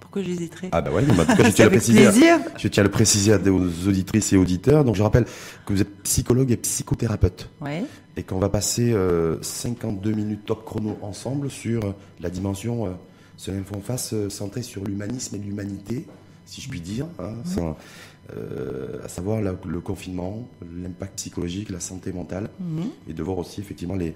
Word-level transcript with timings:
Pourquoi 0.00 0.22
j'hésiterais 0.22 0.70
Ah 0.72 0.80
bah 0.80 0.90
ouais, 0.90 1.02
mais 1.06 1.12
en 1.12 1.26
tout 1.26 1.36
cas, 1.36 1.50
je 1.50 1.50
tiens, 1.54 1.66
à 1.66 1.68
le 1.68 1.76
préciser, 1.76 2.06
je 2.56 2.68
tiens 2.68 2.82
à 2.82 2.84
le 2.86 2.90
préciser 2.90 3.32
à 3.34 3.38
aux 3.52 3.88
auditrices 3.88 4.32
et 4.32 4.38
auditeurs. 4.38 4.86
Donc 4.86 4.94
je 4.96 5.02
rappelle 5.02 5.26
que 5.66 5.72
vous 5.74 5.82
êtes 5.82 5.94
psychologue 6.04 6.50
et 6.50 6.56
psychothérapeute. 6.56 7.50
Ouais. 7.60 7.84
Et 8.16 8.22
qu'on 8.22 8.38
va 8.38 8.48
passer 8.48 8.96
52 9.42 10.12
minutes 10.12 10.46
top 10.46 10.64
chrono 10.64 10.96
ensemble 11.02 11.50
sur 11.50 11.94
la 12.20 12.30
dimension, 12.30 12.86
euh, 12.86 12.90
ce 13.36 13.50
en 13.50 13.80
face, 13.82 14.14
centrée 14.30 14.62
sur 14.62 14.82
l'humanisme 14.82 15.36
et 15.36 15.38
l'humanité, 15.40 16.06
si 16.46 16.62
je 16.62 16.70
puis 16.70 16.80
dire. 16.80 17.06
Hein, 17.18 17.34
sans, 17.44 17.76
euh, 18.34 19.04
à 19.04 19.08
savoir 19.08 19.42
le 19.42 19.80
confinement, 19.80 20.48
l'impact 20.82 21.16
psychologique, 21.16 21.68
la 21.68 21.80
santé 21.80 22.12
mentale, 22.14 22.48
Mhm. 22.60 22.84
et 23.10 23.12
de 23.12 23.22
voir 23.22 23.36
aussi 23.36 23.60
effectivement 23.60 23.94
les, 23.94 24.14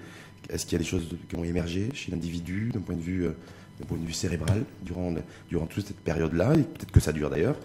est-ce 0.49 0.65
qu'il 0.65 0.73
y 0.73 0.77
a 0.77 0.79
des 0.83 0.89
choses 0.89 1.07
qui 1.29 1.35
ont 1.35 1.43
émergé 1.43 1.89
chez 1.93 2.09
l'individu 2.11 2.71
d'un 2.73 2.79
point 2.81 2.95
de 2.95 3.01
vue, 3.01 3.25
euh, 3.27 3.31
d'un 3.79 3.85
point 3.85 3.97
de 3.97 4.05
vue 4.05 4.13
cérébral 4.13 4.63
durant, 4.83 5.13
durant 5.49 5.65
toute 5.65 5.87
cette 5.87 5.99
période-là, 5.99 6.53
et 6.55 6.63
peut-être 6.63 6.91
que 6.91 6.99
ça 6.99 7.11
dure 7.11 7.29
d'ailleurs. 7.29 7.55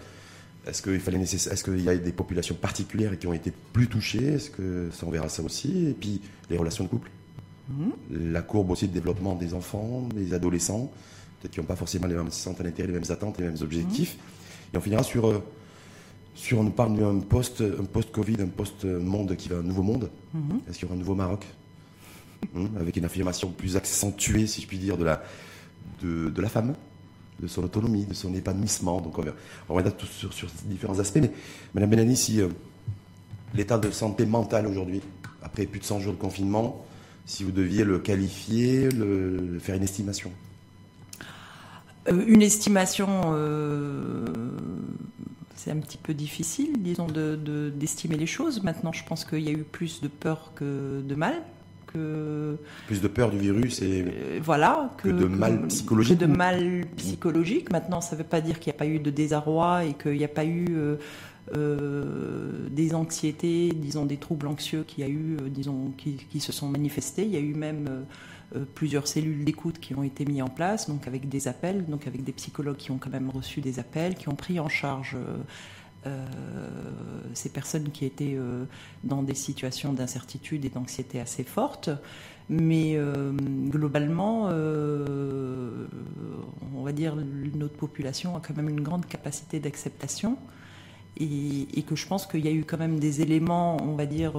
Est-ce 0.67 0.81
qu'il 0.81 0.99
fallait 0.99 1.19
est-ce 1.21 1.63
qu'il 1.63 1.81
y 1.81 1.89
a 1.89 1.95
des 1.95 2.11
populations 2.11 2.55
particulières 2.55 3.17
qui 3.17 3.27
ont 3.27 3.33
été 3.33 3.51
plus 3.73 3.87
touchées? 3.87 4.33
Est-ce 4.33 4.49
que 4.49 4.89
ça 4.91 5.05
on 5.07 5.09
verra 5.11 5.29
ça 5.29 5.41
aussi? 5.41 5.87
Et 5.87 5.93
puis 5.93 6.21
les 6.49 6.57
relations 6.57 6.83
de 6.83 6.89
couple, 6.89 7.09
Mhm. 7.69 8.31
la 8.33 8.41
courbe 8.41 8.71
aussi 8.71 8.87
de 8.87 8.93
développement 8.93 9.35
des 9.35 9.53
enfants, 9.53 10.07
des 10.15 10.33
adolescents, 10.33 10.91
peut-être 11.39 11.53
qui 11.53 11.59
n'ont 11.59 11.67
pas 11.67 11.75
forcément 11.75 12.07
les 12.07 12.15
mêmes 12.15 12.31
centres 12.31 12.63
d'intérêt, 12.63 12.87
les 12.87 12.93
mêmes 12.99 13.11
attentes, 13.11 13.37
les 13.37 13.45
mêmes 13.45 13.61
objectifs. 13.61 14.17
Et 14.73 14.77
on 14.77 14.81
finira 14.81 15.03
sur 15.03 15.27
euh, 15.27 15.43
sur, 16.33 16.59
on 16.59 16.63
nous 16.63 16.71
parle 16.71 16.97
d'un 16.97 17.19
post, 17.19 17.61
un 17.61 17.83
post-Covid, 17.83 18.37
un 18.41 18.47
post-monde 18.47 19.35
qui 19.35 19.49
va, 19.49 19.57
un 19.57 19.61
nouveau 19.61 19.83
monde. 19.83 20.09
Mhm. 20.33 20.61
Est-ce 20.67 20.79
qu'il 20.79 20.83
y 20.83 20.85
aura 20.85 20.95
un 20.95 20.99
nouveau 20.99 21.15
Maroc? 21.15 21.45
Avec 22.79 22.95
une 22.95 23.03
affirmation 23.05 23.51
plus 23.51 23.75
accentuée, 23.75 24.47
si 24.47 24.61
je 24.61 24.67
puis 24.67 24.77
dire, 24.77 24.97
de 24.97 25.03
la, 25.03 25.21
de, 26.01 26.41
la 26.41 26.49
femme, 26.49 26.75
de 27.41 27.47
son 27.47 27.63
autonomie, 27.63 28.05
de 28.05 28.13
son 28.13 28.33
épanouissement. 28.33 29.01
Donc 29.01 29.17
on 29.17 29.21
va, 29.75 29.81
va 29.81 29.91
tout 29.91 30.05
sur, 30.05 30.31
différents 30.65 30.99
aspects. 30.99 31.19
Mais 31.21 31.31
Madame 31.73 31.89
Benani, 31.91 32.15
si 32.17 32.41
euh, 32.41 32.47
l'état 33.53 33.77
de 33.77 33.91
santé 33.91 34.25
mentale 34.25 34.67
aujourd'hui, 34.67 35.01
après 35.41 35.65
plus 35.65 35.79
de 35.79 35.85
100 35.85 35.99
jours 36.01 36.13
de 36.13 36.17
confinement, 36.19 36.85
si 37.25 37.43
vous 37.43 37.51
deviez 37.51 37.83
le 37.83 37.99
qualifier, 37.99 38.89
le, 38.89 39.59
faire 39.59 39.75
une 39.75 39.83
estimation? 39.83 40.31
Euh, 42.11 42.23
une 42.27 42.41
estimation, 42.41 43.07
euh, 43.33 44.25
c'est 45.55 45.71
un 45.71 45.77
petit 45.77 45.97
peu 45.97 46.13
difficile, 46.13 46.81
disons, 46.81 47.07
de- 47.07 47.35
de- 47.35 47.69
d'estimer 47.75 48.17
les 48.17 48.25
choses. 48.25 48.63
Maintenant, 48.63 48.91
je 48.93 49.03
pense 49.03 49.25
qu'il 49.25 49.41
y 49.41 49.49
a 49.49 49.51
eu 49.51 49.63
plus 49.63 50.01
de 50.01 50.07
peur 50.07 50.51
que 50.55 51.01
de 51.01 51.15
mal. 51.15 51.35
Que, 51.91 52.55
Plus 52.85 53.01
de 53.01 53.07
peur 53.07 53.31
du 53.31 53.39
virus 53.39 53.81
et 53.81 54.05
euh, 54.05 54.39
voilà, 54.43 54.91
Que 54.97 55.09
de 55.09 55.25
mal 55.25 55.65
psychologique 55.67 56.19
que 56.19 56.25
de 56.25 56.31
mal 56.31 56.85
psychologique. 56.97 57.71
Maintenant, 57.71 58.01
ça 58.01 58.15
ne 58.15 58.21
veut 58.21 58.27
pas 58.27 58.41
dire 58.41 58.59
qu'il 58.59 58.71
n'y 58.71 58.75
a 58.75 58.79
pas 58.79 58.85
eu 58.85 58.99
de 58.99 59.09
désarroi 59.09 59.85
et 59.85 59.93
qu'il 59.93 60.17
n'y 60.17 60.23
a 60.23 60.29
pas 60.29 60.45
eu 60.45 60.67
euh, 60.69 60.97
euh, 61.55 62.67
des 62.69 62.93
anxiétés, 62.93 63.71
disons 63.75 64.05
des 64.05 64.17
troubles 64.17 64.47
anxieux 64.47 64.83
qui, 64.85 65.03
a 65.03 65.09
eu, 65.09 65.37
disons, 65.47 65.91
qui, 65.97 66.17
qui 66.29 66.39
se 66.39 66.51
sont 66.51 66.67
manifestés. 66.67 67.23
Il 67.23 67.31
y 67.31 67.37
a 67.37 67.41
eu 67.41 67.55
même 67.55 68.05
plusieurs 68.75 69.07
cellules 69.07 69.43
d'écoute 69.43 69.79
qui 69.79 69.95
ont 69.95 70.03
été 70.03 70.25
mises 70.25 70.41
en 70.41 70.47
place, 70.47 70.89
donc 70.89 71.07
avec 71.07 71.29
des 71.29 71.47
appels, 71.47 71.85
donc 71.85 72.07
avec 72.07 72.23
des 72.23 72.31
psychologues 72.31 72.77
qui 72.77 72.91
ont 72.91 72.97
quand 72.97 73.11
même 73.11 73.29
reçu 73.29 73.61
des 73.61 73.79
appels, 73.79 74.15
qui 74.15 74.29
ont 74.29 74.35
pris 74.35 74.59
en 74.59 74.69
charge. 74.69 75.15
Euh, 76.05 76.25
ces 77.33 77.49
personnes 77.49 77.89
qui 77.91 78.05
étaient 78.05 78.35
euh, 78.37 78.63
dans 79.03 79.21
des 79.21 79.35
situations 79.35 79.91
d'incertitude 79.91 80.63
et 80.63 80.69
d'anxiété 80.69 81.19
assez 81.19 81.43
fortes. 81.43 81.89
Mais 82.47 82.93
euh, 82.95 83.33
globalement, 83.33 84.45
on 86.73 86.83
va 86.83 86.93
dire 86.93 87.15
notre 87.53 87.75
population 87.75 88.35
a 88.35 88.39
quand 88.39 88.55
même 88.55 88.69
une 88.69 88.81
grande 88.81 89.05
capacité 89.05 89.59
d'acceptation 89.59 90.37
et, 91.19 91.83
que 91.83 91.95
je 91.95 92.07
pense 92.07 92.25
qu'il 92.25 92.45
y 92.45 92.47
a 92.47 92.51
eu 92.51 92.63
quand 92.63 92.79
même 92.79 92.99
des 92.99 93.21
éléments, 93.21 93.77
on 93.83 93.93
va 93.95 94.07
dire, 94.07 94.33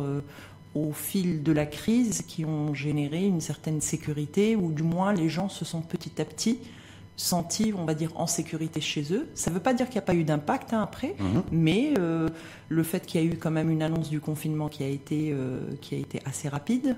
au 0.75 0.93
fil 0.93 1.45
de 1.45 1.53
la 1.53 1.67
crise 1.67 2.23
qui 2.23 2.45
ont 2.45 2.75
généré 2.75 3.25
une 3.25 3.41
certaine 3.41 3.81
sécurité 3.81 4.57
ou 4.57 4.73
du 4.73 4.83
moins 4.83 5.13
les 5.13 5.29
gens 5.29 5.49
se 5.49 5.65
sont 5.65 5.83
petit 5.83 6.21
à 6.21 6.25
petit 6.25 6.59
sentis, 7.17 7.75
on 7.77 7.85
va 7.85 7.95
dire, 7.95 8.11
en 8.17 8.27
sécurité 8.27 8.81
chez 8.81 9.05
eux. 9.13 9.29
Ça 9.35 9.51
ne 9.51 9.57
veut 9.57 9.61
pas 9.61 9.75
dire 9.75 9.87
qu'il 9.87 9.97
n'y 9.97 9.99
a 9.99 10.03
pas 10.07 10.15
eu 10.15 10.25
d'impact 10.25 10.73
hein, 10.73 10.81
après, 10.83 11.15
Mhm. 11.19 11.43
mais 11.53 11.93
euh, 11.99 12.29
le 12.71 12.83
fait 12.83 13.05
qu'il 13.05 13.21
y 13.21 13.25
a 13.25 13.27
eu 13.27 13.37
quand 13.37 13.51
même 13.51 13.71
une 13.71 13.83
annonce 13.83 14.09
du 14.09 14.21
confinement 14.21 14.69
qui 14.69 14.83
a 14.85 14.89
été, 14.89 15.31
euh, 15.33 15.61
qui 15.83 15.95
a 15.95 15.99
été 15.99 16.21
assez 16.25 16.49
rapide. 16.49 16.97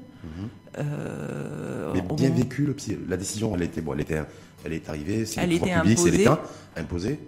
euh, 0.78 1.90
Mais 1.94 2.02
au 2.08 2.14
bien 2.14 2.30
vécu, 2.30 2.64
le 2.64 2.76
la 3.08 3.16
décision, 3.16 3.54
elle 3.54 3.62
était, 3.62 3.80
bon, 3.80 3.94
elle 3.94 4.00
était, 4.00 4.22
elle 4.64 4.72
est 4.72 4.88
arrivée, 4.88 5.26
c'est 5.26 5.44
le 5.46 5.58
pouvoir 5.58 5.82
public, 5.82 5.98
c'est 5.98 6.04
imposée. 6.08 6.18
l'État 6.18 6.42
imposé. 6.76 7.18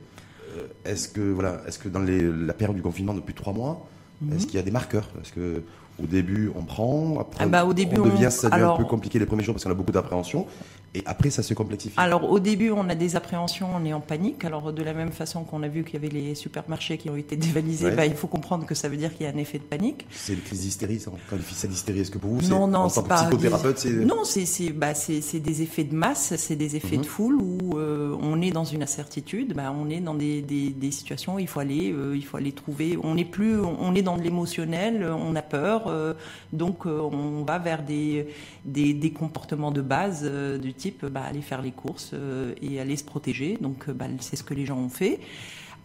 Euh, 0.57 0.67
Est-ce 0.85 1.09
que 1.09 1.21
voilà, 1.21 1.61
est-ce 1.67 1.79
que 1.79 1.89
dans 1.89 1.99
les- 2.01 2.23
la 2.31 2.53
période 2.55 2.77
du 2.77 2.83
confinement 2.83 3.15
depuis 3.15 3.35
trois 3.35 3.53
mois, 3.53 3.87
Mhm. 4.23 4.37
est-ce 4.37 4.47
qu'il 4.47 4.55
y 4.55 4.59
a 4.59 4.63
des 4.63 4.71
marqueurs? 4.71 5.09
Est-ce 5.21 5.33
que 5.33 5.63
au 6.03 6.07
début 6.07 6.51
on 6.55 6.63
prend, 6.63 7.19
après 7.21 7.45
Ah 7.45 7.49
bah, 7.49 7.65
au 7.65 7.75
début, 7.75 7.99
on 7.99 8.05
devient, 8.07 8.27
on- 8.27 8.31
ça 8.31 8.49
devient 8.49 8.63
alors- 8.63 8.75
un 8.77 8.83
peu 8.83 8.89
compliqué 8.89 9.19
les 9.19 9.27
premiers 9.27 9.43
jours 9.43 9.55
parce 9.55 9.65
qu'on 9.65 9.71
a 9.71 9.75
beaucoup 9.75 9.93
d'appréhension, 9.93 10.47
et 10.95 11.03
après 11.07 11.31
ça 11.31 11.43
se 11.43 11.55
complexifie. 11.55 11.95
Alors 11.99 12.31
au 12.31 12.39
début, 12.41 12.71
on 12.71 12.89
a 12.89 12.95
des 12.95 13.17
appréhensions, 13.17 13.69
on 13.75 13.85
est 13.85 13.93
en 13.93 14.01
panique. 14.01 14.45
Alors 14.45 14.73
de 14.73 14.83
la 14.83 14.95
même 14.95 15.11
façon 15.13 15.45
qu'on 15.45 15.63
a 15.63 15.69
vu 15.69 15.83
qu'il 15.85 15.95
y 15.95 15.97
avait 15.97 16.09
les 16.15 16.35
supermarchés 16.35 16.99
qui 16.99 17.11
ont 17.11 17.17
été 17.17 17.37
dévalisés, 17.37 17.87
Ouais. 17.87 17.97
bah, 17.97 18.07
il 18.07 18.15
faut 18.15 18.27
comprendre 18.29 18.65
que 18.67 18.75
ça 18.75 18.89
veut 18.89 18.97
dire 18.97 19.13
qu'il 19.15 19.27
y 19.27 19.29
a 19.29 19.33
un 19.33 19.37
effet 19.39 19.59
de 19.59 19.65
panique. 19.65 20.07
C'est 20.11 20.35
les 20.35 20.41
crises 20.41 20.61
d'hystérie, 20.61 21.01
ça, 21.01 21.11
on 21.13 21.31
qualifie 21.31 21.55
ça 21.55 21.67
d'hystérie. 21.69 22.01
Est-ce 22.01 22.11
que 22.11 22.19
pour 22.19 22.31
vous, 22.31 22.41
c'est 22.43 22.49
Non, 22.51 22.67
non, 22.67 22.81
en 22.81 22.91
tant 22.91 23.03
que 23.03 23.15
psychothérapeute, 23.15 23.79
c'est 23.79 23.91
Non, 23.91 24.25
c'est 24.25 24.47
c'est 24.47 24.71
bah, 24.71 24.95
c'est 24.95 25.21
c'est 25.21 25.41
des 25.41 25.63
effets 25.63 25.85
de 25.85 25.95
masse, 25.95 26.35
c'est 26.37 26.57
des 26.57 26.77
effets 26.77 26.97
Mhm. 26.97 27.03
de 27.03 27.07
foule 27.07 27.35
où 27.43 27.79
euh, 27.79 28.17
on 28.23 28.41
est 28.41 28.51
dans 28.51 28.65
une 28.65 28.83
incertitude, 28.83 29.55
bah, 29.55 29.75
on 29.77 29.91
est 29.91 30.01
dans 30.01 30.15
des, 30.15 30.43
des, 30.43 30.71
des 30.71 30.91
situations 30.91 31.35
où 31.35 31.39
il 31.39 31.49
faut 31.49 31.61
aller, 31.61 31.93
euh, 31.93 32.17
il 32.17 32.25
faut 32.25 32.37
aller 32.37 32.53
trouver. 32.53 32.99
On 33.03 33.15
n'est 33.17 33.25
plus, 33.25 33.57
on 33.61 33.95
est 33.95 34.03
dans 34.03 34.17
de 34.17 34.23
l'émotionnel, 34.23 35.05
on 35.13 35.35
a 35.35 35.43
peur, 35.43 35.89
euh, 35.89 36.15
donc 36.53 36.87
on 36.87 37.43
va 37.45 37.59
vers 37.59 37.83
des 37.83 38.29
des, 38.65 38.95
des 38.95 39.11
comportements 39.11 39.71
de 39.73 39.83
base 39.83 40.25
du 40.63 40.73
type 40.73 40.84
bah, 40.93 41.23
aller 41.23 41.43
faire 41.43 41.63
les 41.63 41.71
courses 41.73 42.11
euh, 42.15 42.55
et 42.63 42.81
aller 42.81 42.97
se 42.97 43.05
protéger. 43.05 43.59
Donc 43.61 43.89
euh, 43.89 43.93
bah, 43.93 44.07
c'est 44.21 44.37
ce 44.37 44.43
que 44.45 44.55
les 44.55 44.67
gens 44.67 44.79
ont 44.79 44.89
fait. 44.89 45.21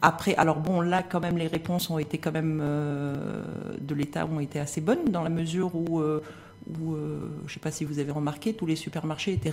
Après, 0.02 0.34
alors 0.36 0.60
bon, 0.60 0.80
là 0.82 1.04
quand 1.04 1.20
même 1.20 1.38
les 1.38 1.48
réponses 1.48 1.90
ont 1.90 2.00
été 2.00 2.18
quand 2.18 2.32
même 2.32 2.60
euh, 2.64 3.44
de 3.82 3.94
l'État 3.96 4.26
ont 4.26 4.40
été 4.40 4.60
assez 4.60 4.80
bonnes 4.82 5.06
dans 5.12 5.24
la 5.24 5.30
mesure 5.30 5.76
où, 5.76 6.00
euh, 6.00 6.22
où 6.82 6.96
je 6.96 7.44
ne 7.46 7.50
sais 7.54 7.60
pas 7.60 7.72
si 7.72 7.84
vous 7.84 8.00
avez 8.00 8.12
remarqué, 8.12 8.54
tous 8.54 8.66
les 8.66 8.76
supermarchés 8.78 9.34
étaient 9.34 9.50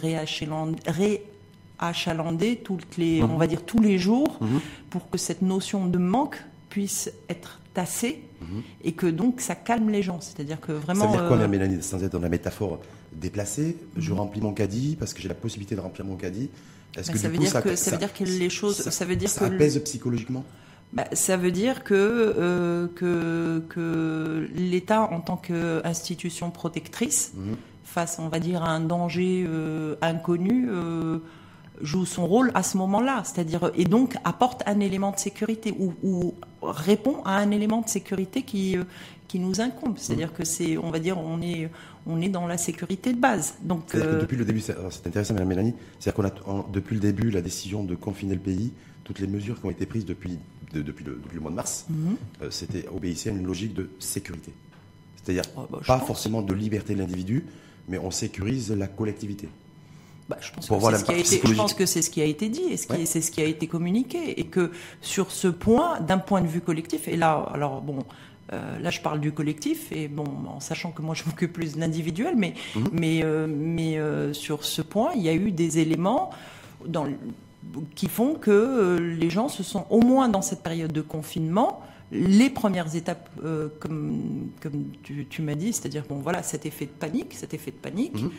réachalandés, 1.80 2.56
toutes 2.62 2.96
les, 2.96 3.22
Mhm. 3.22 3.30
on 3.32 3.36
va 3.36 3.46
dire 3.46 3.62
tous 3.64 3.80
les 3.80 3.98
jours, 3.98 4.38
Mhm. 4.40 4.60
pour 4.90 5.10
que 5.10 5.18
cette 5.18 5.42
notion 5.42 5.86
de 5.86 5.98
manque 5.98 6.42
puisse 6.70 7.10
être 7.28 7.60
tassée 7.74 8.22
Mhm. 8.40 8.62
et 8.84 8.92
que 8.92 9.06
donc 9.06 9.40
ça 9.40 9.54
calme 9.54 9.90
les 9.90 10.02
gens. 10.02 10.20
C'est-à-dire 10.20 10.60
que 10.60 10.74
Ça 10.74 10.78
vraiment. 10.80 11.06
veut 11.08 11.18
dire 11.18 11.28
quoi, 11.28 11.36
euh, 11.38 11.48
Mélanie, 11.48 11.82
sans 11.82 12.02
être 12.04 12.12
dans 12.12 12.20
la 12.20 12.28
métaphore 12.28 12.78
déplacée 13.12 13.76
Je 13.96 14.12
remplis 14.12 14.40
mon 14.40 14.52
caddie 14.52 14.96
parce 14.98 15.14
que 15.14 15.20
j'ai 15.20 15.28
la 15.28 15.34
possibilité 15.34 15.74
de 15.74 15.80
remplir 15.80 16.04
mon 16.04 16.16
caddie. 16.16 16.50
Est-ce 16.96 17.08
bah, 17.08 17.12
que 17.12 17.18
ça, 17.18 17.28
veut 17.28 17.36
coup, 17.36 17.42
dire 17.42 17.52
ça, 17.52 17.62
que, 17.62 17.76
ça 17.76 17.90
veut 17.90 17.98
dire 17.98 18.12
que 18.12 18.24
les 18.24 18.50
choses, 18.50 18.76
ça, 18.76 19.04
veut 19.04 19.16
dire 19.16 19.28
ça 19.28 19.48
que 19.48 19.54
apaise 19.54 19.78
psychologiquement? 19.84 20.44
Bah, 20.92 21.04
ça 21.12 21.36
veut 21.36 21.50
dire 21.50 21.84
que, 21.84 21.94
euh, 21.94 22.86
que, 22.94 23.62
que 23.68 24.48
l'État, 24.54 25.02
en 25.02 25.20
tant 25.20 25.36
qu'institution 25.36 26.50
protectrice, 26.50 27.32
Mhm. 27.34 27.56
face, 27.84 28.18
on 28.18 28.28
va 28.28 28.38
dire, 28.38 28.62
à 28.62 28.70
un 28.70 28.80
danger 28.80 29.44
euh, 29.46 29.96
inconnu, 30.00 30.68
euh, 30.70 31.18
joue 31.82 32.06
son 32.06 32.26
rôle 32.26 32.50
à 32.54 32.62
ce 32.62 32.76
moment-là. 32.78 33.22
C'est-à-dire, 33.24 33.70
et 33.74 33.84
donc 33.84 34.16
apporte 34.24 34.62
un 34.66 34.80
élément 34.80 35.10
de 35.12 35.18
sécurité 35.18 35.74
ou, 35.78 35.92
ou 36.02 36.34
répond 36.62 37.22
à 37.24 37.36
un 37.38 37.50
élément 37.50 37.80
de 37.82 37.88
sécurité 37.88 38.42
qui, 38.42 38.76
euh, 38.76 38.84
qui 39.28 39.38
nous 39.38 39.60
incombe. 39.60 39.94
C'est-à-dire 39.98 40.32
que 40.32 40.44
c'est, 40.44 40.78
on 40.78 40.90
va 40.90 40.98
dire, 40.98 41.18
on 41.18 41.40
est, 41.42 41.68
on 42.06 42.20
est 42.20 42.28
dans 42.28 42.46
la 42.46 42.56
sécurité 42.58 43.12
de 43.12 43.18
base. 43.18 43.54
Donc, 43.62 43.86
que 43.86 43.98
euh, 43.98 44.20
depuis 44.20 44.36
le 44.36 44.44
début, 44.44 44.60
c'est 44.60 44.76
intéressant, 45.06 45.34
Madame 45.34 45.48
Mélanie, 45.48 45.74
c'est-à-dire 45.98 46.14
qu'on 46.14 46.50
a 46.50 46.50
en- 46.60 46.66
depuis 46.72 46.94
le 46.94 47.00
début 47.00 47.30
la 47.30 47.42
décision 47.42 47.82
de 47.84 47.94
confiner 47.94 48.34
le 48.34 48.40
pays, 48.40 48.72
toutes 49.04 49.18
les 49.20 49.26
mesures 49.26 49.60
qui 49.60 49.66
ont 49.66 49.70
été 49.70 49.86
prises 49.86 50.06
depuis, 50.06 50.38
de- 50.72 50.82
depuis, 50.82 51.04
le, 51.04 51.20
depuis 51.22 51.34
le 51.36 51.40
mois 51.40 51.50
de 51.50 51.56
mars, 51.56 51.86
mhm. 51.90 52.16
euh, 52.42 52.50
c'était 52.50 52.86
obéissait 52.88 53.30
à 53.30 53.32
une 53.32 53.46
logique 53.46 53.74
de 53.74 53.90
sécurité. 53.98 54.52
C'est-à-dire 55.22 55.44
Oh, 55.56 55.62
bah, 55.70 55.80
pas 55.86 55.98
pense. 55.98 56.06
forcément 56.06 56.40
de 56.42 56.54
liberté 56.54 56.94
de 56.94 57.00
l'individu, 57.00 57.44
mais 57.88 57.98
on 57.98 58.10
sécurise 58.10 58.70
la 58.72 58.86
collectivité. 58.86 59.48
Bah, 60.28 60.36
je 60.40 60.50
pense 60.50 60.66
que 60.68 60.74
c'est 60.74 60.96
ce 60.98 61.04
qui 61.04 61.12
a 61.12 61.14
été, 61.14 61.22
je 61.24 61.28
psychologique. 61.30 61.56
pense 61.62 61.74
que 61.74 61.86
c'est 61.86 62.02
ce 62.02 62.10
qui 62.10 62.20
a 62.20 62.24
été 62.24 62.48
dit 62.48 62.62
et 62.70 62.76
ce 62.76 62.86
qui 62.88 62.92
Ouais. 62.94 63.06
c'est 63.06 63.20
ce 63.20 63.30
qui 63.30 63.40
a 63.40 63.44
été 63.44 63.66
communiqué 63.68 64.40
et 64.40 64.44
que 64.44 64.72
sur 65.00 65.30
ce 65.30 65.46
point, 65.48 66.00
d'un 66.00 66.18
point 66.18 66.40
de 66.40 66.48
vue 66.48 66.60
collectif, 66.60 67.06
et 67.06 67.16
là, 67.16 67.48
alors 67.54 67.80
bon, 67.80 67.98
euh, 68.52 68.78
là 68.80 68.90
je 68.90 69.00
parle 69.00 69.20
du 69.20 69.30
collectif 69.32 69.92
et 69.92 70.08
bon, 70.08 70.24
en 70.48 70.58
sachant 70.60 70.90
que 70.90 71.00
moi 71.02 71.14
je 71.14 71.22
m'occupe 71.26 71.52
plus 71.52 71.74
de 71.74 71.80
l'individuel, 71.80 72.34
mais 72.36 72.54
Mhm. 72.74 72.88
mais 72.92 73.20
euh, 73.22 73.46
mais 73.48 73.98
euh, 73.98 74.32
sur 74.32 74.64
ce 74.64 74.82
point, 74.82 75.12
il 75.14 75.22
y 75.22 75.28
a 75.28 75.34
eu 75.34 75.52
des 75.52 75.78
éléments 75.78 76.30
dans 76.86 77.04
le- 77.04 77.14
qui 77.94 78.08
font 78.08 78.34
que 78.34 78.98
les 79.18 79.30
gens 79.30 79.48
se 79.48 79.62
sont 79.62 79.86
au 79.90 80.00
moins 80.00 80.28
dans 80.28 80.42
cette 80.42 80.62
période 80.62 80.92
de 80.92 81.02
confinement 81.02 81.82
les 82.12 82.50
premières 82.50 82.94
étapes, 82.94 83.28
comme, 83.80 84.48
comme 84.62 84.84
tu, 85.02 85.26
tu 85.28 85.42
m'as 85.42 85.56
dit, 85.56 85.72
c'est-à-dire, 85.72 86.04
bon, 86.08 86.16
voilà, 86.20 86.44
cet 86.44 86.64
effet 86.64 86.84
de 86.86 86.90
panique, 86.92 87.34
cet 87.34 87.52
effet 87.52 87.72
de 87.72 87.76
panique, 87.76 88.22
Mhm. 88.22 88.30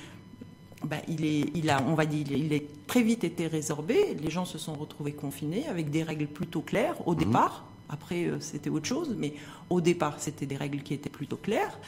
Ben, 0.85 1.01
il, 1.07 1.25
est, 1.25 1.45
il, 1.55 1.69
a, 1.69 1.81
on 1.83 1.95
va 1.95 2.05
dire, 2.05 2.27
il 2.31 2.53
est 2.53 2.67
très 2.85 3.01
vite 3.01 3.23
été 3.23 3.47
résorbé. 3.47 4.15
Les 4.21 4.29
gens 4.29 4.45
se 4.45 4.57
sont 4.57 4.73
retrouvés 4.73 5.13
confinés 5.13 5.67
avec 5.67 5.89
des 5.89 6.03
règles 6.03 6.27
plutôt 6.27 6.61
claires 6.61 6.95
au 7.07 7.13
mhm. 7.13 7.19
départ. 7.19 7.65
Après, 7.89 8.25
euh, 8.25 8.39
c'était 8.39 8.69
autre 8.69 8.85
chose, 8.85 9.15
mais 9.17 9.33
au 9.69 9.81
départ, 9.81 10.15
c'était 10.19 10.45
des 10.45 10.57
règles 10.57 10.83
qui 10.83 10.93
étaient 10.93 11.09
plutôt 11.09 11.37
claires. 11.37 11.79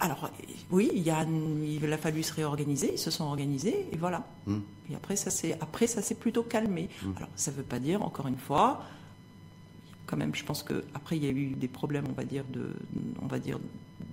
Alors, 0.00 0.30
oui, 0.70 0.90
il, 0.94 1.08
a, 1.10 1.24
il 1.24 1.92
a 1.92 1.98
fallu 1.98 2.22
se 2.22 2.34
réorganiser, 2.34 2.92
ils 2.94 2.98
se 2.98 3.10
sont 3.10 3.24
organisés, 3.24 3.86
et 3.92 3.96
voilà. 3.96 4.26
Mhm. 4.46 4.62
Et 4.90 4.94
après, 4.94 5.16
ça 5.16 5.30
s'est 6.02 6.14
plutôt 6.14 6.42
calmé. 6.42 6.88
Mhm. 7.02 7.14
Alors, 7.16 7.28
ça 7.36 7.50
ne 7.52 7.56
veut 7.56 7.62
pas 7.62 7.78
dire, 7.78 8.02
encore 8.02 8.26
une 8.26 8.38
fois, 8.38 8.82
quand 10.06 10.16
même, 10.16 10.34
je 10.34 10.44
pense 10.44 10.62
qu'après, 10.62 11.16
il 11.16 11.24
y 11.24 11.28
a 11.28 11.32
eu 11.32 11.50
des 11.50 11.68
problèmes, 11.68 12.06
on 12.08 12.14
va 12.14 12.24
dire, 12.24 12.44
de, 12.50 12.72
on 13.22 13.26
va 13.26 13.38
dire, 13.38 13.58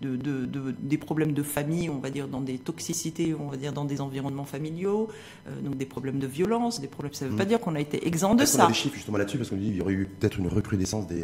de, 0.06 0.74
des 0.80 0.98
problèmes 0.98 1.34
de 1.34 1.44
famille, 1.44 1.90
on 1.90 2.00
va 2.00 2.10
dire, 2.10 2.28
dans 2.28 2.42
des 2.42 2.58
toxicités, 2.58 3.34
on 3.34 3.48
va 3.48 3.58
dire, 3.58 3.74
dans 3.74 3.86
des 3.86 4.02
environnements 4.02 4.46
familiaux, 4.46 5.10
euh, 5.48 5.62
donc 5.62 5.78
des 5.78 5.86
problèmes 5.86 6.20
de 6.20 6.28
violence, 6.28 6.80
des 6.80 6.88
problèmes. 6.88 7.14
Ça 7.14 7.26
ne 7.26 7.32
veut 7.32 7.38
pas 7.38 7.46
mm. 7.46 7.48
dire 7.48 7.60
qu'on 7.60 7.76
a 7.76 7.80
été 7.80 8.08
exempt 8.08 8.36
de 8.36 8.46
ça. 8.46 8.64
On 8.64 8.66
a 8.66 8.68
des 8.70 8.74
chiffres 8.74 8.96
justement 8.96 9.18
là-dessus? 9.18 9.38
Parce 9.38 9.50
qu'on 9.50 9.58
dit 9.58 9.68
qu'il 9.68 9.78
y 9.78 9.82
aurait 9.82 9.94
eu 9.94 10.08
peut-être 10.20 10.40
une 10.40 10.48
recrudescence 10.48 11.08
des, 11.08 11.22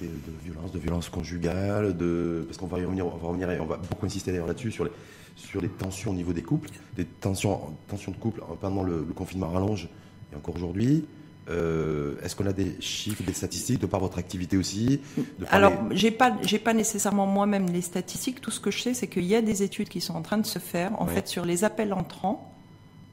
de 0.00 0.08
violences, 0.44 0.72
de 0.72 0.78
violences 0.78 1.08
conjugales, 1.08 1.96
de 1.96 2.44
parce 2.46 2.58
qu'on 2.58 2.66
va 2.66 2.78
y 2.78 2.84
revenir, 2.84 3.06
on 3.06 3.16
va 3.16 3.28
revenir, 3.28 3.50
et 3.50 3.60
on 3.60 3.66
va 3.66 3.76
beaucoup 3.76 4.06
insister 4.06 4.32
d'ailleurs 4.32 4.48
là-dessus 4.48 4.72
sur 4.72 4.84
les 4.84 4.90
sur 5.34 5.60
les 5.60 5.68
tensions 5.68 6.10
au 6.10 6.14
niveau 6.14 6.32
des 6.32 6.42
couples, 6.42 6.68
des 6.94 7.06
tensions, 7.06 7.74
tensions 7.88 8.12
de 8.12 8.16
couple 8.16 8.42
pendant 8.60 8.82
le, 8.82 9.04
le 9.06 9.14
confinement 9.14 9.48
rallonge 9.48 9.88
et 10.32 10.36
encore 10.36 10.56
aujourd'hui. 10.56 11.04
Euh, 11.48 12.14
est-ce 12.22 12.36
qu'on 12.36 12.46
a 12.46 12.52
des 12.52 12.76
chiffres, 12.80 13.22
des 13.24 13.32
statistiques 13.32 13.80
de 13.80 13.86
par 13.86 14.00
votre 14.00 14.18
activité 14.18 14.56
aussi 14.56 15.00
Alors, 15.48 15.72
j'ai 15.90 16.10
pas, 16.12 16.36
j'ai 16.42 16.58
pas 16.58 16.72
nécessairement 16.72 17.26
moi-même 17.26 17.66
les 17.66 17.82
statistiques. 17.82 18.40
Tout 18.40 18.52
ce 18.52 18.60
que 18.60 18.70
je 18.70 18.80
sais, 18.80 18.94
c'est 18.94 19.08
qu'il 19.08 19.24
y 19.24 19.34
a 19.34 19.42
des 19.42 19.62
études 19.62 19.88
qui 19.88 20.00
sont 20.00 20.14
en 20.14 20.22
train 20.22 20.38
de 20.38 20.46
se 20.46 20.58
faire, 20.58 21.00
en 21.00 21.06
fait, 21.06 21.26
sur 21.28 21.44
les 21.44 21.64
appels 21.64 21.92
entrants, 21.92 22.52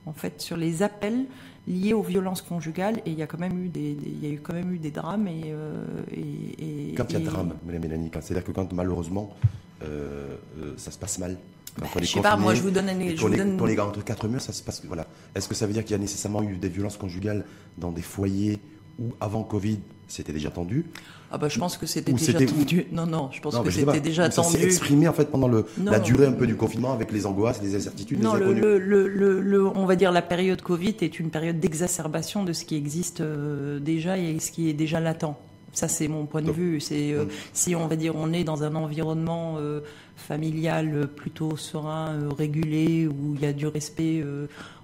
en 0.05 0.13
fait, 0.13 0.41
sur 0.41 0.57
les 0.57 0.83
appels 0.83 1.25
liés 1.67 1.93
aux 1.93 2.03
violences 2.03 2.41
conjugales. 2.41 2.97
Et 3.05 3.11
il 3.11 3.17
y 3.17 3.23
a 3.23 3.27
quand 3.27 3.39
même 3.39 3.65
eu 3.65 3.69
des, 3.69 3.97
il 4.03 4.23
y 4.23 4.29
a 4.29 4.33
eu 4.33 4.39
quand 4.39 4.53
même 4.53 4.73
eu 4.73 4.79
des 4.79 4.91
drames 4.91 5.27
et. 5.27 5.41
Euh, 5.45 5.83
et, 6.11 6.93
quand 6.95 7.05
il 7.09 7.13
y 7.13 7.15
a 7.15 7.19
des 7.19 7.25
drames, 7.25 7.53
Mélanie, 7.65 8.11
c'est-à-dire 8.13 8.43
que 8.43 8.51
quand 8.51 8.71
malheureusement 8.73 9.35
euh, 9.83 10.35
ça 10.77 10.91
se 10.91 10.97
passe 10.97 11.19
mal. 11.19 11.37
Bah, 11.79 11.87
je 12.01 12.05
sais 12.05 12.21
pas, 12.21 12.35
moi 12.35 12.53
je 12.53 12.61
vous 12.61 12.71
donne 12.71 12.89
un 12.89 13.15
pour, 13.15 13.29
les, 13.29 13.43
pour 13.43 13.67
les 13.67 13.75
gars 13.75 13.85
entre 13.85 14.03
quatre 14.03 14.27
murs, 14.27 14.41
ça 14.41 14.53
se 14.53 14.63
passe. 14.63 14.81
Voilà. 14.85 15.05
Est-ce 15.35 15.47
que 15.47 15.55
ça 15.55 15.65
veut 15.65 15.73
dire 15.73 15.83
qu'il 15.83 15.91
y 15.91 15.95
a 15.95 15.99
nécessairement 15.99 16.43
eu 16.43 16.57
des 16.57 16.69
violences 16.69 16.97
conjugales 16.97 17.45
dans 17.77 17.91
des 17.91 18.01
foyers 18.01 18.59
où 18.99 19.13
avant 19.21 19.43
Covid 19.43 19.79
c'était 20.07 20.33
déjà 20.33 20.49
tendu? 20.49 20.85
Ah 21.31 21.37
bah 21.37 21.47
je 21.47 21.59
pense 21.59 21.77
que 21.77 21.85
c'était 21.85 22.11
déjà 22.11 22.33
tendu. 22.33 22.87
Non 22.91 23.05
non, 23.05 23.29
je 23.31 23.39
pense 23.39 23.57
que 23.59 23.69
c'était 23.69 24.01
déjà 24.01 24.27
tendu. 24.29 24.47
Ça 24.49 24.57
s'est 24.57 24.63
exprimé 24.63 25.07
en 25.07 25.13
fait 25.13 25.25
pendant 25.25 25.47
le, 25.47 25.65
la 25.83 25.99
durée 25.99 26.25
un 26.25 26.31
peu 26.31 26.47
du 26.47 26.55
confinement 26.55 26.91
avec 26.91 27.11
les 27.11 27.25
angoisses, 27.25 27.61
les 27.61 27.75
incertitudes, 27.75 28.21
non, 28.21 28.33
les 28.33 28.53
le, 28.53 28.79
le, 28.79 29.39
le, 29.39 29.67
on 29.67 29.85
va 29.85 29.95
dire 29.95 30.11
la 30.11 30.23
période 30.23 30.61
Covid 30.61 30.95
est 31.01 31.19
une 31.19 31.29
période 31.29 31.59
d'exacerbation 31.59 32.43
de 32.43 32.51
ce 32.51 32.65
qui 32.65 32.75
existe 32.75 33.21
euh, 33.21 33.79
déjà 33.79 34.17
et 34.17 34.39
ce 34.39 34.51
qui 34.51 34.69
est 34.69 34.73
déjà 34.73 34.99
latent. 34.99 35.35
Ça, 35.73 35.87
c'est 35.87 36.07
mon 36.07 36.25
point 36.25 36.41
de 36.41 36.51
vue. 36.51 36.79
C'est 36.79 37.11
euh, 37.11 37.25
si 37.53 37.75
on 37.75 37.87
va 37.87 37.95
dire 37.95 38.15
on 38.15 38.33
est 38.33 38.43
dans 38.43 38.63
un 38.63 38.75
environnement 38.75 39.55
euh, 39.57 39.81
familial 40.15 41.07
plutôt 41.07 41.57
serein, 41.57 42.13
euh, 42.13 42.29
régulé, 42.29 43.07
où 43.07 43.35
il 43.35 43.41
y 43.41 43.45
a 43.45 43.53
du 43.53 43.67
respect 43.67 44.23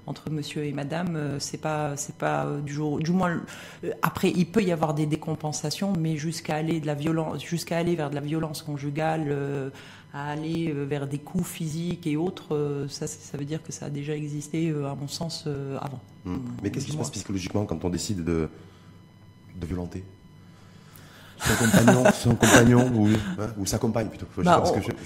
entre 0.07 0.29
monsieur 0.29 0.63
et 0.63 0.71
madame, 0.71 1.37
c'est 1.39 1.59
pas 1.59 1.97
c'est 1.97 2.15
pas 2.15 2.47
du 2.63 2.73
jour 2.73 2.99
du 2.99 3.11
moins 3.11 3.41
après 4.03 4.29
il 4.29 4.45
peut 4.45 4.61
y 4.61 4.71
avoir 4.71 4.93
des 4.93 5.07
décompensations, 5.07 5.93
mais 5.97 6.15
jusqu'à 6.15 6.55
aller 6.55 6.79
de 6.79 6.85
la 6.85 6.93
violence, 6.93 7.43
jusqu'à 7.43 7.77
aller 7.77 7.95
vers 7.95 8.11
de 8.11 8.15
la 8.15 8.21
violence 8.21 8.61
conjugale, 8.61 9.71
à 10.13 10.29
aller 10.29 10.71
vers 10.71 11.07
des 11.07 11.17
coups 11.17 11.47
physiques 11.47 12.05
et 12.05 12.17
autres, 12.17 12.85
ça 12.87 13.07
ça 13.07 13.37
veut 13.37 13.45
dire 13.45 13.63
que 13.63 13.71
ça 13.71 13.87
a 13.87 13.89
déjà 13.89 14.15
existé 14.15 14.69
à 14.69 14.95
mon 14.95 15.07
sens 15.07 15.47
avant. 15.81 16.01
Hum. 16.27 16.41
Mais 16.61 16.69
qu'est-ce 16.69 16.85
qui 16.85 16.91
se 16.91 16.97
passe 16.97 17.09
psychologiquement 17.09 17.65
quand 17.65 17.83
on 17.83 17.89
décide 17.89 18.23
de 18.23 18.47
de 19.59 19.65
violenter? 19.65 20.03
Son 21.39 21.65
compagnon, 21.65 22.03
son 22.13 22.35
compagnon 22.35 22.91
ou, 22.95 23.07
hein, 23.07 23.47
ou 23.57 23.65
sa 23.65 23.77
compagne 23.77 24.07
plutôt. 24.07 24.25
Bah, 24.37 24.63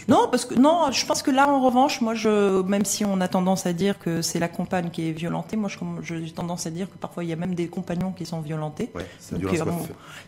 non, 0.07 0.27
parce 0.31 0.45
que 0.45 0.55
non, 0.55 0.91
je 0.91 1.05
pense 1.05 1.21
que 1.21 1.31
là 1.31 1.49
en 1.49 1.61
revanche, 1.61 2.01
moi, 2.01 2.13
je, 2.13 2.61
même 2.63 2.85
si 2.85 3.05
on 3.05 3.19
a 3.21 3.27
tendance 3.27 3.65
à 3.65 3.73
dire 3.73 3.99
que 3.99 4.21
c'est 4.21 4.39
la 4.39 4.47
compagne 4.47 4.89
qui 4.91 5.09
est 5.09 5.11
violentée, 5.11 5.57
moi, 5.57 5.69
j'ai 6.01 6.31
tendance 6.31 6.65
à 6.65 6.69
dire 6.69 6.87
que 6.89 6.97
parfois 6.97 7.23
il 7.23 7.29
y 7.29 7.33
a 7.33 7.35
même 7.35 7.55
des 7.55 7.67
compagnons 7.67 8.11
qui 8.11 8.25
sont 8.25 8.41
violentés. 8.41 8.91
Ouais, 8.95 9.05
c'est 9.19 9.35
euh, 9.43 9.71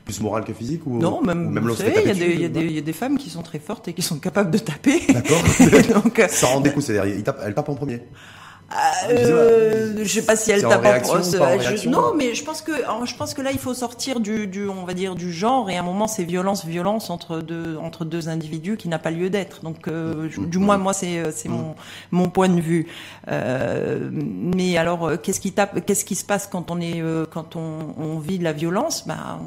plus 0.05 0.21
morale 0.21 0.43
que 0.43 0.53
physique 0.53 0.85
ou 0.85 0.97
non, 0.97 1.21
même, 1.21 1.47
ou 1.47 1.49
même 1.51 1.63
vous 1.63 1.75
savez, 1.75 1.93
il 2.01 2.07
y, 2.07 2.11
a 2.11 2.13
des, 2.13 2.35
y, 2.35 2.45
a 2.45 2.49
des, 2.49 2.67
y 2.67 2.77
a 2.77 2.81
des 2.81 2.93
femmes 2.93 3.17
qui 3.17 3.29
sont 3.29 3.43
très 3.43 3.59
fortes 3.59 3.87
et 3.87 3.93
qui 3.93 4.01
sont 4.01 4.19
capables 4.19 4.51
de 4.51 4.57
taper. 4.57 5.01
D'accord. 5.13 5.41
Donc, 6.03 6.21
ça 6.29 6.47
rend 6.47 6.61
des 6.61 6.71
coups, 6.71 6.85
c'est-à-dire, 6.85 7.35
elle 7.43 7.53
tape 7.53 7.69
en 7.69 7.75
premier. 7.75 8.01
Euh, 9.09 9.93
je 10.03 10.07
sais 10.07 10.25
pas 10.25 10.35
si 10.35 10.51
elle 10.51 10.61
tape 10.61 10.85
en, 10.85 11.15
en 11.17 11.89
Non, 11.89 12.13
mais 12.15 12.33
je 12.33 12.43
pense 12.43 12.61
que 12.61 12.71
je 12.71 13.15
pense 13.15 13.33
que 13.33 13.41
là 13.41 13.51
il 13.51 13.59
faut 13.59 13.73
sortir 13.73 14.19
du, 14.19 14.47
du 14.47 14.67
on 14.67 14.85
va 14.85 14.93
dire 14.93 15.15
du 15.15 15.31
genre 15.31 15.69
et 15.69 15.77
à 15.77 15.81
un 15.81 15.83
moment 15.83 16.07
c'est 16.07 16.23
violence 16.23 16.65
violence 16.65 17.09
entre 17.09 17.39
deux 17.39 17.77
entre 17.77 18.05
deux 18.05 18.29
individus 18.29 18.77
qui 18.77 18.87
n'a 18.87 18.99
pas 18.99 19.11
lieu 19.11 19.29
d'être. 19.29 19.61
Donc 19.63 19.87
euh, 19.87 20.29
du 20.37 20.57
moins 20.57 20.77
moi 20.77 20.93
c'est 20.93 21.19
euh, 21.19 21.31
c'est 21.33 21.49
mon 21.49 21.75
mon 22.11 22.29
point 22.29 22.49
de 22.49 22.61
vue. 22.61 22.87
Euh, 23.29 24.09
mais 24.11 24.77
alors 24.77 25.07
euh, 25.07 25.17
qu'est-ce 25.17 25.39
qui 25.41 25.51
tape 25.51 25.85
qu'est-ce 25.85 26.05
qui 26.05 26.15
se 26.15 26.25
passe 26.25 26.47
quand 26.47 26.71
on 26.71 26.79
est 26.79 27.03
quand 27.31 27.55
on, 27.55 27.93
on 27.97 28.19
vit 28.19 28.39
de 28.39 28.43
la 28.43 28.53
violence? 28.53 29.07
Ben 29.07 29.39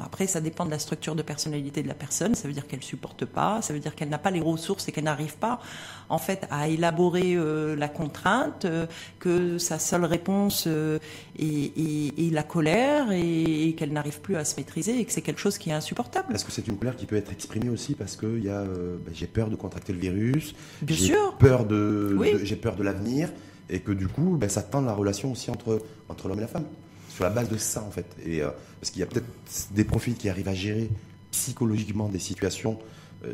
après, 0.00 0.26
ça 0.26 0.40
dépend 0.40 0.64
de 0.64 0.70
la 0.70 0.78
structure 0.78 1.14
de 1.14 1.22
personnalité 1.22 1.82
de 1.82 1.88
la 1.88 1.94
personne. 1.94 2.34
Ça 2.34 2.48
veut 2.48 2.54
dire 2.54 2.66
qu'elle 2.66 2.82
supporte 2.82 3.24
pas. 3.24 3.60
Ça 3.62 3.72
veut 3.74 3.78
dire 3.78 3.94
qu'elle 3.94 4.08
n'a 4.08 4.18
pas 4.18 4.30
les 4.30 4.40
ressources 4.40 4.88
et 4.88 4.92
qu'elle 4.92 5.04
n'arrive 5.04 5.36
pas, 5.36 5.60
en 6.08 6.18
fait, 6.18 6.46
à 6.50 6.68
élaborer 6.68 7.34
euh, 7.34 7.76
la 7.76 7.88
contrainte, 7.88 8.64
euh, 8.64 8.86
que 9.18 9.58
sa 9.58 9.78
seule 9.78 10.04
réponse 10.04 10.64
euh, 10.66 10.98
est, 11.38 12.32
la 12.32 12.42
colère 12.42 13.12
et, 13.12 13.74
qu'elle 13.76 13.92
n'arrive 13.92 14.20
plus 14.20 14.36
à 14.36 14.44
se 14.44 14.56
maîtriser 14.56 14.98
et 14.98 15.04
que 15.04 15.12
c'est 15.12 15.22
quelque 15.22 15.40
chose 15.40 15.58
qui 15.58 15.70
est 15.70 15.74
insupportable. 15.74 16.34
Est-ce 16.34 16.44
que 16.44 16.52
c'est 16.52 16.66
une 16.66 16.76
colère 16.76 16.96
qui 16.96 17.06
peut 17.06 17.16
être 17.16 17.32
exprimée 17.32 17.68
aussi 17.68 17.94
parce 17.94 18.16
que 18.16 18.38
y 18.38 18.48
a, 18.48 18.64
ben, 18.64 19.12
j'ai 19.12 19.26
peur 19.26 19.50
de 19.50 19.56
contracter 19.56 19.92
le 19.92 19.98
virus, 19.98 20.54
Bien 20.82 20.96
j'ai 20.96 21.14
peur 21.38 21.64
de, 21.64 22.18
j'ai 22.42 22.56
peur 22.56 22.76
de 22.76 22.82
l'avenir 22.82 23.30
et 23.70 23.80
que 23.80 23.92
du 23.92 24.08
coup, 24.08 24.36
ben, 24.38 24.48
ça 24.48 24.62
tend 24.62 24.80
la 24.80 24.94
relation 24.94 25.32
aussi 25.32 25.50
entre 25.50 25.82
entre 26.08 26.28
l'homme 26.28 26.38
et 26.38 26.42
la 26.42 26.48
femme 26.48 26.64
sur 27.08 27.24
la 27.24 27.30
base 27.30 27.48
de 27.48 27.56
ça 27.56 27.82
en 27.82 27.90
fait. 27.90 28.06
Et, 28.24 28.40
parce 28.80 28.90
qu'il 28.90 29.00
y 29.00 29.02
a 29.02 29.06
peut-être 29.06 29.26
des 29.72 29.84
profils 29.84 30.14
qui 30.14 30.28
arrivent 30.28 30.48
à 30.48 30.54
gérer 30.54 30.88
psychologiquement 31.30 32.08
des 32.08 32.18
situations 32.18 32.78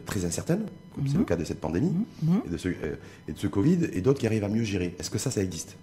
très 0.07 0.25
incertaines, 0.25 0.67
comme 0.95 1.07
c'est 1.07 1.15
le 1.15 1.21
mhm. 1.21 1.27
cas 1.27 1.37
de 1.37 1.45
cette 1.45 1.61
pandémie 1.61 1.93
mhm. 2.23 2.43
et, 2.47 2.51
de 2.51 2.57
ce, 2.57 2.69
euh, 2.69 2.97
et 3.29 3.33
de 3.33 3.39
ce 3.39 3.47
Covid, 3.47 3.79
et 3.93 4.01
d'autres 4.01 4.21
qui 4.21 4.27
arrivent 4.27 4.45
à 4.45 4.49
mieux 4.49 4.65
gérer. 4.65 4.95
Est-ce 4.99 5.11
que 5.11 5.19
ça, 5.19 5.31
ça 5.31 5.43
existe? 5.43 5.77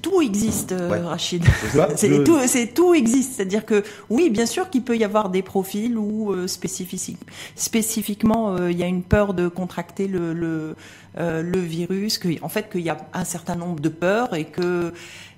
Tout 0.00 0.22
existe, 0.22 0.74
Rachid. 0.78 1.44
C'est 1.96 2.24
tout, 2.24 2.38
tout, 2.74 2.94
existe. 2.94 3.34
C'est-à-dire 3.34 3.66
que 3.66 3.82
oui, 4.08 4.30
bien 4.30 4.46
sûr 4.46 4.70
qu'il 4.70 4.82
peut 4.82 4.96
y 4.96 5.04
avoir 5.04 5.28
des 5.28 5.42
profils 5.42 5.98
où 5.98 6.34
spécifiquement 6.46 8.56
il 8.68 8.78
y 8.78 8.82
a 8.82 8.86
une 8.86 9.02
peur 9.02 9.34
de 9.34 9.48
contracter 9.48 10.06
le, 10.06 10.32
le, 10.32 10.76
le 11.18 11.58
virus, 11.58 12.18
que, 12.18 12.28
en 12.42 12.48
fait 12.48 12.70
qu'il 12.70 12.82
y 12.82 12.88
a 12.88 12.96
un 13.12 13.24
certain 13.24 13.56
nombre 13.56 13.80
de 13.80 13.90
peurs 13.90 14.34
et 14.34 14.44
que 14.44 14.92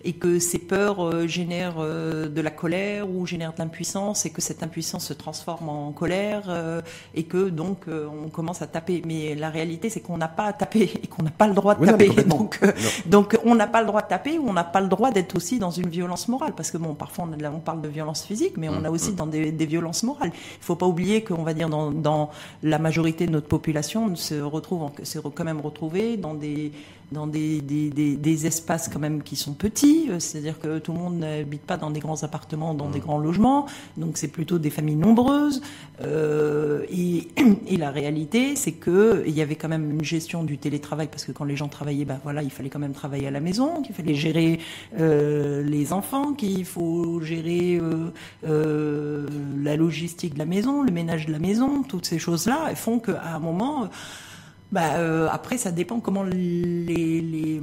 et 0.07 0.13
que 0.13 0.39
ces 0.39 0.59
peurs 0.59 1.05
euh, 1.05 1.27
génèrent 1.27 1.81
euh, 1.81 2.29
de 2.29 2.41
la 2.41 2.53
colère 2.53 3.11
ou 3.11 3.27
génèrent 3.27 3.53
de 3.53 3.59
l'impuissance 3.59 4.25
et 4.25 4.31
que 4.31 4.41
cette 4.41 4.63
impuissance 4.63 5.05
se 5.07 5.13
transforme 5.13 5.69
en 5.69 5.91
colère 5.91 6.45
euh, 6.49 6.81
et 7.15 7.25
que 7.25 7.49
donc 7.49 7.87
on 7.89 8.29
commence 8.29 8.63
à 8.63 8.69
taper. 8.69 9.03
Mais 9.05 9.35
la 9.35 9.51
réalité, 9.51 9.91
c'est 9.91 10.01
qu'on 10.01 10.17
n'a 10.17 10.29
pas 10.29 10.45
à 10.45 10.53
taper 10.53 10.83
et 11.03 11.09
qu'on 11.09 11.25
n'a 11.25 11.33
pas 11.33 11.49
le 11.49 11.55
droit 11.55 11.75
de 11.75 11.85
taper. 11.85 12.09
Donc, 12.23 12.61
donc 13.07 13.39
on 13.45 13.57
n'a 13.57 13.67
pas 13.67 13.81
le 13.81 13.89
droit 13.89 14.03
de 14.03 14.07
taper 14.09 14.39
ou 14.39 14.49
on 14.49 14.53
n'a 14.53 14.65
pas 14.65 14.81
le 14.81 14.89
droit 14.89 15.11
d'être 15.11 15.35
aussi 15.35 15.59
dans 15.59 15.73
une 15.73 15.89
violence 15.89 16.29
morale 16.29 16.53
parce 16.57 16.71
que 16.71 16.79
bon, 16.79 16.95
parfois 16.95 17.29
on, 17.29 17.45
on 17.45 17.59
parle 17.59 17.83
de 17.83 17.89
violence 17.89 18.23
physique, 18.23 18.57
mais 18.57 18.69
on 18.69 18.85
a 18.85 18.91
aussi 18.91 19.13
dans 19.13 19.27
des, 19.27 19.51
des 19.51 19.67
violences 19.67 20.05
morales. 20.05 20.31
Il 20.33 20.65
faut 20.65 20.77
pas 20.77 20.87
oublier 20.87 21.25
qu'on 21.25 21.43
va 21.43 21.53
dire 21.53 21.69
dans, 21.69 21.91
dans 21.91 22.31
la 22.63 22.79
majorité 22.79 23.27
de 23.27 23.33
notre 23.33 23.49
population, 23.49 24.07
on 24.07 24.15
se 24.15 24.41
retrouve, 24.41 24.89
s'est 25.03 25.19
quand 25.35 25.45
même 25.45 25.61
retrouvé 25.61 26.17
dans 26.17 26.35
des 26.35 26.71
dans 27.13 27.27
des, 27.27 27.61
des, 27.61 27.91
des, 27.91 28.17
des, 28.17 28.47
espaces 28.47 28.89
quand 28.89 28.99
même 28.99 29.23
qui 29.23 29.37
sont 29.37 29.55
petits, 29.55 30.07
euh, 30.11 30.19
c'est-à-dire 30.19 30.59
que 30.59 30.79
tout 30.79 30.93
le 30.93 30.99
monde 30.99 31.19
n'habite 31.19 31.63
pas 31.63 31.77
dans 31.77 31.91
des 31.91 32.01
grands 32.01 32.23
appartements, 32.23 32.75
dans 32.75 32.91
des 32.91 32.99
mmh. 32.99 33.03
grands 33.03 33.19
logements, 33.19 33.67
donc 33.97 34.17
c'est 34.17 34.29
plutôt 34.29 34.59
des 34.59 34.71
familles 34.71 34.97
nombreuses. 34.97 35.63
Euh, 36.03 36.85
et, 36.91 37.29
et, 37.69 37.77
la 37.77 37.91
réalité, 37.91 38.57
c'est 38.57 38.73
que 38.73 39.25
il 39.27 39.35
y 39.35 39.41
avait 39.41 39.57
quand 39.57 39.69
même 39.69 39.91
une 39.91 40.05
gestion 40.05 40.45
du 40.45 40.59
télétravail 40.59 41.09
parce 41.09 41.25
que 41.25 41.33
quand 41.33 41.45
les 41.45 41.57
gens 41.57 41.69
travaillaient, 41.69 42.05
ben 42.05 42.21
voilà, 42.23 42.43
il 42.43 42.51
fallait 42.51 42.69
quand 42.69 42.79
même 42.79 42.93
travailler 42.93 43.29
à 43.29 43.31
la 43.31 43.41
maison, 43.41 43.83
qu'il 43.83 43.95
fallait 43.95 44.15
gérer 44.15 44.59
euh, 44.99 45.63
les 45.63 45.93
enfants, 45.93 46.33
qu'il 46.33 46.65
faut 46.65 47.21
gérer 47.21 47.77
euh, 47.77 48.11
euh, 48.47 49.27
la 49.63 49.77
logistique 49.77 50.35
de 50.35 50.39
la 50.39 50.47
maison, 50.47 50.83
le 50.83 50.93
ménage 50.93 51.27
de 51.27 51.33
la 51.33 51.39
maison, 51.39 51.83
toutes 51.83 52.07
ces 52.07 52.19
choses-là, 52.19 52.75
font 52.75 52.99
qu'à 52.99 53.35
un 53.35 53.39
moment 53.39 53.89
bah, 54.73 54.95
euh, 54.97 55.29
Après, 55.31 55.59
ça 55.59 55.71
dépend 55.73 56.01
comment 56.01 56.23
les, 56.23 57.21
les, 57.21 57.61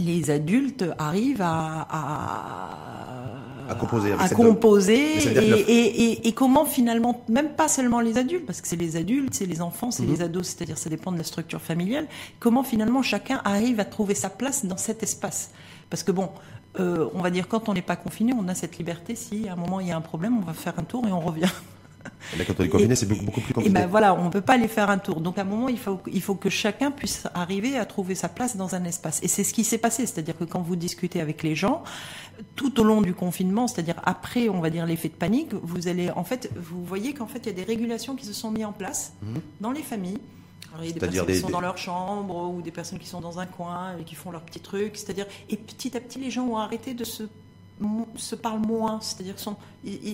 les 0.00 0.30
adultes 0.30 0.84
arrivent 0.98 1.42
à, 1.42 1.86
à, 1.90 3.70
à 3.70 3.74
composer, 3.76 4.12
à 4.18 4.28
composer 4.30 5.18
et- 5.38 5.60
et- 6.12 6.28
et 6.28 6.32
comment 6.32 6.64
finalement, 6.64 7.22
même 7.28 7.50
pas 7.50 7.68
seulement 7.68 8.00
les 8.00 8.18
adultes, 8.18 8.44
parce 8.46 8.60
que 8.60 8.66
c'est 8.68 8.76
les 8.76 8.96
adultes, 8.96 9.34
c'est 9.34 9.46
les 9.46 9.60
enfants, 9.62 9.90
c'est 9.90 10.02
Mhm. 10.02 10.10
les 10.12 10.22
ados, 10.22 10.46
c'est-à-dire 10.48 10.76
ça 10.78 10.90
dépend 10.90 11.12
de 11.12 11.18
la 11.18 11.24
structure 11.24 11.60
familiale, 11.60 12.06
comment 12.40 12.62
finalement 12.64 13.02
chacun 13.02 13.40
arrive 13.44 13.78
à 13.78 13.84
trouver 13.84 14.14
sa 14.14 14.28
place 14.30 14.64
dans 14.64 14.76
cet 14.76 15.02
espace? 15.04 15.50
Parce 15.88 16.02
que 16.02 16.10
bon, 16.12 16.30
euh, 16.80 17.08
on 17.14 17.20
va 17.22 17.30
dire 17.30 17.46
quand 17.48 17.68
on 17.68 17.74
n'est 17.74 17.82
pas 17.82 17.96
confiné, 17.96 18.32
on 18.36 18.48
a 18.48 18.54
cette 18.54 18.76
liberté, 18.78 19.14
si 19.14 19.48
à 19.48 19.52
un 19.52 19.56
moment 19.56 19.78
il 19.80 19.86
y 19.88 19.92
a 19.92 19.96
un 19.96 20.00
problème, 20.00 20.36
on 20.38 20.44
va 20.44 20.52
faire 20.54 20.74
un 20.78 20.82
tour 20.84 21.06
et 21.06 21.12
on 21.12 21.20
revient. 21.20 21.50
Là, 22.38 22.44
quand 22.46 22.54
on 22.58 22.62
est 22.64 22.68
confiné, 22.68 22.94
c'est 22.96 23.06
beaucoup, 23.06 23.24
beaucoup 23.24 23.40
plus 23.40 23.50
Et 23.50 23.54
compliqué. 23.54 23.74
ben 23.74 23.86
voilà, 23.86 24.14
on 24.14 24.24
ne 24.24 24.30
peut 24.30 24.40
pas 24.40 24.54
aller 24.54 24.68
faire 24.68 24.88
un 24.90 24.98
tour. 24.98 25.20
Donc 25.20 25.38
à 25.38 25.42
un 25.42 25.44
moment, 25.44 25.68
il 25.68 25.78
faut, 25.78 26.00
il 26.12 26.22
faut 26.22 26.34
que 26.34 26.48
chacun 26.50 26.90
puisse 26.90 27.26
arriver 27.34 27.76
à 27.78 27.84
trouver 27.84 28.14
sa 28.14 28.28
place 28.28 28.56
dans 28.56 28.74
un 28.74 28.84
espace. 28.84 29.20
Et 29.22 29.28
c'est 29.28 29.44
ce 29.44 29.52
qui 29.52 29.64
s'est 29.64 29.78
passé. 29.78 30.06
C'est-à-dire 30.06 30.36
que 30.38 30.44
quand 30.44 30.60
vous 30.62 30.76
discutez 30.76 31.20
avec 31.20 31.42
les 31.42 31.54
gens, 31.54 31.82
tout 32.56 32.80
au 32.80 32.84
long 32.84 33.02
du 33.02 33.12
confinement, 33.14 33.68
c'est-à-dire 33.68 34.00
après, 34.04 34.48
on 34.48 34.60
va 34.60 34.70
dire 34.70 34.86
l'effet 34.86 35.08
de 35.08 35.14
panique, 35.14 35.52
vous 35.62 35.88
allez, 35.88 36.10
en 36.10 36.24
fait, 36.24 36.50
vous 36.56 36.84
voyez 36.84 37.12
qu'en 37.14 37.26
fait, 37.26 37.40
il 37.40 37.46
y 37.46 37.50
a 37.50 37.52
des 37.52 37.64
régulations 37.64 38.14
qui 38.16 38.24
se 38.24 38.32
sont 38.32 38.50
mises 38.50 38.64
en 38.64 38.72
place 38.72 39.12
dans 39.60 39.72
les 39.72 39.82
familles. 39.82 40.18
Alors, 40.72 40.84
il 40.84 40.88
y 40.88 40.90
a 40.90 40.94
des 40.94 41.00
personnes 41.00 41.26
qui 41.26 41.40
sont 41.40 41.46
des- 41.48 41.52
dans 41.52 41.60
leur 41.60 41.76
chambre 41.78 42.48
ou 42.54 42.62
des 42.62 42.70
personnes 42.70 42.98
qui 43.00 43.08
sont 43.08 43.20
dans 43.20 43.40
un 43.40 43.46
coin 43.46 43.96
et 44.00 44.04
qui 44.04 44.14
font 44.14 44.30
leurs 44.30 44.42
petits 44.42 44.60
trucs. 44.60 44.96
C'est-à-dire, 44.96 45.26
et 45.48 45.56
petit 45.56 45.96
à 45.96 46.00
petit, 46.00 46.18
les 46.20 46.30
gens 46.30 46.46
ont 46.46 46.56
arrêté 46.58 46.94
de 46.94 47.04
se 47.04 47.24
se 48.16 48.34
parlent 48.34 48.60
moins, 48.60 49.00
c'est-à-dire 49.00 49.38
sont- 49.38 49.56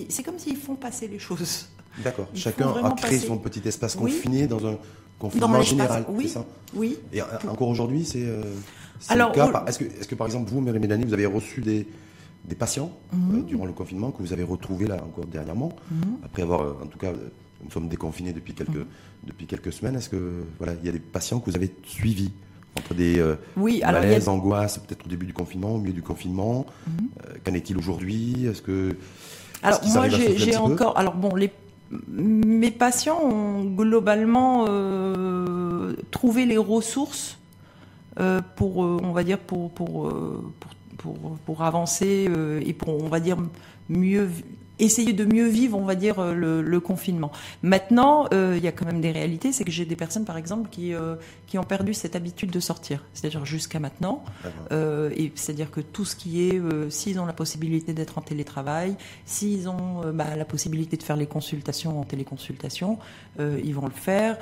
c'est 0.07 0.23
comme 0.23 0.39
s'ils 0.39 0.55
font 0.55 0.75
passer 0.75 1.09
les 1.09 1.19
choses. 1.19 1.67
D'accord. 2.03 2.27
Chacun 2.33 2.69
a 2.83 2.91
créé 2.91 3.17
passer- 3.17 3.27
son 3.27 3.37
petit 3.37 3.61
espace 3.67 3.95
Oui. 3.99 4.11
confiné 4.13 4.47
dans 4.47 4.65
un 4.67 4.77
confinement 5.19 5.61
général. 5.61 6.05
oui, 6.09 6.27
ça 6.27 6.45
oui. 6.75 6.97
Et 7.13 7.21
encore 7.21 7.69
aujourd'hui, 7.69 8.05
c'est 8.05 8.23
euh, 8.25 8.43
le 9.11 9.33
cas. 9.33 9.63
Est-ce 9.67 9.79
que, 9.79 9.85
est-ce 9.85 10.07
que, 10.07 10.15
par 10.15 10.27
exemple, 10.27 10.49
vous, 10.51 10.61
Mary 10.61 10.79
Mélanie, 10.79 11.05
vous 11.05 11.13
avez 11.13 11.25
reçu 11.25 11.61
des, 11.61 11.87
des 12.45 12.55
patients 12.55 12.91
Mhm. 13.13 13.35
euh, 13.35 13.41
durant 13.43 13.65
le 13.65 13.73
confinement 13.73 14.11
que 14.11 14.21
vous 14.21 14.33
avez 14.33 14.43
retrouvés 14.43 14.87
là 14.87 14.95
encore 15.03 15.25
dernièrement, 15.25 15.71
après 16.23 16.43
avoir, 16.43 16.61
euh, 16.61 16.73
en 16.83 16.87
tout 16.87 16.99
cas, 16.99 17.07
euh, 17.07 17.29
nous 17.63 17.71
sommes 17.71 17.87
déconfinés 17.89 18.33
depuis 18.33 18.53
quelques, 18.53 18.75
Mhm. 18.75 18.85
depuis 19.25 19.45
quelques 19.47 19.73
semaines. 19.73 19.95
Est-ce 19.95 20.09
que 20.09 20.43
voilà, 20.59 20.73
il 20.79 20.85
y 20.85 20.89
a 20.89 20.91
des 20.91 20.99
patients 20.99 21.39
que 21.39 21.49
vous 21.49 21.55
avez 21.55 21.73
suivis 21.83 22.31
entre 22.77 22.93
des 22.93 23.17
euh, 23.17 23.35
Oui, 23.55 23.81
alors 23.81 24.01
a- 24.01 24.05
malaises, 24.05 24.27
angoisses, 24.29 24.77
peut-être 24.77 25.07
au 25.07 25.09
début 25.09 25.25
du 25.25 25.33
confinement, 25.33 25.73
au 25.73 25.79
milieu 25.79 25.93
du 25.93 26.03
confinement. 26.03 26.67
Euh, 27.25 27.33
qu'en 27.43 27.55
est-il 27.55 27.75
aujourd'hui? 27.75 28.45
Est-ce 28.45 28.61
que 28.61 28.89
Mhm. 28.89 28.95
Alors 29.63 29.79
moi 29.87 30.07
j'ai 30.09 30.55
encore 30.57 30.95
alors 30.99 31.15
bon 31.15 31.33
les 31.33 31.51
mes 32.07 32.71
patients 32.71 33.19
ont 33.23 33.63
globalement 33.63 34.65
euh, 34.67 35.95
trouvé 36.11 36.45
les 36.45 36.57
ressources 36.57 37.39
euh, 38.19 38.41
pour 38.55 38.83
euh, 38.83 38.99
on 39.03 39.11
va 39.11 39.23
dire 39.23 39.39
pour 39.39 39.71
avancer 41.59 42.29
et 42.65 42.73
pour 42.73 43.03
on 43.03 43.07
va 43.07 43.19
dire 43.19 43.37
mieux 43.89 44.29
essayer 44.79 45.13
de 45.13 45.25
mieux 45.25 45.47
vivre 45.47 45.77
on 45.77 45.85
va 45.85 45.95
dire 45.95 46.19
euh, 46.19 46.33
le, 46.33 46.61
le 46.61 46.79
confinement. 46.79 47.31
Maintenant 47.63 48.27
euh, 48.33 48.55
il 48.57 48.63
y 48.63 48.67
a 48.67 48.71
quand 48.71 48.85
même 48.85 49.01
des 49.01 49.11
réalités 49.11 49.51
c'est 49.51 49.63
que 49.63 49.71
j'ai 49.71 49.85
des 49.85 49.95
personnes 49.95 50.25
par 50.25 50.37
exemple 50.37 50.69
qui 50.69 50.93
euh, 50.93 51.15
qui 51.47 51.57
ont 51.57 51.63
perdu 51.63 51.93
cette 51.93 52.15
habitude 52.15 52.51
de 52.51 52.59
sortir 52.59 53.03
c'est-à-dire 53.13 53.45
jusqu'à 53.45 53.79
maintenant 53.79 54.23
euh, 54.71 55.09
et 55.15 55.31
c'est-à-dire 55.35 55.71
que 55.71 55.81
tout 55.81 56.05
ce 56.05 56.15
qui 56.15 56.47
est, 56.47 56.61
s'ils 56.89 57.19
ont 57.19 57.25
la 57.25 57.33
possibilité 57.33 57.93
d'être 57.93 58.17
en 58.17 58.21
télétravail, 58.21 58.95
s'ils 59.25 59.69
ont 59.69 60.11
bah, 60.13 60.35
la 60.35 60.45
possibilité 60.45 60.97
de 60.97 61.03
faire 61.03 61.15
les 61.15 61.25
consultations 61.25 61.99
en 61.99 62.03
téléconsultation, 62.03 62.99
ils 63.39 63.73
vont 63.73 63.85
le 63.85 63.91
faire. 63.91 64.37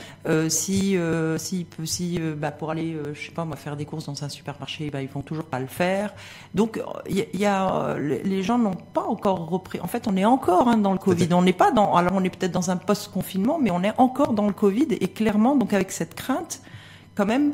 Si, 0.49 0.97
si, 1.37 2.19
bah, 2.37 2.51
pour 2.51 2.71
aller, 2.71 2.97
je 3.13 3.25
sais 3.25 3.31
pas 3.31 3.45
moi, 3.45 3.55
faire 3.55 3.75
des 3.75 3.85
courses 3.85 4.05
dans 4.05 4.23
un 4.23 4.29
supermarché, 4.29 4.89
bah, 4.89 5.01
ils 5.01 5.09
vont 5.09 5.21
toujours 5.21 5.45
pas 5.45 5.59
le 5.59 5.67
faire. 5.67 6.13
Donc, 6.53 6.81
il 7.09 7.25
y 7.33 7.45
a, 7.45 7.97
y 7.97 8.23
les 8.23 8.43
gens 8.43 8.57
n'ont 8.57 8.75
pas 8.75 9.03
encore 9.03 9.47
repris. 9.49 9.79
En 9.79 9.87
fait, 9.87 10.07
on 10.07 10.15
est 10.17 10.24
encore 10.25 10.67
hein, 10.67 10.77
dans 10.77 10.91
le 10.93 10.97
Covid. 10.99 11.27
On 11.33 11.41
n'est 11.41 11.53
pas 11.53 11.71
dans. 11.71 11.95
Alors, 11.95 12.13
on 12.15 12.23
est 12.23 12.29
peut-être 12.29 12.51
dans 12.51 12.71
un 12.71 12.77
post-confinement, 12.77 13.57
mais 13.59 13.71
on 13.71 13.83
est 13.83 13.93
encore 13.97 14.33
dans 14.33 14.47
le 14.47 14.53
Covid 14.53 14.87
et 14.91 15.07
clairement, 15.07 15.55
donc 15.55 15.73
avec 15.73 15.91
cette 15.91 16.15
crainte, 16.15 16.61
quand 17.15 17.25
même 17.25 17.53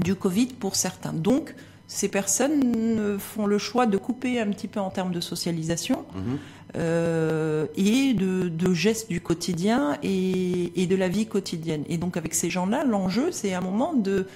du 0.00 0.14
Covid 0.14 0.46
pour 0.46 0.76
certains. 0.76 1.12
Donc, 1.12 1.54
ces 1.88 2.08
personnes 2.08 3.18
font 3.18 3.46
le 3.46 3.58
choix 3.58 3.86
de 3.86 3.96
couper 3.96 4.40
un 4.40 4.48
petit 4.48 4.68
peu 4.68 4.80
en 4.80 4.90
termes 4.90 5.12
de 5.12 5.20
socialisation 5.20 6.04
Mhm. 6.14 6.38
euh, 6.76 7.66
et 7.76 8.12
de, 8.12 8.48
de 8.48 8.74
gestes 8.74 9.08
du 9.08 9.20
quotidien 9.20 9.96
et, 10.02 10.82
et 10.82 10.86
de 10.86 10.96
la 10.96 11.08
vie 11.08 11.26
quotidienne. 11.26 11.84
Et 11.88 11.96
donc, 11.96 12.16
avec 12.16 12.34
ces 12.34 12.50
gens-là, 12.50 12.84
l'enjeu, 12.84 13.30
c'est 13.30 13.54
un 13.54 13.60
moment 13.60 13.94
de, 13.94 14.26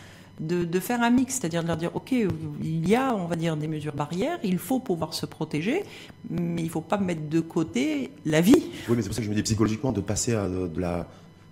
de, 0.40 0.64
de 0.64 0.80
faire 0.80 1.02
un 1.02 1.10
mix, 1.10 1.34
c'est-à-dire 1.34 1.62
de 1.62 1.68
leur 1.68 1.76
dire, 1.76 1.94
OK, 1.94 2.12
il 2.12 2.88
y 2.88 2.96
a, 2.96 3.14
on 3.14 3.26
va 3.26 3.36
dire, 3.36 3.56
des 3.56 3.68
mesures 3.68 3.94
barrières, 3.94 4.38
il 4.42 4.58
faut 4.58 4.80
pouvoir 4.80 5.12
se 5.14 5.26
protéger, 5.26 5.84
mais 6.30 6.62
il 6.62 6.64
ne 6.64 6.70
faut 6.70 6.80
pas 6.80 6.96
mettre 6.98 7.28
de 7.28 7.40
côté 7.40 8.10
la 8.24 8.40
vie. 8.40 8.54
Oui, 8.88 8.96
mais 8.96 9.02
c'est 9.02 9.08
pour 9.08 9.14
ça 9.14 9.20
que 9.20 9.26
je 9.26 9.30
me 9.30 9.34
dis 9.36 9.42
psychologiquement 9.42 9.92
de 9.92 10.00
passer 10.00 10.34
à 10.34 10.48
de, 10.48 10.80
la, 10.80 11.06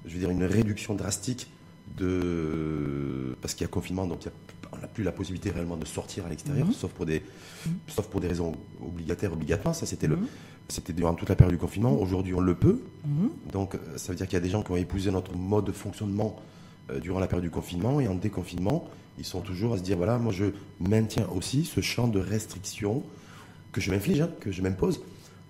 je 0.07 0.15
veux 0.15 0.19
dire, 0.21 0.31
une 0.31 0.43
réduction 0.45 0.95
drastique 0.95 1.49
de, 1.97 3.37
parce 3.41 3.55
qu'il 3.55 3.63
y 3.65 3.69
a 3.69 3.69
confinement, 3.69 4.07
donc 4.07 4.23
il 4.23 4.27
y 4.27 4.29
a- 4.29 4.33
on 4.73 4.77
n'a 4.81 4.87
plus 4.87 5.03
la 5.05 5.13
possibilité 5.13 5.51
réellement 5.51 5.77
de 5.77 5.87
sortir 5.87 6.27
à 6.27 6.29
l'extérieur, 6.29 6.67
Mhm. 6.67 6.73
sauf 6.75 6.91
pour 6.93 7.07
des, 7.07 7.23
sauf 7.89 8.07
pour 8.07 8.21
des 8.21 8.29
raisons 8.29 8.53
obligataires, 8.85 9.33
obligatoires. 9.33 9.75
Ça, 9.75 9.87
c'était 9.87 10.07
le, 10.07 10.17
Mhm. 10.17 10.27
c'était 10.69 10.93
durant 10.93 11.15
toute 11.15 11.29
la 11.29 11.37
période 11.37 11.55
du 11.55 11.59
confinement. 11.61 11.99
Aujourd'hui, 11.99 12.35
on 12.35 12.41
le 12.41 12.55
peut. 12.55 12.81
Mhm. 13.07 13.31
Donc, 13.53 13.77
ça 13.97 14.13
veut 14.13 14.17
dire 14.17 14.27
qu'il 14.27 14.35
y 14.35 14.37
a 14.37 14.45
des 14.45 14.51
gens 14.51 14.63
qui 14.63 14.71
ont 14.71 14.77
épousé 14.77 15.11
notre 15.11 15.35
mode 15.37 15.65
de 15.65 15.73
fonctionnement 15.73 16.37
durant 17.03 17.19
la 17.21 17.27
période 17.27 17.45
du 17.45 17.51
confinement 17.51 18.01
et 18.01 18.09
en 18.09 18.15
déconfinement, 18.15 18.89
ils 19.19 19.25
sont 19.25 19.41
toujours 19.41 19.75
à 19.75 19.79
se 19.79 19.83
dire 19.83 19.97
voilà, 19.97 20.19
moi 20.19 20.33
je 20.33 20.47
maintiens 20.81 21.27
aussi 21.35 21.65
ce 21.65 21.81
champ 21.81 22.09
de 22.09 22.19
restrictions 22.21 23.03
que 23.73 23.81
je 23.81 23.91
m'inflige, 23.91 24.21
hein, 24.23 24.31
que 24.41 24.51
je 24.51 24.63
m'impose 24.63 25.01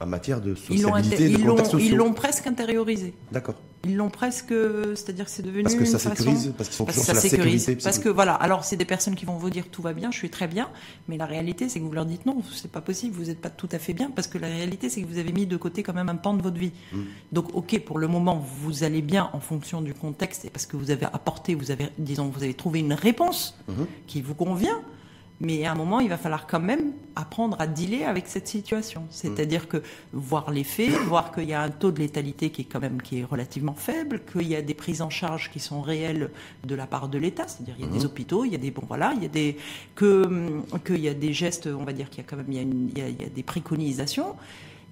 en 0.00 0.07
matière 0.07 0.40
de 0.40 0.54
sociabilité, 0.54 1.16
de 1.28 1.38
ils 1.38 1.45
l'ont- 1.45 1.57
contacts 1.57 1.75
ils 1.78 1.95
l'ont 1.97 2.12
presque 2.12 2.47
intériorisé. 2.47 3.14
D'accord. 3.33 3.57
Ils 3.85 3.97
l'ont 3.97 4.11
presque, 4.11 4.53
c'est-à-dire 4.97 5.25
que 5.27 5.31
c'est 5.31 5.43
devenu 5.43 5.63
Parce 5.63 5.77
que 5.77 5.85
ça 5.85 5.93
une 5.93 5.99
façon- 5.99 6.17
sécurise, 6.17 6.53
parce 6.57 6.69
qu'ils 6.69 6.77
sont 6.77 6.85
Parce 6.85 6.97
toujours 6.97 6.97
que 6.97 7.05
sur 7.05 7.05
ça 7.05 7.13
la 7.15 7.21
sécurise. 7.21 7.61
sécurité. 7.65 7.85
Parce 7.85 7.99
que 8.01 8.09
voilà, 8.09 8.35
alors 8.35 8.65
c'est 8.65 8.77
des 8.77 8.85
personnes 8.85 9.15
qui 9.15 9.25
vont 9.25 9.37
vous 9.37 9.51
dire 9.51 9.67
tout 9.71 9.83
va 9.83 9.93
bien, 9.93 10.11
je 10.11 10.17
suis 10.19 10.31
très 10.31 10.49
bien, 10.49 10.69
mais 11.07 11.17
la 11.17 11.27
réalité 11.27 11.69
c'est 11.69 11.79
que 11.79 11.85
vous 11.85 11.93
leur 11.93 12.05
dites 12.05 12.27
non, 12.27 12.43
c'est 12.53 12.71
pas 12.73 12.81
possible, 12.81 13.15
vous 13.15 13.27
n'êtes 13.27 13.41
pas 13.41 13.51
tout 13.51 13.69
à 13.71 13.79
fait 13.79 13.93
bien, 13.95 14.11
parce 14.11 14.27
que 14.27 14.37
la 14.37 14.49
réalité 14.49 14.89
c'est 14.91 15.01
que 15.01 15.07
vous 15.07 15.19
avez 15.19 15.33
mis 15.33 15.47
de 15.47 15.57
côté 15.57 15.85
quand 15.85 15.95
même 15.95 16.09
un 16.09 16.17
pan 16.17 16.35
de 16.35 16.43
votre 16.43 16.59
vie. 16.59 16.73
Mm. 16.93 16.99
Donc 17.33 17.55
ok, 17.55 17.79
pour 17.85 17.99
le 17.99 18.09
moment 18.09 18.45
vous 18.63 18.83
allez 18.83 19.01
bien 19.01 19.31
en 19.33 19.41
fonction 19.41 19.81
du 19.81 19.95
contexte 19.95 20.45
et 20.45 20.51
parce 20.51 20.67
que 20.67 20.77
vous 20.77 20.91
avez 20.91 21.07
apporté, 21.07 21.55
vous 21.55 21.71
avez, 21.71 21.89
disons, 21.99 22.27
vous 22.29 22.43
avez 22.43 22.55
trouvé 22.55 22.81
une 22.81 22.93
réponse 22.95 23.57
Mhm. 23.69 23.87
qui 24.09 24.23
vous 24.23 24.35
convient. 24.35 24.81
Mais 25.40 25.64
à 25.64 25.71
un 25.71 25.75
moment, 25.76 26.00
il 26.00 26.09
va 26.09 26.16
falloir 26.16 26.49
quand 26.49 26.59
même 26.59 26.92
apprendre 27.14 27.57
à 27.61 27.68
dealer 27.68 28.02
avec 28.04 28.26
cette 28.26 28.49
situation. 28.49 29.04
C'est-à-dire 29.11 29.68
que 29.68 29.83
voir 30.12 30.50
les 30.50 30.64
faits, 30.64 30.90
voir 31.07 31.30
qu'il 31.33 31.45
y 31.45 31.54
a 31.54 31.62
un 31.62 31.68
taux 31.71 31.92
de 31.92 32.00
létalité 32.00 32.50
qui 32.50 32.62
est 32.62 32.64
quand 32.64 32.80
même 32.80 33.00
qui 33.00 33.21
est 33.21 33.25
relativement 33.25 33.75
faible, 33.75 34.21
qu'il 34.33 34.49
y 34.49 34.57
a 34.57 34.62
des 34.62 34.75
prises 34.75 35.00
en 35.00 35.11
charge 35.11 35.50
qui 35.52 35.61
sont 35.61 35.80
réelles 35.80 36.30
de 36.64 36.75
la 36.75 36.87
part 36.88 37.09
de 37.09 37.18
l'État. 37.18 37.47
C'est-à-dire 37.47 37.76
il 37.78 37.85
y 37.85 37.88
a 37.88 37.92
des 37.92 38.04
hôpitaux, 38.04 38.45
il 38.45 38.50
y 38.52 38.57
a 38.57 38.59
des 38.59 38.73
bon 38.73 38.83
voilà, 38.88 39.12
il 39.16 39.23
y 39.23 39.26
a 39.26 39.28
des 39.28 39.57
que 39.95 40.25
hum, 40.26 40.64
qu'il 40.85 40.99
y 41.00 41.09
a 41.09 41.14
des 41.14 41.33
gestes, 41.33 41.68
on 41.68 41.85
va 41.85 41.92
dire 41.92 42.11
qu'il 42.11 42.18
y 42.25 42.26
a 42.26 42.28
quand 42.28 42.37
même 42.37 42.47
il 42.49 42.54
y 42.57 42.59
a, 42.59 42.62
une- 42.62 42.90
il 42.95 42.99
y 42.99 43.02
a- 43.02 43.09
il 43.09 43.23
y 43.23 43.25
a 43.25 43.28
des 43.28 43.42
préconisations 43.45 44.35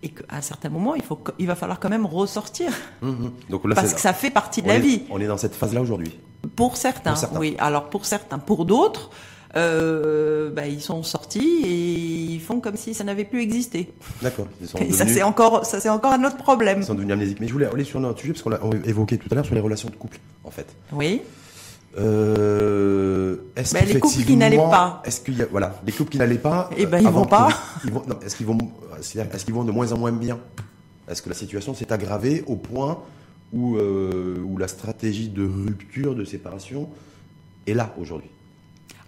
et 0.05 0.11
qu'à 0.11 0.23
un 0.31 0.43
certain 0.43 0.69
moment, 0.69 0.95
il 0.95 1.03
faut 1.03 1.19
il 1.41 1.47
va 1.49 1.57
falloir 1.57 1.81
quand 1.81 1.89
même 1.89 2.07
ressortir 2.07 2.71
Mhm. 3.03 3.33
Donc 3.51 3.65
là, 3.65 3.75
parce 3.75 3.95
que 3.95 4.01
ça 4.01 4.13
fait 4.13 4.31
partie 4.31 4.63
de 4.63 4.67
on 4.67 4.69
la 4.71 4.77
est- 4.77 4.81
vie. 4.81 5.03
On 5.11 5.19
est 5.19 5.27
dans 5.27 5.39
cette 5.39 5.57
phase-là 5.57 5.81
aujourd'hui. 5.81 6.17
Pour 6.55 6.77
certains. 6.77 7.15
oui. 7.41 7.57
Alors 7.59 7.91
pour 7.91 8.05
certains, 8.07 8.39
pour 8.39 8.65
d'autres, 8.65 9.11
euh, 9.57 10.51
bah, 10.51 10.67
ils 10.67 10.81
sont 10.83 11.03
sortis 11.03 11.63
et 11.65 11.73
ils 12.35 12.41
font 12.41 12.61
comme 12.61 12.77
si 12.77 12.93
ça 12.95 13.05
n'avait 13.05 13.25
plus 13.25 13.41
existé. 13.41 13.91
D'accord. 14.23 14.47
Et 14.63 14.67
ça 14.67 14.79
devenus- 14.79 15.15
c'est 15.15 15.23
encore, 15.23 15.65
ça 15.65 15.81
c'est 15.81 15.89
encore 15.89 16.13
un 16.13 16.23
autre 16.25 16.37
problème. 16.37 16.79
ils 16.81 16.85
sont 16.85 16.95
devenus 16.95 17.15
amnésiques. 17.15 17.39
Mais 17.41 17.49
je 17.49 17.53
voulais 17.53 17.67
aller 17.67 17.85
sur 17.85 17.99
un 18.01 18.05
autre 18.05 18.21
sujet, 18.21 18.33
parce 18.33 18.43
qu'on 18.43 18.51
l'a 18.51 18.61
évoqué 18.85 19.17
tout 19.19 19.29
à 19.31 19.35
l'heure, 19.35 19.47
sur 19.47 19.55
les 19.55 19.61
relations 19.61 19.89
de 19.89 19.95
couple, 19.97 20.19
en 20.45 20.51
fait. 20.51 20.67
Oui. 20.93 21.23
Euh, 21.99 23.37
est-ce 23.57 23.75
Ben, 23.75 23.85
les 23.87 23.99
couples 23.99 24.23
qui 24.25 24.37
n'allaient 24.37 24.57
pas. 24.57 25.03
Est-ce 25.05 25.21
qu'il 25.21 25.37
y 25.39 25.43
a, 25.43 25.47
voilà, 25.47 25.81
les 25.87 25.93
couples 25.93 26.11
qui 26.11 26.19
n'allaient 26.19 26.37
pas. 26.39 26.71
Eh 26.77 26.87
ben, 26.87 26.99
ils 27.01 27.09
vont 27.09 27.25
pas. 27.25 27.49
ils 27.85 27.93
vont- 27.93 28.05
est-ce 28.25 28.37
qu'ils 28.37 28.47
vont, 28.47 28.59
est-ce 28.99 29.45
qu'ils 29.45 29.55
vont 29.55 29.65
de 29.65 29.73
moins 29.73 29.91
en 29.93 29.99
moins 29.99 30.13
bien? 30.13 30.39
Est-ce 31.09 31.23
que 31.23 31.29
la 31.29 31.35
situation 31.35 31.75
s'est 31.75 31.93
aggravée 31.93 32.45
au 32.47 32.57
point 32.57 32.99
où, 33.53 33.77
euh, 33.77 34.37
où 34.45 34.59
la 34.59 34.69
stratégie 34.69 35.29
de 35.29 35.45
rupture, 35.47 36.15
de 36.15 36.25
séparation 36.25 36.89
est 37.67 37.75
là 37.75 37.95
aujourd'hui? 37.99 38.31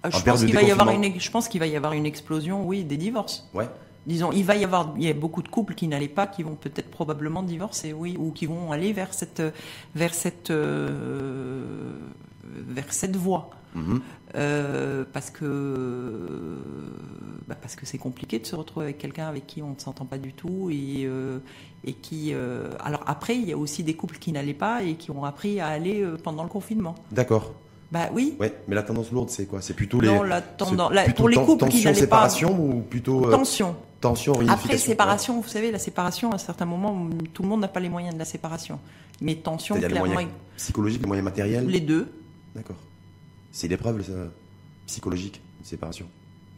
Euh, 0.05 0.11
En 0.12 0.19
Je 0.19 0.25
pense 0.25 0.45
qu'il 0.45 0.55
va 0.55 0.62
y 0.62 0.71
avoir 0.71 0.90
une, 0.90 1.00
déconfinement. 1.00 1.21
je 1.21 1.31
pense 1.31 1.49
qu'il 1.49 1.61
va 1.61 1.67
y 1.67 1.76
avoir 1.76 1.93
une 1.93 2.07
explosion, 2.07 2.67
oui, 2.67 2.85
des 2.85 2.97
divorces. 2.97 3.49
Ouais. 3.55 3.69
Disons, 4.07 4.33
il 4.33 4.45
va 4.45 4.57
y 4.57 4.64
avoir, 4.64 4.95
il 4.97 5.05
y 5.05 5.09
a 5.09 5.12
beaucoup 5.12 5.43
de 5.43 5.49
couples 5.49 5.75
qui 5.75 5.87
n'allaient 5.87 6.09
pas, 6.09 6.26
qui 6.26 6.43
vont 6.43 6.55
peut-être 6.55 6.90
probablement 6.90 7.43
divorcer, 7.43 7.93
oui, 7.93 8.17
ou 8.19 8.31
qui 8.33 8.47
vont 8.47 8.73
aller 8.73 8.93
vers 8.93 9.12
cette, 9.12 9.43
vers 9.95 10.14
cette, 10.14 10.50
euh, 10.50 11.93
vers 12.45 12.93
cette 12.93 13.17
voie. 13.17 13.50
Mhm. 13.75 14.00
Euh, 14.35 15.05
parce 15.12 15.31
que 15.31 16.59
bah, 17.47 17.57
parce 17.61 17.76
que 17.76 17.87
c'est 17.87 17.99
compliqué 17.99 18.38
de 18.38 18.47
se 18.47 18.55
retrouver 18.57 18.87
avec 18.87 18.99
quelqu'un 18.99 19.26
avec 19.26 19.47
qui 19.47 19.62
on 19.62 19.71
ne 19.71 19.78
s'entend 19.78 20.05
pas 20.05 20.19
du 20.19 20.33
tout 20.33 20.69
et 20.71 21.05
euh, 21.05 21.38
et 21.85 21.95
qui 21.95 22.33
euh, 22.33 22.71
alors 22.81 23.02
après 23.07 23.37
il 23.37 23.49
y 23.49 23.52
a 23.52 23.59
aussi 23.59 23.83
des 23.83 23.95
couples 23.95 24.19
qui 24.19 24.33
n'allaient 24.33 24.52
pas 24.55 24.83
et 24.83 24.95
qui 24.95 25.11
ont 25.11 25.25
appris 25.25 25.61
à 25.61 25.69
aller 25.69 26.07
pendant 26.23 26.43
le 26.43 26.49
confinement. 26.49 26.95
D'accord. 27.11 27.52
Bah 27.90 28.11
oui. 28.12 28.35
Ouais, 28.38 28.54
mais 28.68 28.75
la 28.75 28.83
tendance 28.83 29.11
lourde, 29.11 29.30
c'est 29.30 29.47
quoi? 29.47 29.62
C'est 29.62 29.73
plutôt 29.75 30.00
les. 30.00 30.09
Non, 30.09 30.23
la 30.23 30.40
c'est 30.40 30.57
tendance- 30.59 30.92
la- 30.92 31.04
plutôt 31.04 31.16
pour 31.23 31.28
les 31.30 31.37
couples 31.37 31.64
qui 31.68 31.76
tension, 31.76 31.90
n'allaient 31.90 31.95
pas- 32.00 32.00
séparation 32.28 32.61
ou 32.76 32.80
plutôt. 32.83 33.26
euh, 33.26 33.30
Tension. 33.30 33.76
tension, 34.00 34.35
Après, 34.49 34.76
séparation, 34.78 35.40
vous 35.40 35.49
savez, 35.49 35.73
la 35.73 35.78
séparation, 35.78 36.30
à 36.33 36.38
certains 36.38 36.66
moments, 36.66 37.09
tout 37.33 37.42
le 37.42 37.49
monde 37.49 37.61
n'a 37.62 37.68
pas 37.68 37.80
les 37.80 37.88
moyens 37.88 38.14
de 38.14 38.18
la 38.18 38.25
séparation. 38.26 38.78
Mais 39.21 39.35
tension, 39.37 39.75
clairement. 39.76 40.04
Les 40.04 40.12
moyens 40.12 40.33
psychologiques, 40.57 41.00
les 41.00 41.07
moyens 41.09 41.25
matériels? 41.25 41.66
Les 41.66 41.80
deux. 41.80 42.07
D'accord. 42.54 42.76
C'est 43.52 43.68
l'épreuve 43.68 44.04
psychologique, 44.87 45.40
une 45.61 45.64
séparation? 45.66 46.07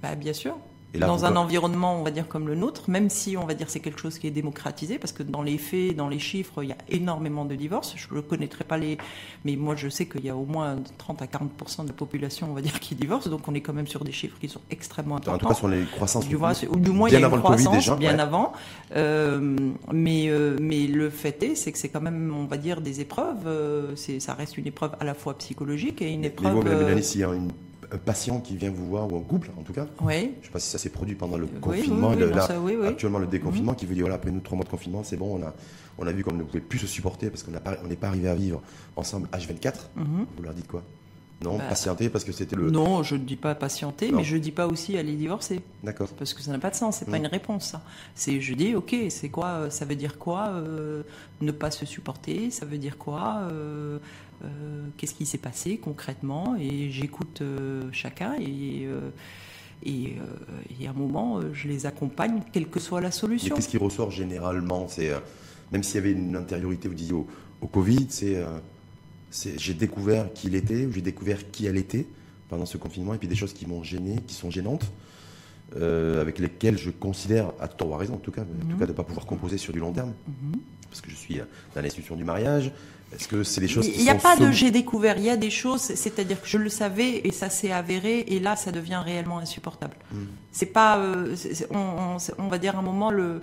Bah, 0.03 0.15
Bien 0.17 0.33
sûr 0.33 0.57
dans 0.99 1.25
un 1.25 1.37
environnement, 1.37 1.99
on 1.99 2.03
va 2.03 2.11
dire, 2.11 2.27
comme 2.27 2.49
le 2.49 2.55
nôtre, 2.55 2.91
même 2.91 3.11
si 3.11 3.37
on 3.37 3.47
va 3.47 3.55
dire 3.55 3.71
c'est 3.71 3.81
quelque 3.81 4.01
chose 4.01 4.19
qui 4.19 4.27
est 4.27 4.33
démocratisé, 4.33 4.99
parce 4.99 5.13
que 5.13 5.23
dans 5.23 5.43
les 5.43 5.59
faits, 5.59 5.95
dans 5.95 6.09
les 6.09 6.19
chiffres, 6.19 6.63
il 6.63 6.71
y 6.71 6.73
a 6.73 6.79
énormément 6.89 7.45
de 7.45 7.55
divorces. 7.55 7.95
Je 7.97 8.13
ne 8.13 8.21
connaîtrai 8.21 8.65
pas 8.65 8.77
les. 8.77 8.99
Mais 9.45 9.57
moi, 9.57 9.77
je 9.77 9.89
sais 9.89 10.07
qu'il 10.07 10.25
y 10.25 10.31
a 10.31 10.37
au 10.37 10.47
moins 10.47 10.77
30 10.99 11.23
à 11.23 11.27
40% 11.27 11.83
de 11.83 11.89
la 11.89 11.93
population, 11.95 12.49
on 12.51 12.55
va 12.55 12.61
dire, 12.61 12.81
qui 12.81 12.95
divorce. 12.95 13.29
Donc 13.29 13.47
on 13.47 13.55
est 13.55 13.61
quand 13.61 13.73
même 13.73 13.87
sur 13.87 14.05
des 14.05 14.13
chiffres 14.13 14.39
qui 14.41 14.49
sont 14.49 14.61
extrêmement 14.71 15.17
importants. 15.17 15.35
En 15.35 15.39
tout 15.39 15.49
cas, 15.49 15.55
sur 15.55 15.69
les 15.69 15.85
croissances. 15.85 16.27
Du, 16.29 16.37
moins, 16.37 16.53
du 16.53 16.91
moins, 16.91 17.09
il 17.09 17.13
y 17.13 17.17
a 17.17 17.29
une 17.29 17.39
croissance, 17.39 17.75
déjà, 17.75 17.97
bien 17.97 18.19
avant. 18.19 18.53
Euh, 18.97 19.57
mais, 19.93 20.29
euh, 20.29 20.57
mais 20.61 20.87
le 20.87 21.11
fait 21.11 21.43
est, 21.43 21.55
c'est 21.55 21.73
que 21.73 21.79
c'est 21.79 21.89
quand 21.89 22.01
même, 22.01 22.35
on 22.37 22.47
va 22.47 22.57
dire, 22.57 22.81
des 22.81 23.01
épreuves. 23.01 23.47
Euh, 23.47 23.95
ça 23.97 24.35
reste 24.35 24.59
une 24.59 24.67
épreuve 24.67 24.93
à 24.99 25.05
la 25.05 25.15
fois 25.15 25.39
psychologique 25.39 26.03
et 26.03 26.11
une 26.11 26.25
épreuve. 26.25 26.65
Mais 26.65 26.75
vous, 26.75 26.85
Mélanie, 26.85 27.05
s'il 27.05 27.21
y 27.21 27.25
a 27.25 27.33
une 27.33 27.51
un 27.51 27.70
patient 27.99 28.41
qui 28.41 28.57
vient 28.57 28.71
vous 28.71 28.87
voir, 28.87 29.13
ou 29.13 29.17
un 29.17 29.23
couple 29.23 29.51
en 29.59 29.63
tout 29.63 29.73
cas. 29.73 29.87
Oui. 30.01 30.15
Je 30.15 30.39
ne 30.39 30.45
sais 30.45 30.51
pas 30.53 30.61
si 30.61 30.71
ça 30.71 30.79
s'est 30.79 30.91
produit 30.91 31.15
pendant 31.15 31.37
le 31.37 31.47
confinement, 31.47 32.13
là, 32.13 32.49
actuellement 32.89 33.19
le 33.19 33.27
déconfinement, 33.27 33.73
mhm. 33.73 33.79
qui 33.79 33.87
veut 33.87 33.95
dire 33.95 34.05
voilà, 34.05 34.17
après 34.17 34.31
nous 34.31 34.41
trois 34.41 34.57
mois 34.57 34.65
de 34.65 34.71
confinement, 34.71 35.03
c'est 35.05 35.17
bon, 35.17 35.39
on 35.39 35.43
a, 35.45 35.55
on 35.99 36.07
a 36.07 36.13
vu 36.13 36.25
qu'on 36.25 36.35
ne 36.35 36.43
pouvait 36.43 36.61
plus 36.61 36.79
se 36.79 36.87
supporter 36.87 37.31
parce 37.31 37.43
qu'on 37.43 37.53
n'est 37.89 37.97
pas 37.97 38.09
arrivé 38.09 38.29
à 38.29 38.35
vivre 38.35 38.63
ensemble 38.97 39.29
H24. 39.33 39.75
Mhm. 39.97 40.27
Vous 40.37 40.43
leur 40.43 40.55
dites 40.55 40.69
quoi? 40.69 40.83
Non, 41.43 41.57
bah, 41.57 41.65
patienter 41.71 42.09
parce 42.09 42.25
que 42.25 42.33
c'était 42.33 42.57
le. 42.57 42.71
Non, 42.71 43.03
je 43.03 43.17
ne 43.17 43.25
dis 43.25 43.37
pas 43.37 43.55
patienter, 43.55 44.13
mais 44.13 44.25
je 44.25 44.37
ne 44.37 44.41
dis 44.41 44.53
pas 44.53 44.67
aussi 44.67 44.99
aller 44.99 45.15
divorcer. 45.15 45.61
D'accord. 45.83 46.09
Parce 46.19 46.35
que 46.35 46.43
ça 46.43 46.53
n'a 46.53 46.59
pas 46.59 46.71
de 46.71 46.75
sens, 46.75 46.99
c'est 46.99 47.07
pas 47.07 47.13
mhm. 47.19 47.25
une 47.25 47.31
réponse. 47.31 47.69
Ça. 47.71 47.83
C'est, 48.15 48.41
je 48.41 48.55
dis, 48.55 48.75
ok, 48.75 48.95
c'est 49.09 49.31
quoi 49.31 49.71
Ça 49.71 49.85
veut 49.85 49.97
dire 49.97 50.19
quoi 50.19 50.49
euh, 50.49 51.03
Ne 51.41 51.53
pas 51.53 51.71
se 51.71 51.87
supporter 51.87 52.51
Ça 52.51 52.67
veut 52.67 52.79
dire 52.79 52.99
quoi 52.99 53.49
euh, 53.51 53.99
euh, 54.43 54.49
qu'est-ce 54.97 55.15
qui 55.15 55.27
s'est 55.27 55.39
passé 55.39 55.77
concrètement 55.77 56.57
et 56.59 56.91
j'écoute 56.91 57.43
euh, 57.43 57.83
chacun 57.93 58.35
et, 58.41 58.87
euh, 58.87 59.11
et, 59.85 60.17
à 60.87 60.91
un 60.91 60.95
moment 60.95 61.41
je 61.53 61.69
les 61.69 61.85
accompagne 61.85 62.41
quelle 62.51 62.69
que 62.69 62.81
soit 62.81 63.03
la 63.03 63.11
solution. 63.11 63.55
Qu'est-ce 63.55 63.69
qui 63.69 63.77
ressort 63.77 64.11
généralement 64.11 64.89
C'est 64.89 65.11
même 65.73 65.83
s'il 65.83 65.97
y 65.97 65.99
avait 65.99 66.13
une 66.13 66.37
intériorité, 66.37 66.89
vous 66.89 66.95
disiez 66.95 67.13
au, 67.13 67.27
au 67.61 67.67
Covid, 67.67 68.07
c'est 68.09 68.43
j'ai 69.31 69.75
découvert 69.75 70.33
qui 70.33 70.49
il 70.49 70.55
était 70.55 70.87
ou 70.87 70.93
j'ai 70.93 71.03
découvert 71.03 71.51
qui 71.51 71.67
elle 71.67 71.77
était 71.77 72.07
pendant 72.49 72.67
ce 72.67 72.77
confinement 72.77 73.15
et 73.15 73.19
puis 73.19 73.29
des 73.29 73.37
choses 73.37 73.53
qui 73.53 73.67
m'ont 73.67 73.83
gêné, 73.83 74.17
qui 74.27 74.35
sont 74.35 74.51
gênantes. 74.51 74.91
avec 75.77 76.39
lesquelles 76.39 76.79
je 76.79 76.91
considère, 76.91 77.53
à 77.61 77.69
tort 77.69 77.91
ou 77.91 77.95
à 77.95 77.99
raison 77.99 78.15
en 78.15 78.19
tout 78.19 78.33
cas, 78.33 78.43
en 78.43 78.45
tout 78.45 78.67
mhm. 78.67 78.79
cas 78.79 78.87
de 78.87 78.91
ne 78.91 78.97
pas 78.97 79.05
pouvoir 79.05 79.27
composer 79.27 79.57
sur 79.57 79.73
du 79.73 79.79
long 79.79 79.93
terme, 79.93 80.13
mhm. 80.27 80.61
parce 80.89 81.01
que 81.01 81.11
je 81.11 81.17
suis 81.17 81.41
dans 81.75 81.81
l'institution 81.81 82.17
du 82.17 82.25
mariage, 82.25 82.73
est-ce 83.13 83.27
que 83.27 83.43
c'est 83.43 83.61
des 83.61 83.69
choses 83.69 83.89
Il 83.89 84.03
n'y 84.03 84.11
a 84.11 84.15
pas 84.15 84.37
de 84.37 84.51
j'ai 84.53 84.71
découvert, 84.71 85.17
il 85.19 85.25
y 85.25 85.31
a 85.31 85.37
des 85.37 85.51
choses, 85.51 85.81
c'est-à-dire 85.81 86.41
que 86.41 86.47
je 86.47 86.59
le 86.59 86.69
savais 86.69 87.21
et 87.25 87.33
ça 87.33 87.51
s'est 87.51 87.73
avéré 87.73 88.21
et 88.29 88.39
là 88.39 88.55
ça 88.55 88.71
devient 88.71 89.03
réellement 89.05 89.39
insupportable. 89.39 89.97
Hmm. 90.13 90.27
C'est 90.53 90.67
pas, 90.67 90.99
euh, 90.99 91.35
on, 91.71 92.17
on, 92.39 92.49
va 92.49 92.59
dire 92.59 92.77
à 92.77 92.79
un 92.79 92.83
moment 92.83 93.11
le 93.11 93.43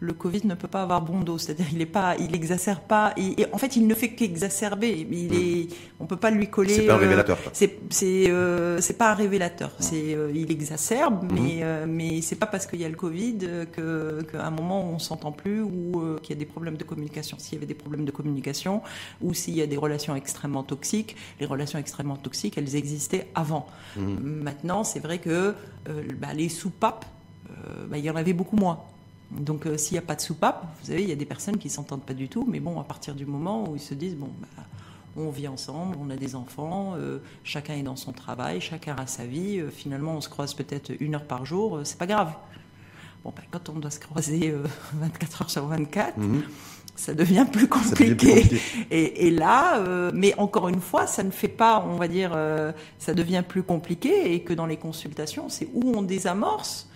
le 0.00 0.12
Covid 0.12 0.42
ne 0.44 0.54
peut 0.54 0.68
pas 0.68 0.82
avoir 0.82 1.02
bon 1.02 1.20
dos, 1.20 1.38
c'est-à-dire 1.38 1.66
il 1.72 1.80
est 1.80 1.86
pas, 1.86 2.14
il 2.18 2.34
exacerbe 2.34 2.82
pas. 2.86 3.12
et 3.16 3.46
en 3.52 3.58
fait, 3.58 3.76
il 3.76 3.86
ne 3.86 3.94
fait 3.94 4.10
qu'exacerber. 4.10 5.06
Il 5.10 5.34
est, 5.34 5.64
hmm. 5.64 5.74
on 6.00 6.06
peut 6.06 6.16
pas 6.16 6.30
lui 6.30 6.48
coller. 6.48 6.74
C'est 6.74 6.86
pas 6.86 6.94
un 6.94 6.96
euh, 6.96 7.00
révélateur. 7.00 7.38
c'est 7.52 7.78
c'est 7.90 8.30
euh, 8.30 8.80
c'est 8.80 8.96
pas 8.96 9.10
un 9.10 9.14
révélateur. 9.14 9.70
Hmm. 9.70 9.82
C'est 9.82 10.14
euh, 10.14 10.30
il 10.34 10.50
exacerbe, 10.52 11.24
hmm. 11.24 11.34
mais 11.34 11.86
mais 11.86 12.22
c'est 12.22 12.36
pas 12.36 12.46
parce 12.46 12.66
qu'il 12.66 12.80
y 12.80 12.84
a 12.84 12.88
le 12.88 12.96
Covid 12.96 13.38
que 13.72 14.22
qu'à 14.30 14.46
un 14.46 14.50
moment 14.50 14.88
on 14.88 14.98
s'entend 14.98 15.32
plus 15.32 15.62
ou 15.62 16.18
qu'il 16.22 16.34
y 16.34 16.36
a 16.36 16.38
des 16.38 16.46
problèmes 16.46 16.76
de 16.76 16.84
communication. 16.84 17.36
S'il 17.38 17.54
y 17.54 17.56
avait 17.56 17.66
des 17.66 17.74
problèmes 17.74 18.04
de 18.04 18.12
communication 18.12 18.82
ou 19.20 19.34
s'il 19.34 19.54
y 19.54 19.62
a 19.62 19.66
des 19.66 19.76
relations 19.76 20.14
extrêmement 20.14 20.62
toxiques, 20.62 21.16
les 21.40 21.46
relations 21.46 21.78
extrêmement 21.78 22.16
toxiques, 22.16 22.56
elles 22.56 22.76
existaient 22.76 23.28
avant. 23.34 23.66
Maintenant, 23.96 24.84
c'est 24.84 25.00
vrai 25.00 25.18
que 25.18 25.54
bah, 26.20 26.32
les 26.34 26.48
soupapes, 26.48 27.04
bah, 27.88 27.98
il 27.98 28.04
y 28.04 28.10
en 28.10 28.16
avait 28.16 28.32
beaucoup 28.32 28.56
moins. 28.56 28.84
Donc 29.30 29.66
euh, 29.66 29.76
s'il 29.76 29.94
n'y 29.94 29.98
a 29.98 30.02
pas 30.02 30.14
de 30.14 30.20
soupape, 30.20 30.66
vous 30.80 30.86
savez, 30.86 31.02
il 31.02 31.08
y 31.08 31.12
a 31.12 31.16
des 31.16 31.26
personnes 31.26 31.58
qui 31.58 31.68
s'entendent 31.68 32.02
pas 32.02 32.14
du 32.14 32.28
tout, 32.28 32.46
mais 32.48 32.60
bon, 32.60 32.80
à 32.80 32.84
partir 32.84 33.14
du 33.14 33.26
moment 33.26 33.68
où 33.68 33.76
ils 33.76 33.80
se 33.80 33.94
disent, 33.94 34.16
bon, 34.16 34.30
bah, 34.40 34.64
on 35.16 35.30
vit 35.30 35.48
ensemble, 35.48 35.96
on 36.00 36.08
a 36.10 36.16
des 36.16 36.34
enfants, 36.34 36.94
euh, 36.96 37.18
chacun 37.44 37.74
est 37.74 37.82
dans 37.82 37.96
son 37.96 38.12
travail, 38.12 38.60
chacun 38.60 38.96
a 38.96 39.06
sa 39.06 39.26
vie, 39.26 39.58
euh, 39.58 39.68
finalement 39.70 40.14
on 40.14 40.20
se 40.20 40.28
croise 40.28 40.54
peut-être 40.54 40.92
une 41.00 41.14
heure 41.14 41.26
par 41.26 41.44
jour, 41.44 41.80
c'est 41.84 41.98
pas 41.98 42.06
grave. 42.06 42.32
Bon, 43.22 43.32
bah, 43.36 43.42
quand 43.50 43.68
on 43.68 43.78
doit 43.78 43.90
se 43.90 44.00
croiser 44.00 44.54
24 44.94 45.42
heures 45.42 45.50
sur 45.50 45.66
24, 45.66 46.16
mhm. 46.16 46.42
ça 46.96 47.12
devient 47.12 47.46
plus 47.52 47.68
compliqué. 47.68 48.44
Et, 48.90 49.26
et, 49.26 49.30
là, 49.30 50.10
mais 50.14 50.34
encore 50.38 50.68
une 50.68 50.80
fois, 50.80 51.06
ça 51.06 51.22
ne 51.22 51.30
fait 51.30 51.48
pas, 51.48 51.84
on 51.86 51.96
va 51.96 52.08
dire, 52.08 52.34
ça 52.98 53.12
devient 53.12 53.42
plus 53.46 53.62
compliqué 53.62 54.32
et 54.32 54.42
que 54.42 54.54
dans 54.54 54.66
les 54.66 54.78
consultations, 54.78 55.50
c'est 55.50 55.68
où 55.74 55.92
on 55.94 56.02
désamorce 56.02 56.87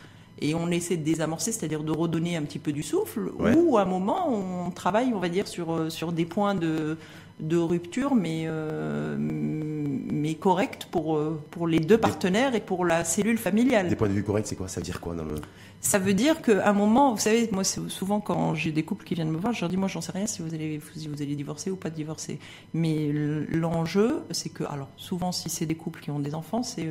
et 0.42 0.54
on 0.54 0.68
essaie 0.70 0.96
de 0.96 1.04
désamorcer, 1.04 1.52
c'est-à-dire 1.52 1.84
de 1.84 1.92
redonner 1.92 2.36
un 2.36 2.42
petit 2.42 2.58
peu 2.58 2.72
du 2.72 2.82
souffle, 2.82 3.30
ou 3.38 3.78
à 3.78 3.82
un 3.82 3.84
moment 3.84 4.28
on 4.28 4.70
travaille, 4.70 5.12
on 5.14 5.20
va 5.20 5.28
dire, 5.28 5.46
sur, 5.46 5.72
euh, 5.72 5.88
sur 5.88 6.12
des 6.12 6.24
points 6.24 6.54
de, 6.54 6.96
de 7.42 7.56
rupture, 7.56 8.14
mais, 8.14 8.44
euh, 8.46 9.16
mais 9.18 10.34
corrects 10.34 10.86
pour, 10.90 11.16
euh, 11.16 11.42
pour 11.50 11.66
les 11.66 11.80
deux 11.80 11.98
partenaires 11.98 12.54
et 12.54 12.60
pour 12.60 12.84
la 12.84 13.04
cellule 13.04 13.36
familiale. 13.36 13.88
Des 13.88 13.96
points 13.96 14.08
de 14.08 14.14
vue 14.14 14.22
corrects, 14.22 14.46
c'est 14.46 14.56
quoi? 14.56 14.68
Ça 14.68 14.80
veut 14.80 14.84
dire 14.84 15.00
quoi 15.00 15.14
dans 15.14 15.24
le... 15.24 15.34
Ça 15.80 15.98
veut 15.98 16.14
dire 16.14 16.40
qu'à 16.42 16.68
un 16.68 16.72
moment, 16.72 17.12
vous 17.12 17.20
savez, 17.20 17.48
moi, 17.50 17.64
souvent 17.64 18.20
quand 18.20 18.54
j'ai 18.54 18.70
des 18.70 18.84
couples 18.84 19.04
qui 19.04 19.16
viennent 19.16 19.32
me 19.32 19.38
voir, 19.38 19.52
je 19.52 19.60
leur 19.62 19.68
dis, 19.68 19.76
moi, 19.76 19.88
j'en 19.88 20.00
sais 20.00 20.12
rien 20.12 20.28
si 20.28 20.40
vous 20.40 20.54
allez, 20.54 20.80
si 20.94 21.08
vous 21.08 21.20
allez 21.20 21.34
divorcer 21.34 21.72
ou 21.72 21.76
pas 21.76 21.90
divorcer. 21.90 22.38
Mais 22.72 23.10
l'enjeu, 23.50 24.22
c'est 24.30 24.50
que, 24.50 24.62
alors, 24.62 24.90
souvent, 24.96 25.32
si 25.32 25.50
c'est 25.50 25.66
des 25.66 25.74
couples 25.74 26.00
qui 26.00 26.12
ont 26.12 26.20
des 26.20 26.36
enfants, 26.36 26.62
c'est, 26.62 26.88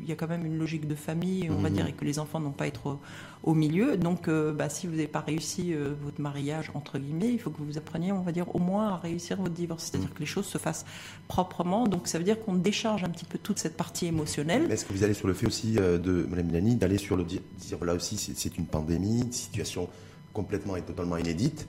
il 0.00 0.08
y 0.08 0.12
a 0.12 0.14
quand 0.14 0.28
même 0.28 0.46
une 0.46 0.58
logique 0.58 0.86
de 0.86 0.94
famille, 0.94 1.50
on 1.50 1.60
va 1.60 1.70
mhm. 1.70 1.74
dire, 1.74 1.86
et 1.88 1.92
que 1.92 2.04
les 2.04 2.20
enfants 2.20 2.38
n'ont 2.38 2.52
pas 2.52 2.64
à 2.64 2.68
être 2.68 2.98
au 3.42 3.54
milieu. 3.54 3.96
Donc, 3.96 4.28
euh, 4.28 4.52
bah, 4.52 4.68
si 4.68 4.86
vous 4.86 4.92
n'avez 4.94 5.08
pas 5.08 5.20
réussi 5.20 5.72
euh, 5.72 5.94
votre 6.02 6.20
mariage, 6.20 6.70
entre 6.74 6.98
guillemets, 6.98 7.32
il 7.32 7.38
faut 7.38 7.50
que 7.50 7.62
vous 7.62 7.78
appreniez, 7.78 8.12
on 8.12 8.20
va 8.20 8.32
dire, 8.32 8.54
au 8.54 8.58
moins 8.58 8.88
à 8.88 8.96
réussir 8.96 9.36
votre 9.38 9.54
divorce. 9.54 9.84
C'est-à-dire 9.84 10.10
mm. 10.10 10.14
que 10.14 10.20
les 10.20 10.26
choses 10.26 10.46
se 10.46 10.58
fassent 10.58 10.84
proprement. 11.28 11.86
Donc, 11.86 12.06
ça 12.06 12.18
veut 12.18 12.24
dire 12.24 12.40
qu'on 12.40 12.54
décharge 12.54 13.04
un 13.04 13.08
petit 13.08 13.24
peu 13.24 13.38
toute 13.38 13.58
cette 13.58 13.76
partie 13.76 14.06
émotionnelle. 14.06 14.70
Est-ce 14.70 14.84
que 14.84 14.92
vous 14.92 15.04
allez 15.04 15.14
sur 15.14 15.28
le 15.28 15.34
fait 15.34 15.46
aussi 15.46 15.76
euh, 15.78 15.98
de 15.98 16.26
Mme 16.28 16.46
Mélanie 16.46 16.76
d'aller 16.76 16.98
sur 16.98 17.16
le 17.16 17.24
dire, 17.24 17.40
là 17.84 17.94
aussi, 17.94 18.16
c'est 18.16 18.56
une 18.56 18.66
pandémie, 18.66 19.22
une 19.22 19.32
situation 19.32 19.88
complètement 20.32 20.76
et 20.76 20.82
totalement 20.82 21.16
inédite. 21.16 21.66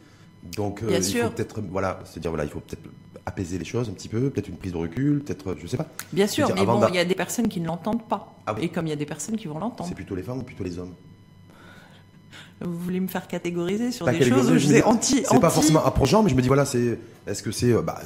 Donc, 0.55 0.83
il 0.87 1.03
faut 1.03 1.29
peut-être, 1.29 1.61
voilà, 1.61 1.99
se 2.05 2.19
dire, 2.19 2.31
voilà, 2.31 2.45
il 2.45 2.49
faut 2.49 2.59
peut-être 2.59 2.89
apaiser 3.27 3.59
les 3.59 3.65
choses 3.65 3.87
un 3.89 3.93
petit 3.93 4.09
peu, 4.09 4.31
peut-être 4.31 4.47
une 4.47 4.57
prise 4.57 4.71
de 4.71 4.77
recul, 4.77 5.23
peut-être, 5.23 5.55
je 5.61 5.67
sais 5.67 5.77
pas. 5.77 5.87
Bien 6.11 6.25
sûr, 6.25 6.51
mais 6.55 6.65
bon, 6.65 6.81
il 6.87 6.95
y 6.95 6.99
a 6.99 7.05
des 7.05 7.15
personnes 7.15 7.47
qui 7.47 7.59
ne 7.59 7.67
l'entendent 7.67 8.07
pas. 8.07 8.35
Ah 8.47 8.55
et 8.59 8.69
comme 8.69 8.87
il 8.87 8.89
y 8.89 8.93
a 8.93 8.97
des 8.97 9.05
personnes 9.05 9.37
qui 9.37 9.47
vont 9.47 9.59
l'entendre. 9.59 9.87
C'est 9.87 9.95
plutôt 9.95 10.15
les 10.15 10.23
femmes 10.23 10.39
ou 10.39 10.43
plutôt 10.43 10.63
les 10.63 10.79
hommes? 10.79 10.93
Vous 12.63 12.77
voulez 12.77 12.99
me 12.99 13.07
faire 13.07 13.27
catégoriser 13.27 13.91
sur 13.91 14.05
des 14.07 14.23
choses 14.23 14.51
où 14.51 14.57
je 14.57 14.83
anti. 14.83 15.23
C'est 15.27 15.39
pas 15.39 15.49
forcément 15.49 15.83
approchant, 15.83 16.23
mais 16.23 16.29
je 16.29 16.35
me 16.35 16.41
dis 16.41 16.47
voilà, 16.47 16.65
c'est 16.65 16.99
est-ce 17.27 17.43
que 17.43 17.51
c'est, 17.51 17.73
euh, 17.73 17.81
bah, 17.81 18.01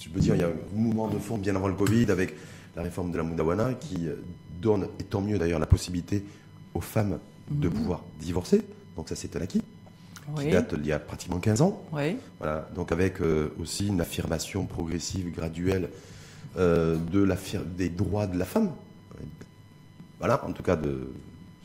je 0.00 0.08
peux 0.08 0.20
dire, 0.20 0.34
il 0.34 0.40
y 0.40 0.44
a 0.44 0.48
un 0.48 0.52
mouvement 0.74 1.08
de 1.08 1.18
fond 1.18 1.38
bien 1.38 1.54
avant 1.56 1.68
le 1.68 1.74
Covid 1.74 2.10
avec 2.10 2.34
la 2.76 2.82
réforme 2.82 3.12
de 3.12 3.16
la 3.16 3.22
Mundawana 3.22 3.74
qui 3.74 4.06
euh, 4.06 4.14
donne, 4.60 4.88
et 4.98 5.04
tant 5.04 5.20
mieux 5.20 5.38
d'ailleurs, 5.38 5.58
la 5.60 5.66
possibilité 5.66 6.24
aux 6.74 6.80
femmes 6.80 7.18
de 7.50 7.68
mhm. 7.68 7.74
pouvoir 7.74 8.04
divorcer. 8.20 8.62
Donc 8.96 9.08
ça, 9.08 9.16
c'est 9.16 9.36
un 9.36 9.40
acquis. 9.40 9.62
Qui 10.38 10.50
date 10.50 10.74
d'il 10.74 10.88
y 10.88 10.92
a 10.92 10.98
pratiquement 10.98 11.38
15 11.38 11.62
ans. 11.62 11.82
Oui. 11.90 12.16
Voilà. 12.38 12.68
Donc 12.74 12.92
avec 12.92 13.22
euh, 13.22 13.48
aussi 13.58 13.86
une 13.86 14.02
affirmation 14.02 14.66
progressive, 14.66 15.32
graduelle 15.34 15.88
de 16.56 17.22
la, 17.22 17.36
des 17.76 17.88
droits 17.88 18.26
de 18.26 18.36
la 18.36 18.44
femme. 18.44 18.72
Voilà, 20.18 20.44
en 20.44 20.52
tout 20.52 20.64
cas 20.64 20.74
de, 20.74 21.08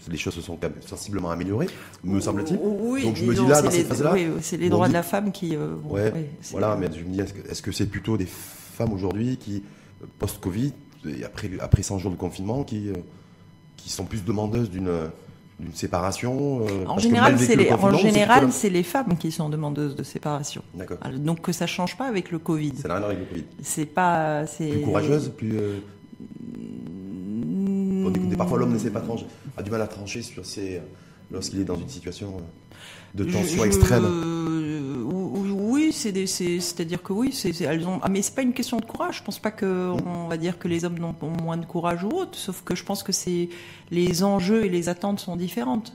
les 0.10 0.18
choses 0.18 0.34
se 0.34 0.42
sont 0.42 0.60
sensiblement 0.86 1.32
améliorées, 1.32 1.68
me 2.04 2.20
semble-t-il. 2.20 2.60
Oui, 2.62 3.04
Donc 3.04 3.16
je 3.16 3.26
me 3.26 3.34
dis 3.34 3.48
là, 3.48 3.62
dans 3.62 3.72
cette 3.72 3.88
phase-là. 3.88 4.14
Oui, 4.14 4.28
c'est 4.42 4.58
les 4.58 4.70
droits 4.70 4.88
de 4.88 4.94
la 4.94 5.04
femme 5.04 5.32
qui. 5.32 5.56
Euh, 5.56 5.76
ouais, 5.86 6.14
voilà, 6.52 6.76
mais 6.76 6.90
je 6.94 7.04
me 7.04 7.10
dis, 7.10 7.20
est-ce 7.20 7.62
que 7.62 7.72
c'est 7.72 7.86
plutôt 7.86 8.18
des 8.18 8.28
femmes 8.28 8.94
aujourd'hui 8.94 9.38
qui, 9.38 9.64
post-Covid, 10.20 10.74
et 11.08 11.24
après, 11.24 11.50
après 11.60 11.84
100 11.84 12.00
jours 12.00 12.12
de 12.12 12.18
confinement, 12.18 12.64
qui, 12.64 12.90
euh, 12.90 12.94
qui 13.78 13.90
sont 13.90 14.06
plus 14.06 14.24
demandeuses 14.24 14.70
d'une 14.70 15.10
d'une 15.60 15.74
séparation 15.76 16.62
euh, 16.62 16.86
En 16.88 16.98
général, 16.98 17.38
c'est 17.38 17.56
les, 17.56 17.72
en 17.72 17.96
général, 17.96 18.52
c'est 18.52 18.72
les 18.72 18.82
femmes 18.82 19.18
qui 19.18 19.32
sont 19.32 19.50
demandeuses 19.50 19.96
de 19.96 20.02
séparation. 20.02 20.64
D'accord. 20.74 20.98
Donc 21.16 21.42
que 21.42 21.52
ça 21.52 21.68
change 21.68 21.96
pas 21.96 22.08
avec 22.08 22.32
le 22.32 22.40
Covid. 22.40 22.74
Ça 22.76 22.88
n'a 22.88 22.96
rien 22.96 23.06
avec 23.06 23.20
le 23.20 23.26
Covid. 23.26 23.46
C'est 23.62 23.86
pas, 23.86 24.48
c'est 24.48 24.68
plus 24.68 24.82
courageuse, 24.82 25.30
plus 25.30 25.56
parfois 28.38 28.60
l'homme 28.60 28.74
ne 28.74 28.78
sait 28.78 28.90
pas 28.90 29.02
trancher, 29.02 29.26
a 29.58 29.64
du 29.64 29.72
mal 29.72 29.82
à 29.82 29.88
trancher 29.88 30.22
sur 30.22 30.46
ses, 30.46 30.82
lorsqu'il 31.32 31.62
est 31.62 31.66
dans 31.66 31.76
une 31.76 31.90
situation 31.90 32.42
de 33.14 33.24
tension 33.24 33.64
extrême. 33.64 34.06
oui, 35.52 35.92
c'est-à-dire 35.92 37.04
que 37.04 37.14
oui, 37.14 37.32
c'est, 37.32 37.60
elles 37.62 37.88
ont. 37.88 38.00
Ah, 38.02 38.10
mais 38.10 38.22
c'est 38.22 38.36
pas 38.36 38.42
une 38.42 38.54
question 38.54 38.78
de 38.78 38.86
courage. 38.86 39.18
Je 39.18 39.24
pense 39.24 39.40
pas 39.40 39.52
que 39.52 39.92
on 40.06 40.28
va 40.28 40.38
dire 40.38 40.58
que 40.58 40.68
les 40.68 40.86
hommes 40.86 40.98
ont, 41.22 41.44
moins 41.44 41.58
de 41.58 41.66
courage 41.66 42.04
ou 42.04 42.10
autre. 42.10 42.38
Sauf 42.38 42.64
que 42.64 42.76
je 42.76 42.84
pense 42.84 43.04
que 43.04 43.12
c'est 43.12 43.50
les 43.92 44.24
enjeux 44.24 44.66
et 44.66 44.70
les 44.70 44.90
attentes 44.90 45.20
sont 45.20 45.36
différentes. 45.36 45.94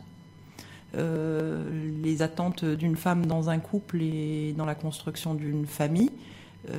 les 0.94 2.22
attentes 2.22 2.64
d'une 2.64 2.96
femme 2.96 3.26
dans 3.26 3.50
un 3.50 3.58
couple 3.58 4.02
et 4.02 4.54
dans 4.56 4.66
la 4.66 4.74
construction 4.74 5.34
d'une 5.34 5.66
famille 5.66 6.10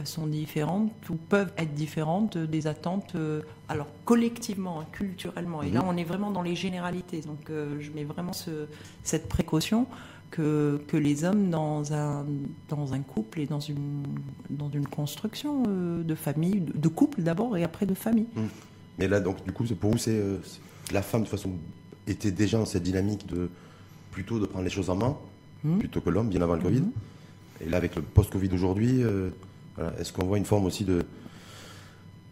sont 0.04 0.28
différentes 0.28 0.91
ou 1.10 1.15
peuvent 1.15 1.52
être 1.58 1.73
différentes 1.73 2.38
des 2.38 2.67
attentes, 2.67 3.15
alors 3.67 3.88
collectivement, 4.06 4.84
culturellement. 4.91 5.63
Et 5.63 5.71
là, 5.71 5.82
mhm. 5.82 5.89
on 5.89 5.97
est 5.97 6.04
vraiment 6.04 6.32
dans 6.32 6.41
les 6.41 6.56
généralités. 6.56 7.21
Donc, 7.21 7.49
je 7.49 7.91
mets 7.91 8.04
vraiment 8.04 8.34
ce, 8.34 8.67
cette 9.04 9.28
précaution 9.30 9.88
que, 10.32 10.82
que 10.88 10.97
les 10.97 11.23
hommes 11.23 11.49
dans 11.49 11.93
un, 11.93 12.25
dans 12.67 12.93
un 12.93 12.99
couple 12.99 13.39
et 13.39 13.45
dans 13.45 13.60
une, 13.60 14.04
dans 14.49 14.69
une 14.69 14.88
construction 14.88 15.63
euh, 15.67 16.04
de 16.04 16.15
famille, 16.15 16.62
de, 16.62 16.88
couple 16.88 17.21
d'abord 17.21 17.58
et 17.58 17.63
après 17.63 17.86
de 17.86 17.93
famille. 17.93 18.28
Mmh. 18.36 18.41
Mais 18.99 19.08
là, 19.08 19.19
donc, 19.19 19.43
du 19.45 19.52
coup, 19.52 19.63
pour 19.80 19.91
vous, 19.91 19.97
c'est 19.97 20.19
euh, 20.19 20.38
la 20.91 21.02
femme, 21.02 21.21
de 21.21 21.28
toute 21.28 21.38
façon, 21.38 21.52
était 22.08 22.32
déjà 22.32 22.58
dans 22.58 22.65
cette 22.65 22.84
dynamique 22.84 23.28
de 23.28 23.49
plutôt 24.12 24.39
de 24.39 24.45
prendre 24.45 24.65
les 24.65 24.71
choses 24.71 24.89
en 24.89 24.95
main, 24.95 25.17
mmh. 25.63 25.78
plutôt 25.80 26.02
que 26.02 26.10
l'homme, 26.10 26.30
bien 26.30 26.41
avant 26.41 26.56
le 26.56 26.62
Covid. 26.62 26.82
Mmh. 26.82 26.91
Et 27.62 27.69
là, 27.69 27.78
avec 27.78 27.95
le 27.95 28.02
post-Covid 28.02 28.49
aujourd'hui, 28.54 29.04
euh, 29.04 29.30
est-ce 30.00 30.13
qu'on 30.13 30.26
voit 30.26 30.38
une 30.38 30.46
forme 30.46 30.65
aussi 30.65 30.84
de, 30.84 31.04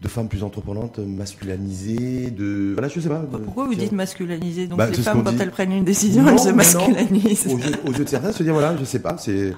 de 0.02 0.08
femmes 0.08 0.28
plus 0.28 0.44
entreprenantes, 0.44 0.98
masculinisées, 0.98 2.30
de 2.30 2.72
voilà, 2.72 2.88
je 2.88 3.00
sais 3.00 3.08
pas. 3.08 3.20
Pourquoi 3.44 3.66
vous 3.66 3.74
dites 3.74 3.92
masculinisées 3.92 4.66
Donc 4.66 4.78
bah, 4.78 4.88
les 4.88 5.02
femmes, 5.02 5.24
quand 5.24 5.38
elles 5.38 5.50
prennent 5.50 5.72
une 5.72 5.84
décision, 5.84 6.26
elles 6.28 6.38
se 6.38 6.50
masculinisent. 6.50 7.46
Aux 7.84 7.92
yeux, 7.92 8.04
de 8.04 8.08
certains, 8.08 8.32
se 8.32 8.42
dire 8.42 8.52
voilà, 8.52 8.76
je 8.76 8.84
sais 8.84 9.00
pas, 9.00 9.16
c'est 9.18 9.54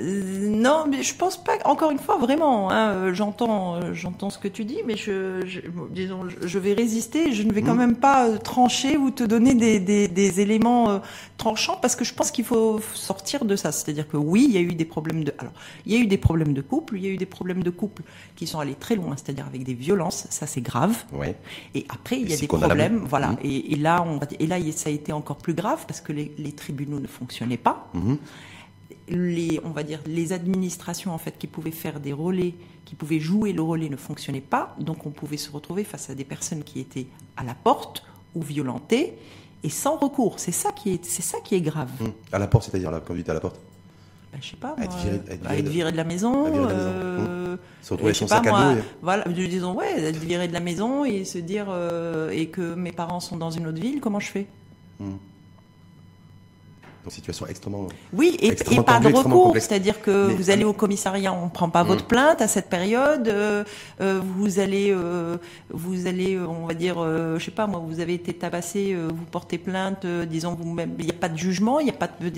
non, 0.00 0.86
mais 0.88 1.02
je 1.02 1.14
pense 1.14 1.42
pas. 1.42 1.52
Encore 1.64 1.90
une 1.90 1.98
fois, 1.98 2.16
vraiment, 2.18 2.70
hein, 2.70 2.90
euh, 2.90 3.14
j'entends, 3.14 3.76
euh, 3.76 3.92
j'entends 3.92 4.30
ce 4.30 4.38
que 4.38 4.48
tu 4.48 4.64
dis, 4.64 4.78
mais 4.86 4.96
je, 4.96 5.44
je, 5.46 5.60
disons, 5.90 6.20
je 6.42 6.58
vais 6.58 6.72
résister. 6.72 7.32
Je 7.32 7.42
ne 7.42 7.52
vais 7.52 7.62
quand 7.62 7.74
mmh. 7.74 7.78
même 7.78 7.96
pas 7.96 8.38
trancher 8.38 8.96
ou 8.96 9.10
te 9.10 9.24
donner 9.24 9.54
des, 9.54 9.80
des, 9.80 10.08
des 10.08 10.40
éléments 10.40 11.00
tranchants 11.36 11.78
parce 11.80 11.96
que 11.96 12.04
je 12.04 12.14
pense 12.14 12.30
qu'il 12.30 12.44
faut 12.44 12.80
sortir 12.94 13.44
de 13.44 13.56
ça. 13.56 13.72
C'est-à-dire 13.72 14.08
que 14.08 14.16
oui, 14.16 14.46
il 14.48 14.54
y 14.54 14.58
a 14.58 14.60
eu 14.60 14.74
des 14.74 14.84
problèmes 14.84 15.24
de. 15.24 15.34
Alors, 15.38 15.52
il 15.86 15.92
y 15.92 15.96
a 15.96 16.00
eu 16.00 16.06
des 16.06 16.18
problèmes 16.18 16.54
de 16.54 16.62
couple. 16.62 16.96
Il 16.96 17.04
y 17.04 17.08
a 17.08 17.10
eu 17.10 17.16
des 17.16 17.26
problèmes 17.26 17.62
de 17.62 17.70
couple 17.70 18.02
qui 18.36 18.46
sont 18.46 18.60
allés 18.60 18.74
très 18.74 18.96
loin, 18.96 19.16
c'est-à-dire 19.16 19.46
avec 19.46 19.64
des 19.64 19.74
violences. 19.74 20.26
Ça, 20.30 20.46
c'est 20.46 20.60
grave. 20.60 21.04
Ouais. 21.12 21.36
Et 21.74 21.84
après, 21.88 22.18
il 22.20 22.30
y 22.30 22.34
a 22.34 22.36
des 22.36 22.46
problèmes. 22.46 23.04
Voilà. 23.04 23.28
Mmh. 23.28 23.38
Et, 23.42 23.72
et, 23.72 23.76
là, 23.76 24.04
on, 24.06 24.20
et 24.38 24.46
là, 24.46 24.56
ça 24.72 24.90
a 24.90 24.92
été 24.92 25.12
encore 25.12 25.38
plus 25.38 25.54
grave 25.54 25.84
parce 25.86 26.00
que 26.00 26.12
les, 26.12 26.32
les 26.38 26.52
tribunaux 26.52 27.00
ne 27.00 27.06
fonctionnaient 27.06 27.56
pas. 27.56 27.88
Mmh 27.94 28.14
les, 29.10 29.60
on 29.64 29.70
va 29.70 29.82
dire, 29.82 30.00
les 30.06 30.32
administrations 30.32 31.12
en 31.12 31.18
fait 31.18 31.38
qui 31.38 31.46
pouvaient 31.46 31.70
faire 31.70 32.00
des 32.00 32.12
relais, 32.12 32.54
qui 32.84 32.94
pouvaient 32.94 33.20
jouer 33.20 33.52
le 33.52 33.62
relais 33.62 33.88
ne 33.88 33.96
fonctionnaient 33.96 34.40
pas, 34.40 34.74
donc 34.78 35.06
on 35.06 35.10
pouvait 35.10 35.36
se 35.36 35.50
retrouver 35.50 35.84
face 35.84 36.10
à 36.10 36.14
des 36.14 36.24
personnes 36.24 36.64
qui 36.64 36.80
étaient 36.80 37.06
à 37.36 37.44
la 37.44 37.54
porte 37.54 38.04
ou 38.34 38.42
violentées 38.42 39.14
et 39.62 39.68
sans 39.68 39.96
recours. 39.96 40.38
C'est 40.38 40.52
ça 40.52 40.72
qui 40.72 40.90
est, 40.90 41.04
c'est 41.04 41.22
ça 41.22 41.38
qui 41.40 41.54
est 41.54 41.60
grave. 41.60 41.90
Hum. 42.00 42.12
À 42.32 42.38
la 42.38 42.46
porte, 42.46 42.64
c'est-à-dire 42.64 42.90
la 42.90 43.00
conduite 43.00 43.28
à 43.28 43.34
la 43.34 43.40
porte? 43.40 43.60
Ben, 44.32 44.38
je 44.42 44.50
sais 44.50 44.56
pas, 44.56 44.74
moi, 44.76 44.84
être, 44.84 44.96
viré, 44.98 45.20
être, 45.30 45.68
viré 45.68 45.92
de... 45.92 45.96
la 45.96 46.04
maison, 46.04 46.46
euh, 46.46 47.52
hum. 47.52 47.58
se 47.82 47.92
retrouver 47.94 48.14
son 48.14 48.26
sac 48.26 48.46
à 48.46 48.74
dos. 48.74 48.80
Voilà, 49.02 49.24
disons 49.24 49.74
ouais, 49.74 50.00
être 50.00 50.18
viré 50.18 50.48
de 50.48 50.52
la 50.52 50.60
maison 50.60 51.04
et 51.04 51.24
se 51.24 51.38
dire 51.38 51.66
euh, 51.68 52.30
et 52.30 52.48
que 52.48 52.74
mes 52.74 52.92
parents 52.92 53.20
sont 53.20 53.36
dans 53.36 53.50
une 53.50 53.66
autre 53.66 53.80
ville, 53.80 54.00
comment 54.00 54.20
je 54.20 54.28
fais? 54.28 54.46
Situation 57.10 57.46
extrêmement. 57.46 57.86
Oui, 58.12 58.36
et, 58.40 58.52
pas 58.82 59.00
de 59.00 59.08
recours, 59.12 59.54
c'est-à-dire 59.54 60.00
que 60.00 60.32
vous 60.32 60.50
allez 60.50 60.64
au 60.64 60.72
commissariat, 60.72 61.32
on 61.32 61.46
ne 61.46 61.50
prend 61.50 61.70
pas 61.70 61.82
votre 61.82 62.04
mm. 62.04 62.08
plainte 62.08 62.42
à 62.42 62.48
cette 62.48 62.68
période, 62.68 63.28
euh, 63.28 63.64
euh, 64.00 64.20
vous 64.22 64.58
allez, 64.58 64.90
euh, 64.90 65.36
vous 65.70 66.06
allez, 66.06 66.38
on 66.38 66.66
va 66.66 66.74
dire, 66.74 66.96
je 66.98 67.44
sais 67.44 67.50
pas 67.50 67.66
moi, 67.66 67.82
vous 67.84 68.00
avez 68.00 68.14
été 68.14 68.32
tabassé, 68.34 68.94
vous 68.94 69.24
portez 69.24 69.58
plainte, 69.58 70.06
disons 70.06 70.54
vous-même, 70.54 70.94
il 70.98 71.04
n'y 71.04 71.10
a 71.10 71.14
pas 71.14 71.28
de 71.28 71.38
jugement, 71.38 71.80
il 71.80 71.84
n'y 71.84 71.90
a 71.90 71.94
pas 71.94 72.08
de, 72.08 72.30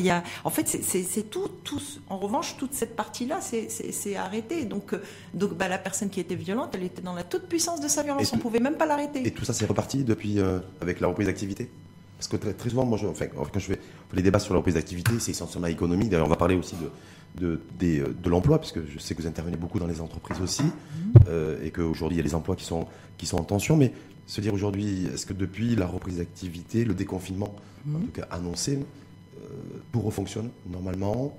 y 0.00 0.10
a, 0.10 0.22
en 0.44 0.50
fait, 0.50 0.66
c'est 0.66 1.30
tout, 1.30 1.48
tout, 1.62 1.82
en 2.08 2.18
revanche, 2.18 2.56
toute 2.56 2.74
cette 2.74 2.96
partie-là, 2.96 3.40
c'est 3.40 4.16
arrêté. 4.16 4.64
Donc, 4.64 4.94
donc 5.32 5.54
bah, 5.54 5.68
la 5.68 5.78
personne 5.78 6.10
qui 6.10 6.20
était 6.20 6.34
violente, 6.34 6.70
elle 6.74 6.84
était 6.84 7.02
dans 7.02 7.14
la 7.14 7.24
toute 7.24 7.46
puissance 7.46 7.80
de 7.80 7.88
sa 7.88 8.02
violence, 8.02 8.32
on 8.32 8.36
ne 8.36 8.42
pouvait 8.42 8.60
même 8.60 8.76
pas 8.76 8.86
l'arrêter. 8.86 9.26
Et 9.26 9.30
tout 9.30 9.44
ça, 9.44 9.52
c'est 9.52 9.66
reparti 9.66 10.04
depuis, 10.04 10.38
avec 10.80 11.00
la 11.00 11.08
reprise 11.08 11.26
d'activité? 11.26 11.70
Parce 12.16 12.28
que 12.28 12.36
très, 12.36 12.68
souvent, 12.68 12.84
moi, 12.84 12.98
je, 12.98 13.06
enfin, 13.06 13.26
quand 13.26 13.58
je 13.58 13.66
fais 13.66 13.80
les 14.12 14.22
débats 14.22 14.38
sur 14.38 14.54
la 14.54 14.58
reprise 14.58 14.74
d'activité, 14.74 15.12
c'est 15.18 15.32
essentiellement 15.32 15.68
économique. 15.68 16.10
D'ailleurs, 16.10 16.26
on 16.26 16.30
va 16.30 16.36
parler 16.36 16.54
aussi 16.54 16.76
de, 16.76 16.90
de, 17.40 17.60
euh, 17.82 18.14
de, 18.22 18.30
l'emploi, 18.30 18.58
puisque 18.60 18.86
je 18.86 18.98
sais 18.98 19.14
que 19.14 19.22
vous 19.22 19.28
intervenez 19.28 19.56
beaucoup 19.56 19.78
dans 19.78 19.86
les 19.86 20.00
entreprises 20.00 20.40
aussi, 20.40 20.64
euh, 21.28 21.62
et 21.62 21.70
qu'aujourd'hui, 21.70 22.16
il 22.16 22.20
y 22.20 22.24
a 22.24 22.28
des 22.28 22.34
emplois 22.34 22.56
qui 22.56 22.64
sont, 22.64 22.86
qui 23.18 23.26
sont 23.26 23.38
en 23.38 23.44
tension. 23.44 23.76
Mais 23.76 23.92
se 24.26 24.40
dire 24.40 24.54
aujourd'hui, 24.54 25.06
est-ce 25.12 25.26
que 25.26 25.32
depuis 25.32 25.76
la 25.76 25.86
reprise 25.86 26.18
d'activité, 26.18 26.84
le 26.84 26.94
déconfinement, 26.94 27.54
en 27.94 27.98
tout 27.98 28.12
cas 28.12 28.26
annoncé, 28.30 28.78
euh, 28.78 29.46
tout 29.92 30.00
refonctionne 30.00 30.50
normalement? 30.70 31.36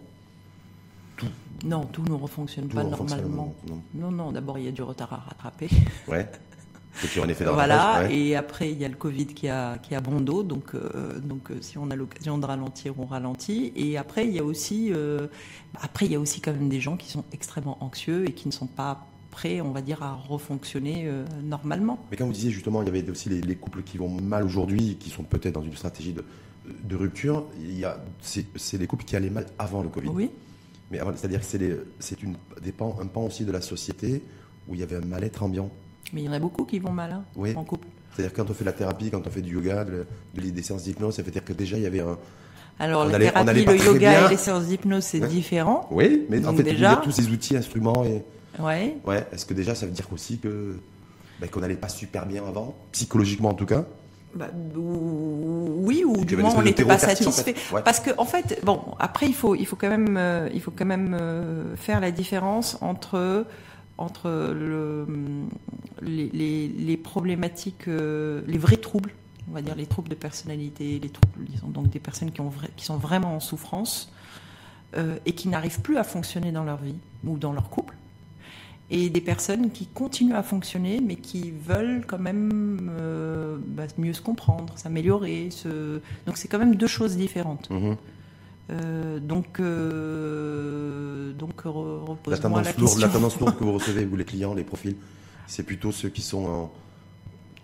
Tout. 1.18 1.28
Non, 1.64 1.86
tout 1.86 2.04
ne 2.04 2.14
refonctionne 2.14 2.68
pas 2.68 2.84
normalement. 2.84 3.56
Non, 3.66 3.82
non, 3.94 4.12
non 4.12 4.32
d'abord, 4.34 4.60
il 4.60 4.66
y 4.66 4.68
a 4.68 4.72
du 4.72 4.82
retard 4.82 5.14
à 5.14 5.18
rattraper. 5.18 5.70
Ouais. 6.08 6.30
voilà, 7.54 8.10
et 8.10 8.36
après 8.36 8.72
il 8.72 8.80
y 8.80 8.86
a 8.86 8.88
le 8.88 8.96
Covid 8.96 9.28
qui 9.28 9.50
a, 9.50 9.78
qui 9.78 9.96
a 9.96 10.02
bon 10.02 10.22
dos, 10.22 10.44
donc, 10.44 10.74
euh, 10.74 11.20
donc 11.20 11.52
euh, 11.52 11.58
si 11.62 11.78
on 11.78 11.90
a 11.92 11.96
l'occasion 11.96 12.38
de 12.38 12.46
ralentir, 12.46 12.94
on 13.00 13.06
ralentit. 13.06 13.74
Et 13.76 13.98
après 13.98 14.26
il 14.26 14.34
y 14.34 14.40
a 14.40 14.44
aussi, 14.44 14.92
euh, 14.94 15.28
après 15.82 16.06
il 16.06 16.12
y 16.12 16.16
a 16.16 16.20
aussi 16.20 16.42
quand 16.42 16.54
même 16.54 16.70
des 16.70 16.80
gens 16.80 16.98
qui 16.98 17.10
sont 17.10 17.26
extrêmement 17.34 17.84
anxieux 17.84 18.28
et 18.28 18.34
qui 18.34 18.48
ne 18.48 18.54
sont 18.54 18.68
pas 18.68 19.08
prêts, 19.32 19.60
on 19.60 19.72
va 19.72 19.82
dire, 19.82 20.02
à 20.02 20.14
refonctionner 20.14 21.12
normalement. 21.44 22.00
Mais 22.10 22.16
quand 22.16 22.26
vous 22.26 22.32
disiez 22.32 22.52
justement, 22.52 22.82
il 22.82 22.86
y 22.86 22.90
avait 22.90 23.10
aussi 23.10 23.28
les, 23.28 23.56
couples 23.56 23.84
qui 23.84 23.98
vont 23.98 24.10
mal 24.10 24.46
aujourd'hui, 24.46 24.96
qui 24.98 25.10
sont 25.10 25.24
peut-être 25.24 25.56
dans 25.56 25.62
une 25.62 25.76
stratégie 25.76 26.14
de, 26.14 26.24
de 26.86 26.96
rupture, 26.96 27.46
il 27.60 27.78
y 27.78 27.84
a, 27.84 28.00
c'est, 28.22 28.46
les 28.78 28.88
couples 28.88 29.04
qui 29.04 29.18
allaient 29.18 29.30
mal 29.30 29.46
avant 29.60 29.84
le 29.84 29.90
Covid. 29.90 30.08
Oui. 30.08 30.32
Mais 30.90 31.00
c'est-à-dire 31.18 31.42
que 31.42 31.46
c'est, 31.46 31.78
c'est 32.00 32.24
une, 32.24 32.36
des 32.62 32.74
un 32.80 33.08
pan 33.08 33.26
aussi 33.26 33.44
de 33.44 33.52
la 33.52 33.60
société 33.60 34.24
où 34.68 34.74
il 34.74 34.80
y 34.80 34.84
avait 34.84 34.96
un 34.96 35.06
mal-être 35.06 35.44
ambiant. 35.44 35.70
Mais 36.14 36.22
il 36.22 36.26
y 36.26 36.30
en 36.30 36.34
a 36.34 36.40
beaucoup 36.40 36.66
qui 36.66 36.80
vont 36.80 36.92
mal 36.92 37.12
hein, 37.12 37.54
en 37.56 37.64
couple. 37.64 37.88
C'est-à-dire 38.16 38.34
quand 38.34 38.50
on 38.50 38.54
fait 38.54 38.64
la 38.64 38.72
thérapie, 38.72 39.10
quand 39.12 39.26
on 39.26 39.30
fait 39.30 39.42
du 39.42 39.54
yoga, 39.54 39.84
de, 39.84 40.06
des 40.36 40.62
séances 40.62 40.84
d'hypnose, 40.84 41.16
ça 41.16 41.22
veut 41.22 41.32
dire 41.32 41.44
que 41.44 41.54
déjà 41.54 41.78
il 41.78 41.84
y 41.84 41.86
avait 41.86 42.00
un. 42.00 42.18
Alors 42.80 43.06
la 43.06 43.20
thérapie, 43.20 43.66
le 43.66 43.78
yoga 43.78 44.28
et 44.28 44.30
les 44.30 44.38
séances 44.38 44.66
d'hypnose, 44.66 45.04
c'est 45.04 45.20
différent. 45.20 45.88
Oui, 45.92 46.26
mais 46.30 46.46
en 46.46 46.54
fait, 46.54 46.64
déjà... 46.64 46.98
tous 46.98 47.12
ces 47.12 47.28
outils, 47.30 47.58
instruments 47.58 48.06
et. 48.06 48.24
Ouais. 48.62 48.96
Ouais. 49.06 49.28
Est-ce 49.34 49.46
que 49.46 49.54
déjà 49.54 49.76
ça 49.76 49.86
veut 49.86 49.92
dire 49.92 50.08
aussi 50.14 50.38
que 50.40 50.78
ben, 51.42 51.50
qu'on 51.50 51.60
n'allait 51.60 51.76
pas 51.76 51.90
super 51.90 52.26
bien 52.26 52.46
avant, 52.46 52.76
psychologiquement 52.94 53.50
en 53.50 53.54
tout 53.54 53.66
cas? 53.66 53.86
Bah, 54.34 54.50
oui, 54.76 56.04
ou 56.06 56.26
du 56.26 56.36
moins 56.36 56.54
on 56.56 56.62
n'était 56.62 56.86
pas 56.86 56.98
satisfait. 56.98 57.56
Parce 57.84 58.00
que 58.00 58.12
en 58.18 58.26
fait, 58.26 58.60
bon, 58.64 58.82
après 59.00 59.28
il 59.28 59.34
faut 59.34 59.56
il 59.56 59.66
faut 59.66 59.76
quand 59.76 59.90
même 59.90 60.16
euh, 60.18 60.50
il 60.54 60.62
faut 60.62 60.72
quand 60.72 60.86
même 60.86 61.18
euh, 61.20 61.76
faire 61.76 62.00
la 62.00 62.12
différence 62.12 62.78
entre 62.82 63.46
entre 63.98 64.54
le, 64.54 65.08
les, 66.02 66.98
problématiques, 66.98 67.88
euh, 67.88 68.42
les 68.48 68.58
vrais 68.58 68.78
troubles, 68.78 69.12
on 69.50 69.54
va 69.54 69.62
dire 69.62 69.76
les 69.76 69.86
troubles 69.86 70.10
de 70.10 70.16
personnalité, 70.16 71.00
les 71.00 71.10
troubles, 71.10 71.46
disons, 71.50 71.68
donc 71.68 71.90
des 71.90 72.00
personnes 72.00 72.32
qui, 72.32 72.42
ont 72.42 72.52
qui 72.76 72.86
sont 72.86 72.98
vraiment 72.98 73.36
en 73.36 73.40
souffrance 73.40 74.12
euh, 74.98 75.18
et 75.26 75.34
qui 75.34 75.48
n'arrivent 75.48 75.82
plus 75.82 75.98
à 75.98 76.04
fonctionner 76.04 76.52
dans 76.52 76.64
leur 76.64 76.78
vie 76.78 76.96
ou 77.24 77.38
dans 77.38 77.54
leur 77.54 77.70
couple, 77.70 77.96
et 78.90 79.10
des 79.10 79.22
personnes 79.22 79.72
qui 79.72 79.88
continuent 79.88 80.36
à 80.36 80.44
fonctionner 80.44 81.02
mais 81.02 81.16
qui 81.16 81.52
veulent 81.52 82.06
quand 82.06 82.20
même 82.20 82.92
euh, 83.00 83.58
bah, 83.66 83.84
mieux 83.98 84.14
se 84.14 84.22
comprendre, 84.22 84.78
s'améliorer. 84.78 85.50
Donc 86.26 86.38
c'est 86.38 86.48
quand 86.48 86.60
même 86.60 86.76
deux 86.76 86.88
choses 86.88 87.16
différentes. 87.16 87.70
Mm-hmm. 87.72 87.96
Euh, 88.72 89.20
donc, 89.20 89.60
euh, 89.60 91.34
donc 91.34 91.64
la 92.28 92.38
tendance, 92.38 92.78
lourde, 92.78 93.00
la 93.00 93.10
tendance 93.10 93.40
lourde 93.40 93.58
que 93.58 93.64
vous 93.64 93.74
recevez, 93.78 94.06
vous 94.06 94.16
les 94.16 94.26
clients, 94.26 94.54
les 94.54 94.64
profils, 94.64 94.96
c'est 95.48 95.64
plutôt 95.64 95.92
ceux 95.92 96.10
qui 96.10 96.22
sont 96.22 96.46
en 96.46 96.72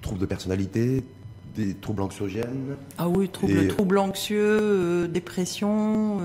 troubles 0.02 0.20
de 0.20 0.26
personnalité, 0.28 1.04
des 1.56 1.74
troubles 1.74 2.04
anxiogènes. 2.04 2.76
Ah 2.98 3.10
oui, 3.10 3.30
troubles, 3.30 3.68
troubles 3.68 3.98
anxieux, 3.98 4.60
euh, 4.62 5.08
dépression, 5.08 6.20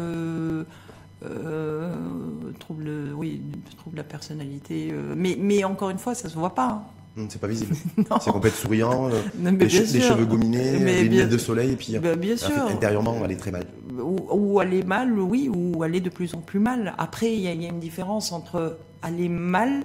troubles, 2.58 2.90
oui, 3.14 3.40
troubles 3.78 3.96
de 3.96 4.00
la 4.02 4.04
personnalité. 4.04 4.92
mais, 5.16 5.38
mais 5.40 5.64
encore 5.64 5.88
une 5.88 5.98
fois, 5.98 6.14
ça 6.14 6.28
se 6.28 6.34
voit 6.34 6.54
pas. 6.54 6.68
Hein. 6.68 6.82
Hmm, 7.16 7.26
c'est 7.30 7.40
pas 7.40 7.48
visible. 7.48 7.74
c'est 8.20 8.30
qu'on 8.30 8.40
peut 8.40 8.48
être 8.48 8.54
souriant, 8.54 9.08
les, 9.40 9.70
cheveux 9.70 10.26
gominés, 10.26 10.78
les 10.78 11.04
lunettes 11.04 11.30
de 11.30 11.38
soleil, 11.38 11.72
et 11.72 11.76
puis 11.76 11.98
bah, 11.98 12.14
bien 12.14 12.36
sûr. 12.36 12.66
intérieurement, 12.68 13.14
on 13.14 13.20
va 13.20 13.24
aller 13.24 13.38
très 13.38 13.50
mal 13.50 13.64
ou, 14.00 14.60
aller 14.60 14.82
mal, 14.82 15.18
oui, 15.18 15.50
ou 15.52 15.82
aller 15.82 16.00
de 16.00 16.10
plus 16.10 16.34
en 16.34 16.40
plus 16.40 16.58
mal. 16.58 16.94
Après, 16.98 17.32
il 17.32 17.40
y, 17.40 17.48
a 17.48 17.68
une 17.68 17.80
différence 17.80 18.32
entre 18.32 18.78
aller 19.02 19.28
mal 19.28 19.84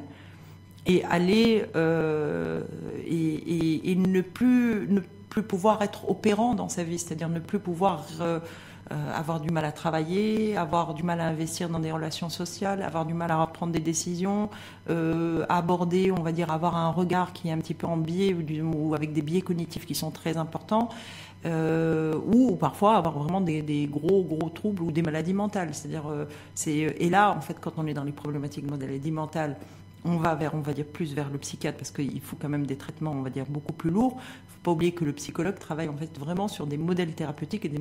et 0.86 1.04
aller 1.06 1.66
euh, 1.76 2.64
et, 3.06 3.96
ne 3.96 4.22
plus 4.22 5.44
pouvoir 5.44 5.82
être 5.82 6.10
opérant 6.10 6.56
dans 6.56 6.70
sa 6.70 6.84
vie, 6.84 7.00
c'est-à-dire 7.00 7.30
ne 7.30 7.40
plus 7.40 7.60
pouvoir 7.60 8.06
euh, 8.92 9.12
avoir 9.16 9.40
du 9.40 9.52
mal 9.52 9.64
à 9.64 9.72
travailler, 9.72 10.58
avoir 10.58 10.94
du 10.94 11.04
mal 11.04 11.22
à 11.22 11.28
investir 11.28 11.70
dans 11.70 11.80
des 11.80 11.92
relations 11.92 12.30
sociales, 12.30 12.82
avoir 12.82 13.06
du 13.06 13.14
mal 13.14 13.32
à 13.32 13.48
prendre 13.48 13.72
des 13.72 13.80
décisions, 13.80 14.50
euh, 14.90 15.46
aborder, 15.48 16.12
on 16.12 16.22
va 16.22 16.34
dire, 16.34 16.52
avoir 16.52 16.76
un 16.76 16.90
regard 16.90 17.32
qui 17.32 17.48
est 17.48 17.52
un 17.52 17.60
petit 17.60 17.74
peu 17.74 17.88
en 17.88 17.96
biais 17.96 18.34
ou, 18.34 18.94
avec 18.94 19.14
des 19.14 19.22
biais 19.22 19.42
cognitifs 19.42 19.86
qui 19.86 19.96
sont 19.96 20.12
très 20.12 20.36
importants. 20.36 20.90
Euh, 21.44 22.14
ou 22.32 22.56
parfois 22.56 22.98
avoir 22.98 23.18
vraiment 23.18 23.42
des, 23.42 23.90
gros 23.92 24.24
gros 24.24 24.50
troubles 24.50 24.84
ou 24.84 24.92
des 24.92 25.02
maladies 25.02 25.34
mentales. 25.34 25.74
C'est-à-dire, 25.74 26.04
c'est 26.54 26.72
et 26.76 27.10
là 27.10 27.36
en 27.36 27.42
fait 27.42 27.58
quand 27.60 27.74
on 27.78 27.88
est 27.88 27.96
dans 27.96 28.04
les 28.04 28.12
problématiques 28.12 28.66
de 28.66 28.72
maladies 28.72 29.12
mentales, 29.12 29.58
on 30.06 30.18
va 30.18 30.36
vers, 30.36 30.56
on 30.56 30.60
va 30.62 30.74
dire 30.74 30.86
plus 30.86 31.14
vers 31.14 31.30
le 31.30 31.38
psychiatre 31.38 31.78
parce 31.78 31.92
qu'il 31.92 32.22
faut 32.22 32.36
quand 32.40 32.50
même 32.50 32.66
des 32.66 32.76
traitements, 32.76 33.12
on 33.12 33.22
va 33.22 33.30
dire 33.30 33.46
beaucoup 33.48 33.74
plus 33.74 33.90
lourds. 33.90 34.18
Il 34.18 34.54
faut 34.54 34.62
pas 34.64 34.72
oublier 34.72 34.92
que 34.92 35.06
le 35.06 35.14
psychologue 35.14 35.58
travaille 35.60 35.90
en 35.90 35.98
fait 35.98 36.18
vraiment 36.20 36.48
sur 36.48 36.68
des 36.68 36.78
modèles 36.78 37.14
thérapeutiques 37.14 37.66
et 37.66 37.72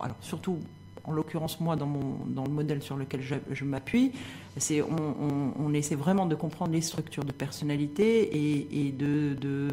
alors 0.00 0.16
surtout 0.20 0.58
en 1.04 1.12
l'occurrence 1.12 1.60
moi 1.60 1.76
dans, 1.76 1.86
mon, 1.86 2.18
dans 2.26 2.44
le 2.44 2.50
modèle 2.50 2.82
sur 2.82 2.96
lequel 2.96 3.22
je, 3.22 3.64
m'appuie, 3.64 4.12
c'est 4.56 4.82
on, 4.82 5.72
essaie 5.72 5.94
vraiment 5.94 6.26
de 6.26 6.34
comprendre 6.34 6.72
les 6.72 6.82
structures 6.82 7.24
de 7.24 7.32
personnalité 7.32 8.66
et, 8.76 8.92
de, 8.92 9.68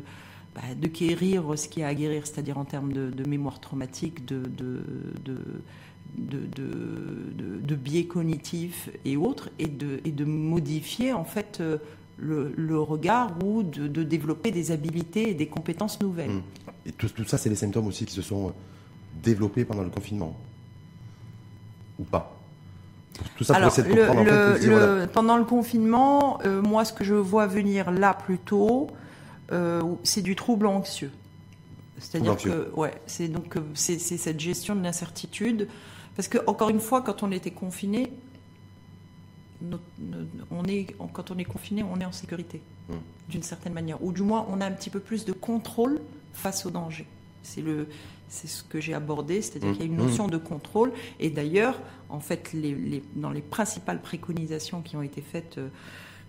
bah, 0.55 0.61
de, 0.79 0.87
guérir 0.87 1.43
ce 1.57 1.67
qu'il 1.67 1.81
y 1.81 1.83
a 1.83 1.89
à 1.89 1.93
guérir, 1.93 2.25
c'est-à-dire 2.25 2.57
en 2.57 2.65
termes 2.65 2.93
de, 2.93 3.29
mémoire 3.29 3.59
traumatique, 3.59 4.25
de, 4.25 4.41
de 4.57 4.81
de, 6.17 7.75
biais 7.75 8.05
cognitifs 8.05 8.89
et 9.03 9.17
autres, 9.17 9.49
et 9.59 9.67
de, 9.67 9.99
et 10.05 10.11
de 10.11 10.25
modifier 10.25 11.13
en 11.13 11.25
fait 11.25 11.59
euh, 11.61 11.77
le, 12.17 12.79
regard 12.79 13.31
ou 13.43 13.63
de, 13.63 14.03
développer 14.03 14.51
des 14.51 14.71
habiletés 14.71 15.29
et 15.29 15.33
des 15.33 15.47
compétences 15.47 15.99
nouvelles. 16.01 16.31
Mmh. 16.31 16.43
Et 16.87 16.91
tout, 16.91 17.09
tout 17.09 17.25
ça, 17.25 17.37
c'est 17.37 17.49
les 17.49 17.55
symptômes 17.55 17.87
aussi 17.87 18.05
qui 18.05 18.13
se 18.13 18.21
sont 18.21 18.53
développés 19.23 19.65
pendant 19.65 19.83
le 19.83 19.89
confinement 19.89 20.37
ou 21.97 22.03
pas 22.03 22.31
tout 23.37 23.45
ça 23.45 23.53
pour 23.53 23.67
essayer 23.67 23.95
de 23.95 24.05
comprendre, 24.05 24.29
en 24.29 24.57
fait, 24.57 25.07
Pendant 25.13 25.37
le 25.37 25.45
confinement, 25.45 26.39
euh, 26.45 26.61
moi, 26.61 26.83
ce 26.83 26.91
que 26.91 27.05
je 27.05 27.13
vois 27.13 27.47
venir 27.47 27.89
là 27.89 28.13
plutôt, 28.13 28.87
euh, 29.51 29.81
c'est 30.03 30.21
du 30.21 30.35
trouble 30.35 30.67
anxieux. 30.67 31.11
C'est-à-dire 31.99 32.37
que, 32.37 32.69
ouais, 32.75 32.93
c'est 33.07 33.29
donc 33.29 33.55
c'est 33.73 33.99
cette 33.99 34.39
gestion 34.39 34.75
de 34.75 34.81
l'incertitude, 34.81 35.69
parce 36.15 36.27
que 36.27 36.37
encore 36.47 36.69
une 36.69 36.81
fois, 36.81 37.01
quand 37.01 37.23
on 37.23 37.31
était 37.31 37.51
confiné, 37.51 38.11
on 40.51 40.65
est, 40.65 40.87
quand 41.13 41.31
on 41.31 41.37
est 41.37 41.45
confiné, 41.45 41.83
on 41.83 41.99
est 41.99 42.05
en 42.05 42.11
sécurité, 42.11 42.61
hum. 42.89 42.97
d'une 43.29 43.43
certaine 43.43 43.73
manière, 43.73 44.03
ou 44.03 44.11
du 44.11 44.23
moins, 44.23 44.45
on 44.49 44.59
a 44.59 44.65
un 44.65 44.71
petit 44.71 44.89
peu 44.89 44.99
plus 44.99 45.23
de 45.25 45.31
contrôle 45.31 46.01
face 46.33 46.65
au 46.65 46.69
danger. 46.69 47.07
C'est 47.43 47.61
le, 47.61 47.87
c'est 48.27 48.47
ce 48.47 48.63
que 48.63 48.81
j'ai 48.81 48.93
abordé, 48.93 49.41
c'est-à-dire 49.41 49.71
qu'il 49.71 49.81
y 49.81 49.83
a 49.83 49.85
une 49.85 49.97
notion 49.97 50.27
de 50.27 50.37
contrôle. 50.37 50.91
Et 51.19 51.29
d'ailleurs, 51.29 51.79
en 52.09 52.19
fait, 52.19 52.51
les, 52.53 53.03
dans 53.15 53.29
les 53.29 53.41
principales 53.41 54.01
préconisations 54.01 54.81
qui 54.81 54.95
ont 54.95 55.01
été 55.01 55.21
faites 55.21 55.57
euh, 55.57 55.69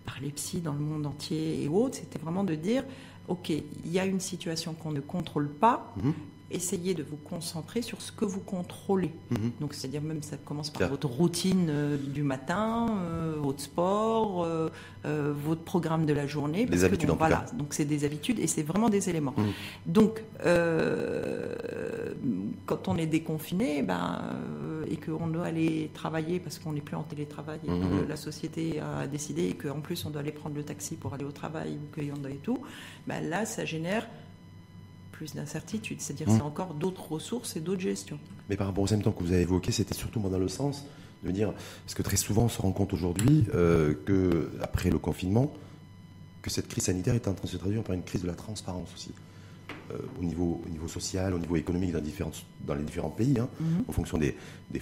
par 0.06 0.16
les 0.22 0.30
psys 0.30 0.60
dans 0.60 0.72
le 0.72 0.80
monde 0.80 1.04
entier 1.06 1.62
et 1.62 1.68
autres, 1.68 1.96
c'était 1.96 2.18
vraiment 2.18 2.44
de 2.44 2.54
dire, 2.54 2.84
OK, 3.28 3.50
il 3.50 3.92
y 3.92 3.98
a 3.98 4.06
une 4.06 4.20
situation 4.20 4.72
qu'on 4.72 4.92
ne 4.92 5.00
contrôle 5.00 5.48
pas, 5.48 5.92
mmh 6.02 6.10
essayez 6.50 6.94
de 6.94 7.02
vous 7.02 7.16
concentrer 7.16 7.82
sur 7.82 8.00
ce 8.00 8.12
que 8.12 8.24
vous 8.24 8.40
contrôlez. 8.40 9.10
Mhm. 9.30 9.52
Donc, 9.60 9.74
c'est-à-dire 9.74 10.02
même 10.02 10.22
ça 10.22 10.36
commence 10.36 10.70
par 10.70 10.88
votre 10.88 11.08
routine 11.08 11.66
euh, 11.68 11.96
du 11.96 12.22
matin, 12.22 12.86
euh, 12.90 13.34
votre 13.38 13.60
sport, 13.60 14.44
euh, 14.44 14.70
votre 15.04 15.62
programme 15.62 16.06
de 16.06 16.12
la 16.12 16.26
journée. 16.26 16.66
Les 16.66 16.84
habitudes, 16.84 17.10
en 17.10 17.16
voilà. 17.16 17.46
Donc, 17.54 17.74
c'est 17.74 17.84
des 17.84 18.04
habitudes 18.04 18.38
et 18.38 18.46
c'est 18.46 18.62
vraiment 18.62 18.88
des 18.88 19.08
éléments. 19.08 19.34
Mhm. 19.36 19.52
Donc, 19.86 20.24
quand 22.66 22.88
on 22.88 22.96
est 22.96 23.06
déconfiné, 23.06 23.82
ben, 23.82 24.20
et 24.90 24.96
qu'on 24.96 25.26
doit 25.26 25.46
aller 25.46 25.90
travailler 25.94 26.40
parce 26.40 26.58
qu'on 26.58 26.72
n'est 26.72 26.80
plus 26.80 26.96
en 26.96 27.02
télétravail, 27.02 27.60
et 27.64 27.66
que 27.66 27.72
mhm. 27.72 28.08
la 28.08 28.16
société 28.16 28.80
a 28.80 29.06
décidé 29.06 29.44
et 29.44 29.54
qu'en 29.54 29.80
plus 29.80 30.04
on 30.04 30.10
doit 30.10 30.20
aller 30.20 30.32
prendre 30.32 30.56
le 30.56 30.64
taxi 30.64 30.96
pour 30.96 31.14
aller 31.14 31.24
au 31.24 31.32
travail 31.32 31.78
ou 31.82 31.94
qu'il 31.94 32.08
y 32.08 32.12
en 32.12 32.24
a 32.24 32.30
et 32.30 32.36
tout, 32.36 32.58
ben 33.06 33.20
là, 33.28 33.46
ça 33.46 33.64
génère 33.64 34.06
plus 35.12 35.34
d'incertitude. 35.34 36.00
C'est-à-dire 36.00 36.28
c'est 36.30 36.42
mmh. 36.42 36.46
encore 36.46 36.74
d'autres 36.74 37.10
ressources 37.10 37.56
et 37.56 37.60
d'autres 37.60 37.80
gestions. 37.80 38.18
Mais 38.48 38.56
par 38.56 38.66
rapport 38.66 38.84
aux 38.84 38.88
symptômes 38.88 39.14
que 39.14 39.22
vous 39.22 39.32
avez 39.32 39.42
évoqués, 39.42 39.72
c'était 39.72 39.94
surtout 39.94 40.20
dans 40.20 40.38
le 40.38 40.48
sens 40.48 40.84
de 41.24 41.30
dire, 41.30 41.52
parce 41.84 41.94
que 41.94 42.02
très 42.02 42.16
souvent 42.16 42.44
on 42.44 42.48
se 42.48 42.60
rend 42.60 42.72
compte 42.72 42.92
aujourd'hui 42.92 43.46
euh, 43.54 43.94
que 44.04 44.50
après 44.62 44.90
le 44.90 44.98
confinement, 44.98 45.52
que 46.42 46.50
cette 46.50 46.68
crise 46.68 46.84
sanitaire 46.84 47.14
est 47.14 47.26
en 47.26 47.34
train 47.34 47.44
de 47.44 47.50
se 47.50 47.56
traduire 47.56 47.82
par 47.82 47.94
une 47.94 48.02
crise 48.02 48.22
de 48.22 48.26
la 48.26 48.34
transparence 48.34 48.88
aussi. 48.94 49.10
Euh, 49.92 49.98
au, 50.20 50.24
niveau, 50.24 50.60
au 50.66 50.68
niveau 50.68 50.88
social, 50.88 51.32
au 51.32 51.38
niveau 51.38 51.54
économique 51.54 51.92
dans, 51.92 52.00
différentes, 52.00 52.44
dans 52.66 52.74
les 52.74 52.82
différents 52.82 53.10
pays, 53.10 53.38
hein, 53.38 53.48
mmh. 53.60 53.64
en 53.88 53.92
fonction 53.92 54.18
des, 54.18 54.36
des, 54.72 54.80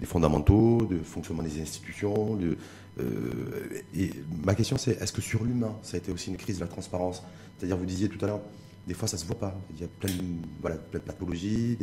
des, 0.00 0.06
fondamentaux, 0.06 0.86
du 0.88 0.98
fonctionnement 1.00 1.42
des 1.42 1.60
institutions. 1.60 2.38
euh, 3.00 3.82
et 3.96 4.10
ma 4.44 4.54
question 4.54 4.76
c'est, 4.76 4.92
est-ce 5.02 5.12
que 5.12 5.20
sur 5.20 5.42
l'humain, 5.42 5.74
ça 5.82 5.96
a 5.96 5.98
été 5.98 6.12
aussi 6.12 6.30
une 6.30 6.36
crise 6.36 6.58
de 6.58 6.60
la 6.60 6.68
transparence? 6.68 7.24
C'est-à-dire, 7.58 7.76
vous 7.76 7.84
disiez 7.84 8.08
tout 8.08 8.24
à 8.24 8.28
l'heure, 8.28 8.40
des 8.86 8.94
fois, 8.94 9.08
ça 9.08 9.18
se 9.18 9.26
voit 9.26 9.38
pas. 9.38 9.60
Il 9.74 9.80
y 9.80 9.84
a 9.84 9.88
plein 9.88 10.12
de, 10.12 10.22
voilà, 10.60 10.76
plein 10.76 11.00
de 11.00 11.04
pathologies, 11.04 11.76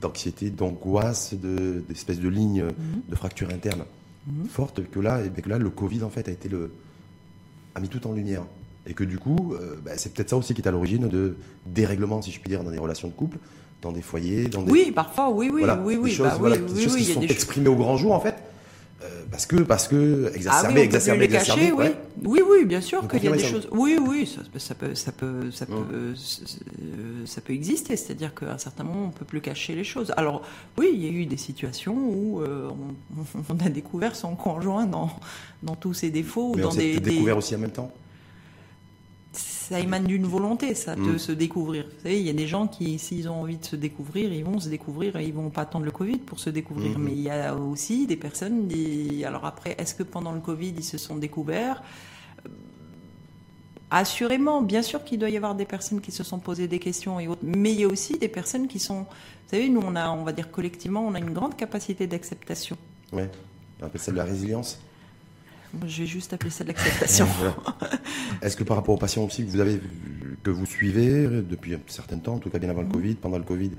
d'anxiété, 0.00 0.48
d'angoisse, 0.48 1.34
d'espèces 1.34 2.20
de, 2.20 2.28
lignes 2.30 2.64
mhm. 2.64 3.02
de 3.06 3.14
fractures 3.14 3.50
internes 3.50 3.84
mhm. 4.26 4.46
fortes 4.46 4.88
que 4.90 4.98
là, 4.98 5.22
et 5.22 5.28
que 5.28 5.48
là, 5.48 5.58
le 5.58 5.68
Covid, 5.68 6.04
en 6.04 6.10
fait, 6.10 6.26
a 6.28 6.32
été 6.32 6.48
le, 6.48 6.72
a 7.74 7.80
mis 7.80 7.88
tout 7.90 8.06
en 8.06 8.12
lumière. 8.12 8.46
Et 8.86 8.94
que 8.94 9.04
du 9.04 9.18
coup, 9.18 9.54
euh, 9.54 9.76
bah, 9.84 9.92
c'est 9.96 10.12
peut-être 10.12 10.30
ça 10.30 10.36
aussi 10.36 10.54
qui 10.54 10.62
est 10.62 10.68
à 10.68 10.72
l'origine 10.72 11.08
de 11.08 11.36
dérèglements, 11.66 12.20
si 12.20 12.32
je 12.32 12.40
puis 12.40 12.48
dire, 12.48 12.64
dans 12.64 12.70
des 12.70 12.78
relations 12.78 13.08
de 13.08 13.12
couple, 13.12 13.38
dans 13.80 13.92
des 13.92 14.02
foyers, 14.02 14.48
dans 14.48 14.62
des... 14.62 14.72
Oui, 14.72 14.92
parfois, 14.92 15.30
oui, 15.30 15.50
oui, 15.52 15.62
oui, 15.84 15.96
oui. 15.96 16.10
Des 16.10 16.16
choses, 16.16 16.28
bah 16.40 16.50
des 16.56 16.82
choses 16.82 16.96
qui 16.96 17.04
sont 17.04 17.22
exprimées 17.22 17.68
au 17.68 17.76
grand 17.76 17.96
jour, 17.96 18.12
en 18.12 18.20
fait, 18.20 18.34
euh, 19.02 19.22
parce 19.30 19.46
que, 19.46 19.56
parce 19.56 19.88
que, 19.88 20.30
exacerbé, 20.34 20.80
ah 20.80 20.84
exacerbé, 20.84 21.24
exacerbé. 21.24 21.72
oui. 21.72 21.86
oui, 22.24 22.40
oui, 22.48 22.64
bien 22.64 22.80
sûr 22.80 23.06
qu'il 23.08 23.24
y 23.24 23.28
a 23.28 23.32
des 23.32 23.38
choses. 23.38 23.68
Oui, 23.72 23.98
oui, 24.00 24.26
ça, 24.26 24.42
ça, 24.58 24.74
peut, 24.74 24.94
ça 24.94 25.10
peut, 25.10 25.50
ça 25.50 25.66
peut, 25.66 25.74
euh, 25.92 26.14
ça 27.26 27.40
peut 27.40 27.52
exister. 27.52 27.96
C'est-à-dire 27.96 28.32
qu'à 28.34 28.52
un 28.52 28.58
certain 28.58 28.84
moment, 28.84 29.06
on 29.06 29.10
peut 29.10 29.24
plus 29.24 29.40
cacher 29.40 29.74
les 29.74 29.84
choses. 29.84 30.12
Alors, 30.16 30.42
oui, 30.78 30.90
il 30.94 31.04
y 31.04 31.08
a 31.08 31.10
eu 31.10 31.26
des 31.26 31.36
situations 31.36 31.96
où 31.96 32.42
euh, 32.42 32.70
on, 33.50 33.58
a 33.66 33.68
découvert 33.68 34.14
son 34.14 34.36
conjoint 34.36 34.86
dans, 34.86 35.10
dans 35.62 35.74
tous 35.74 35.94
ses 35.94 36.10
défauts. 36.10 36.52
Mais 36.54 36.62
dans 36.62 36.70
on 36.70 36.74
des, 36.74 37.00
découvert 37.00 37.36
aussi 37.36 37.56
en 37.56 37.58
même 37.58 37.72
temps 37.72 37.92
ça 39.72 39.80
émane 39.80 40.04
d'une 40.04 40.26
volonté, 40.26 40.74
ça, 40.74 40.94
de 40.94 41.12
mm. 41.12 41.18
se 41.18 41.32
découvrir. 41.32 41.84
Vous 41.84 42.02
savez, 42.02 42.20
il 42.20 42.26
y 42.26 42.30
a 42.30 42.34
des 42.34 42.46
gens 42.46 42.66
qui, 42.66 42.98
s'ils 42.98 43.28
ont 43.28 43.40
envie 43.40 43.56
de 43.56 43.64
se 43.64 43.76
découvrir, 43.76 44.32
ils 44.32 44.44
vont 44.44 44.60
se 44.60 44.68
découvrir 44.68 45.16
et 45.16 45.24
ils 45.24 45.32
vont 45.32 45.48
pas 45.48 45.62
attendre 45.62 45.86
le 45.86 45.90
Covid 45.90 46.18
pour 46.18 46.38
se 46.38 46.50
découvrir. 46.50 46.98
Mm-hmm. 46.98 47.02
Mais 47.02 47.12
il 47.12 47.22
y 47.22 47.30
a 47.30 47.54
aussi 47.54 48.06
des 48.06 48.16
personnes, 48.16 48.68
alors 49.24 49.46
après, 49.46 49.74
est-ce 49.78 49.94
que 49.94 50.02
pendant 50.02 50.32
le 50.32 50.40
Covid, 50.40 50.74
ils 50.76 50.84
se 50.84 50.98
sont 50.98 51.16
découverts? 51.16 51.82
Euh, 52.44 52.50
Assurément, 53.90 54.62
bien 54.62 54.82
sûr 54.82 55.04
qu'il 55.04 55.18
doit 55.18 55.28
y 55.28 55.36
avoir 55.36 55.54
des 55.54 55.66
personnes 55.66 56.00
qui 56.00 56.12
se 56.12 56.24
sont 56.24 56.38
posées 56.38 56.66
des 56.66 56.78
questions 56.78 57.20
et 57.20 57.28
autres, 57.28 57.42
mais 57.42 57.72
il 57.72 57.80
y 57.80 57.84
a 57.84 57.88
aussi 57.88 58.18
des 58.18 58.28
personnes 58.28 58.66
qui 58.66 58.78
sont, 58.78 59.00
vous 59.00 59.50
savez, 59.50 59.68
nous 59.68 59.82
on 59.84 59.96
a, 59.96 60.08
on 60.10 60.24
va 60.24 60.32
dire 60.32 60.50
collectivement, 60.50 61.06
on 61.06 61.14
a 61.14 61.18
une 61.18 61.32
grande 61.32 61.56
capacité 61.56 62.06
d'acceptation. 62.06 62.78
Oui, 63.12 63.24
on 63.82 63.86
appelle 63.86 64.00
ça 64.00 64.10
de 64.10 64.16
la 64.16 64.24
résilience. 64.24 64.78
Je 65.86 66.02
vais 66.02 66.06
juste 66.06 66.32
appeler 66.32 66.50
ça 66.50 66.64
de 66.64 66.68
l'acceptation. 66.68 67.26
Est-ce 68.42 68.56
que 68.56 68.64
par 68.64 68.76
rapport 68.76 68.94
aux 68.94 68.98
patients 68.98 69.24
aussi 69.24 69.44
que 69.44 69.50
vous 69.50 69.60
avez, 69.60 69.80
que 70.42 70.50
vous 70.50 70.66
suivez 70.66 71.26
depuis 71.42 71.74
un 71.74 71.80
certain 71.86 72.18
temps, 72.18 72.34
en 72.34 72.38
tout 72.38 72.50
cas 72.50 72.58
bien 72.58 72.70
avant 72.70 72.82
le. 72.82 72.88
Covid, 72.88 73.14
pendant 73.14 73.38
le 73.38 73.44
Covid 73.44 73.70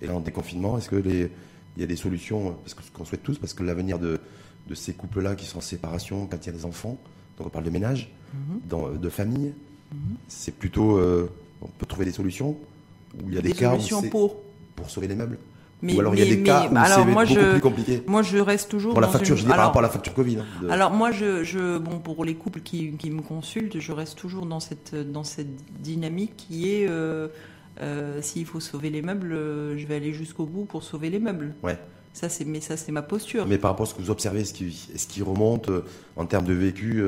et 0.00 0.06
là 0.06 0.14
en 0.14 0.20
déconfinement, 0.20 0.78
est-ce 0.78 0.88
que 0.88 0.96
les, 0.96 1.30
il 1.76 1.80
y 1.80 1.84
a 1.84 1.86
des 1.86 1.96
solutions, 1.96 2.52
parce 2.62 2.74
que 2.74 2.82
ce 2.82 2.90
qu'on 2.90 3.04
souhaite 3.04 3.22
tous, 3.22 3.38
parce 3.38 3.54
que 3.54 3.62
l'avenir 3.62 3.98
de, 3.98 4.20
de 4.68 4.74
ces 4.74 4.92
couples-là 4.92 5.34
qui 5.34 5.46
sont 5.46 5.58
en 5.58 5.62
séparation 5.62 6.26
quand 6.26 6.36
il 6.44 6.46
y 6.46 6.50
a 6.50 6.56
des 6.56 6.64
enfants, 6.64 6.98
donc 7.36 7.46
on 7.46 7.50
parle 7.50 7.64
de 7.64 7.70
ménage, 7.70 8.12
mm-hmm. 8.34 8.68
dans, 8.68 8.88
de 8.90 9.08
famille, 9.08 9.52
mm-hmm. 9.92 9.96
c'est 10.28 10.54
plutôt, 10.54 10.98
euh, 10.98 11.30
on 11.62 11.66
peut 11.66 11.86
trouver 11.86 12.04
des 12.04 12.12
solutions 12.12 12.56
où 13.14 13.28
il 13.28 13.34
y 13.34 13.38
a 13.38 13.42
des, 13.42 13.52
cas 13.52 13.70
solutions 13.72 14.02
pour 14.02 14.36
pour 14.76 14.88
sauver 14.88 15.08
les 15.08 15.16
meubles 15.16 15.38
mais, 15.82 15.94
Ou 15.94 16.00
alors 16.00 16.14
il 16.14 16.18
y 16.18 16.22
a 16.22 16.36
des 16.36 16.42
cas 16.42 16.68
où 16.70 16.74
c'est 16.86 17.04
beaucoup 17.04 17.26
je, 17.26 17.52
plus 17.52 17.60
compliqué. 17.60 18.02
Moi, 18.06 18.22
je 18.22 18.38
reste 18.38 18.70
toujours 18.70 18.92
pour 18.92 19.00
la 19.00 19.08
facture. 19.08 19.36
Je 19.36 19.42
dis 19.42 19.48
par 19.48 19.58
rapport 19.58 19.80
à 19.80 19.82
la 19.82 19.88
facture 19.88 20.14
Covid. 20.14 20.38
Hein, 20.38 20.68
alors 20.68 20.90
moi, 20.90 21.10
je, 21.10 21.42
je, 21.42 21.78
bon, 21.78 21.98
pour 21.98 22.24
les 22.24 22.34
couples 22.34 22.60
qui, 22.60 22.92
qui, 22.98 23.10
me 23.10 23.22
consultent, 23.22 23.78
je 23.78 23.92
reste 23.92 24.18
toujours 24.18 24.46
dans 24.46 24.60
cette 24.60 24.94
dans 24.94 25.24
cette 25.24 25.80
dynamique 25.80 26.34
qui 26.36 26.70
est 26.74 26.86
euh, 26.88 27.28
euh, 27.82 28.20
s'il 28.20 28.44
faut 28.44 28.60
sauver 28.60 28.90
les 28.90 29.00
meubles, 29.00 29.32
euh, 29.32 29.78
je 29.78 29.86
vais 29.86 29.96
aller 29.96 30.12
jusqu'au 30.12 30.44
bout 30.44 30.64
pour 30.64 30.82
sauver 30.82 31.08
les 31.08 31.18
meubles. 31.18 31.54
Ouais. 31.62 31.78
Ça 32.12 32.28
c'est 32.28 32.44
mais 32.44 32.60
ça 32.60 32.76
c'est 32.76 32.90
ma 32.90 33.02
posture. 33.02 33.46
Mais 33.46 33.56
par 33.56 33.70
rapport 33.70 33.86
à 33.86 33.88
ce 33.88 33.94
que 33.94 34.02
vous 34.02 34.10
observez, 34.10 34.40
est-ce 34.40 34.52
qui 34.52 34.66
est-ce 34.92 35.06
qui 35.06 35.22
remonte 35.22 35.68
euh, 35.68 35.84
en 36.16 36.26
termes 36.26 36.44
de 36.44 36.52
vécu 36.52 37.02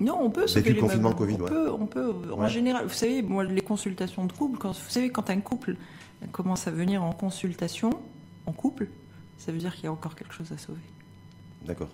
Non, 0.00 0.18
on 0.20 0.30
peut 0.30 0.48
sauver 0.48 0.72
les 0.72 0.80
confinement 0.80 1.12
Covid. 1.12 1.36
On 1.40 1.46
peut, 1.46 1.70
on 1.70 1.86
peut. 1.86 2.12
En 2.36 2.48
général, 2.48 2.84
vous 2.86 2.94
savez, 2.94 3.22
moi 3.22 3.44
les 3.44 3.60
consultations 3.60 4.26
de 4.26 4.32
couple, 4.32 4.58
quand 4.58 4.72
vous 4.72 4.90
savez 4.90 5.10
quand 5.10 5.30
un 5.30 5.40
couple 5.40 5.76
commence 6.32 6.66
à 6.66 6.72
venir 6.72 7.04
en 7.04 7.12
consultation 7.12 7.90
en 8.48 8.52
couple, 8.52 8.86
ça 9.36 9.52
veut 9.52 9.58
dire 9.58 9.74
qu'il 9.74 9.84
y 9.84 9.86
a 9.86 9.92
encore 9.92 10.14
quelque 10.16 10.32
chose 10.34 10.50
à 10.52 10.58
sauver. 10.58 10.80
D'accord. 11.66 11.88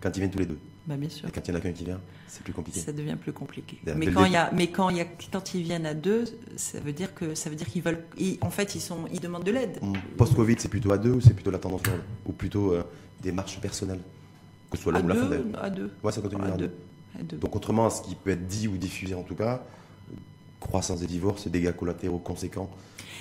quand 0.00 0.10
ils 0.16 0.20
viennent 0.20 0.30
tous 0.30 0.38
les 0.38 0.46
deux. 0.46 0.58
Bah, 0.86 0.96
bien 0.96 1.08
sûr. 1.10 1.28
Et 1.28 1.30
quand 1.32 1.46
il 1.46 1.50
y 1.50 1.54
en 1.54 1.58
a 1.58 1.60
qu'un 1.60 1.72
qui 1.72 1.84
vient, 1.84 2.00
c'est 2.26 2.42
plus 2.42 2.52
compliqué. 2.54 2.80
Ça 2.80 2.92
devient 2.92 3.16
plus 3.20 3.32
compliqué. 3.32 3.78
Mais 3.96 4.06
quand, 4.10 4.24
il 4.24 4.32
y 4.32 4.36
a, 4.36 4.50
mais 4.52 4.68
quand, 4.68 4.88
il 4.88 4.96
y 4.96 5.00
a, 5.00 5.04
quand 5.30 5.54
ils 5.54 5.62
viennent 5.62 5.84
à 5.86 5.94
deux, 5.94 6.24
ça 6.56 6.80
veut 6.80 6.92
dire 6.94 7.14
que 7.14 7.34
ça 7.34 7.50
veut 7.50 7.56
dire 7.56 7.68
qu'ils 7.68 7.82
veulent. 7.82 8.02
ils- 8.18 8.38
en 8.40 8.50
fait, 8.50 8.74
ils 8.74 8.80
sont, 8.80 9.04
ils 9.12 9.20
demandent 9.20 9.44
de 9.44 9.52
l'aide. 9.52 9.78
Hum, 9.82 9.92
Post-Covid, 10.16 10.56
c'est 10.58 10.68
plutôt 10.68 10.90
à 10.92 10.98
deux 10.98 11.12
ou 11.12 11.20
c'est 11.20 11.34
plutôt 11.34 11.50
la 11.50 11.58
tendance 11.58 11.82
Ou 12.26 12.32
plutôt 12.32 12.72
euh, 12.72 12.82
des 13.22 13.30
marches 13.30 13.60
personnelles 13.60 14.00
Que 14.70 14.76
ce 14.78 14.82
soit 14.84 14.92
l'homme 14.92 15.04
ou 15.04 15.08
la 15.08 15.14
femme 15.14 15.56
à 15.60 15.70
deux. 15.70 15.90
Ouais, 16.02 16.12
ça 16.12 16.20
continue 16.22 16.42
À 16.42 16.54
à 16.54 16.56
deux. 16.56 16.72
À 17.18 17.22
deux. 17.22 17.36
Donc, 17.36 17.54
autrement, 17.54 17.86
à 17.86 17.90
ce 17.90 18.02
qui 18.02 18.14
peut 18.14 18.30
être 18.30 18.46
dit 18.48 18.66
ou 18.68 18.76
diffusé 18.78 19.14
en 19.14 19.22
tout 19.22 19.34
cas, 19.34 19.62
croissance 20.60 21.00
des 21.00 21.06
divorces 21.06 21.46
et 21.46 21.50
dégâts 21.50 21.72
collatéraux 21.72 22.18
conséquents. 22.18 22.70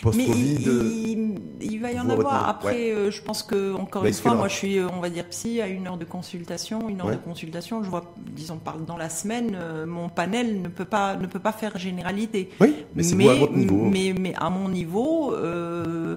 Mais 0.06 0.12
Post-Covid, 0.26 0.58
il, 0.64 1.10
il- 1.10 1.40
il 1.62 1.80
va 1.82 1.92
y 1.92 2.00
en 2.00 2.10
avoir. 2.10 2.48
Après, 2.48 2.92
euh, 2.92 3.12
je 3.12 3.22
pense 3.22 3.44
que 3.44 3.74
encore 3.76 4.04
Mais 4.04 4.10
une 4.10 4.16
fois, 4.16 4.34
moi, 4.36 4.48
je 4.48 4.56
suis, 4.56 4.78
euh, 4.78 4.88
on 4.96 5.00
va 5.02 5.10
dire 5.10 5.26
psy, 5.30 5.62
à 5.62 5.68
une 5.68 5.88
heure 5.88 5.98
de 5.98 6.06
consultation, 6.06 6.88
une 6.90 7.02
heure 7.02 7.08
Ouais. 7.08 7.16
de 7.16 7.22
consultation. 7.22 7.84
Je 7.84 7.90
vois, 7.90 8.14
disons, 8.32 8.58
par 8.58 8.78
dans 8.78 8.98
la 8.98 9.10
semaine, 9.10 9.58
euh, 9.60 9.86
mon 9.86 10.08
panel 10.10 10.62
ne 10.62 10.68
peut 10.70 10.86
pas, 10.86 11.16
ne 11.16 11.28
peut 11.28 11.40
pas 11.40 11.52
faire 11.52 11.78
généralité. 11.78 12.50
oui, 12.62 12.76
mais 12.96 13.04
c'est 13.04 13.16
à 13.30 13.34
votre 13.34 13.54
niveau. 13.54 13.84
Mais, 13.86 14.14
mais 14.18 14.34
à 14.38 14.50
mon 14.50 14.70
niveau, 14.70 15.34
euh, 15.34 16.16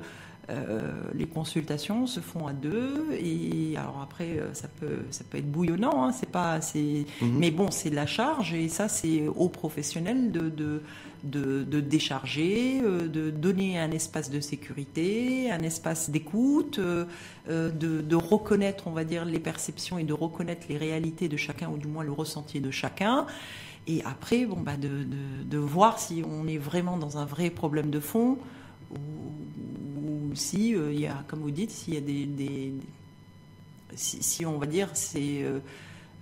les 1.14 1.26
consultations 1.26 2.06
se 2.06 2.20
font 2.20 2.46
à 2.46 2.52
deux. 2.52 3.06
Et 3.18 3.76
alors 3.76 4.00
après, 4.02 4.38
euh, 4.38 4.52
ça 4.54 4.68
peut, 4.68 4.98
ça 5.10 5.24
peut 5.28 5.38
être 5.38 5.50
bouillonnant. 5.50 6.04
Hein, 6.04 6.12
c'est 6.12 6.28
pas, 6.28 6.60
c'est, 6.60 7.06
Mhm. 7.20 7.38
mais 7.38 7.50
bon, 7.50 7.70
c'est 7.70 7.90
de 7.90 7.94
la 7.94 8.06
charge 8.06 8.52
et 8.54 8.68
ça, 8.68 8.88
c'est 8.88 9.26
aux 9.28 9.48
professionnels 9.48 10.32
de, 10.32 10.50
de, 10.50 10.82
de, 11.24 11.62
de 11.62 11.80
décharger, 11.80 12.80
euh, 12.82 13.08
de 13.08 13.30
donner 13.30 13.78
un 13.78 13.90
espace 13.92 14.30
de 14.30 14.40
sécurité, 14.40 15.50
un 15.50 15.60
espace 15.60 16.10
d'écoute, 16.10 16.78
euh, 16.78 17.04
euh, 17.48 17.70
de, 17.70 18.00
de 18.00 18.16
reconnaître, 18.16 18.88
on 18.88 18.92
va 18.92 19.04
dire, 19.04 19.24
les 19.24 19.38
perceptions 19.38 19.98
et 19.98 20.04
de 20.04 20.12
reconnaître 20.12 20.66
les 20.68 20.76
réalités 20.76 21.28
de 21.28 21.36
chacun 21.36 21.68
ou 21.70 21.78
du 21.78 21.86
moins 21.86 22.04
le 22.04 22.12
ressenti 22.12 22.60
de 22.60 22.70
chacun. 22.70 23.26
Et 23.86 24.02
après, 24.04 24.44
bon, 24.46 24.60
bah, 24.60 24.76
de, 24.76 25.04
de, 25.44 25.58
voir 25.58 25.98
si 25.98 26.22
on 26.28 26.46
est 26.46 26.58
vraiment 26.58 26.96
dans 26.96 27.18
un 27.18 27.24
vrai 27.24 27.50
problème 27.50 27.90
de 27.90 27.98
fond 27.98 28.38
ou 28.92 28.96
si 30.34 30.74
euh, 30.74 30.92
il 30.92 31.00
y 31.00 31.06
a, 31.06 31.24
comme 31.28 31.40
vous 31.40 31.50
dites, 31.50 31.70
s'il 31.70 31.94
y 31.94 31.96
a 31.96 32.00
des, 32.00 32.24
des- 32.26 32.72
si, 33.94 34.22
si 34.22 34.46
on 34.46 34.58
va 34.58 34.66
dire 34.66 34.88
c'est 34.94 35.42
euh, 35.42 35.58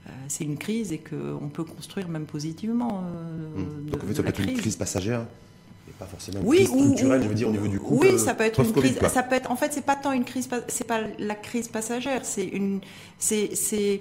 euh, 0.07 0.11
c'est 0.29 0.45
une 0.45 0.57
crise 0.59 0.93
et 0.93 0.99
qu'on 0.99 1.49
peut 1.49 1.65
construire 1.65 2.09
même 2.09 2.27
positivement 2.27 3.03
de, 3.57 3.91
Donc 3.91 4.03
en 4.03 4.07
fait, 4.07 4.15
ça 4.15 4.23
peut 4.23 4.29
être 4.31 4.41
une 4.41 4.55
crise. 4.59 4.77
passagère 4.77 5.27
et 5.89 5.93
pas 5.99 6.07
forcément 6.07 6.41
une 6.41 6.47
Oui, 6.47 6.57
crise 6.65 6.69
structurelle, 6.71 7.21
ou- 7.21 7.25
je 7.25 7.29
veux 7.29 7.35
dire, 7.35 7.49
au 7.49 7.53
niveau 7.53 7.69
du 7.69 7.79
couple. 7.79 8.07
Oui, 8.07 8.19
ça 8.19 8.35
peut 8.35 8.45
être 8.45 8.61
une 8.61 8.73
crise. 8.73 8.99
quoi. 8.99 9.09
Ça 9.09 9.23
peut 9.23 9.35
être. 9.37 9.51
En 9.51 9.57
fait, 9.57 9.73
c'est 9.73 9.85
pas 9.85 9.97
tant 9.97 10.13
une 10.13 10.25
crise. 10.25 10.47
pas- 10.47 10.63
C'est 10.69 10.87
pas 10.87 11.01
la 11.19 11.35
crise 11.35 11.69
passagère. 11.69 12.25
C'est 12.25 12.47
une. 12.47 12.81
C'est 13.19 14.01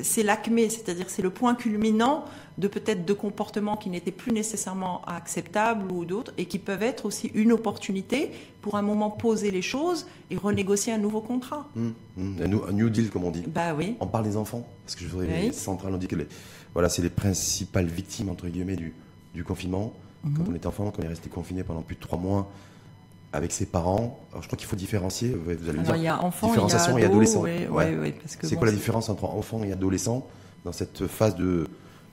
c'est 0.00 0.22
l'acmé, 0.22 0.68
c'est-à-dire 0.70 1.06
c'est 1.10 1.22
le 1.22 1.30
point 1.30 1.54
culminant 1.54 2.24
de 2.58 2.68
peut-être 2.68 3.04
de 3.04 3.12
comportements 3.12 3.76
qui 3.76 3.90
n'étaient 3.90 4.10
plus 4.10 4.32
nécessairement 4.32 5.02
acceptables 5.06 5.90
ou 5.92 6.04
d'autres 6.04 6.32
et 6.38 6.46
qui 6.46 6.58
peuvent 6.58 6.82
être 6.82 7.06
aussi 7.06 7.30
une 7.34 7.52
opportunité 7.52 8.30
pour 8.60 8.76
un 8.76 8.82
moment 8.82 9.10
poser 9.10 9.50
les 9.50 9.62
choses 9.62 10.06
et 10.30 10.36
renégocier 10.36 10.92
un 10.92 10.98
nouveau 10.98 11.20
contrat. 11.20 11.68
Hum, 11.76 11.94
hum, 12.18 12.36
un, 12.42 12.48
new, 12.48 12.62
un 12.68 12.72
new 12.72 12.90
deal, 12.90 13.10
comme 13.10 13.24
on 13.24 13.30
dit. 13.30 13.44
Bah 13.46 13.74
oui. 13.76 13.96
On 14.00 14.06
parle 14.06 14.24
des 14.24 14.36
enfants, 14.36 14.66
parce 14.84 14.94
que 14.96 15.04
je 15.04 15.08
voudrais 15.08 15.26
Oui. 15.28 15.46
les 15.48 15.52
centrales, 15.52 15.94
on 15.94 15.98
dit 15.98 16.08
que 16.08 16.16
les, 16.16 16.26
voilà, 16.74 16.88
c'est 16.88 17.02
les 17.02 17.10
principales 17.10 17.86
victimes, 17.86 18.28
entre 18.28 18.48
guillemets, 18.48 18.76
du, 18.76 18.94
du 19.34 19.44
confinement. 19.44 19.92
Mhm. 20.24 20.34
Quand 20.36 20.44
on 20.50 20.54
est 20.54 20.66
enfant, 20.66 20.90
quand 20.90 21.02
on 21.02 21.04
est 21.04 21.08
resté 21.08 21.28
confiné 21.28 21.64
pendant 21.64 21.82
plus 21.82 21.96
de 21.96 22.00
trois 22.00 22.18
mois 22.18 22.50
avec 23.32 23.52
ses 23.52 23.66
parents. 23.66 24.18
Alors 24.30 24.42
je 24.42 24.48
crois 24.48 24.58
qu'il 24.58 24.68
faut 24.68 24.76
différencier, 24.76 25.30
vous 25.30 25.50
allez 25.68 25.78
me 25.78 25.84
dire. 25.84 25.96
il 25.96 26.02
y 26.02 26.08
a 26.08 26.22
enfants, 26.22 26.48
il 26.48 26.50
y 26.50 26.52
a 26.52 26.64
différenciation 26.64 26.98
et 26.98 27.04
ados, 27.04 27.10
adolescents. 27.12 27.40
ouais, 27.42 27.68
Ouais. 27.68 27.96
ouais, 27.96 28.14
C'est 28.26 28.50
bon, 28.54 28.56
quoi 28.58 28.66
la 28.66 28.72
différence 28.72 29.08
entre 29.08 29.24
enfants 29.24 29.62
et 29.64 29.72
adolescents 29.72 30.26
dans 30.64 30.72
cette 30.72 31.06
phase 31.06 31.34
de, 31.36 31.66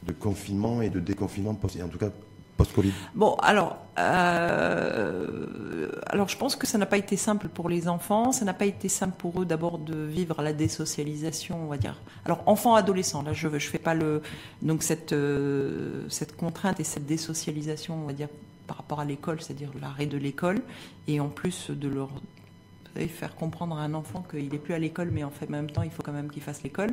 de 0.07 0.11
confinement 0.13 0.81
et 0.81 0.89
de 0.89 0.99
déconfinement, 0.99 1.53
post- 1.55 1.81
en 1.81 1.87
tout 1.87 1.97
cas 1.99 2.09
post-Covid? 2.57 2.91
Bon, 3.15 3.35
alors, 3.35 3.77
euh, 3.97 5.89
alors 6.07 6.27
je 6.27 6.37
pense 6.37 6.55
que 6.55 6.67
ça 6.67 6.77
n'a 6.77 6.85
pas 6.85 6.97
été 6.97 7.17
simple 7.17 7.47
pour 7.47 7.69
les 7.69 7.87
enfants. 7.87 8.31
Ça 8.31 8.45
n'a 8.45 8.53
pas 8.53 8.65
été 8.65 8.89
simple 8.89 9.15
pour 9.17 9.41
eux 9.41 9.45
d'abord 9.45 9.77
de 9.77 9.95
vivre 9.95 10.41
la 10.41 10.53
désocialisation, 10.53 11.57
on 11.63 11.67
va 11.67 11.77
dire. 11.77 11.99
Alors, 12.25 12.43
enfants, 12.45 12.75
adolescents, 12.75 13.21
là, 13.21 13.33
je 13.33 13.47
ne 13.47 13.59
je 13.59 13.69
fais 13.69 13.77
pas 13.79 13.93
le. 13.93 14.21
Donc, 14.61 14.83
cette, 14.83 15.13
euh, 15.13 16.03
cette 16.09 16.35
contrainte 16.35 16.79
et 16.79 16.83
cette 16.83 17.05
désocialisation, 17.05 17.95
on 18.03 18.07
va 18.07 18.13
dire, 18.13 18.29
par 18.69 18.77
rapport 18.77 18.99
à 18.99 19.05
l'école, 19.05 19.41
c'est-à-dire 19.41 19.71
l'arrêt 19.81 20.05
de 20.05 20.15
l'école, 20.17 20.59
et 21.07 21.19
en 21.19 21.27
plus 21.27 21.71
de 21.71 21.87
leur 21.89 22.09
vous 22.09 22.93
savez, 22.93 23.07
faire 23.07 23.33
comprendre 23.35 23.75
à 23.75 23.81
un 23.81 23.95
enfant 23.95 24.23
qu'il 24.29 24.47
n'est 24.51 24.59
plus 24.59 24.75
à 24.75 24.79
l'école, 24.79 25.09
mais 25.11 25.23
en 25.23 25.31
fait, 25.31 25.47
en 25.47 25.51
même 25.51 25.71
temps, 25.71 25.81
il 25.81 25.89
faut 25.89 26.03
quand 26.03 26.11
même 26.11 26.29
qu'il 26.29 26.43
fasse 26.43 26.61
l'école. 26.63 26.91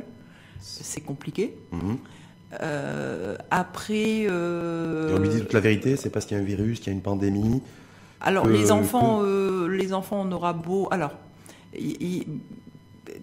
C'est 0.59 1.01
compliqué. 1.01 1.55
Mhm. 1.71 1.97
Euh, 2.61 3.35
après. 3.51 4.25
euh, 4.27 5.09
Et 5.11 5.13
on 5.13 5.19
lui 5.19 5.29
dit 5.29 5.39
toute 5.39 5.53
la 5.53 5.59
vérité, 5.59 5.95
c'est 5.97 6.09
parce 6.09 6.25
qu'il 6.25 6.35
y 6.35 6.39
a 6.39 6.43
un 6.43 6.45
virus, 6.45 6.79
qu'il 6.79 6.87
y 6.87 6.89
a 6.89 6.93
une 6.93 7.01
pandémie. 7.03 7.61
Alors 8.21 8.45
que- 8.45 8.49
les 8.49 8.71
enfants, 8.71 9.19
euh, 9.21 9.67
les 9.67 9.93
enfants, 9.93 10.21
on 10.27 10.31
aura 10.31 10.53
beau. 10.53 10.87
Alors, 10.89 11.11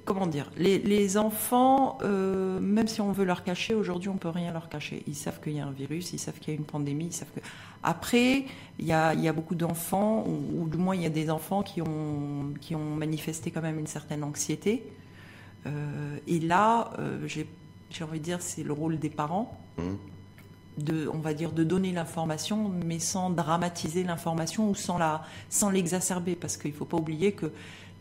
comment 0.05 0.27
dire 0.27 0.51
les, 0.57 0.79
les 0.79 1.17
enfants, 1.17 1.99
euh, 2.03 2.61
même 2.61 2.89
si 2.89 3.01
on 3.01 3.13
veut 3.13 3.25
leur 3.25 3.43
cacher, 3.45 3.75
aujourd'hui, 3.75 4.09
on 4.09 4.17
peut 4.17 4.29
rien 4.29 4.53
leur 4.53 4.69
cacher. 4.69 5.03
Ils 5.07 5.15
savent 5.15 5.41
qu'il 5.41 5.55
y 5.55 5.61
a 5.61 5.67
un 5.67 5.73
virus, 5.73 6.13
ils 6.13 6.19
savent 6.19 6.39
qu'il 6.39 6.55
y 6.55 6.57
a 6.57 6.59
une 6.59 6.67
pandémie, 6.67 7.07
ils 7.07 7.13
savent 7.13 7.33
que. 7.35 7.41
Après, 7.83 8.45
il 8.79 8.87
y 8.87 8.93
a, 8.93 9.15
il 9.15 9.21
y 9.21 9.29
a 9.29 9.33
beaucoup 9.33 9.55
d'enfants, 9.55 10.25
ou, 10.27 10.63
ou 10.63 10.69
du 10.69 10.79
moins 10.79 10.95
il 10.95 11.03
y 11.03 11.07
a 11.07 11.11
des 11.11 11.31
enfants 11.31 11.63
qui 11.63 11.83
ont 11.83 12.53
qui 12.61 12.75
ont 12.75 12.95
manifesté 12.97 13.51
quand 13.51 13.63
même 13.63 13.79
une 13.79 13.87
certaine 13.87 14.25
anxiété. 14.25 14.85
Euh, 15.67 16.17
et 16.27 16.41
là, 16.41 16.91
euh, 16.99 17.27
j'ai 17.27 17.47
envie 18.05 18.19
de 18.19 18.25
dire, 18.25 18.41
c'est 18.43 18.63
le 18.63 18.73
rôle 18.73 18.99
des 18.99 19.11
parents 19.11 19.59
Mhm. 19.79 19.97
de, 20.79 21.09
on 21.13 21.19
va 21.19 21.35
dire, 21.35 21.53
de 21.53 21.65
donner 21.65 21.93
l'information, 21.93 22.69
mais 22.85 22.99
sans 22.99 23.31
dramatiser 23.31 24.03
l'information 24.05 24.69
ou 24.71 24.75
sans 24.75 24.99
la, 24.99 25.23
sans 25.49 25.71
l'exacerber, 25.71 26.35
parce 26.37 26.57
qu'il 26.57 26.71
ne 26.73 26.77
faut 26.77 26.85
pas 26.85 26.97
oublier 26.97 27.33
que 27.33 27.53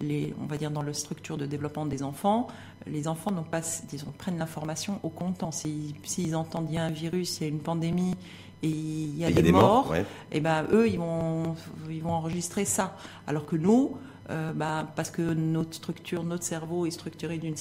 les, 0.02 0.34
on 0.42 0.46
va 0.46 0.58
dire, 0.58 0.72
dans 0.72 0.82
la 0.82 0.94
structure 0.94 1.38
de 1.38 1.46
développement 1.46 1.86
des 1.86 2.04
enfants, 2.04 2.48
les 2.88 3.08
enfants 3.08 3.32
n'ont 3.32 3.44
pas, 3.44 3.62
disons, 3.88 4.12
prennent 4.18 4.38
l'information 4.38 5.00
au 5.04 5.10
comptant. 5.10 5.52
S'ils 5.52 5.94
s'ils 6.04 6.36
entendent 6.36 6.68
il 6.70 6.76
y 6.76 6.78
a 6.78 6.84
un 6.84 6.90
virus, 6.92 7.40
il 7.40 7.44
y 7.44 7.46
a 7.46 7.50
une 7.50 7.60
pandémie 7.60 8.16
et 8.62 8.68
il 8.70 9.18
y 9.18 9.26
a, 9.26 9.30
Et 9.30 9.34
des, 9.34 9.52
morts, 9.52 9.90
ouais. 9.92 10.06
et 10.32 10.40
ben 10.40 10.66
eux, 10.72 10.88
ils 10.88 10.98
vont, 10.98 11.56
ils 11.90 12.02
vont 12.02 12.14
enregistrer 12.14 12.64
ça. 12.66 12.96
Alors 13.28 13.46
que 13.46 13.58
nous, 13.58 13.98
euh, 14.30 14.54
bah, 14.54 14.88
parce 14.96 15.12
que 15.12 15.22
notre 15.22 15.74
structure, 15.76 16.24
notre 16.24 16.44
cerveau 16.46 16.86
est 16.86 16.92
structuré 16.92 17.38
d'une, 17.38 17.56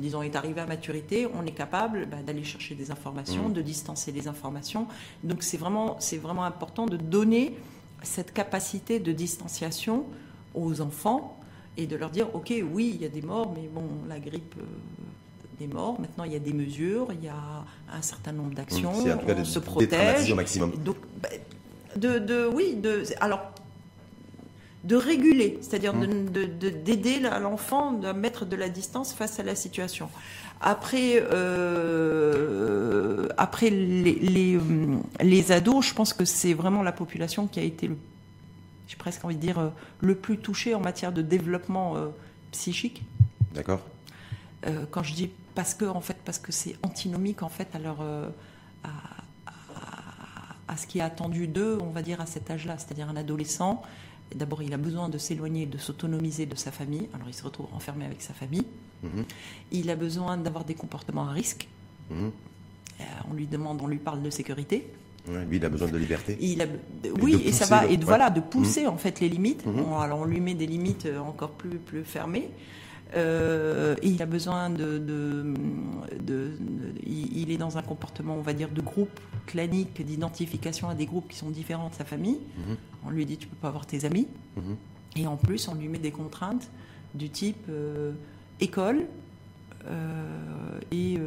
disons, 0.00 0.22
est 0.22 0.34
arrivé 0.34 0.60
à 0.60 0.66
maturité, 0.66 1.28
on 1.32 1.46
est 1.46 1.52
capable 1.52 2.06
bah, 2.06 2.16
d'aller 2.26 2.42
chercher 2.42 2.74
des 2.74 2.90
informations, 2.90 3.48
Mhm. 3.48 3.52
de 3.52 3.62
distancer 3.62 4.10
les 4.10 4.26
informations. 4.26 4.88
Donc 5.22 5.44
c'est 5.44 5.58
vraiment, 5.58 5.96
c'est 6.00 6.18
vraiment 6.18 6.44
important 6.44 6.86
de 6.86 6.96
donner 6.96 7.56
cette 8.02 8.32
capacité 8.32 8.98
de 8.98 9.12
distanciation 9.12 10.06
aux 10.54 10.80
enfants 10.80 11.38
et 11.76 11.86
de 11.86 11.96
leur 11.96 12.10
dire, 12.10 12.28
ok, 12.34 12.52
oui, 12.72 12.92
il 12.94 13.02
y 13.02 13.04
a 13.04 13.08
des 13.08 13.22
morts, 13.22 13.52
mais 13.56 13.68
bon, 13.72 13.84
la 14.08 14.18
grippe. 14.20 14.54
euh, 14.58 14.62
des 15.58 15.66
morts. 15.66 16.00
Maintenant, 16.00 16.24
il 16.24 16.32
y 16.32 16.36
a 16.36 16.40
des 16.40 16.54
mesures, 16.54 17.08
il 17.12 17.22
y 17.24 17.28
a 17.28 17.64
un 17.92 18.02
certain 18.02 18.32
nombre 18.32 18.54
d'actions, 18.54 18.92
C'est 18.94 19.12
en 19.12 19.18
tout 19.18 19.26
cas 19.26 19.34
on 19.36 19.40
de 19.40 19.44
se 19.44 19.58
protège. 19.58 20.32
au 20.32 20.34
maximum. 20.34 20.72
Donc, 20.82 20.96
bah, 21.22 21.28
de, 21.94 22.18
de, 22.18 22.46
oui, 22.52 22.74
de, 22.74 23.02
alors, 23.20 23.40
de 24.82 24.96
réguler, 24.96 25.58
c'est-à-dire 25.60 25.92
de- 25.94 26.46
d'aider 26.70 27.20
l'enfant 27.20 28.00
à 28.02 28.12
mettre 28.14 28.44
de 28.46 28.56
la 28.56 28.68
distance 28.70 29.12
face 29.12 29.38
à 29.38 29.42
la 29.44 29.54
situation. 29.54 30.08
Après, 30.60 31.22
euh, 31.32 33.28
après 33.36 33.70
les, 33.70 34.14
les, 34.14 34.58
les 35.22 35.52
ados, 35.52 35.86
je 35.86 35.94
pense 35.94 36.12
que 36.12 36.24
c'est 36.24 36.54
vraiment 36.54 36.82
la 36.82 36.92
population 36.92 37.46
qui 37.46 37.60
a 37.60 37.62
été, 37.62 37.88
le, 37.88 37.96
j'ai 38.92 38.98
presque 38.98 39.24
envie 39.24 39.36
de 39.36 39.40
dire, 39.40 39.58
euh, 39.58 39.70
le 40.00 40.14
plus 40.14 40.36
touchée 40.36 40.74
en 40.74 40.80
matière 40.80 41.12
de 41.12 41.22
développement 41.22 41.96
euh, 41.96 42.08
psychique. 42.52 43.02
D'accord 43.54 43.80
Euh, 44.66 44.84
quand 44.92 45.02
je 45.02 45.14
dis 45.14 45.30
parce 45.56 45.74
que 45.74 45.84
en 45.86 46.00
fait 46.00 46.16
parce 46.24 46.38
que 46.38 46.52
c'est 46.52 46.76
antinomique 46.84 47.42
en 47.42 47.48
fait 47.48 47.66
à 47.74 47.80
leur 47.80 48.00
à, 50.68 50.76
ce 50.76 50.86
qui 50.86 50.98
est 50.98 51.02
attendu 51.02 51.48
d'eux 51.48 51.78
on 51.82 51.90
va 51.90 52.00
dire 52.02 52.20
à 52.20 52.26
cet 52.26 52.48
âge-là 52.48 52.78
c'est-à-dire 52.78 53.08
un 53.08 53.16
adolescent 53.16 53.82
d'abord 54.36 54.62
il 54.62 54.72
a 54.72 54.76
besoin 54.76 55.08
de 55.08 55.18
s'éloigner 55.18 55.66
de 55.66 55.78
s'autonomiser 55.78 56.46
de 56.46 56.54
sa 56.54 56.70
famille 56.70 57.08
alors 57.12 57.26
il 57.28 57.34
se 57.34 57.42
retrouve 57.42 57.66
enfermé 57.74 58.04
avec 58.04 58.22
sa 58.22 58.34
famille 58.34 58.64
Mhm. 59.02 59.24
il 59.72 59.90
a 59.90 59.96
besoin 59.96 60.36
d'avoir 60.36 60.64
des 60.64 60.74
comportements 60.74 61.26
à 61.28 61.32
risque 61.32 61.66
Mhm. 62.10 62.30
Euh, 63.00 63.04
on 63.30 63.34
lui 63.34 63.46
demande 63.48 63.80
on 63.82 63.88
lui 63.88 63.98
parle 63.98 64.22
de 64.22 64.30
sécurité 64.30 64.86
Ouais, 65.28 65.44
lui, 65.44 65.58
il 65.58 65.64
a 65.64 65.68
besoin 65.68 65.88
de 65.88 65.96
liberté. 65.98 66.36
il 66.40 66.60
a, 66.62 66.66
de 66.66 66.72
oui, 67.22 67.40
et 67.44 67.52
ça 67.52 67.66
va, 67.66 67.86
et 67.86 67.96
de, 67.96 68.02
ouais. 68.02 68.06
voilà, 68.06 68.28
de 68.30 68.40
pousser 68.40 68.86
en 68.88 68.96
fait 68.96 69.20
les 69.20 69.28
limites. 69.28 69.64
On- 69.66 69.98
alors 69.98 70.20
on 70.20 70.24
lui 70.24 70.40
met 70.40 70.54
des 70.54 70.66
limites 70.66 71.06
euh, 71.06 71.18
encore 71.20 71.50
plus, 71.50 71.78
plus 71.78 72.02
fermées. 72.04 72.50
Euh, 73.14 73.94
et 74.02 74.08
il 74.08 74.22
a 74.22 74.26
besoin 74.26 74.70
de, 74.70 74.98
de, 74.98 75.54
de- 76.18 76.52
de- 76.58 76.94
il, 77.06 77.50
est 77.52 77.58
dans 77.58 77.76
un 77.76 77.82
comportement, 77.82 78.34
on 78.36 78.40
va 78.40 78.52
dire, 78.54 78.70
de 78.70 78.80
groupe 78.80 79.20
clanique, 79.46 80.04
d'identification 80.04 80.88
à 80.88 80.94
des 80.94 81.04
groupes 81.06 81.28
qui 81.28 81.36
sont 81.36 81.50
différents 81.50 81.90
de 81.90 81.94
sa 81.94 82.04
famille. 82.04 82.38
Mhm. 82.56 82.76
On 83.06 83.10
lui 83.10 83.26
dit 83.26 83.36
tu 83.36 83.46
peux 83.48 83.56
pas 83.56 83.68
avoir 83.68 83.86
tes 83.86 84.04
amis. 84.06 84.26
Et 85.14 85.26
en 85.26 85.36
plus, 85.36 85.68
on 85.68 85.74
lui 85.74 85.88
met 85.88 85.98
des 85.98 86.10
contraintes 86.10 86.70
du 87.14 87.28
type 87.28 87.66
euh, 87.68 88.12
école, 88.60 89.04
et 90.90 91.18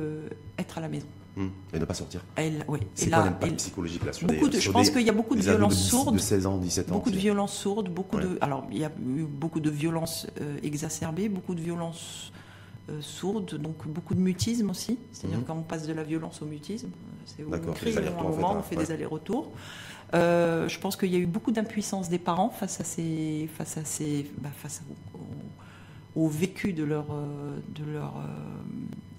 être 0.57 0.77
à 0.77 0.81
la 0.81 0.87
maison. 0.87 1.07
Hum, 1.37 1.51
Et 1.73 1.79
ne 1.79 1.85
pas 1.85 1.93
sortir. 1.93 2.21
Elle, 2.37 2.63
oui. 2.69 2.79
C'est 2.93 3.09
quoi 3.09 3.25
l'impact 3.25 3.57
psychologique 3.57 4.05
là 4.05 4.13
sur 4.13 4.25
beaucoup 4.27 4.47
des, 4.47 4.55
de- 4.55 4.61
sur 4.61 4.71
je 4.71 4.73
pense 4.77 4.89
qu'il 4.89 5.01
y 5.01 5.09
a 5.09 5.13
beaucoup 5.13 5.35
de 5.35 5.41
violences 5.41 5.75
10 5.75 5.89
sourdes. 5.89 6.13
de 6.15 6.19
16 6.19 6.45
ans, 6.45 6.57
17 6.57 6.91
ans 6.91 6.95
Beaucoup 6.95 7.11
de 7.11 7.17
violences 7.17 7.53
sourdes, 7.57 7.89
beaucoup 7.89 8.15
Ouais. 8.17 8.23
de. 8.23 8.37
Alors, 8.39 8.65
il 8.71 8.77
y 8.77 8.85
a 8.85 8.91
eu 9.05 9.23
beaucoup 9.23 9.59
de 9.59 9.69
violences 9.69 10.27
euh, 10.39 10.57
exacerbées, 10.63 11.27
beaucoup 11.27 11.53
de 11.53 11.59
violences 11.61 12.31
euh, 12.89 13.01
sourdes, 13.01 13.55
donc 13.55 13.85
beaucoup 13.87 14.13
de 14.15 14.19
mutisme 14.21 14.69
aussi. 14.69 14.97
C'est-à-dire 15.11 15.39
Mhm. 15.39 15.43
quand 15.45 15.55
on 15.57 15.63
passe 15.63 15.85
de 15.87 15.91
la 15.93 16.03
violence 16.03 16.41
au 16.41 16.45
mutisme, 16.45 16.87
euh, 16.87 17.11
c'est 17.25 17.43
où 17.43 17.47
on 17.53 17.73
crie, 17.73 17.97
à 17.97 17.99
un 17.99 18.23
moment, 18.23 18.53
hein. 18.53 18.57
on 18.59 18.63
fait 18.63 18.77
Ouais. 18.77 18.85
des 18.85 18.91
allers-retours. 18.91 19.51
Euh, 20.13 20.69
je 20.69 20.79
pense 20.79 20.95
qu'il 20.95 21.11
y 21.11 21.15
a 21.15 21.19
eu 21.19 21.25
beaucoup 21.25 21.51
d'impuissance 21.51 22.07
des 22.09 22.19
parents 22.19 22.49
face 22.49 22.79
à 22.79 22.83
ces, 22.85 23.49
face 23.57 23.77
à 23.77 23.83
ces, 23.83 24.31
bah, 24.37 24.49
face 24.55 24.83
au, 26.15 26.21
au 26.21 26.27
vécu 26.29 26.71
de 26.71 26.83
leur, 26.85 27.07
de 27.75 27.83
leur, 27.91 28.13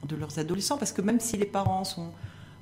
de 0.06 0.16
leurs 0.16 0.38
adolescents, 0.38 0.78
parce 0.78 0.92
que 0.92 1.02
même 1.02 1.20
si 1.20 1.36
les 1.36 1.46
parents 1.46 1.84
sont 1.84 2.10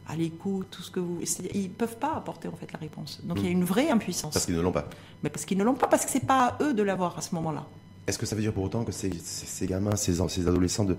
à 0.07 0.17
l'écoute, 0.17 0.67
tout 0.71 0.83
ce 0.83 0.91
que 0.91 1.01
vous, 1.01 1.19
ils 1.55 1.71
peuvent 1.71 1.97
pas 1.97 2.15
apporter 2.15 2.49
en 2.49 2.57
fait 2.57 2.71
la 2.73 2.79
réponse. 2.79 3.21
Donc 3.25 3.39
il 3.39 3.45
y 3.45 3.49
a 3.49 3.51
une 3.51 3.65
vraie 3.65 3.89
impuissance. 3.91 4.35
Parce 4.35 4.45
qu'ils 4.47 4.55
ne 4.57 4.61
l'ont 4.61 4.73
pas. 4.73 4.89
Mais 5.23 5.31
parce 5.31 5.45
qu'ils 5.47 5.57
ne 5.57 5.65
l'ont 5.65 5.75
pas, 5.75 5.87
parce 5.87 6.05
que 6.05 6.11
c'est 6.11 6.27
pas 6.27 6.49
à 6.59 6.63
eux 6.63 6.75
de 6.75 6.83
l'avoir 6.83 7.17
à 7.17 7.23
ce 7.23 7.35
moment-là. 7.37 7.67
Est-ce 8.07 8.19
que 8.19 8.27
ça 8.27 8.37
veut 8.37 8.43
dire 8.43 8.53
pour 8.53 8.65
autant 8.65 8.85
que 8.85 8.93
ces, 8.93 9.11
ces- 9.23 9.47
ces 9.47 9.67
gamins, 9.67 9.97
ces, 9.97 10.17
ces 10.29 10.47
adolescents 10.47 10.85
de 10.85 10.97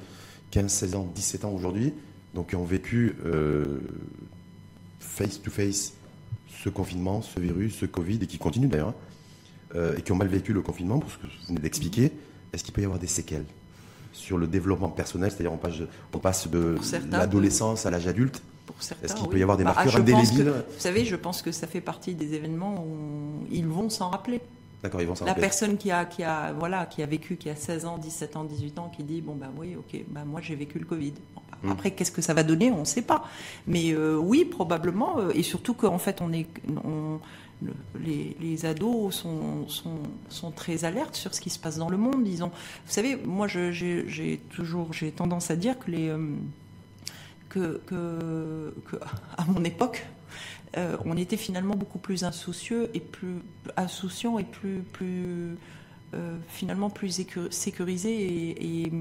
15, 0.52 0.72
16 0.72 0.96
ans, 0.96 1.08
17 1.14 1.46
ans 1.46 1.52
aujourd'hui, 1.52 1.94
donc 2.34 2.50
qui 2.50 2.56
ont 2.56 2.66
vécu 2.66 3.16
euh, 3.26 3.80
face 5.00 5.42
to 5.42 5.52
face 5.52 5.94
ce 6.64 6.70
confinement, 6.70 7.22
ce 7.22 7.40
virus, 7.40 7.76
ce 7.78 7.86
Covid, 7.86 8.20
et 8.24 8.28
qui 8.28 8.38
continuent 8.40 8.70
d'ailleurs, 8.70 8.90
hein, 8.90 8.96
euh, 9.76 9.98
et 9.98 10.02
qui 10.02 10.12
ont 10.12 10.16
mal 10.16 10.28
vécu 10.30 10.52
le 10.54 10.62
confinement, 10.62 11.00
pour 11.00 11.12
ce 11.12 11.18
que 11.18 11.28
vous 11.28 11.48
venez 11.50 11.60
d'expliquer, 11.60 12.12
est-ce 12.54 12.64
qu'il 12.64 12.74
peut 12.74 12.82
y 12.82 12.86
avoir 12.86 13.00
des 13.00 13.08
séquelles? 13.08 13.46
Sur 14.16 14.38
le 14.38 14.48
développement 14.48 14.90
personnel, 14.90 15.30
c'est-à-dire 15.32 15.54
on 15.54 15.58
passe 15.58 15.78
de, 15.78 15.88
on 16.14 16.20
passe 16.20 16.48
de 16.48 16.76
l'adolescence 17.12 17.86
à 17.86 17.92
l'âge 17.92 18.08
adulte 18.08 18.42
Est-ce 19.04 19.14
qu'il 19.14 19.24
oui. 19.26 19.30
peut 19.32 19.40
y 19.40 19.44
avoir 19.44 19.58
des 19.58 19.64
Bah, 19.64 19.74
marqueurs 19.76 19.98
indélébiles 19.98 20.50
Vous 20.74 20.80
savez, 20.80 21.06
je 21.06 21.16
pense 21.16 21.42
que 21.42 21.52
ça 21.52 21.68
fait 21.68 21.82
partie 21.82 22.16
des 22.16 22.34
événements 22.34 22.76
où 22.84 23.46
ils 23.52 23.68
vont 23.68 23.90
s'en 23.90 24.10
rappeler. 24.10 24.42
D'accord, 24.84 25.02
ils 25.02 25.08
vont 25.08 25.16
s'en 25.16 25.26
La 25.26 25.32
rappeler. 25.32 25.42
personne 25.48 25.78
qui 25.78 25.92
a, 25.92 26.06
qui, 26.06 26.24
a, 26.24 26.54
voilà, 26.54 26.86
qui 26.86 27.02
a 27.04 27.06
vécu, 27.06 27.38
qui 27.38 27.50
a 27.50 27.56
16 27.56 27.86
ans, 27.86 27.98
17 27.98 28.36
ans, 28.36 28.44
18 28.44 28.80
ans, 28.80 28.92
qui 28.96 29.04
dit 29.04 29.22
Bon, 29.22 29.36
ben 29.36 29.50
oui, 29.58 29.76
ok, 29.78 30.02
ben 30.10 30.26
moi 30.26 30.42
j'ai 30.42 30.56
vécu 30.56 30.80
le 30.80 30.86
Covid. 30.86 31.12
Bon, 31.36 31.42
bah, 31.52 31.58
Mm. 31.64 31.72
Après, 31.72 31.92
qu'est-ce 31.92 32.12
que 32.12 32.22
ça 32.22 32.34
va 32.34 32.44
donner? 32.44 32.70
On 32.72 32.82
ne 32.82 32.86
sait 32.86 33.02
pas. 33.02 33.24
Mais 33.66 33.92
euh, 33.94 34.18
oui, 34.18 34.44
probablement. 34.46 35.18
euh, 35.20 35.32
et 35.34 35.42
surtout 35.42 35.74
qu'en 35.74 35.98
fait, 35.98 36.22
on 36.22 36.32
est. 36.34 36.46
on- 36.84 37.20
le- 37.66 38.02
les, 38.04 38.36
ados 38.66 39.14
sont, 39.16 39.66
très 40.52 40.86
alertes 40.86 41.16
sur 41.16 41.34
ce 41.34 41.42
qui 41.42 41.50
se 41.50 41.60
passe 41.60 41.78
dans 41.78 41.90
le 41.90 41.98
monde. 41.98 42.28
Ils 42.28 42.44
vous 42.86 42.92
savez, 42.92 43.16
moi, 43.18 43.48
j'ai 43.48 44.40
toujours 44.52 44.90
tendance 45.16 45.52
à 45.52 45.56
dire 45.56 45.78
que 47.50 47.82
euh, 47.92 48.72
à 49.38 49.46
mon 49.46 49.64
époque, 49.64 50.06
euh, 50.78 50.98
on 51.06 51.16
était 51.18 51.38
finalement 51.38 51.76
beaucoup 51.76 52.00
plus 52.00 52.24
insoucieux 52.24 52.90
et 52.94 53.00
plus 53.00 53.38
insouciants 53.78 54.38
et 54.40 54.44
plus, 54.44 54.80
plus 54.94 55.58
euh, 56.14 56.38
finalement 56.50 56.90
plus 56.90 57.20
écu- 57.20 57.50
sécurisés 57.52 58.14
et, 58.22 58.84
et, 58.84 58.92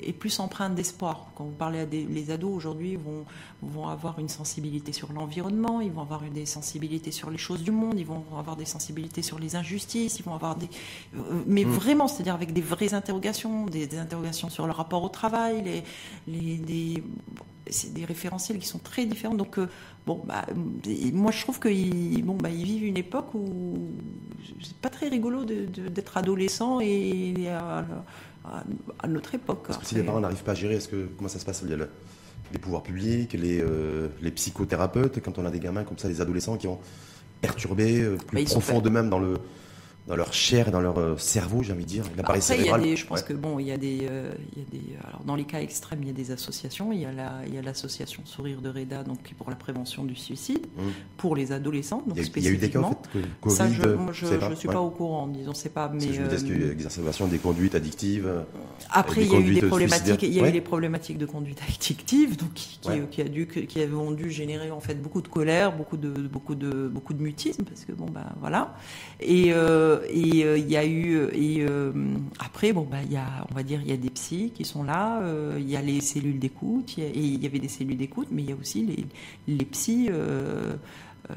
et 0.00 0.12
plus 0.12 0.38
empreintes 0.40 0.74
d'espoir. 0.74 1.26
Quand 1.34 1.44
vous 1.44 1.50
parlez 1.50 1.80
à 1.80 1.86
des 1.86 2.04
les 2.04 2.30
ados 2.30 2.54
aujourd'hui, 2.54 2.96
vont 2.96 3.24
vont 3.62 3.88
avoir 3.88 4.18
une 4.18 4.28
sensibilité 4.28 4.92
sur 4.92 5.12
l'environnement, 5.12 5.80
ils 5.80 5.90
vont 5.90 6.02
avoir 6.02 6.22
des 6.22 6.46
sensibilités 6.46 7.10
sur 7.10 7.30
les 7.30 7.38
choses 7.38 7.62
du 7.62 7.70
monde, 7.70 7.98
ils 7.98 8.06
vont 8.06 8.24
avoir 8.38 8.56
des 8.56 8.64
sensibilités 8.64 9.22
sur 9.22 9.38
les 9.38 9.56
injustices, 9.56 10.18
ils 10.18 10.24
vont 10.24 10.34
avoir 10.34 10.56
des 10.56 10.68
euh, 11.16 11.42
mais 11.46 11.64
vraiment, 11.64 12.08
c'est-à-dire 12.08 12.34
avec 12.34 12.52
des 12.52 12.60
vraies 12.60 12.94
interrogations, 12.94 13.66
des, 13.66 13.86
des 13.86 13.98
interrogations 13.98 14.50
sur 14.50 14.66
le 14.66 14.72
rapport 14.72 15.02
au 15.02 15.08
travail, 15.08 15.62
les 15.62 15.82
les 16.26 16.58
des 16.58 17.02
c'est 17.70 17.92
des 17.92 18.04
référentiels 18.04 18.58
qui 18.58 18.66
sont 18.66 18.78
très 18.78 19.04
différents. 19.06 19.34
Donc, 19.34 19.58
euh, 19.58 19.68
bon, 20.06 20.22
bah, 20.24 20.46
moi, 21.12 21.32
je 21.32 21.42
trouve 21.42 21.60
qu'ils 21.60 22.24
bon, 22.24 22.34
bah, 22.34 22.50
ils 22.50 22.64
vivent 22.64 22.84
une 22.84 22.96
époque 22.96 23.34
où 23.34 23.90
c'est 24.62 24.76
pas 24.76 24.88
très 24.90 25.08
rigolo 25.08 25.44
d'être 25.44 26.16
adolescent 26.16 26.80
et 26.80 27.34
à- 28.44 28.64
à 29.00 29.06
notre 29.08 29.34
époque. 29.34 29.64
Parce 29.66 29.78
que 29.78 29.86
si 29.86 29.94
les 29.94 30.02
parents 30.02 30.20
n'arrivent 30.20 30.42
pas 30.44 30.52
à 30.52 30.54
gérer, 30.54 30.74
est-ce 30.76 30.88
que 30.88 31.08
comment 31.16 31.28
ça 31.28 31.38
se 31.38 31.44
passe 31.44 31.62
le- 31.62 31.88
les 32.52 32.58
pouvoirs 32.58 32.82
publics, 32.82 33.32
les, 33.34 33.60
euh, 33.60 34.08
les 34.22 34.30
psychothérapeutes, 34.30 35.20
quand 35.22 35.38
on 35.38 35.44
a 35.44 35.50
des 35.50 35.60
gamins 35.60 35.84
comme 35.84 35.98
ça, 35.98 36.08
des 36.08 36.20
adolescents 36.20 36.56
qui 36.56 36.66
ont 36.66 36.78
perturbé 37.42 38.00
euh, 38.00 38.16
plus 38.16 38.44
Bah, 38.44 38.50
profond 38.50 38.80
d'eux-mêmes 38.80 39.10
dans 39.10 39.18
le 39.18 39.34
dans 40.08 40.16
leur 40.16 40.32
chair 40.32 40.68
et 40.68 40.70
dans 40.70 40.80
leur 40.80 40.98
euh, 40.98 41.16
cerveau, 41.18 41.62
j'ai 41.62 41.72
envie 41.72 41.84
de 41.84 41.88
dire, 41.88 42.04
l'appareil 42.16 42.40
cérébral. 42.40 42.80
des, 42.82 42.96
je 42.96 43.06
pense 43.06 43.20
Ouais. 43.20 43.26
que 43.28 43.32
bon, 43.34 43.58
il 43.58 43.66
y 43.66 43.72
a 43.72 43.76
des, 43.76 44.06
euh, 44.10 44.32
il 44.56 44.62
y 44.62 44.66
a 44.66 44.70
des, 44.70 45.06
alors 45.06 45.20
dans 45.24 45.36
les 45.36 45.44
cas 45.44 45.60
extrêmes, 45.60 46.00
il 46.02 46.06
y 46.08 46.10
a 46.10 46.14
des 46.14 46.30
associations. 46.30 46.92
Il 46.92 47.00
y 47.00 47.04
a 47.04 47.12
la, 47.12 47.40
il 47.46 47.54
y 47.54 47.58
a 47.58 47.62
l'association 47.62 48.22
Sourire 48.24 48.62
de 48.62 48.70
Reda, 48.70 49.02
donc 49.04 49.22
qui 49.22 49.34
pour 49.34 49.50
la 49.50 49.56
prévention 49.56 50.04
du 50.04 50.14
suicide, 50.16 50.66
Mmh. 50.76 50.80
pour 51.18 51.36
les 51.36 51.52
adolescents, 51.52 52.02
donc 52.06 52.16
Il 52.16 52.22
a, 52.22 52.26
il 52.36 52.42
y 52.44 52.46
a 52.46 52.50
eu 52.50 52.56
des 52.56 52.70
cas 52.70 52.80
spécifiquement. 52.80 53.02
Covid, 53.40 53.54
Ça, 53.56 53.68
je, 53.70 53.82
euh, 53.82 53.96
moi, 53.96 54.12
je, 54.12 54.26
je 54.26 54.54
suis 54.54 54.68
Ouais. 54.68 54.74
pas 54.74 54.80
au 54.80 54.90
courant, 54.90 55.26
disons, 55.26 55.52
c'est 55.54 55.68
pas. 55.68 55.90
Mais 55.92 56.00
je 56.00 56.22
est-ce 56.22 56.44
qu'il 56.44 56.54
y 56.54 56.62
a 56.62 56.66
eu 56.66 56.68
euh, 56.68 56.72
exacerbation 56.72 57.26
des 57.26 57.38
conduites 57.38 57.74
addictives 57.74 58.26
euh, 58.26 58.42
Après, 58.90 59.22
il 59.22 59.30
y 59.32 59.34
a 59.36 59.40
eu 59.40 59.54
des 59.54 59.62
problématiques. 59.62 60.22
Il 60.22 60.32
y 60.32 60.38
a 60.40 60.42
Ouais. 60.42 60.48
eu 60.48 60.52
des 60.52 60.60
problématiques 60.62 61.18
de 61.18 61.26
conduite 61.26 61.60
addictive, 61.68 62.36
donc 62.36 62.54
qui, 62.54 62.78
qui, 62.80 62.88
Ouais. 62.88 63.06
qui 63.10 63.20
a 63.20 63.24
dû, 63.28 63.46
qui 63.46 63.78
ont 63.94 64.12
dû 64.12 64.30
générer 64.30 64.70
en 64.70 64.80
fait 64.80 64.94
beaucoup 64.94 65.20
de 65.20 65.28
colère, 65.28 65.76
beaucoup 65.76 65.96
de, 65.98 66.08
beaucoup 66.10 66.54
de, 66.54 66.88
beaucoup 66.88 67.12
de 67.14 67.22
mutisme, 67.22 67.64
parce 67.64 67.84
que 67.84 67.92
bon 67.92 68.06
ben 68.06 68.24
voilà. 68.40 68.74
Et 69.20 69.52
euh, 69.52 69.97
et 70.10 70.44
euh, 70.44 70.58
il 70.58 70.68
y 70.70 70.76
a 70.76 70.86
eu 70.86 71.28
et 71.32 71.62
euh, 71.62 71.92
après 72.38 72.72
bon 72.72 72.82
ben 72.90 73.00
il 73.04 73.12
y 73.12 73.16
a, 73.16 73.46
on 73.50 73.54
va 73.54 73.62
dire, 73.62 73.80
il 73.82 73.88
y 73.88 73.92
a 73.92 73.96
des 73.96 74.10
psys 74.10 74.50
qui 74.54 74.64
sont 74.64 74.82
là, 74.82 75.20
euh, 75.22 75.56
il 75.58 75.68
y 75.68 75.76
a 75.76 75.82
les 75.82 76.00
cellules 76.00 76.38
d'écoute, 76.38 76.96
il 76.96 77.04
y 77.04 77.06
a- 77.06 77.10
et 77.10 77.18
il 77.18 77.42
y 77.42 77.46
avait 77.46 77.58
des 77.58 77.68
cellules 77.68 77.96
d'écoute, 77.96 78.28
mais 78.30 78.42
il 78.42 78.50
y 78.50 78.52
a 78.52 78.56
aussi 78.56 78.84
les 78.86 79.04
les 79.48 79.64
psys. 79.64 80.08
euh, 80.10 80.74
euh, 81.30 81.34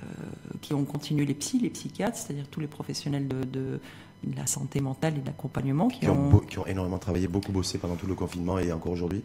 qui 0.62 0.74
ont 0.74 0.86
continué 0.86 1.26
les 1.26 1.34
psys, 1.34 1.59
les 1.59 1.70
psychiatres, 1.70 2.16
c'est-à-dire 2.18 2.47
tous 2.49 2.62
les 2.62 2.68
professionnels 2.68 3.28
de, 3.28 3.43
de, 3.43 3.80
de 4.24 4.36
la 4.38 4.45
santé 4.47 4.80
mentale 4.80 5.16
et 5.18 5.20
de 5.20 5.26
l'accompagnement 5.26 5.89
qui, 5.89 5.99
qui, 6.01 6.09
ont, 6.09 6.39
qui 6.39 6.59
ont 6.59 6.66
énormément 6.66 6.97
travaillé, 6.99 7.28
beaucoup 7.28 7.51
bossé 7.51 7.78
pendant 7.78 7.95
tout 7.95 8.07
le 8.07 8.16
confinement 8.16 8.57
et 8.57 8.72
encore 8.72 8.93
aujourd'hui 8.93 9.22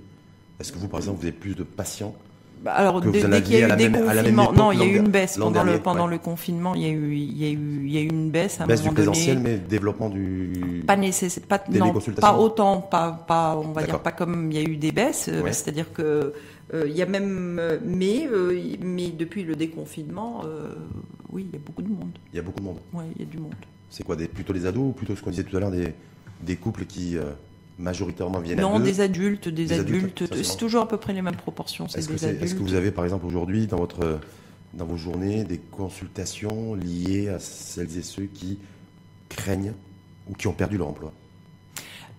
Est-ce 0.59 0.73
que 0.73 0.79
vous, 0.79 0.89
par 0.89 0.99
exemple, 0.99 1.19
vous 1.21 1.27
avez 1.27 1.37
plus 1.37 1.55
de 1.55 1.63
patients 1.63 2.15
Bah, 2.17 2.21
alors, 2.65 3.01
dès, 3.01 3.23
dès 3.29 3.43
qu'il 3.43 3.55
y 3.59 3.63
a 3.63 3.69
eu 3.75 3.77
des 3.77 3.89
même- 3.89 4.05
confinements, 4.05 4.53
non, 4.53 4.73
il 4.73 4.79
y 4.81 4.83
a 4.83 4.87
eu 4.87 4.97
une 4.97 5.09
baisse 5.09 5.37
pendant 5.39 5.63
le 5.63 5.67
dernier, 5.71 5.83
pendant 5.83 6.05
ouais. 6.07 6.11
le 6.13 6.19
confinement. 6.19 6.75
Il 6.75 6.83
y 6.83 6.87
a 6.87 6.89
eu 6.89 7.15
il 7.15 7.39
y 7.39 7.45
a 7.47 7.51
eu 7.51 7.81
il 7.85 7.93
y 7.93 7.99
a 7.99 8.01
eu 8.01 8.07
une 8.09 8.31
baisse 8.31 8.61
à 8.61 8.65
un 8.65 8.67
Baisse 8.67 8.83
du 8.83 8.91
présentiel, 8.91 9.37
donné. 9.37 9.51
mais 9.51 9.59
développement 9.59 10.09
du. 10.09 10.83
Pas 10.87 10.97
nécessaire, 10.97 11.45
pas 11.47 11.63
non, 11.71 11.93
pas 12.21 12.35
autant, 12.37 12.81
pas 12.81 13.13
pas 13.13 13.57
on 13.57 13.73
va 13.73 13.83
dire 13.85 14.01
pas 14.01 14.13
comme 14.13 14.51
il 14.51 14.59
y 14.59 14.65
a 14.65 14.69
eu 14.69 14.77
des 14.77 14.93
baisses. 14.93 15.29
euh, 15.29 15.43
Ouais. 15.43 15.53
C'est-à-dire 15.53 15.93
que 15.93 16.33
euh, 16.75 16.85
il 16.89 16.97
y 16.97 17.03
a 17.03 17.07
même 17.07 17.59
euh, 17.61 17.79
mais 17.85 18.27
euh, 18.33 18.61
mais 18.83 19.11
depuis 19.11 19.45
le 19.45 19.55
déconfinement, 19.55 20.43
euh, 20.45 20.73
oui, 21.31 21.47
il 21.49 21.53
y 21.53 21.57
a 21.57 21.65
beaucoup 21.65 21.83
de 21.83 21.89
monde. 21.89 22.11
Il 22.33 22.37
y 22.37 22.41
a 22.41 22.43
beaucoup 22.43 22.61
de 22.61 22.65
monde. 22.65 22.79
Ouais, 22.93 23.05
il 23.17 23.23
y 23.25 23.29
a 23.29 23.31
du 23.31 23.39
monde. 23.39 23.55
C'est 23.91 24.03
quoi 24.03 24.17
des, 24.17 24.27
Plutôt 24.27 24.53
les 24.53 24.67
ados 24.67 24.83
ou 24.89 24.93
plutôt 24.93 25.15
ce 25.15 25.23
qu'on 25.23 25.31
disait 25.31 25.45
tout 25.45 25.57
à 25.57 25.61
l'heure, 25.61 25.71
des, 25.71 25.95
des 26.43 26.57
couples 26.57 26.85
qui 26.87 27.17
euh, 27.17 27.23
majoritairement 27.79 28.41
viennent 28.41 28.59
à 28.59 28.63
Non, 28.63 28.79
deux 28.79 28.85
des 28.85 29.01
adultes, 29.01 29.49
des, 29.49 29.67
Des 29.67 29.73
adultes, 29.79 30.23
adultes, 30.23 30.45
c'est 30.45 30.57
toujours 30.57 30.83
à 30.83 30.89
peu 30.89 30.97
près 30.97 31.13
les 31.13 31.23
mêmes 31.23 31.37
proportions. 31.37 31.87
Est-ce 31.87 32.09
que, 32.09 32.63
vous 32.63 32.75
avez, 32.75 32.91
par 32.91 33.05
exemple, 33.05 33.27
aujourd'hui, 33.27 33.67
dans, 33.67 33.79
votre, 33.79 34.19
dans 34.75 34.87
vos 34.87 34.97
journées, 34.97 35.45
des 35.45 35.59
consultations 35.59 36.75
liées 36.75 37.29
à 37.29 37.39
celles 37.39 37.99
et 37.99 38.03
ceux 38.03 38.25
qui 38.25 38.59
craignent 39.29 39.73
ou 40.29 40.35
qui 40.35 40.49
ont 40.49 40.53
perdu 40.53 40.79
leur 40.79 40.89
emploi 40.89 41.13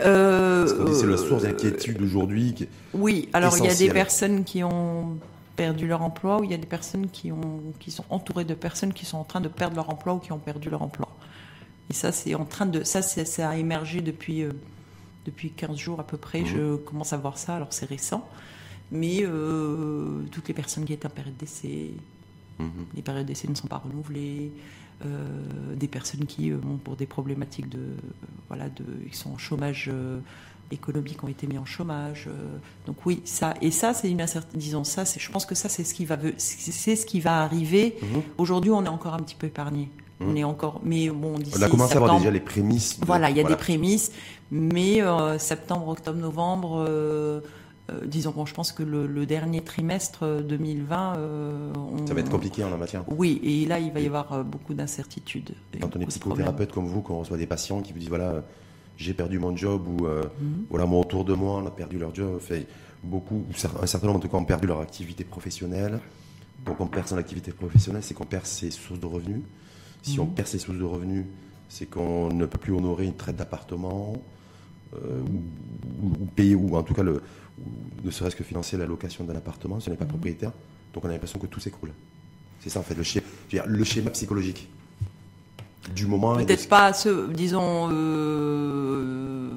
Euh, 0.01 0.67
c'est 0.93 1.07
la 1.07 1.17
source 1.17 1.43
euh, 1.43 1.47
d'inquiétude 1.47 2.01
aujourd'hui. 2.01 2.67
Oui, 2.93 3.29
alors 3.33 3.57
il 3.57 3.65
y 3.65 3.69
a 3.69 3.75
des 3.75 3.89
personnes 3.89 4.43
qui 4.43 4.63
ont 4.63 5.17
perdu 5.55 5.87
leur 5.87 6.03
emploi 6.03 6.39
ou 6.39 6.43
il 6.43 6.51
y 6.51 6.53
a 6.53 6.57
des 6.57 6.67
personnes 6.67 7.09
qui, 7.09 7.31
ont, 7.31 7.61
qui 7.79 7.89
sont 7.89 8.05
entourées 8.11 8.45
de 8.45 8.53
personnes 8.53 8.93
qui 8.93 9.05
sont 9.05 9.17
en 9.17 9.23
train 9.23 9.41
de 9.41 9.47
perdre 9.47 9.75
leur 9.75 9.89
emploi 9.89 10.13
ou 10.13 10.19
qui 10.19 10.31
ont 10.31 10.37
perdu 10.37 10.69
leur 10.69 10.83
emploi. 10.83 11.09
Et 11.89 11.93
ça, 11.93 12.11
c'est 12.11 12.35
en 12.35 12.45
train 12.45 12.65
de, 12.65 12.83
ça, 12.83 13.01
ça 13.01 13.49
a 13.49 13.55
émergé 13.55 14.01
depuis, 14.01 14.43
euh, 14.43 14.51
depuis 15.27 15.51
15 15.51 15.77
jours 15.77 15.99
à 15.99 16.03
peu 16.07 16.17
près. 16.17 16.41
Mhm. 16.41 16.47
Je 16.47 16.75
commence 16.77 17.13
à 17.13 17.17
voir 17.17 17.37
ça, 17.37 17.55
alors 17.55 17.71
c'est 17.71 17.85
récent. 17.85 18.27
Mais 18.91 19.19
euh, 19.23 20.23
toutes 20.31 20.47
les 20.47 20.53
personnes 20.55 20.85
qui 20.85 20.93
étaient 20.93 21.05
en 21.07 21.11
période 21.11 21.37
d'essai, 21.37 21.91
Mhm. 22.59 22.69
les 22.95 23.01
périodes 23.03 23.27
d'essai 23.27 23.47
ne 23.47 23.53
sont 23.55 23.67
pas 23.67 23.77
renouvelées. 23.77 24.51
euh, 25.05 25.75
des 25.75 25.87
personnes 25.87 26.25
qui, 26.25 26.49
euh, 26.51 26.57
bon, 26.57 26.77
pour 26.77 26.95
des 26.95 27.05
problématiques 27.05 27.69
de, 27.69 27.83
voilà, 28.47 28.67
de, 28.67 28.83
ils 29.05 29.13
sont 29.13 29.29
en 29.29 29.37
chômage 29.37 29.91
euh, 29.93 30.17
économique, 30.71 31.23
ont 31.23 31.27
été 31.27 31.45
mis 31.45 31.59
en 31.59 31.65
chômage. 31.65 32.27
donc 32.87 33.05
oui, 33.05 33.21
ça 33.23 33.53
et 33.61 33.69
ça, 33.69 33.93
c'est 33.93 34.09
une 34.09 34.21
incertitude. 34.21 34.59
Disons 34.59 34.83
ça, 34.83 35.03
je 35.05 35.29
pense 35.31 35.45
que 35.45 35.53
ça, 35.53 35.69
c'est 35.69 35.83
ce 35.83 35.93
qui 35.93 36.05
va, 36.05 36.17
c'est 36.37 36.95
ce 36.95 37.05
qui 37.05 37.19
va 37.19 37.43
arriver. 37.43 37.95
Mhm. 38.01 38.21
Aujourd'hui, 38.39 38.71
on 38.71 38.83
est 38.85 38.87
encore 38.89 39.13
un 39.13 39.19
petit 39.19 39.35
peu 39.35 39.45
épargné. 39.45 39.91
On 40.19 40.25
Mhm. 40.29 40.37
est 40.37 40.43
encore, 40.43 40.81
mais 40.83 41.09
bon, 41.09 41.37
d'ici 41.37 41.57
On 41.59 41.61
a 41.61 41.69
commencé 41.69 41.93
à 41.93 41.97
avoir 41.97 42.17
déjà 42.17 42.31
les 42.31 42.39
prémices. 42.39 42.99
de- 42.99 43.05
voilà, 43.05 43.29
il 43.29 43.37
y 43.37 43.39
a 43.39 43.43
des 43.43 43.55
prémices, 43.55 44.11
mais 44.51 45.01
euh, 45.01 45.37
septembre, 45.37 45.87
octobre, 45.89 46.17
novembre, 46.19 46.85
euh, 46.87 47.41
euh, 47.91 48.01
disons, 48.05 48.31
bon, 48.31 48.45
je 48.45 48.53
pense 48.55 48.71
que 48.71 48.81
le, 48.81 49.05
le 49.05 49.25
dernier 49.27 49.61
trimestre 49.61 50.23
euh, 50.23 50.41
2020, 50.41 51.17
euh, 51.17 51.71
on- 51.75 52.07
Ça 52.07 52.13
va 52.15 52.21
être 52.21 52.31
compliqué 52.31 52.63
en 52.63 52.69
la 52.71 52.77
matière. 52.77 53.03
Oui, 53.15 53.39
et 53.43 53.65
là, 53.67 53.77
il 53.79 53.91
va 53.93 53.99
y 53.99 54.07
avoir 54.07 54.43
beaucoup 54.43 54.73
d'incertitudes. 54.73 55.51
Quand 55.79 55.95
on 55.95 55.99
est 56.01 56.05
psychothérapeute 56.07 56.71
comme 56.71 56.87
vous, 56.87 57.01
qu'on 57.01 57.19
reçoit 57.19 57.37
des 57.37 57.45
patients 57.47 57.81
qui 57.81 57.93
vous 57.93 57.99
disent 57.99 58.09
voilà, 58.09 58.43
j'ai 58.97 59.13
perdu 59.13 59.37
mon 59.37 59.55
job 59.55 59.87
ou 59.87 60.07
euh, 60.07 60.23
voilà, 60.71 60.87
mon 60.87 60.99
autour 60.99 61.25
de 61.25 61.33
moi, 61.35 61.61
on 61.63 61.67
a 61.67 61.71
perdu 61.71 61.99
leur 61.99 62.13
job. 62.15 62.39
Fait, 62.39 62.65
beaucoup, 63.03 63.43
un 63.81 63.85
certain 63.85 64.07
nombre 64.07 64.19
de 64.19 64.27
cas 64.27 64.37
ont 64.37 64.45
perdu 64.45 64.65
leur 64.65 64.81
activité 64.81 65.23
professionnelle. 65.23 65.99
Donc 66.65 66.81
on 66.81 66.87
perd 66.87 67.07
son 67.07 67.17
activité 67.17 67.51
professionnelle, 67.51 68.01
c'est 68.01 68.15
qu'on 68.15 68.25
perd 68.25 68.45
ses 68.47 68.71
sources 68.71 68.99
de 68.99 69.05
revenus. 69.05 69.41
Si 70.01 70.19
on 70.19 70.25
perd 70.25 70.47
ses 70.47 70.59
sources 70.59 70.77
de 70.77 70.83
revenus, 70.83 71.25
c'est 71.69 71.85
qu'on 71.85 72.29
ne 72.29 72.45
peut 72.45 72.57
plus 72.57 72.73
honorer 72.73 73.05
une 73.05 73.15
traite 73.15 73.35
d'appartement 73.35 74.13
euh, 74.95 75.21
ou, 76.01 76.25
payer, 76.27 76.55
ou 76.55 76.77
en 76.77 76.83
tout 76.83 76.93
cas, 76.93 77.03
le, 77.03 77.21
ne 78.03 78.11
serait-ce 78.11 78.35
que 78.35 78.43
financer 78.43 78.77
la 78.77 78.85
location 78.85 79.23
d'un 79.23 79.35
appartement 79.35 79.79
si 79.79 79.89
on 79.89 79.91
n'est 79.91 79.97
pas 79.97 80.05
propriétaire. 80.05 80.51
Donc 80.93 81.03
on 81.03 81.09
a 81.09 81.11
l'impression 81.11 81.39
que 81.39 81.47
tout 81.47 81.59
s'écroule. 81.59 81.91
C'est 82.61 82.69
ça 82.69 82.79
en 82.79 82.83
fait, 82.83 82.95
le 82.95 83.03
schéma, 83.03 83.25
le 83.65 83.83
schéma 83.83 84.11
psychologique 84.11 84.69
du 85.93 86.05
moment. 86.05 86.35
Peut-être 86.35 86.69
pas, 86.69 86.93
ce, 86.93 87.31
disons. 87.31 87.89
Euh, 87.91 89.49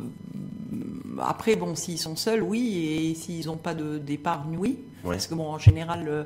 après, 1.22 1.57
bon, 1.57 1.74
s'ils 1.74 1.99
sont 1.99 2.16
seuls, 2.16 2.43
oui, 2.43 3.11
et 3.11 3.14
s'ils 3.14 3.47
n'ont 3.47 3.57
pas 3.57 3.74
d'épargne, 3.74 4.57
oui. 4.59 4.78
Parce 5.03 5.26
que 5.26 5.34
bon, 5.34 5.49
en 5.49 5.59
général, 5.59 6.07
euh, 6.09 6.24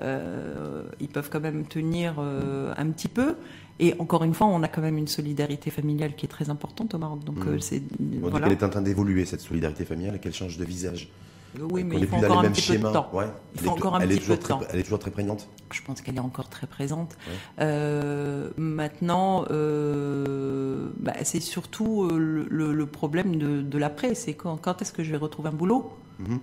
ils 0.00 1.08
peuvent 1.12 1.30
quand 1.30 1.40
même 1.40 1.66
tenir 1.66 2.18
un 2.18 2.90
petit 2.90 3.08
peu. 3.08 3.36
Et 3.82 3.94
encore 3.98 4.24
une 4.24 4.34
fois, 4.34 4.46
on 4.46 4.62
a 4.62 4.68
quand 4.68 4.82
même 4.82 4.98
une 4.98 5.08
solidarité 5.08 5.70
familiale 5.70 6.14
qui 6.14 6.26
est 6.26 6.28
très 6.28 6.50
importante 6.50 6.94
au 6.94 6.98
Maroc. 6.98 7.24
Donc, 7.24 7.38
mmh. 7.38 7.60
c'est, 7.60 7.82
on 8.22 8.28
dit 8.28 8.40
qu'elle 8.40 8.52
est 8.52 8.62
en 8.62 8.68
train 8.68 8.82
d'évoluer, 8.82 9.24
cette 9.24 9.40
solidarité 9.40 9.86
familiale, 9.86 10.16
et 10.16 10.18
qu'elle 10.18 10.34
change 10.34 10.58
de 10.58 10.64
visage. 10.66 11.10
Oui, 11.58 11.82
mais 11.84 11.98
il 11.98 12.06
faut 12.06 12.16
encore 12.16 12.40
un 12.40 12.50
petit 12.50 12.72
peu 12.72 12.78
de 12.78 12.92
temps. 12.92 13.10
Il 13.54 13.60
faut 13.60 13.70
encore 13.70 13.96
un 13.96 14.00
petit 14.00 14.20
peu 14.20 14.36
de 14.36 14.42
temps. 14.42 14.60
Elle 14.70 14.80
est 14.80 14.82
toujours 14.82 14.98
très 14.98 15.10
prégnante? 15.10 15.48
Je 15.72 15.82
pense 15.82 16.00
qu'elle 16.00 16.16
est 16.16 16.20
encore 16.20 16.48
très 16.48 16.66
présente. 16.66 17.16
Euh, 17.60 18.50
maintenant, 18.56 19.44
euh, 19.50 20.90
bah, 20.98 21.14
c'est 21.24 21.40
surtout 21.40 22.04
euh, 22.04 22.46
le, 22.48 22.86
problème 22.86 23.36
de, 23.36 23.78
l'après. 23.78 24.14
C'est 24.14 24.34
quand, 24.34 24.56
quand 24.56 24.82
est-ce 24.82 24.92
que 24.92 25.02
je 25.02 25.10
vais 25.10 25.16
retrouver 25.16 25.48
un 25.48 25.52
boulot? 25.52 25.90
Mhm. 26.20 26.38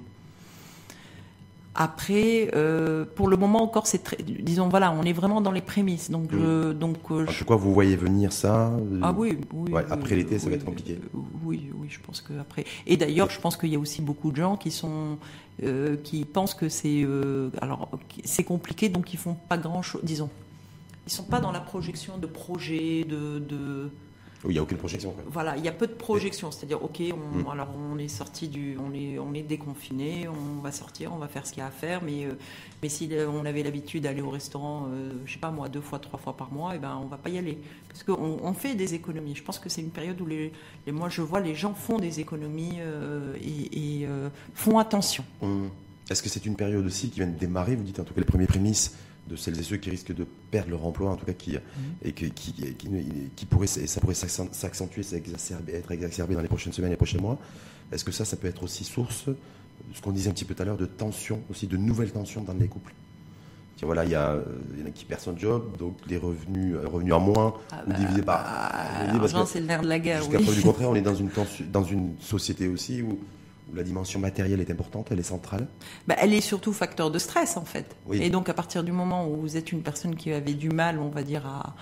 Après, 1.80 2.50
euh, 2.56 3.06
pour 3.06 3.28
le 3.28 3.38
moment 3.38 3.62
encore, 3.62 3.86
c'est 3.86 4.04
très, 4.04 4.18
disons 4.18 4.68
voilà, 4.68 4.92
on 4.92 5.04
est 5.04 5.14
vraiment 5.14 5.42
dans 5.42 5.52
les 5.52 5.62
prémices. 5.62 6.10
Donc, 6.10 6.32
je, 6.32 6.72
mm. 6.72 6.74
donc. 6.74 6.98
Euh, 7.12 7.28
je... 7.30 7.44
vous 7.44 7.72
voyez 7.72 7.96
venir 7.96 8.34
ça 8.34 8.70
euh, 8.70 9.00
Ah 9.04 9.14
oui, 9.16 9.38
oui. 9.54 9.72
après 9.92 10.16
l'été, 10.16 10.40
ça 10.40 10.50
va 10.50 10.56
être 10.56 10.66
compliqué. 10.66 11.00
Oui, 11.44 11.70
oui, 11.76 11.88
je 11.88 12.00
pense 12.00 12.22
que 12.22 12.34
après. 12.40 12.66
Et 12.88 12.98
d'ailleurs, 12.98 13.30
je 13.30 13.40
pense 13.40 13.56
qu'il 13.56 13.70
y 13.70 13.76
a 13.76 13.80
aussi 13.80 14.02
beaucoup 14.02 14.32
de 14.32 14.38
gens 14.38 14.58
qui 14.58 14.72
sont, 14.72 15.20
qui 16.04 16.26
pensent 16.26 16.56
que 16.56 16.68
c'est, 16.68 17.06
alors, 17.62 17.90
c'est 18.26 18.44
compliqué, 18.44 18.90
donc 18.90 19.14
ils 19.14 19.20
font 19.20 19.36
pas 19.48 19.60
grand 19.60 19.84
chose. 19.84 20.02
Disons, 20.04 20.32
ils 21.06 21.12
sont 21.12 21.26
pas 21.26 21.40
dans 21.40 21.52
la 21.52 21.60
projection 21.60 22.18
de 22.18 22.26
projets, 22.26 23.06
de, 23.08 23.38
de 23.38 23.92
il 24.50 24.54
n'y 24.54 24.60
a 24.60 24.64
aucune 24.64 24.78
projection. 24.78 25.14
Voilà, 25.28 25.58
il 25.58 25.64
y 25.64 25.68
a 25.68 25.72
peu 25.72 25.88
de 25.88 25.94
projection. 25.94 26.52
C'est-à-dire, 26.52 26.82
ok, 26.84 27.02
on, 27.12 27.40
hmm. 27.40 27.48
alors 27.48 27.70
on 27.78 27.98
est 27.98 28.08
sorti 28.08 28.48
du, 28.48 28.78
on 28.78 28.94
est, 28.94 29.20
on 29.20 29.34
est 29.34 29.44
déconfiné, 29.44 30.28
on 30.28 30.62
va 30.62 30.72
sortir, 30.72 31.12
on 31.14 31.18
va 31.18 31.28
faire 31.28 31.46
ce 31.46 31.52
qu'il 31.52 31.62
y 31.62 31.64
a 31.64 31.68
à 31.68 31.72
faire, 31.72 32.02
mais, 32.04 32.26
euh, 32.26 32.34
mais 32.82 32.90
si 32.90 33.10
euh, 33.12 33.28
on 33.30 33.46
avait 33.46 33.64
l'habitude 33.64 34.04
d'aller 34.04 34.22
au 34.22 34.30
restaurant, 34.30 34.88
euh, 34.90 35.12
je 35.26 35.34
sais 35.34 35.40
pas 35.40 35.52
moi, 35.52 35.70
deux 35.70 35.82
fois, 35.82 36.00
trois 36.00 36.20
fois 36.20 36.36
par 36.36 36.52
mois, 36.52 36.74
et 36.74 36.78
eh 36.78 36.80
ben 36.80 37.00
on 37.02 37.08
va 37.08 37.18
pas 37.18 37.30
y 37.30 37.38
aller, 37.38 37.58
parce 37.90 38.04
qu'on 38.04 38.40
on 38.42 38.54
fait 38.54 38.76
des 38.76 38.94
économies. 38.94 39.36
Je 39.36 39.44
pense 39.44 39.60
que 39.60 39.70
c'est 39.70 39.82
une 39.82 39.92
période 39.92 40.20
où 40.22 40.26
les, 40.26 40.52
moi 40.88 41.10
je 41.10 41.22
vois 41.22 41.40
les 41.40 41.56
gens 41.56 41.74
font 41.74 41.98
des 41.98 42.20
économies 42.20 42.80
et, 43.42 44.08
font 44.54 44.80
attention. 44.80 45.24
Hmm. 45.42 45.68
Est-ce 46.10 46.24
que 46.24 46.30
c'est 46.30 46.46
une 46.46 46.56
période 46.56 46.86
aussi 46.86 47.10
qui 47.10 47.20
vient 47.20 47.28
de 47.28 47.38
démarrer? 47.38 47.76
Vous 47.76 47.84
dites 47.84 48.00
en 48.00 48.04
tout 48.04 48.14
cas 48.14 48.22
les 48.22 48.26
premiers 48.26 48.48
prémices 48.48 48.96
de 49.28 49.36
celles 49.36 49.60
et 49.60 49.64
ceux 49.64 49.78
qui 49.78 49.90
risquent 49.90 50.16
de 50.16 50.26
perdre 50.52 50.72
leur 50.72 50.86
emploi, 50.86 51.12
en 51.12 51.16
tout 51.16 51.26
cas 51.26 51.34
qui, 51.34 51.52
mhm. 51.52 51.60
et 52.04 52.12
qui, 52.14 52.32
qui, 52.32 52.54
qui, 53.36 53.46
pourrait, 53.46 53.68
ça 53.68 54.00
pourrait 54.02 54.16
s'accentuer, 54.16 55.02
être 55.74 55.92
exacerbé 55.92 56.36
dans 56.36 56.42
les 56.42 56.48
prochaines 56.48 56.74
semaines 56.74 56.92
et 56.92 56.94
les 56.94 56.98
prochains 56.98 57.20
mois. 57.20 57.38
Est-ce 57.92 58.04
que 58.04 58.12
ça, 58.12 58.26
ça 58.26 58.38
peut 58.38 58.48
être 58.48 58.64
aussi 58.64 58.84
source, 58.84 59.26
ce 59.94 60.02
qu'on 60.02 60.12
disait 60.12 60.30
un 60.30 60.34
petit 60.34 60.46
peu 60.46 60.56
tout 60.56 60.62
à 60.62 60.66
l'heure, 60.66 60.78
de 60.78 60.86
tensions, 60.86 61.42
aussi 61.50 61.68
de 61.68 61.78
nouvelles 61.78 62.12
tensions 62.12 62.42
dans 62.42 62.54
les 62.54 62.68
couples? 62.68 62.94
Voilà, 63.84 64.06
il 64.06 64.12
y, 64.12 64.16
a, 64.16 64.36
il 64.74 64.80
y 64.80 64.84
en 64.84 64.88
a 64.88 64.90
qui 64.90 65.06
perdent 65.06 65.22
son 65.22 65.38
job, 65.38 65.78
donc 65.78 65.98
les 66.08 66.18
revenus, 66.18 66.76
euh, 66.76 66.88
revenus 66.88 67.14
en 67.14 67.20
moins, 67.20 67.54
ah 67.72 67.84
ou 67.86 67.92
bah, 67.92 67.96
divisés 67.96 68.22
par. 68.24 68.44
Bah, 69.20 69.46
c'est 69.46 69.60
le 69.60 69.68
nerf 69.68 69.84
de 69.84 69.88
la 69.88 70.00
guerre. 70.00 70.24
Jusqu'à 70.24 70.40
preuve 70.40 70.56
du 70.56 70.62
contraire, 70.64 70.90
on 70.90 70.96
est 70.96 71.02
dans 71.02 71.14
une, 71.14 71.30
dans 71.72 71.84
une 71.84 72.16
société 72.20 72.68
aussi 72.68 73.04
où 73.04 73.20
la 73.74 73.84
dimension 73.84 74.20
matérielle 74.20 74.62
est 74.62 74.72
importante, 74.72 75.08
elle 75.12 75.20
est 75.20 75.24
centrale 75.24 75.68
bah, 76.08 76.16
Elle 76.20 76.34
est 76.34 76.42
surtout 76.42 76.74
facteur 76.74 77.12
de 77.12 77.20
stress 77.20 77.58
en 77.58 77.66
fait. 77.66 77.96
Et 78.12 78.30
donc 78.30 78.50
à 78.50 78.54
partir 78.54 78.84
du 78.84 78.92
moment 78.92 79.28
où 79.28 79.36
vous 79.36 79.58
êtes 79.58 79.72
une 79.72 79.82
personne 79.82 80.16
qui 80.16 80.32
avait 80.32 80.54
du 80.54 80.70
mal, 80.70 81.00
on 81.00 81.10
va 81.10 81.24
dire, 81.24 81.46
à, 81.46 81.76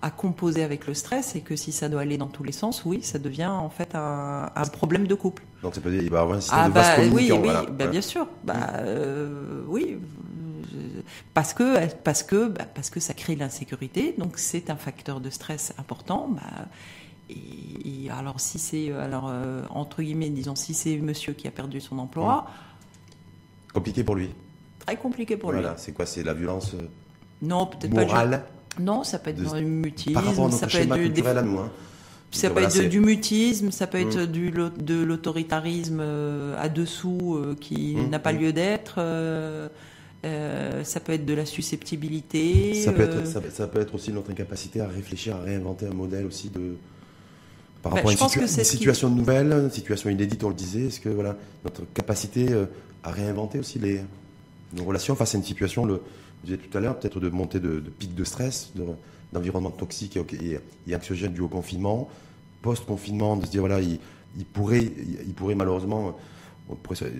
à, 0.00 0.10
composer 0.10 0.62
avec 0.62 0.86
le 0.86 0.94
stress, 0.94 1.36
et 1.36 1.40
que 1.40 1.56
si 1.56 1.72
ça 1.72 1.88
doit 1.88 2.00
aller 2.00 2.18
dans 2.18 2.26
tous 2.26 2.42
les 2.42 2.52
sens, 2.52 2.84
oui, 2.84 3.02
ça 3.02 3.18
devient 3.18 3.46
en 3.46 3.70
fait 3.70 3.94
un, 3.94 4.50
problème 4.72 5.06
de 5.06 5.14
couple. 5.14 5.44
Donc 5.62 5.74
ça 5.74 5.80
peut 5.80 5.90
dire, 5.90 6.02
il 6.02 6.10
va 6.10 6.18
y 6.18 6.20
avoir 6.20 6.38
un 6.38 6.40
système 6.40 6.60
ah, 6.64 6.68
de 6.68 6.74
bah, 6.74 6.96
Oui, 7.12 7.30
oui 7.30 7.50
bah, 7.72 7.86
bien 7.86 8.00
sûr. 8.00 8.26
Bah, 8.44 8.70
euh, 8.78 9.62
oui. 9.68 9.98
Parce 11.34 11.54
que, 11.54 11.86
parce, 12.04 12.22
que, 12.22 12.48
bah, 12.48 12.64
parce 12.74 12.90
que 12.90 13.00
ça 13.00 13.14
crée 13.14 13.36
l'insécurité, 13.36 14.14
donc 14.18 14.38
c'est 14.38 14.70
un 14.70 14.76
facteur 14.76 15.20
de 15.20 15.30
stress 15.30 15.72
important. 15.78 16.28
Bah, 16.28 16.66
et, 17.84 18.10
alors, 18.10 18.40
si 18.40 18.58
c'est, 18.58 18.90
euh, 18.90 19.02
alors 19.02 19.28
euh, 19.28 19.62
entre 19.70 20.02
guillemets, 20.02 20.30
disons, 20.30 20.54
si 20.54 20.74
c'est 20.74 20.96
monsieur 20.98 21.32
qui 21.32 21.48
a 21.48 21.50
perdu 21.50 21.80
son 21.80 21.98
emploi. 21.98 22.46
Compliqué 23.72 24.04
pour 24.04 24.14
lui. 24.14 24.30
Très 24.80 24.96
compliqué 24.96 25.36
pour 25.36 25.52
lui. 25.52 25.60
Voilà, 25.60 25.76
c'est 25.76 25.92
quoi 25.92 26.06
C'est 26.06 26.22
la 26.22 26.34
violence 26.34 26.74
euh, 26.74 26.88
non, 27.40 27.66
peut-être 27.66 27.94
morale 27.94 28.44
Non, 28.78 29.04
ça 29.04 29.18
peut 29.18 29.30
être 29.30 29.54
du 29.54 29.64
mutisme. 29.64 30.14
Par 30.14 30.24
rapport 30.24 30.44
à 30.46 30.48
notre 30.48 30.58
ça 30.58 30.68
schéma 30.68 30.96
peut 30.96 31.04
être 31.06 31.12
du, 31.12 31.26
à 31.26 31.42
nous. 31.42 31.58
Hein. 31.58 31.70
Ça 32.30 32.50
peut 32.50 32.62
être 32.62 32.88
du 32.88 33.00
mutisme, 33.00 33.70
ça 33.70 33.86
peut 33.86 33.98
être 33.98 34.24
du, 34.24 34.50
de 34.50 35.02
l'autoritarisme 35.02 36.00
à 36.56 36.68
dessous 36.68 37.38
qui 37.60 37.96
mmh, 37.96 38.08
n'a 38.08 38.18
pas 38.18 38.32
mmh. 38.32 38.38
lieu 38.38 38.52
d'être. 38.52 38.94
ça 40.22 41.00
peut 41.00 41.12
être 41.12 41.26
de 41.26 41.34
la 41.34 41.44
susceptibilité. 41.44 42.74
Ça 42.74 42.92
peut, 42.92 43.02
être, 43.02 43.26
ça 43.26 43.66
peut 43.66 43.80
être 43.80 43.94
aussi 43.94 44.12
notre 44.12 44.30
incapacité 44.30 44.80
à 44.80 44.86
réfléchir, 44.86 45.36
à 45.36 45.40
réinventer 45.40 45.86
un 45.86 45.94
modèle 45.94 46.24
aussi 46.24 46.48
de, 46.48 46.76
par 47.82 47.92
rapport 47.92 48.10
à 48.10 48.12
une, 48.12 48.48
situation 48.48 49.10
nouvelle, 49.10 49.52
une 49.52 49.70
situation 49.70 50.08
inédite, 50.08 50.44
on 50.44 50.48
le 50.48 50.54
disait, 50.54 50.86
est-ce 50.86 51.00
que 51.00 51.08
voilà, 51.08 51.36
notre 51.64 51.82
capacité 51.92 52.52
euh, 52.52 52.66
à 53.02 53.10
réinventer 53.10 53.58
aussi 53.58 53.80
les, 53.80 54.00
nos 54.74 54.84
relations 54.84 55.16
face 55.16 55.34
à 55.34 55.38
une 55.38 55.44
situation, 55.44 55.84
le, 55.84 55.94
vous 55.94 56.00
disiez 56.44 56.58
tout 56.58 56.78
à 56.78 56.80
l'heure, 56.80 56.98
peut-être 56.98 57.18
de 57.18 57.28
montée 57.28 57.58
de, 57.58 57.80
de 57.80 57.90
pic 57.90 58.14
de 58.14 58.22
stress, 58.22 58.72
d'environnement 59.32 59.72
toxique 59.72 60.16
et, 60.16 60.60
et, 60.86 60.94
anxiogène 60.94 61.32
dû 61.32 61.40
au 61.40 61.48
confinement, 61.48 62.08
post-confinement, 62.62 63.36
de 63.36 63.46
se 63.46 63.50
dire 63.50 63.62
voilà, 63.62 63.80
il, 63.80 63.98
pourrait, 64.52 64.84
il, 64.84 65.34
pourrait 65.34 65.56
malheureusement, 65.56 66.16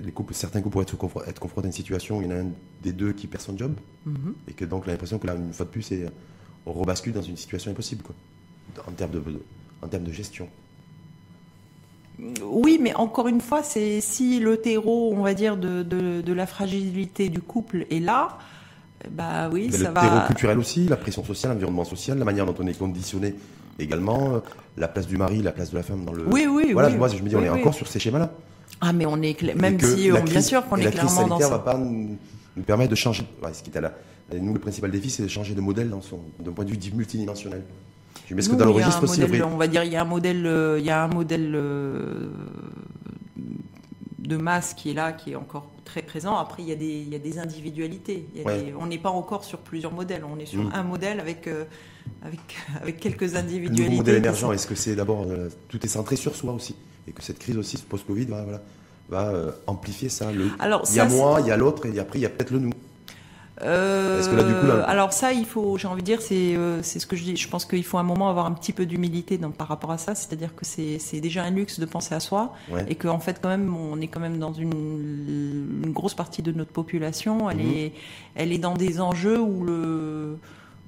les 0.04 0.12
couples, 0.12 0.32
certains 0.32 0.60
couples 0.60 0.84
pourraient 0.84 0.84
être, 0.84 1.28
être, 1.28 1.40
confrontés 1.40 1.66
à 1.66 1.70
une 1.70 1.72
situation 1.72 2.18
où 2.18 2.22
il 2.22 2.28
y 2.28 2.32
en 2.32 2.36
a 2.36 2.40
un 2.40 2.50
des 2.84 2.92
deux 2.92 3.12
qui 3.12 3.26
perd 3.26 3.42
son 3.42 3.58
job, 3.58 3.74
mm-hmm. 4.08 4.32
et 4.46 4.52
que 4.52 4.64
donc 4.64 4.86
l'impression 4.86 5.18
que 5.18 5.26
là, 5.26 5.34
une 5.34 5.52
fois 5.52 5.66
de 5.66 5.70
plus, 5.70 5.92
on 6.66 6.72
rebascule 6.72 7.12
dans 7.12 7.22
une 7.22 7.36
situation 7.36 7.72
impossible, 7.72 8.04
quoi, 8.04 8.14
en 8.86 8.92
termes 8.92 9.10
de 9.10 9.20
en 9.82 9.88
termes 9.88 10.04
de 10.04 10.12
gestion. 10.12 10.48
Oui, 12.44 12.78
mais 12.80 12.94
encore 12.94 13.28
une 13.28 13.40
fois, 13.40 13.62
c'est 13.62 14.00
si 14.00 14.38
le 14.38 14.56
terreau, 14.58 15.12
on 15.12 15.22
va 15.22 15.34
dire, 15.34 15.56
de, 15.56 15.82
de, 15.82 16.32
la 16.32 16.46
fragilité 16.46 17.28
du 17.28 17.40
couple 17.40 17.86
est 17.90 18.00
là, 18.00 18.38
bah 19.10 19.48
oui, 19.52 19.72
ça 19.72 19.90
va. 19.90 20.02
Le 20.02 20.08
terreau 20.08 20.26
culturel 20.26 20.58
aussi, 20.58 20.86
la 20.86 20.96
pression 20.96 21.24
sociale, 21.24 21.52
l'environnement 21.52 21.84
social, 21.84 22.18
la 22.18 22.24
manière 22.24 22.46
dont 22.46 22.54
on 22.58 22.66
est 22.66 22.78
conditionné 22.78 23.34
également, 23.78 24.34
euh, 24.34 24.38
la 24.76 24.88
place 24.88 25.06
du 25.06 25.16
mari, 25.16 25.42
la 25.42 25.52
place 25.52 25.70
de 25.70 25.76
la 25.76 25.82
femme 25.82 26.04
dans 26.04 26.12
le. 26.12 26.24
Oui, 26.28 26.46
oui, 26.48 26.72
voilà, 26.72 26.88
oui. 26.88 26.96
moi, 26.96 27.08
je 27.08 27.20
me 27.20 27.28
dis, 27.28 27.34
on 27.34 27.42
est 27.42 27.48
encore 27.48 27.74
sur 27.74 27.88
ces 27.88 27.98
schémas-là. 27.98 28.30
Ah, 28.80 28.92
mais 28.92 29.06
on 29.06 29.20
est 29.22 29.54
même 29.54 29.80
si, 29.80 30.10
on, 30.12 30.22
bien 30.22 30.40
sûr 30.40 30.66
qu'on 30.66 30.76
est 30.76 30.90
clairement 30.90 31.26
dans 31.26 31.40
ça. 31.40 31.48
va 31.48 31.58
pas 31.58 31.76
nous, 31.76 32.18
permettre 32.66 32.90
de 32.90 32.96
changer. 32.96 33.24
ce 33.52 33.62
qui 33.62 33.70
est 33.70 33.76
à 33.76 33.80
la, 33.80 33.92
nous, 34.40 34.54
le 34.54 34.60
principal 34.60 34.90
défi, 34.90 35.10
c'est 35.10 35.22
de 35.22 35.28
changer 35.28 35.54
de 35.54 35.60
modèle 35.60 35.90
d'un 35.90 36.52
point 36.52 36.64
de 36.64 36.70
vue 36.70 36.92
multidimensionnel. 36.94 37.62
Mais 38.30 38.42
ce 38.42 38.48
que 38.48 38.56
dans 38.56 38.64
le 38.64 38.70
registre 38.70 39.02
aussi, 39.04 39.22
on 39.42 39.56
va 39.56 39.66
dire, 39.66 39.84
il 39.84 39.92
y 39.92 39.96
a 39.96 40.02
un 40.02 40.06
modèle, 40.06 40.46
euh, 40.46 40.78
il 40.78 40.84
y 40.84 40.90
a 40.90 41.04
un 41.04 41.08
modèle 41.08 41.52
euh, 41.54 42.30
de 44.18 44.36
masse 44.36 44.74
qui 44.74 44.90
est 44.90 44.94
là, 44.94 45.12
qui 45.12 45.32
est 45.32 45.36
encore 45.36 45.70
très 45.84 46.02
présent. 46.02 46.36
Après, 46.36 46.62
il 46.62 46.68
y 46.68 46.72
a 46.72 46.76
des, 46.76 47.02
il 47.06 47.08
y 47.08 47.14
a 47.14 47.18
des 47.18 47.38
individualités. 47.38 48.26
on 48.78 48.86
n'est 48.86 48.98
pas 48.98 49.10
encore 49.10 49.44
sur 49.44 49.58
plusieurs 49.58 49.92
modèles. 49.92 50.24
On 50.24 50.38
est 50.38 50.46
sur 50.46 50.62
mm. 50.62 50.72
un 50.74 50.82
modèle 50.82 51.20
avec, 51.20 51.46
euh, 51.46 51.64
avec, 52.24 52.40
avec 52.80 53.00
quelques 53.00 53.34
individualités. 53.34 53.90
Le 53.90 53.96
modèle 53.96 54.16
émergent, 54.16 54.52
est-ce 54.52 54.66
que 54.66 54.74
c'est 54.74 54.94
d'abord 54.94 55.26
tout 55.68 55.84
est 55.84 55.88
centré 55.90 56.16
sur 56.16 56.34
soi 56.34 56.52
aussi 56.52 56.74
et 57.08 57.12
que 57.12 57.22
cette 57.22 57.38
crise 57.38 57.56
aussi, 57.56 57.76
ce 57.76 57.82
post-Covid, 57.82 58.26
va, 58.26 58.44
voilà, 58.44 58.62
va 59.08 59.54
amplifier 59.66 60.08
ça? 60.08 60.32
Le, 60.32 60.50
Alors, 60.60 60.84
il 60.88 60.96
y 60.96 61.00
a 61.00 61.08
moi, 61.08 61.40
il 61.40 61.48
y 61.48 61.50
a 61.50 61.56
l'autre 61.56 61.86
et 61.86 61.98
après 61.98 62.18
il 62.18 62.22
y 62.22 62.26
a 62.26 62.30
peut-être 62.30 62.52
le 62.52 62.60
nous. 62.60 62.72
Euh, 63.64 64.82
alors 64.86 65.12
ça, 65.12 65.32
il 65.32 65.44
faut, 65.44 65.76
j'ai 65.78 65.88
envie 65.88 66.02
de 66.02 66.06
dire, 66.06 66.20
c'est 66.20 66.56
euh, 66.56 66.82
c'est 66.82 66.98
ce 66.98 67.06
que 67.06 67.16
je 67.16 67.22
dis. 67.22 67.36
Je 67.36 67.48
pense 67.48 67.64
qu'il 67.64 67.84
faut 67.84 67.98
un 67.98 68.02
moment 68.02 68.28
avoir 68.28 68.46
un 68.46 68.52
petit 68.52 68.72
peu 68.72 68.86
d'humilité 68.86 69.38
par 69.56 69.68
rapport 69.68 69.90
à 69.90 69.98
ça. 69.98 70.14
C'est-à-dire 70.14 70.54
que 70.54 70.64
c'est 70.64 71.20
déjà 71.20 71.44
un 71.44 71.50
luxe 71.50 71.78
de 71.78 71.86
penser 71.86 72.14
à 72.14 72.20
soi 72.20 72.52
et 72.88 72.94
qu'en 72.94 73.14
en 73.14 73.18
fait, 73.20 73.40
quand 73.42 73.48
même, 73.48 73.74
on 73.74 74.00
est 74.00 74.08
quand 74.08 74.20
même 74.20 74.38
dans 74.38 74.52
une, 74.52 75.92
grosse 75.92 76.14
partie 76.14 76.42
de 76.42 76.52
notre 76.52 76.72
population. 76.72 77.50
Elle 77.50 77.58
mhm. 77.58 77.72
est 77.74 77.92
elle 78.34 78.52
est 78.52 78.58
dans 78.58 78.74
des 78.74 79.00
enjeux 79.00 79.38
où 79.38 79.64
le 79.64 80.38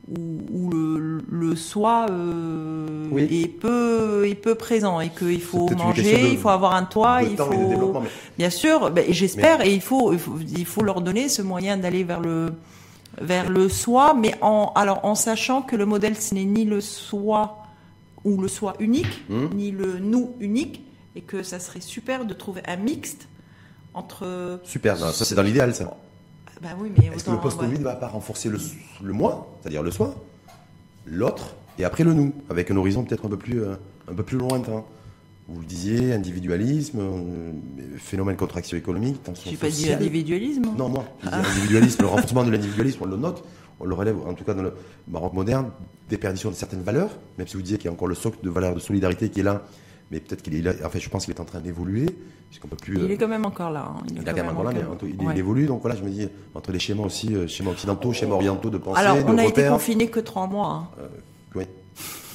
où, 0.08 0.70
le, 0.70 1.22
le, 1.30 1.56
soi 1.56 2.06
euh, 2.10 3.16
est 3.16 3.48
peu 3.48 4.26
est 4.28 4.34
peu 4.34 4.54
présent 4.54 5.00
et 5.00 5.08
qu'il 5.08 5.40
faut 5.40 5.70
manger, 5.70 6.30
il 6.32 6.38
faut 6.38 6.50
avoir 6.50 6.74
un 6.74 6.84
toit, 6.84 7.22
il 7.22 7.36
faut 7.36 8.02
bien 8.36 8.50
sûr, 8.50 8.90
ben, 8.90 9.06
j'espère 9.08 9.62
et 9.62 9.72
il 9.72 9.80
faut, 9.80 10.12
il 10.12 10.66
faut 10.66 10.82
leur 10.82 11.00
donner 11.00 11.28
ce 11.28 11.40
moyen 11.42 11.78
d'aller 11.78 12.04
vers 12.04 12.20
le 12.20 12.52
vers 13.20 13.48
le 13.48 13.68
soi, 13.68 14.14
mais 14.14 14.34
en 14.42 14.72
alors 14.74 15.04
en 15.04 15.14
sachant 15.14 15.62
que 15.62 15.76
le 15.76 15.86
modèle 15.86 16.16
ce 16.16 16.34
n'est 16.34 16.44
ni 16.44 16.64
le 16.64 16.80
soi 16.80 17.62
ou 18.24 18.40
le 18.40 18.48
soi 18.48 18.74
unique, 18.80 19.24
hum. 19.30 19.50
ni 19.54 19.70
le 19.70 19.98
nous 20.00 20.34
unique, 20.40 20.84
et 21.16 21.22
que 21.22 21.42
ça 21.42 21.58
serait 21.58 21.80
super 21.80 22.26
de 22.26 22.34
trouver 22.34 22.62
un 22.66 22.76
mixte 22.76 23.28
entre. 23.94 24.60
Super, 24.64 24.98
ça 24.98 25.24
c'est 25.24 25.34
dans 25.34 25.42
l'idéal 25.42 25.74
ça. 25.74 25.96
Bah 26.64 26.70
oui, 26.80 26.90
mais 26.96 27.14
Est-ce 27.14 27.24
que 27.24 27.30
le 27.30 27.36
post-Covid 27.36 27.78
ne 27.78 27.84
va 27.84 27.94
pas 27.94 28.08
renforcer 28.08 28.48
le, 28.48 28.58
le 29.02 29.12
moi, 29.12 29.54
c'est-à-dire 29.60 29.82
le 29.82 29.90
soi, 29.90 30.14
l'autre, 31.04 31.54
et 31.78 31.84
après 31.84 32.04
le 32.04 32.14
nous, 32.14 32.32
avec 32.48 32.70
un 32.70 32.76
horizon 32.78 33.04
peut-être 33.04 33.26
un 33.26 33.28
peu 33.28 33.36
plus, 33.36 33.62
euh, 33.62 33.74
un 34.10 34.14
peu 34.14 34.22
plus 34.22 34.38
lointain? 34.38 34.82
Vous 35.46 35.60
le 35.60 35.66
disiez, 35.66 36.14
individualisme, 36.14 37.00
euh, 37.00 37.52
phénomène 37.98 38.36
contraction 38.36 38.78
économique. 38.78 39.20
Je 39.44 39.50
n'ai 39.50 39.56
pas 39.58 39.68
dit 39.68 39.92
individualisme 39.92 40.62
Non, 40.78 40.88
moi. 40.88 41.04
Ah. 41.26 41.40
Individualisme, 41.40 42.00
le 42.00 42.08
renforcement 42.08 42.44
de 42.44 42.50
l'individualisme, 42.50 43.00
on 43.02 43.08
le 43.08 43.18
note, 43.18 43.44
on 43.78 43.84
le 43.84 43.94
relève, 43.94 44.16
en 44.26 44.32
tout 44.32 44.44
cas 44.44 44.54
dans 44.54 44.62
le 44.62 44.72
Maroc 45.06 45.34
moderne, 45.34 45.70
déperdition 46.08 46.48
de 46.48 46.54
certaines 46.54 46.80
valeurs, 46.82 47.10
même 47.36 47.46
si 47.46 47.58
vous 47.58 47.62
disiez 47.62 47.76
qu'il 47.76 47.86
y 47.86 47.88
a 47.90 47.92
encore 47.92 48.08
le 48.08 48.14
socle 48.14 48.38
de 48.42 48.48
valeurs 48.48 48.74
de 48.74 48.80
solidarité 48.80 49.28
qui 49.28 49.40
est 49.40 49.42
là, 49.42 49.62
mais 50.14 50.20
peut-être 50.20 50.42
qu'il 50.42 50.54
est 50.54 50.62
là, 50.62 50.72
en 50.84 50.90
fait, 50.90 51.00
je 51.00 51.10
pense 51.10 51.24
qu'il 51.24 51.34
est 51.34 51.40
en 51.40 51.44
train 51.44 51.58
d'évoluer, 51.58 52.06
peut 52.06 52.76
plus. 52.76 53.02
Il 53.02 53.10
est 53.10 53.16
quand 53.16 53.26
même 53.26 53.44
encore 53.44 53.70
là. 53.70 53.88
Hein. 53.88 54.02
Il, 54.08 54.20
est 54.20 54.24
quand 54.24 54.32
même 54.32 54.48
encore 54.48 54.62
là, 54.62 54.70
mais 54.72 55.08
il, 55.32 55.38
évolue, 55.38 55.66
donc 55.66 55.80
voilà, 55.80 55.96
je 55.96 56.04
me 56.04 56.08
dis, 56.08 56.28
entre 56.54 56.70
les 56.70 56.78
schémas 56.78 57.02
aussi, 57.02 57.34
euh, 57.34 57.48
schémas 57.48 57.72
occidentaux, 57.72 58.12
schémas 58.12 58.36
orientaux 58.36 58.70
de 58.70 58.78
pensée, 58.78 59.00
Alors, 59.00 59.18
on 59.26 59.36
a 59.38 59.44
été 59.44 59.66
confiné 59.66 60.06
que 60.06 60.20
trois 60.20 60.46
mois. 60.46 60.68
Hein. 60.68 60.88
Euh, 61.00 61.08
oui. 61.56 61.64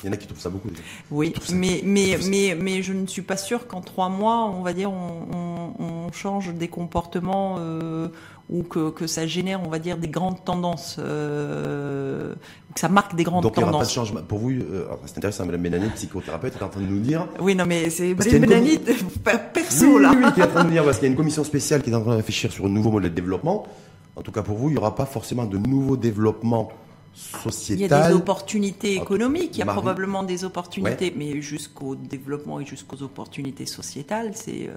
Il 0.03 0.07
y 0.07 0.09
en 0.09 0.13
a 0.13 0.17
qui 0.17 0.27
trouvent 0.27 0.39
ça 0.39 0.49
beaucoup. 0.49 0.69
Oui, 1.11 1.33
mais, 1.53 1.81
mais, 1.83 2.17
mais, 2.29 2.57
mais 2.59 2.81
je 2.81 2.93
ne 2.93 3.05
suis 3.07 3.21
pas 3.21 3.37
sûre 3.37 3.67
qu'en 3.67 3.81
trois 3.81 4.09
mois, 4.09 4.45
on 4.45 4.61
va 4.61 4.73
dire, 4.73 4.91
on, 4.91 5.73
on, 5.79 6.11
change 6.11 6.51
des 6.55 6.67
comportements 6.67 7.57
euh, 7.59 8.07
ou 8.49 8.63
que, 8.63 8.89
que, 8.89 9.05
ça 9.05 9.27
génère, 9.27 9.61
on 9.63 9.69
va 9.69 9.77
dire, 9.77 9.97
des 9.97 10.07
grandes 10.07 10.43
tendances, 10.43 10.95
euh, 10.97 12.33
que 12.73 12.79
ça 12.79 12.89
marque 12.89 13.15
des 13.15 13.23
grandes 13.23 13.43
tendances. 13.43 13.55
Donc 13.55 13.63
il 13.63 13.67
n'y 13.67 13.75
aura 13.75 13.83
pas 13.83 13.85
de 13.85 13.91
changement. 13.91 14.21
Pour 14.27 14.39
vous, 14.39 14.49
euh, 14.49 14.87
c'est 15.05 15.17
intéressant, 15.17 15.45
Mme 15.45 15.61
Benani, 15.61 15.89
psychothérapeute, 15.89 16.55
est 16.55 16.63
en 16.63 16.69
train 16.69 16.81
de 16.81 16.87
nous 16.87 16.99
dire. 16.99 17.27
Oui, 17.39 17.53
non, 17.53 17.65
mais 17.67 17.91
c'est 17.91 18.15
Mme 18.15 18.39
Benani, 18.41 18.79
perso, 19.53 19.99
là. 19.99 20.11
Oui, 20.15 20.23
oui, 20.23 20.33
qui 20.33 20.39
est 20.39 20.45
en 20.45 20.47
train 20.47 20.63
de 20.63 20.69
nous 20.69 20.73
dire, 20.73 20.83
parce 20.83 20.97
qu'il 20.97 21.05
y 21.05 21.09
a 21.09 21.11
une 21.11 21.17
commission 21.17 21.43
spéciale 21.43 21.83
qui 21.83 21.91
est 21.91 21.95
en 21.95 22.01
train 22.01 22.11
de 22.11 22.17
réfléchir 22.17 22.51
sur 22.51 22.65
un 22.65 22.69
nouveau 22.69 22.89
modèle 22.91 23.11
de 23.11 23.15
développement. 23.15 23.67
En 24.15 24.21
tout 24.21 24.31
cas, 24.31 24.41
pour 24.41 24.57
vous, 24.57 24.69
il 24.69 24.73
n'y 24.73 24.77
aura 24.77 24.95
pas 24.95 25.05
forcément 25.05 25.45
de 25.45 25.57
nouveaux 25.57 25.95
développements 25.95 26.71
sociétal. 27.13 27.77
Il 27.77 27.89
y 27.89 27.93
a 27.93 28.09
des 28.09 28.15
opportunités 28.15 28.95
économiques, 28.95 29.51
il 29.53 29.59
y 29.59 29.61
a 29.61 29.65
probablement 29.65 30.23
des 30.23 30.43
opportunités, 30.43 31.13
mais 31.15 31.41
jusqu'au 31.41 31.95
développement 31.95 32.59
et 32.59 32.65
jusqu'aux 32.65 33.01
opportunités 33.03 33.65
sociétales, 33.65 34.31
c'est. 34.35 34.67
Euh, 34.69 34.73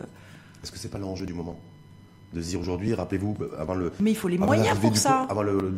Est-ce 0.63 0.73
que 0.73 0.79
c'est 0.79 0.91
pas 0.91 0.99
l'enjeu 0.99 1.27
du 1.27 1.35
moment? 1.35 1.59
De 2.33 2.41
se 2.41 2.49
dire 2.49 2.61
aujourd'hui, 2.61 2.95
rappelez-vous, 2.95 3.37
avant 3.59 3.75
le. 3.75 3.93
Mais 4.01 4.11
il 4.11 4.17
faut 4.17 4.29
les 4.29 4.39
moyens 4.39 4.79
pour 4.79 4.97
ça. 4.97 5.29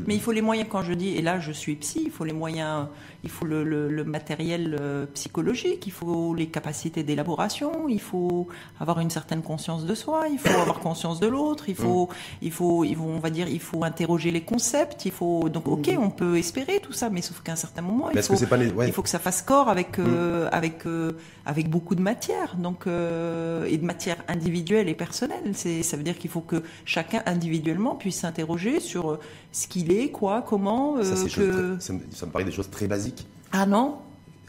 Mais 0.06 0.14
il 0.14 0.20
faut 0.20 0.32
les 0.32 0.42
moyens, 0.42 0.68
quand 0.70 0.82
je 0.82 0.92
dis, 0.92 1.16
et 1.16 1.22
là 1.22 1.40
je 1.40 1.52
suis 1.52 1.74
psy, 1.76 2.02
il 2.06 2.10
faut 2.10 2.24
les 2.24 2.32
moyens, 2.32 2.86
il 3.24 3.30
faut 3.30 3.46
le, 3.46 3.64
le, 3.64 4.04
matériel 4.04 4.76
euh, 4.78 5.06
psychologique, 5.14 5.86
il 5.86 5.92
faut 5.92 6.34
les 6.34 6.46
capacités 6.46 7.02
d'élaboration, 7.02 7.88
il 7.88 8.00
faut 8.00 8.48
avoir 8.78 9.00
une 9.00 9.10
certaine 9.10 9.42
conscience 9.42 9.86
de 9.86 9.94
soi, 9.94 10.26
il 10.30 10.38
faut 10.38 10.60
avoir 10.60 10.78
conscience 10.80 11.20
de 11.20 11.26
l'autre, 11.26 11.68
il 11.68 11.74
faut, 11.74 12.08
il 12.42 12.52
faut, 12.52 12.84
il 12.84 12.94
faut, 12.96 13.04
on 13.04 13.18
va 13.18 13.30
dire, 13.30 13.48
il 13.48 13.60
faut 13.60 13.82
interroger 13.82 14.30
les 14.30 14.42
concepts, 14.42 15.06
il 15.06 15.12
faut. 15.12 15.48
Donc, 15.48 15.66
ok, 15.68 15.88
mm. 15.88 15.98
on 15.98 16.10
peut 16.10 16.36
espérer 16.36 16.80
tout 16.80 16.92
ça, 16.92 17.10
mais 17.10 17.22
sauf 17.22 17.40
qu'à 17.42 17.52
un 17.52 17.56
certain 17.56 17.82
moment, 17.82 18.10
il 18.10 18.22
faut, 18.22 18.34
que 18.34 18.86
il 18.86 18.92
faut 18.92 19.02
que 19.02 19.08
ça 19.08 19.18
fasse 19.18 19.42
corps 19.42 19.68
avec, 19.68 19.98
euh, 19.98 20.44
mm. 20.44 20.50
avec, 20.52 20.86
euh, 20.86 21.12
avec 21.46 21.68
beaucoup 21.68 21.94
de 21.94 22.02
matière, 22.02 22.56
donc, 22.56 22.86
et 22.86 23.78
de 23.78 23.84
matière 23.84 24.18
individuelle 24.28 24.88
et 24.88 24.94
personnelle. 24.94 25.52
C'est, 25.54 25.82
ça 25.82 25.96
veut 25.96 26.02
dire 26.02 26.18
qu'il 26.18 26.30
faut 26.30 26.43
que 26.46 26.62
chacun 26.84 27.22
individuellement 27.26 27.94
puisse 27.94 28.20
s'interroger 28.20 28.80
sur 28.80 29.12
euh, 29.12 29.20
ce 29.52 29.66
qu'il 29.66 29.92
est, 29.92 30.10
quoi, 30.10 30.42
comment. 30.42 31.02
ça, 31.02 31.14
euh, 31.38 31.78
ça, 31.78 31.92
me 31.92 32.30
paraît 32.30 32.44
des 32.44 32.52
choses 32.52 32.70
très 32.70 32.86
basiques. 32.86 33.26
Ah 33.52 33.66
non 33.66 33.98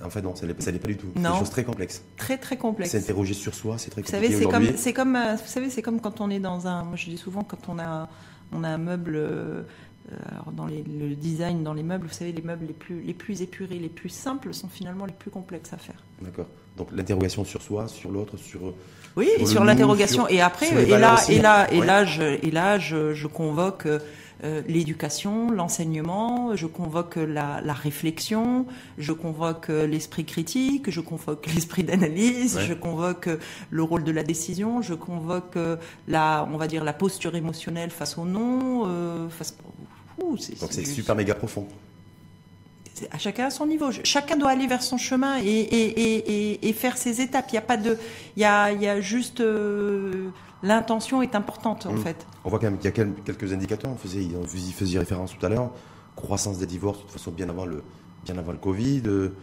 en 0.03 0.09
fait, 0.09 0.21
non, 0.21 0.35
ça 0.35 0.45
n'est 0.45 0.53
pas 0.53 0.87
du 0.87 0.97
tout. 0.97 1.07
C'est 1.15 1.21
des 1.21 1.39
choses 1.39 1.49
très 1.49 1.63
complexes. 1.63 2.03
Très, 2.17 2.37
très 2.37 2.57
complexes. 2.57 2.91
S'interroger 2.91 3.33
sur 3.33 3.55
soi, 3.55 3.77
c'est 3.77 3.89
très 3.89 4.01
compliqué. 4.01 4.27
Vous 4.27 4.51
savez, 4.51 4.75
c'est 4.75 4.91
comme, 4.91 5.15
euh, 5.15 5.35
vous 5.35 5.47
savez, 5.47 5.69
c'est 5.69 5.81
comme 5.81 6.01
quand 6.01 6.19
on 6.19 6.29
est 6.29 6.39
dans 6.39 6.67
un. 6.67 6.83
Moi, 6.83 6.97
je 6.97 7.05
dis 7.05 7.17
souvent, 7.17 7.43
quand 7.43 7.69
on 7.69 7.79
a, 7.79 8.09
on 8.51 8.65
a 8.65 8.69
un 8.69 8.77
meuble. 8.77 9.17
alors 10.29 10.51
dans 10.51 10.65
les, 10.65 10.83
le 10.83 11.15
design, 11.15 11.63
dans 11.63 11.73
les 11.73 11.81
meubles, 11.81 12.07
vous 12.07 12.13
savez, 12.13 12.33
les 12.33 12.41
meubles 12.41 12.65
les 12.67 12.73
plus, 12.73 13.01
les 13.01 13.13
plus 13.13 13.41
épurés, 13.41 13.79
les 13.79 13.89
plus 13.89 14.09
simples 14.09 14.53
sont 14.53 14.67
finalement 14.67 15.05
les 15.05 15.13
plus 15.13 15.31
complexes 15.31 15.71
à 15.71 15.77
faire. 15.77 16.03
D'accord. 16.21 16.47
Donc 16.77 16.89
l'interrogation 16.91 17.45
sur 17.45 17.61
soi, 17.61 17.87
sur 17.87 18.11
l'autre, 18.11 18.35
sur 18.35 18.73
oui, 19.15 19.29
sur 19.45 19.63
l'interrogation. 19.63 20.27
Et 20.27 20.41
après, 20.41 20.67
et 20.67 20.97
là, 20.97 21.17
et 21.29 21.39
là, 21.39 21.71
et 21.71 21.81
là, 21.81 22.05
je, 22.05 22.23
et 22.23 22.51
là, 22.51 22.79
je, 22.79 23.13
je 23.13 23.27
convoque 23.27 23.87
euh, 24.43 24.61
l'éducation, 24.67 25.49
l'enseignement, 25.49 26.55
je 26.55 26.67
convoque 26.67 27.15
la, 27.15 27.61
la, 27.63 27.73
réflexion, 27.73 28.65
je 28.97 29.13
convoque 29.13 29.69
euh, 29.69 29.87
l'esprit 29.87 30.25
critique, 30.25 30.89
je 30.89 30.99
convoque 30.99 31.47
l'esprit 31.55 31.83
d'analyse, 31.83 32.59
je 32.59 32.73
convoque 32.73 33.27
euh, 33.27 33.37
le 33.69 33.83
rôle 33.83 34.03
de 34.03 34.11
la 34.11 34.23
décision, 34.23 34.81
je 34.81 34.93
convoque 34.93 35.57
la, 36.07 36.47
on 36.51 36.57
va 36.57 36.67
dire, 36.67 36.83
la 36.83 36.93
posture 36.93 37.35
émotionnelle 37.35 37.91
face 37.91 38.17
au 38.17 38.25
non, 38.25 38.83
euh, 38.85 39.29
face. 39.29 39.55
Ouh, 40.21 40.37
Donc 40.59 40.71
c'est 40.71 40.85
super 40.85 41.15
méga 41.15 41.33
profond 41.35 41.67
à 43.11 43.17
chacun 43.17 43.45
à 43.45 43.49
son 43.49 43.65
niveau. 43.65 43.91
Chacun 44.03 44.37
doit 44.37 44.49
aller 44.49 44.67
vers 44.67 44.83
son 44.83 44.97
chemin 44.97 45.37
et, 45.39 45.45
et, 45.45 46.67
et, 46.67 46.73
faire 46.73 46.97
ses 46.97 47.21
étapes. 47.21 47.45
Il 47.49 47.53
n'y 47.53 47.59
a 47.59 47.61
pas 47.61 47.77
de, 47.77 47.97
il 48.35 48.41
y 48.41 48.45
a, 48.45 48.71
il 48.71 48.81
y 48.81 48.87
a 48.87 49.01
juste 49.01 49.41
euh, 49.41 50.29
l'intention 50.63 51.21
est 51.21 51.35
importante 51.35 51.85
en 51.85 51.93
mmh. 51.93 51.97
fait. 51.97 52.25
On 52.43 52.49
voit 52.49 52.59
quand 52.59 52.67
même 52.67 52.77
qu'il 52.77 52.85
y 52.85 52.99
a 52.99 53.05
quelques 53.25 53.53
indicateurs. 53.53 53.91
On 53.91 53.97
faisait, 53.97 54.23
y 54.23 54.71
faisiez 54.71 54.99
référence 54.99 55.35
tout 55.37 55.45
à 55.45 55.49
l'heure. 55.49 55.71
Croissance 56.15 56.57
des 56.59 56.65
divorces 56.65 56.99
de 56.99 57.03
toute 57.03 57.11
façon 57.11 57.31
bien 57.31 57.49
avant 57.49 57.65
le, 57.65 57.83
bien 58.23 58.37
avant 58.37 58.51
le 58.51 58.57
Covid. 58.57 59.03
Euh, 59.05 59.35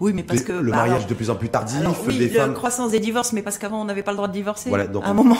oui, 0.00 0.12
mais 0.14 0.22
parce 0.22 0.42
que 0.42 0.52
le 0.52 0.70
bah, 0.70 0.78
mariage 0.78 1.06
de 1.06 1.14
plus 1.14 1.30
en 1.30 1.36
plus 1.36 1.48
tardif, 1.48 1.78
oui, 2.06 2.18
des 2.18 2.28
la 2.30 2.48
croissance 2.48 2.90
des 2.90 3.00
divorces, 3.00 3.32
mais 3.32 3.42
parce 3.42 3.58
qu'avant 3.58 3.80
on 3.80 3.84
n'avait 3.84 4.02
pas 4.02 4.12
le 4.12 4.16
droit 4.16 4.28
de 4.28 4.32
divorcer. 4.32 4.68
Voilà, 4.68 4.86
donc 4.86 5.04
à 5.04 5.08
un 5.08 5.14
moment, 5.14 5.36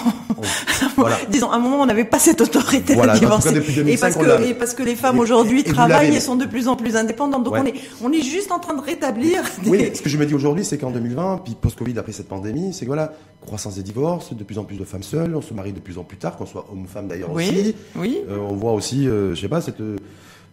disons, 1.30 1.50
à 1.50 1.56
un 1.56 1.58
moment 1.58 1.80
on 1.80 1.86
n'avait 1.86 2.04
pas 2.04 2.18
cette 2.18 2.40
autorité 2.40 2.94
de 2.94 3.18
divorcer. 3.18 3.56
et 3.86 3.96
parce 3.96 4.16
que 4.16 4.42
et 4.44 4.54
parce 4.54 4.74
que 4.74 4.82
les 4.82 4.96
femmes 4.96 5.18
aujourd'hui 5.18 5.64
travaillent 5.64 6.14
et 6.14 6.20
sont 6.20 6.36
de 6.36 6.46
plus 6.46 6.68
en 6.68 6.76
plus 6.76 6.96
indépendantes. 6.96 7.44
Donc 7.44 7.54
on 7.54 7.66
est 7.66 7.74
on 8.02 8.12
est 8.12 8.22
juste 8.22 8.52
en 8.52 8.58
train 8.58 8.74
de 8.74 8.82
rétablir. 8.82 9.42
Oui, 9.66 9.90
ce 9.94 10.02
que 10.02 10.08
je 10.08 10.16
me 10.16 10.26
dis 10.26 10.34
aujourd'hui, 10.34 10.64
c'est 10.64 10.78
qu'en 10.78 10.90
2020, 10.90 11.42
puis 11.44 11.54
post-Covid 11.54 11.98
après 11.98 12.12
cette 12.12 12.28
pandémie, 12.28 12.72
c'est 12.72 12.84
que 12.84 12.90
voilà, 12.90 13.12
croissance 13.40 13.76
des 13.76 13.82
divorces, 13.82 14.34
de 14.34 14.44
plus 14.44 14.58
en 14.58 14.64
plus 14.64 14.76
de 14.76 14.84
femmes 14.84 15.02
seules, 15.02 15.34
on 15.34 15.42
se 15.42 15.54
marie 15.54 15.72
de 15.72 15.80
plus 15.80 15.98
en 15.98 16.04
plus 16.04 16.16
tard, 16.16 16.36
qu'on 16.36 16.46
soit 16.46 16.66
homme 16.70 16.84
ou 16.84 16.86
femme 16.86 17.08
d'ailleurs 17.08 17.32
oui, 17.32 17.48
aussi. 17.48 17.74
Oui. 17.96 18.18
Euh, 18.28 18.38
on 18.38 18.54
voit 18.54 18.72
aussi, 18.72 19.08
euh, 19.08 19.34
je 19.34 19.40
sais 19.40 19.48
pas, 19.48 19.60
cette 19.60 19.80
euh, 19.80 19.96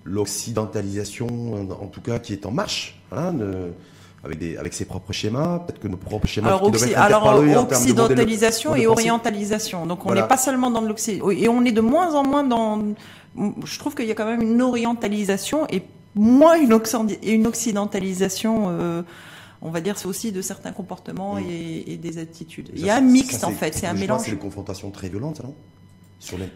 l'occidentalisation, 0.03 1.27
en, 1.69 1.87
tout 1.87 2.01
cas, 2.01 2.19
qui 2.19 2.33
est 2.33 2.45
en 2.45 2.51
marche. 2.51 3.01
Hein, 3.11 3.33
avec, 4.23 4.37
des, 4.37 4.57
avec 4.57 4.73
ses 4.73 4.85
propres 4.85 5.13
schémas, 5.13 5.59
peut-être 5.59 5.79
que 5.79 5.87
nos 5.87 5.97
propres 5.97 6.27
schémas. 6.27 6.49
Alors, 6.49 6.71
qui 6.71 6.93
alors 6.93 7.41
occidentalisation 7.71 8.75
et 8.75 8.87
orientalisation. 8.87 9.85
Donc 9.85 10.05
on 10.05 10.13
n'est 10.13 10.27
pas 10.27 10.37
seulement 10.37 10.71
dans 10.71 10.81
l'occident, 10.81 11.29
et 11.29 11.47
on 11.47 11.63
est 11.63 11.71
de 11.71 11.81
moins 11.81 12.13
en 12.15 12.23
moins 12.23 12.43
dans. 12.43 12.83
Je 13.63 13.79
trouve 13.79 13.95
qu'il 13.95 14.07
y 14.07 14.11
a 14.11 14.15
quand 14.15 14.25
même 14.25 14.41
une 14.41 14.61
orientalisation 14.61 15.67
et 15.69 15.83
moins 16.15 16.55
une, 16.59 16.77
une 17.23 17.47
occidentalisation. 17.47 18.65
Euh, 18.69 19.03
on 19.61 19.71
va 19.71 19.81
dire 19.81 19.97
c'est 19.97 20.07
aussi 20.07 20.31
de 20.31 20.41
certains 20.41 20.71
comportements 20.71 21.35
mm. 21.35 21.43
et, 21.87 21.97
des 21.97 22.17
attitudes. 22.17 22.71
Il 22.73 22.85
y 22.85 22.89
a 22.89 22.95
un 22.95 23.01
mix 23.01 23.43
en 23.43 23.51
fait, 23.51 23.73
c'est 23.73 23.87
un 23.87 23.93
mélange. 23.93 24.21
C'est 24.23 24.31
des 24.31 24.37
confrontations 24.37 24.89
très 24.91 25.09
violentes, 25.09 25.41
non? 25.43 25.53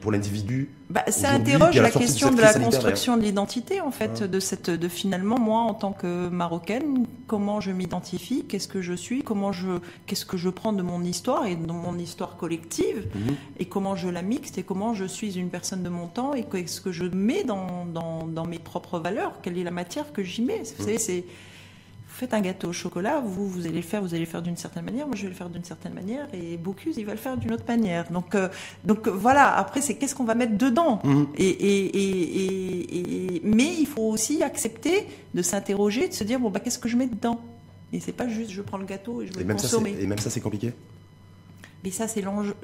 Pour 0.01 0.11
l'individu 0.11 0.70
bah, 0.89 1.03
Ça 1.07 1.32
interroge 1.32 1.78
la, 1.78 1.89
question 1.89 2.32
de 2.32 2.41
la 2.41 2.53
construction 2.53 3.16
de 3.18 3.22
l'identité, 3.24 3.80
en 3.80 3.91
fait, 3.91 4.24
de 4.24 4.39
cette, 4.39 4.70
de 4.70 4.88
finalement, 4.88 5.39
moi, 5.39 5.61
en 5.61 5.74
tant 5.74 5.93
que 5.93 6.28
marocaine, 6.28 7.05
comment 7.28 7.61
je 7.61 7.72
m'identifie, 7.72 8.45
qu'est-ce 8.45 8.68
que 8.68 8.82
je 8.82 8.93
suis, 8.93 9.24
comment 9.24 9.51
je, 9.51 9.80
qu'est-ce 10.05 10.26
que 10.26 10.38
je 10.38 10.49
prends 10.49 10.74
de 10.74 10.84
mon 10.84 11.03
histoire 11.03 11.45
et 11.45 11.55
de 11.55 11.66
mon 11.72 11.97
histoire 11.97 12.36
collective, 12.36 13.07
mhm. 13.16 13.36
et 13.59 13.66
comment 13.66 13.95
je 13.95 14.09
la 14.09 14.22
mixte, 14.22 14.57
et 14.57 14.64
comment 14.64 14.93
je 14.93 15.05
suis 15.05 15.38
une 15.38 15.49
personne 15.49 15.82
de 15.82 15.89
mon 15.89 16.07
temps, 16.07 16.34
et 16.34 16.43
qu'est-ce 16.43 16.82
que 16.82 16.91
je 16.91 17.05
mets 17.05 17.43
dans, 17.43 17.86
dans, 17.86 18.28
dans, 18.28 18.45
mes 18.45 18.59
propres 18.59 18.99
valeurs, 18.99 19.39
quelle 19.41 19.57
est 19.57 19.64
la 19.64 19.72
matière 19.72 20.11
que 20.11 20.24
j'y 20.24 20.41
mets. 20.41 20.64
Vous 20.78 20.84
savez, 20.84 20.99
c'est 20.99 21.24
faites 22.14 22.34
un 22.34 22.41
gâteau 22.41 22.70
au 22.70 22.74
chocolat, 22.74 23.22
vous, 23.26 23.47
vous 23.47 23.66
allez 23.66 23.78
le 23.78 23.82
faire, 23.82 24.01
vous 24.01 24.14
allez 24.14 24.26
le 24.26 24.30
faire 24.30 24.41
d'une 24.41 24.55
certaine 24.55 24.86
manière, 24.86 25.07
moi 25.07 25.16
je 25.16 25.24
vais 25.24 25.30
le 25.30 25.36
faire 25.36 25.49
d'une 25.49 25.64
certaine 25.64 25.93
manière, 25.93 26.28
et 26.34 26.57
Bocuse, 26.57 26.95
il 26.97 27.05
va 27.05 27.14
le 27.14 27.18
faire 27.18 27.38
d'une 27.38 27.51
autre 27.51 27.66
manière. 27.68 28.11
Donc, 28.11 28.36
euh, 28.36 28.49
donc 28.84 29.07
voilà, 29.07 29.55
après, 29.57 29.82
c'est 29.82 29.95
qu'est-ce 29.95 30.14
qu'on 30.14 30.24
va 30.24 30.36
mettre 30.36 30.57
dedans. 30.57 30.99
Mhm. 31.03 31.28
Et, 31.38 31.49
et, 31.49 33.36
et, 33.36 33.41
mais 33.43 33.74
il 33.80 33.88
faut 33.88 34.03
aussi 34.03 34.43
accepter 34.43 35.07
de 35.34 35.41
s'interroger, 35.41 36.07
de 36.07 36.14
se 36.14 36.24
dire, 36.24 36.39
bon, 36.39 36.49
bah, 36.49 36.59
qu'est-ce 36.59 36.80
que 36.80 36.89
je 36.89 36.97
mets 36.97 37.07
dedans? 37.07 37.41
Et 37.91 37.99
c'est 37.99 38.11
pas 38.11 38.28
juste, 38.28 38.51
je 38.51 38.61
prends 38.61 38.78
le 38.78 38.86
gâteau 38.86 39.22
et 39.22 39.28
je 39.28 39.34
vais 39.34 39.43
le 39.43 39.53
consommer. 39.53 39.95
et 39.99 40.07
même 40.07 40.20
ça, 40.20 40.30
c'est 40.30 40.41
compliqué? 40.41 40.74
Mais 41.84 41.91
ça, 41.91 42.07
c'est 42.07 42.22
l'enjeu. 42.22 42.55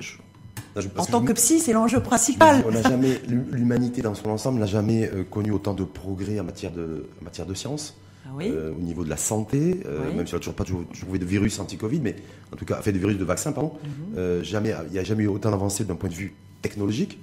en 0.97 1.05
tant 1.05 1.21
que, 1.21 1.33
psy, 1.33 1.59
c'est 1.59 1.73
l'enjeu 1.73 2.01
principal. 2.01 2.63
On 2.67 2.71
n'a 2.71 2.81
jamais, 2.83 3.19
l'humanité 3.27 4.01
dans 4.01 4.15
son 4.15 4.29
ensemble 4.29 4.59
n'a 4.59 4.65
jamais 4.65 5.09
euh, 5.09 5.23
connu 5.23 5.51
autant 5.51 5.73
de 5.73 5.83
progrès 5.83 6.39
en 6.39 6.43
matière 6.43 6.71
de, 6.71 7.07
en 7.19 7.25
matière 7.25 7.45
de 7.45 7.53
science. 7.53 7.97
Ah 8.29 8.41
euh, 8.41 8.71
au 8.71 8.81
niveau 8.81 9.03
de 9.03 9.09
la 9.09 9.17
santé, 9.17 9.81
euh, 9.85 10.13
même 10.13 10.27
si 10.27 10.33
on 10.33 10.37
n'a 10.37 10.39
toujours 10.39 10.53
pas 10.53 10.63
trouvé 10.63 11.19
de 11.19 11.25
virus 11.25 11.59
anti-Covid, 11.59 11.99
mais 11.99 12.15
en 12.53 12.55
tout 12.55 12.65
cas, 12.65 12.81
fait 12.81 12.91
de 12.91 12.99
virus 12.99 13.17
de 13.17 13.23
vaccin, 13.23 13.51
pardon, 13.51 13.73
mhm. 14.15 14.43
jamais, 14.43 14.73
il 14.87 14.93
n'y 14.93 14.99
a 14.99 15.03
jamais 15.03 15.23
eu 15.23 15.27
autant 15.27 15.51
d'avancées 15.51 15.85
d'un 15.85 15.95
point 15.95 16.09
de 16.09 16.15
vue 16.15 16.35
technologique 16.61 17.19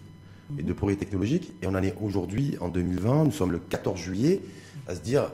et 0.59 0.62
de 0.62 0.72
progrès 0.72 0.96
technologique. 0.96 1.52
Et 1.62 1.66
on 1.66 1.74
en 1.74 1.82
est 1.82 1.94
aujourd'hui, 2.00 2.57
en 2.61 2.68
2020, 2.68 3.24
nous 3.24 3.32
sommes 3.32 3.52
le 3.52 3.59
14 3.59 3.98
juillet, 3.98 4.40
à 4.88 4.94
se 4.94 5.00
dire, 5.00 5.30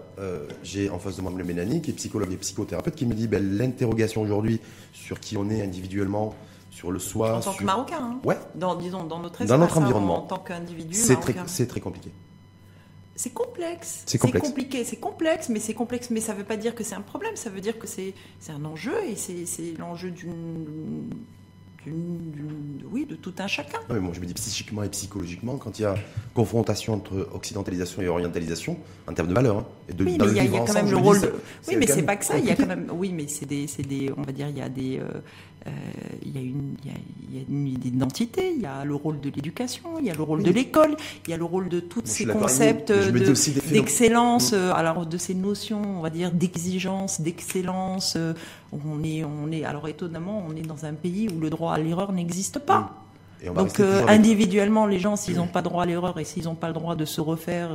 j'ai 0.63 0.91
en 0.91 0.99
face 0.99 1.17
de 1.17 1.23
moi 1.23 1.33
le 1.37 1.45
Mélanie, 1.45 1.83
qui 1.83 1.91
est 1.91 1.95
psychologue 1.95 2.33
et 2.33 2.37
psychothérapeute, 2.37 2.95
qui 2.95 3.07
me 3.07 3.15
dit, 3.15 3.29
ben, 3.29 3.57
l'interrogation 3.57 4.23
aujourd'hui 4.23 4.61
sur 4.93 5.21
qui 5.21 5.37
on 5.37 5.49
est 5.51 5.63
individuellement, 5.63 6.35
sur 6.71 6.91
le 6.91 6.99
soi. 6.99 7.37
En 7.37 7.41
tant 7.41 7.53
que 7.53 7.65
Marocain. 7.65 7.99
Hein. 8.01 8.21
Ouais. 8.25 8.39
Dans, 8.55 8.75
disons, 8.75 9.05
dans 9.05 9.19
notre 9.19 9.43
espace, 9.43 9.49
dans 9.49 9.59
notre 9.59 9.79
environnement. 9.79 10.25
En, 10.25 10.27
tant 10.27 10.39
qu'individu. 10.39 10.95
C'est 10.95 11.17
très, 11.17 11.35
c'est 11.47 11.67
très 11.67 11.81
compliqué. 11.81 12.11
C'est 13.15 13.33
complexe. 13.33 14.03
C'est 14.07 14.19
compliqué, 14.19 14.85
c'est 14.85 14.97
complexe, 14.97 15.49
mais 15.49 15.61
c'est 15.61 15.75
complexe, 15.75 16.11
mais 16.11 16.21
ça 16.21 16.33
ne 16.33 16.39
veut 16.39 16.45
pas 16.45 16.57
dire 16.57 16.75
que 16.75 16.83
c'est 16.83 16.95
un 16.95 17.03
problème. 17.03 17.37
Ça 17.37 17.51
veut 17.51 17.61
dire 17.61 17.79
que 17.79 17.87
c'est 17.87 18.15
un 18.49 18.65
enjeu 18.65 18.95
et 19.09 19.17
c'est 19.17 19.79
l'enjeu 19.79 20.11
d'une 20.11 21.11
oui, 22.91 23.07
de 23.07 23.17
tout 23.17 23.35
un 23.39 23.49
chacun. 23.49 23.79
mais 23.91 23.99
moi, 23.99 24.13
je 24.15 24.21
me 24.21 24.27
dis 24.27 24.35
psychiquement 24.35 24.85
et 24.85 24.89
psychologiquement, 24.89 25.57
quand 25.57 25.79
il 25.79 25.83
y 25.83 25.85
a 25.85 25.97
confrontation 26.33 26.95
entre 26.95 27.29
occidentalisation 27.35 28.03
et 28.03 28.09
orientalisation, 28.09 28.79
en 29.09 29.13
termes 29.15 29.29
de 29.29 29.35
valeurs, 29.35 29.59
hein, 29.59 29.67
et 29.89 29.93
de, 29.93 30.05
oui, 30.05 30.17
mais 30.19 30.27
il 30.29 30.37
y, 30.37 30.57
a 30.57 30.61
quand 30.61 30.75
même 30.75 30.91
le 30.91 30.97
rôle. 30.97 31.19
Oui, 31.67 31.77
mais 31.77 31.87
c'est 31.87 32.03
pas 32.03 32.17
que 32.17 32.25
ça. 32.25 32.39
Il 32.39 32.45
y 32.45 32.51
a 32.51 32.55
quand 32.55 32.67
même. 32.67 32.89
Oui, 32.93 33.13
mais 33.13 33.27
c'est 33.27 33.47
des, 33.47 33.67
des, 33.67 34.13
on 34.17 34.23
va 34.23 34.33
dire, 34.33 34.49
il 34.49 34.59
y 34.59 34.63
a 34.63 34.69
des. 34.69 34.99
Euh, 34.99 35.21
il, 36.25 36.35
y 36.35 36.39
a 36.39 36.41
une, 36.41 36.75
il, 36.85 36.91
y 36.91 36.95
a, 36.95 36.99
il 37.29 37.37
y 37.37 37.41
a 37.41 37.45
une 37.49 37.67
identité, 37.67 38.53
il 38.55 38.63
y 38.63 38.67
a 38.67 38.85
le 38.85 38.95
rôle 38.95 39.21
de 39.21 39.31
l'éducation, 39.31 39.99
il 39.99 40.07
y 40.07 40.11
a 40.11 40.15
le 40.15 40.23
rôle 40.23 40.43
de 40.43 40.51
l'école, 40.51 40.97
il 41.27 41.31
y 41.31 41.35
a 41.35 41.37
le 41.37 41.45
rôle 41.45 41.69
de 41.69 41.81
tous 41.81 42.03
ces 42.05 42.27
concepts 42.27 42.93
d'excellence, 43.73 44.53
euh, 44.53 44.73
alors 44.73 45.07
de 45.07 45.17
ces 45.17 45.35
notions, 45.35 45.83
on 45.99 46.01
va 46.01 46.11
dire, 46.11 46.31
d'exigence, 46.33 47.21
d'excellence. 47.21 48.17
on 48.73 49.03
est, 49.05 49.25
on 49.25 49.51
est, 49.51 49.65
alors 49.65 49.89
étonnamment, 49.89 50.45
on 50.49 50.57
est 50.57 50.67
dans 50.67 50.85
un 50.85 50.95
pays 50.95 51.29
où 51.29 51.41
le 51.41 51.51
droit 51.51 51.75
à 51.75 51.79
l'erreur 51.79 52.13
n'existe 52.13 52.59
pas. 52.59 52.99
Donc 53.55 53.81
individuellement, 53.81 54.87
les 54.87 55.01
gens, 55.01 55.17
s'ils 55.17 55.37
n'ont 55.37 55.49
pas 55.49 55.63
droit 55.63 55.83
à 55.83 55.87
l'erreur 55.87 56.19
et 56.21 56.25
s'ils 56.25 56.45
n'ont 56.45 56.55
pas 56.55 56.69
le 56.69 56.75
droit 56.75 56.95
de 56.95 57.05
se 57.05 57.21
refaire 57.21 57.71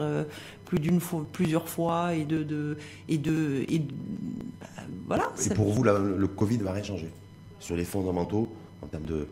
plus 0.64 0.80
d'une 0.80 1.02
fois, 1.02 1.26
plusieurs 1.34 1.68
fois 1.68 2.14
et 2.14 2.24
de, 2.24 2.44
de 2.44 2.78
et 3.10 3.18
de, 3.18 3.66
et 3.68 3.80
bah, 3.80 4.68
voilà. 5.08 5.32
Et 5.46 5.54
pour 5.54 5.72
vous, 5.72 5.84
le 5.84 6.28
Covid 6.28 6.58
va 6.58 6.72
rien 6.74 6.84
changer 6.84 7.12
sur 7.60 7.76
les 7.76 7.86
fondamentaux 7.86 8.48
en 8.82 8.88
termes 8.88 9.06
de. 9.06 9.28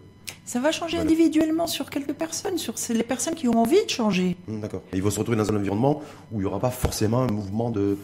Ça 0.45 0.59
va 0.59 0.71
changer 0.71 0.97
individuellement 0.97 1.67
sur 1.67 1.89
quelques 1.89 2.13
personnes, 2.13 2.57
sur 2.57 2.75
les 2.89 3.03
personnes 3.03 3.35
qui 3.35 3.47
ont 3.47 3.59
envie 3.59 3.83
de 3.83 3.89
changer. 3.89 4.35
Hum, 4.47 4.59
d'accord. 4.59 4.81
Il 4.93 5.01
va 5.01 5.11
se 5.11 5.19
retrouver 5.19 5.37
dans 5.37 5.51
un 5.51 5.55
environnement 5.55 6.01
où 6.31 6.39
il 6.39 6.39
n'y 6.39 6.45
aura 6.45 6.59
pas 6.59 6.71
forcément 6.71 7.23
un 7.23 7.31
mouvement 7.31 7.69
de. 7.71 7.97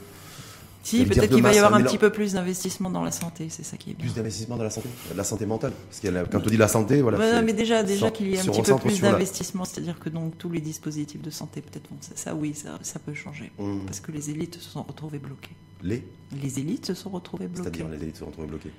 Si, 0.84 1.06
peut-être 1.06 1.32
qu'il 1.32 1.44
va 1.44 1.54
y 1.54 1.60
avoir 1.60 1.76
un 1.76 1.84
petit 1.84 2.00
peu 2.00 2.12
plus 2.12 2.34
d'investissement 2.34 2.90
dans 2.90 3.04
la 3.04 3.12
santé, 3.12 3.48
c'est 3.50 3.62
ça 3.62 3.78
qui 3.78 3.92
est 3.92 3.94
bien. 3.94 4.08
Plus 4.08 4.16
d'investissement 4.16 4.58
dans 4.58 4.64
la 4.64 4.72
santé 4.72 4.90
La 5.16 5.24
santé 5.24 5.46
mentale 5.46 5.74
Parce 5.88 6.00
que 6.00 6.32
quand 6.32 6.40
on 6.44 6.50
dit 6.50 6.58
la 6.58 6.68
santé, 6.68 7.02
voilà. 7.04 7.42
mais 7.44 7.54
déjà, 7.54 7.84
déjà 7.84 8.10
qu'il 8.10 8.30
y 8.30 8.34
ait 8.34 8.40
un 8.40 8.46
petit 8.46 8.64
peu 8.64 8.76
plus 8.78 9.02
d'investissement, 9.02 9.64
c'est-à-dire 9.64 10.00
que 10.00 10.10
donc 10.10 10.38
tous 10.40 10.50
les 10.50 10.62
dispositifs 10.62 11.22
de 11.22 11.30
santé, 11.30 11.62
peut-être, 11.62 11.88
bon, 11.90 11.98
ça, 12.00 12.34
oui, 12.34 12.56
ça, 12.56 12.80
ça 12.82 12.98
peut 12.98 13.14
changer. 13.14 13.52
Hum. 13.60 13.82
Parce 13.86 14.00
que 14.00 14.12
les 14.12 14.32
élites 14.32 14.56
se 14.56 14.72
sont 14.72 14.82
retrouvées 14.82 15.20
bloquées. 15.20 15.56
Les 15.84 16.04
Les 16.42 16.60
élites 16.60 16.88
se 16.88 16.96
sont 16.96 17.12
retrouvées 17.12 17.48
bloquées. 17.48 17.70
C'est-à-dire 17.70 17.88
les 17.88 18.02
élites 18.02 18.16
se 18.16 18.22
sont 18.22 18.28
retrouvées 18.28 18.48
bloquées 18.48 18.72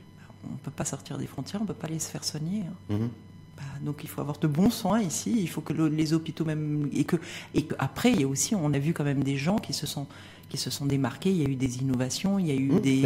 on 0.49 0.53
ne 0.53 0.59
peut 0.59 0.71
pas 0.71 0.85
sortir 0.85 1.19
des 1.19 1.27
frontières, 1.27 1.61
on 1.61 1.65
ne 1.65 1.69
peut 1.69 1.75
pas 1.75 1.87
aller 1.87 1.99
se 1.99 2.11
faire 2.11 2.25
soigner. 2.25 2.61
Hein. 2.61 2.95
Mhm. 2.95 3.09
Bah, 3.57 3.63
donc 3.83 4.01
il 4.03 4.09
faut 4.09 4.21
avoir 4.21 4.39
de 4.39 4.47
bons 4.47 4.71
soins 4.71 5.01
ici. 5.01 5.35
Il 5.39 5.49
faut 5.49 5.61
que 5.61 5.73
les 5.73 6.13
hôpitaux 6.15 6.45
même 6.45 6.89
et 6.93 7.05
que 7.05 7.17
et 7.55 7.67
après 7.79 8.13
il 8.13 8.21
y 8.21 8.25
a 8.25 8.27
aussi 8.27 8.55
on 8.55 8.73
a 8.73 8.79
vu 8.79 8.95
quand 8.95 9.05
même 9.05 9.23
des 9.23 9.37
gens 9.37 9.57
qui 9.57 9.73
se 9.73 9.87
sont 9.87 10.07
qui 10.49 10.57
se 10.57 10.71
sont 10.71 10.87
démarqués. 10.87 11.31
Il 11.31 11.37
y 11.37 11.45
a 11.45 11.49
eu 11.49 11.55
des 11.55 11.79
innovations, 11.79 12.39
il 12.39 12.47
y 12.47 12.51
a 12.51 12.55
eu 12.55 12.73
mhm, 12.73 12.81
des 12.81 12.97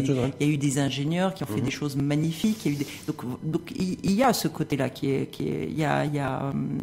il 0.40 0.46
y 0.46 0.50
a 0.50 0.52
eu 0.52 0.56
des 0.56 0.78
ingénieurs 0.78 1.34
qui 1.34 1.42
ont 1.42 1.46
fait 1.46 1.56
mhm. 1.56 1.64
des 1.64 1.70
choses 1.70 1.96
magnifiques. 1.96 2.64
Il 2.64 2.74
y 2.74 2.76
a 2.76 2.80
eu 2.80 2.86
donc 3.06 3.24
donc 3.42 3.72
il, 3.76 4.12
y 4.12 4.22
a 4.22 4.32
ce 4.32 4.48
côté 4.48 4.76
là 4.76 4.88
qui 4.88 5.10
est 5.10 5.26
qui 5.30 5.48
est 5.48 5.68
il 5.68 5.78
y 5.78 5.84
a, 5.84 6.04
il 6.04 6.14
y 6.14 6.20
a 6.20 6.50
hum, 6.50 6.78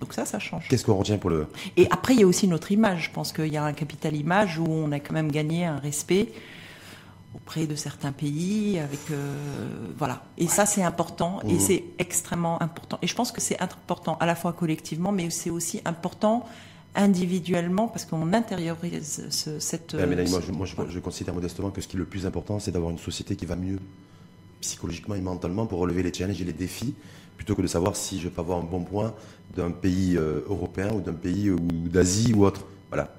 donc 0.00 0.14
ça, 0.14 0.24
ça 0.24 0.38
change. 0.38 0.68
Qu'est-ce 0.68 0.84
qu'on 0.84 0.94
retient 0.94 1.18
pour 1.18 1.30
le... 1.30 1.46
Et 1.76 1.88
après, 1.90 2.14
il 2.14 2.20
y 2.20 2.22
a 2.22 2.26
aussi 2.26 2.46
notre 2.46 2.70
image. 2.70 3.06
Je 3.06 3.10
pense 3.10 3.32
qu'il 3.32 3.52
y 3.52 3.56
a 3.56 3.64
un 3.64 3.72
capital 3.72 4.14
image 4.14 4.58
où 4.58 4.66
on 4.68 4.92
a 4.92 5.00
quand 5.00 5.12
même 5.12 5.30
gagné 5.30 5.64
un 5.64 5.78
respect 5.78 6.28
auprès 7.38 7.66
de 7.66 7.74
certains 7.74 8.12
pays, 8.12 8.78
avec 8.78 9.00
euh, 9.10 9.34
voilà. 9.96 10.22
Et 10.36 10.48
ça 10.48 10.66
c'est 10.66 10.82
important 10.82 11.40
et 11.48 11.54
mmh. 11.54 11.60
c'est 11.60 11.84
extrêmement 11.98 12.60
important. 12.62 12.98
Et 13.02 13.06
je 13.06 13.14
pense 13.14 13.32
que 13.32 13.40
c'est 13.40 13.60
important 13.60 14.16
à 14.20 14.26
la 14.26 14.34
fois 14.34 14.52
collectivement, 14.52 15.12
mais 15.12 15.30
c'est 15.30 15.50
aussi 15.50 15.80
important 15.84 16.44
individuellement 16.94 17.88
parce 17.88 18.04
qu'on 18.04 18.32
intériorise 18.32 19.26
cette. 19.30 19.94
moi, 19.94 20.66
je, 20.88 20.98
considère 20.98 21.34
modestement 21.34 21.70
que 21.70 21.80
ce 21.80 21.88
qui 21.88 21.96
est 21.96 21.98
le 21.98 22.06
plus 22.06 22.26
important, 22.26 22.58
c'est 22.58 22.72
d'avoir 22.72 22.90
une 22.90 22.98
société 22.98 23.36
qui 23.36 23.46
va 23.46 23.56
mieux 23.56 23.78
psychologiquement 24.60 25.14
et 25.14 25.20
mentalement 25.20 25.66
pour 25.66 25.78
relever 25.78 26.02
les 26.02 26.12
challenges 26.12 26.40
et 26.40 26.44
les 26.44 26.52
défis, 26.52 26.94
plutôt 27.36 27.54
que 27.54 27.62
de 27.62 27.68
savoir 27.68 27.94
si 27.94 28.18
je 28.20 28.28
peux 28.28 28.40
avoir 28.40 28.58
un 28.58 28.64
bon 28.64 28.82
point 28.82 29.14
d'un 29.54 29.70
pays 29.70 30.16
euh, 30.16 30.40
européen 30.48 30.90
ou 30.92 31.00
d'un 31.00 31.12
pays 31.12 31.50
ou 31.50 31.58
d'Asie 31.60 32.32
ou 32.34 32.44
autre. 32.44 32.66
Voilà 32.88 33.17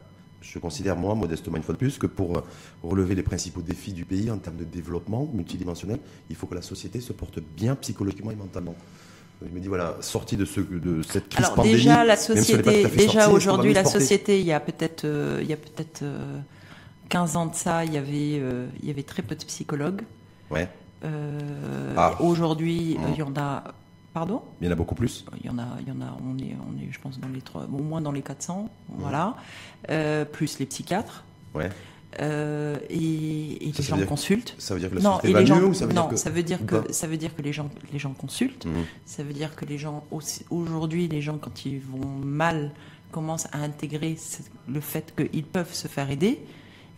je 0.52 0.60
considère, 0.60 0.95
moi, 0.95 1.14
modestement 1.16 1.58
une 1.58 1.64
fois 1.64 1.74
de 1.74 1.80
plus, 1.80 1.97
que 1.97 2.08
pour 2.08 2.38
euh, 2.38 2.41
relever 2.84 3.16
les 3.16 3.24
principaux 3.24 3.62
défis 3.62 3.93
du 3.93 4.06
pays 4.06 4.32
en 4.32 4.38
termes 4.38 4.58
de 4.58 4.64
développement 4.64 5.30
multidimensionnel, 5.32 6.00
il 6.30 6.36
faut 6.36 6.47
que 6.47 6.56
la 6.56 6.62
société 6.62 7.02
se 7.02 7.14
porte 7.14 7.39
bien 7.39 7.76
psychologiquement 7.76 8.32
et 8.32 8.36
mentalement. 8.36 8.76
Je 9.41 9.54
me 9.54 9.60
dis, 9.60 9.68
voilà, 9.68 9.97
sorti 10.02 10.36
de, 10.36 10.45
ce, 10.45 10.60
de 10.60 11.02
cette 11.04 11.30
crise 11.30 11.45
Alors, 11.45 11.64
Déjà, 11.64 12.04
la 12.04 12.18
société, 12.18 12.86
déjà 12.86 13.30
aujourd'hui, 13.30 13.74
la 13.74 13.86
société, 13.86 14.39
il 14.39 14.45
y 14.45 14.52
a 14.52 14.60
peut-être, 14.60 15.06
euh, 15.06 15.39
il 15.41 15.47
y 15.47 15.54
a 15.54 15.58
peut-être 15.58 16.04
15 17.10 17.36
euh, 17.36 17.39
ans 17.39 17.45
de 17.45 17.56
ça, 17.56 17.86
il 17.86 17.93
y 17.93 17.97
avait, 17.97 18.41
il 18.82 18.88
y 18.88 18.89
avait 18.89 19.04
très 19.04 19.22
peu 19.22 19.36
de 19.36 19.45
psychologues. 19.45 20.02
Ouais. 20.52 20.68
Ah. 21.95 22.22
Aujourd'hui, 22.22 22.97
mmh. 22.97 23.12
il 23.14 23.18
y 23.18 23.22
en 23.22 23.34
a 23.38 23.64
Pardon? 24.14 24.41
Il 24.60 24.66
y 24.66 24.70
en 24.70 24.72
a 24.72 24.76
beaucoup 24.76 24.95
plus 24.95 25.26
Il 25.39 25.45
y 25.45 25.49
en 25.49 25.60
a, 25.60 25.68
il 25.80 25.88
y 25.88 25.91
en 25.91 26.01
a 26.01 26.18
on, 26.24 26.38
est, 26.38 26.55
on 26.68 26.78
est, 26.82 26.91
je 26.91 26.99
pense, 26.99 27.20
dans 27.20 27.28
les 27.28 27.41
trois, 27.41 27.66
au 27.66 27.84
moins 27.84 28.01
dans 28.01 28.12
les 28.12 28.24
400, 28.24 28.70
voilà. 28.89 29.36
Euh, 29.89 30.26
plus 30.26 30.60
les 30.60 30.66
psychiatres. 30.66 31.24
Ouais. 31.53 31.70
Euh, 32.20 32.78
et, 32.89 33.68
et 33.68 33.72
les 33.72 33.84
gens 33.84 34.03
consultent. 34.07 34.55
Ça 34.57 34.74
veut 34.74 34.80
dire 34.80 34.89
que 34.89 34.95
la 34.95 35.01
non, 35.01 35.20
et 35.22 35.32
les 35.32 35.45
gens, 35.45 35.74
ça 35.74 35.86
veut 35.86 35.93
non, 35.93 36.01
dire 36.01 36.10
que 36.10 36.16
ça 36.16 36.30
veut 36.32 36.41
dire 36.41 36.66
que 36.66 36.91
ça 36.91 37.05
veut 37.05 37.18
dire 37.18 37.36
que 37.36 37.43
les 37.43 37.53
gens 37.53 37.70
les 37.93 37.99
gens 37.99 38.14
consultent. 38.14 38.66
Mhm. 38.66 38.84
Ça 39.05 39.22
veut 39.22 39.34
dire 39.34 39.55
que 39.55 39.64
les 39.66 39.78
gens 39.78 40.03
aujourd'hui 40.49 41.07
les 41.07 41.22
gens 41.22 41.38
quand 41.38 41.66
ils 41.68 41.80
vont 41.80 42.07
mal 42.24 42.72
commencent 43.12 43.47
à 43.51 43.60
intégrer 43.60 44.18
le 44.68 44.80
fait 44.82 45.14
qu'ils 45.16 45.43
peuvent 45.43 45.74
se 45.74 45.88
faire 45.88 46.10
aider, 46.10 46.39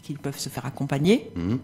qu'ils 0.02 0.18
peuvent 0.18 0.40
se 0.40 0.48
faire 0.48 0.66
accompagner. 0.66 1.30
Mhm. 1.36 1.60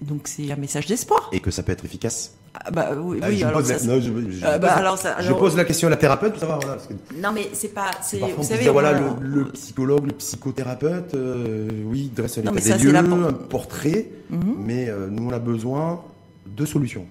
Donc 0.00 0.26
c'est 0.26 0.50
un 0.50 0.56
message 0.56 0.86
d'espoir. 0.86 1.28
Et 1.32 1.40
que 1.40 1.50
ça 1.50 1.62
peut 1.62 1.72
être 1.72 1.84
efficace. 1.84 2.38
Ah, 2.64 2.70
bah 2.70 2.88
oui, 2.96 3.20
ah, 3.22 3.30
je 3.30 3.44
alors, 3.44 3.60
pose 3.60 3.86
la... 3.86 4.00
je, 4.00 4.58
bah, 4.58 4.72
alors, 4.72 4.98
je, 5.20 5.32
pose 5.32 5.56
la 5.56 5.64
question 5.64 5.86
à 5.86 5.90
la 5.90 5.96
thérapeute 5.96 6.32
pour 6.32 6.40
savoir. 6.40 6.58
Voilà, 6.60 6.78
Non, 7.16 7.30
mais 7.32 7.50
c'est 7.52 7.72
pas. 7.74 7.90
C'est, 8.02 8.18
vous 8.18 8.42
savez, 8.42 8.68
voilà, 8.68 9.00
le, 9.20 9.44
psychologue, 9.50 10.06
le 10.06 10.12
psychothérapeute, 10.12 11.14
euh, 11.14 11.68
oui, 11.86 12.10
dresse 12.14 12.38
un 12.38 12.42
état 12.42 12.76
des 12.78 12.84
lieux, 12.84 12.94
un 12.96 13.32
portrait, 13.32 14.08
mhm. 14.30 14.56
mais 14.58 14.88
euh, 14.88 15.08
nous, 15.10 15.28
on 15.28 15.32
a 15.32 15.38
besoin 15.38 16.02
de 16.46 16.64
solutions. 16.64 17.06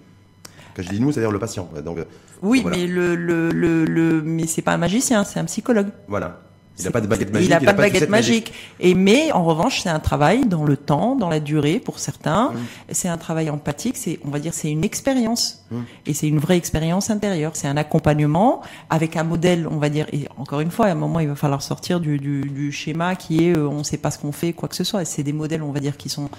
Quand 0.75 0.83
je 0.83 0.89
dis 0.89 0.99
nous, 0.99 1.11
c'est-à-dire 1.11 1.31
le 1.31 1.39
patient. 1.39 1.69
Donc, 1.83 1.99
oui, 2.41 2.63
mais 2.65 2.85
le, 2.85 3.15
le, 3.15 3.49
le 3.49 4.21
mais 4.21 4.47
c'est 4.47 4.61
pas 4.61 4.73
un 4.73 4.77
magicien, 4.77 5.23
c'est 5.23 5.39
un 5.39 5.45
psychologue. 5.45 5.87
Voilà. 6.07 6.41
Il 6.79 6.85
n'a 6.85 6.91
pas 6.91 7.01
de 7.01 7.07
baguette 7.07 7.33
magique. 7.33 7.47
Il 7.47 7.51
n'a 7.51 7.59
pas 7.59 7.73
de 7.73 7.77
baguette 7.77 8.09
magique. 8.09 8.53
Et 8.79 8.93
mais 8.93 9.31
en 9.31 9.43
revanche, 9.43 9.81
c'est 9.81 9.89
un 9.89 9.99
travail 9.99 10.45
dans 10.45 10.63
le 10.63 10.77
temps, 10.77 11.15
dans 11.15 11.29
la 11.29 11.39
durée 11.39 11.79
pour 11.79 11.99
certains. 11.99 12.51
Mm. 12.51 12.57
C'est 12.91 13.07
un 13.07 13.17
travail 13.17 13.49
empathique. 13.49 13.97
C'est, 13.97 14.19
on 14.23 14.29
va 14.29 14.39
dire, 14.39 14.53
c'est 14.53 14.71
une 14.71 14.83
expérience. 14.83 15.65
Mm. 15.71 15.81
Et 16.05 16.13
c'est 16.13 16.27
une 16.27 16.39
vraie 16.39 16.57
expérience 16.57 17.09
intérieure. 17.09 17.51
C'est 17.55 17.67
un 17.67 17.77
accompagnement 17.77 18.61
avec 18.89 19.15
un 19.15 19.23
modèle, 19.23 19.67
on 19.69 19.77
va 19.77 19.89
dire. 19.89 20.05
Et 20.13 20.27
encore 20.37 20.59
une 20.59 20.71
fois, 20.71 20.85
à 20.87 20.91
un 20.91 20.95
moment, 20.95 21.19
il 21.19 21.27
va 21.27 21.35
falloir 21.35 21.61
sortir 21.61 21.99
du, 21.99 22.19
du, 22.19 22.41
du 22.41 22.71
schéma 22.71 23.15
qui 23.15 23.47
est, 23.47 23.57
euh, 23.57 23.67
on 23.67 23.79
ne 23.79 23.83
sait 23.83 23.97
pas 23.97 24.11
ce 24.11 24.19
qu'on 24.19 24.31
fait, 24.31 24.53
quoi 24.53 24.69
que 24.69 24.75
ce 24.75 24.83
soit. 24.83 25.03
c'est 25.05 25.23
des 25.23 25.33
modèles, 25.33 25.63
on 25.63 25.71
va 25.71 25.79
dire, 25.79 25.97
qui 25.97 26.09
sont 26.09 26.29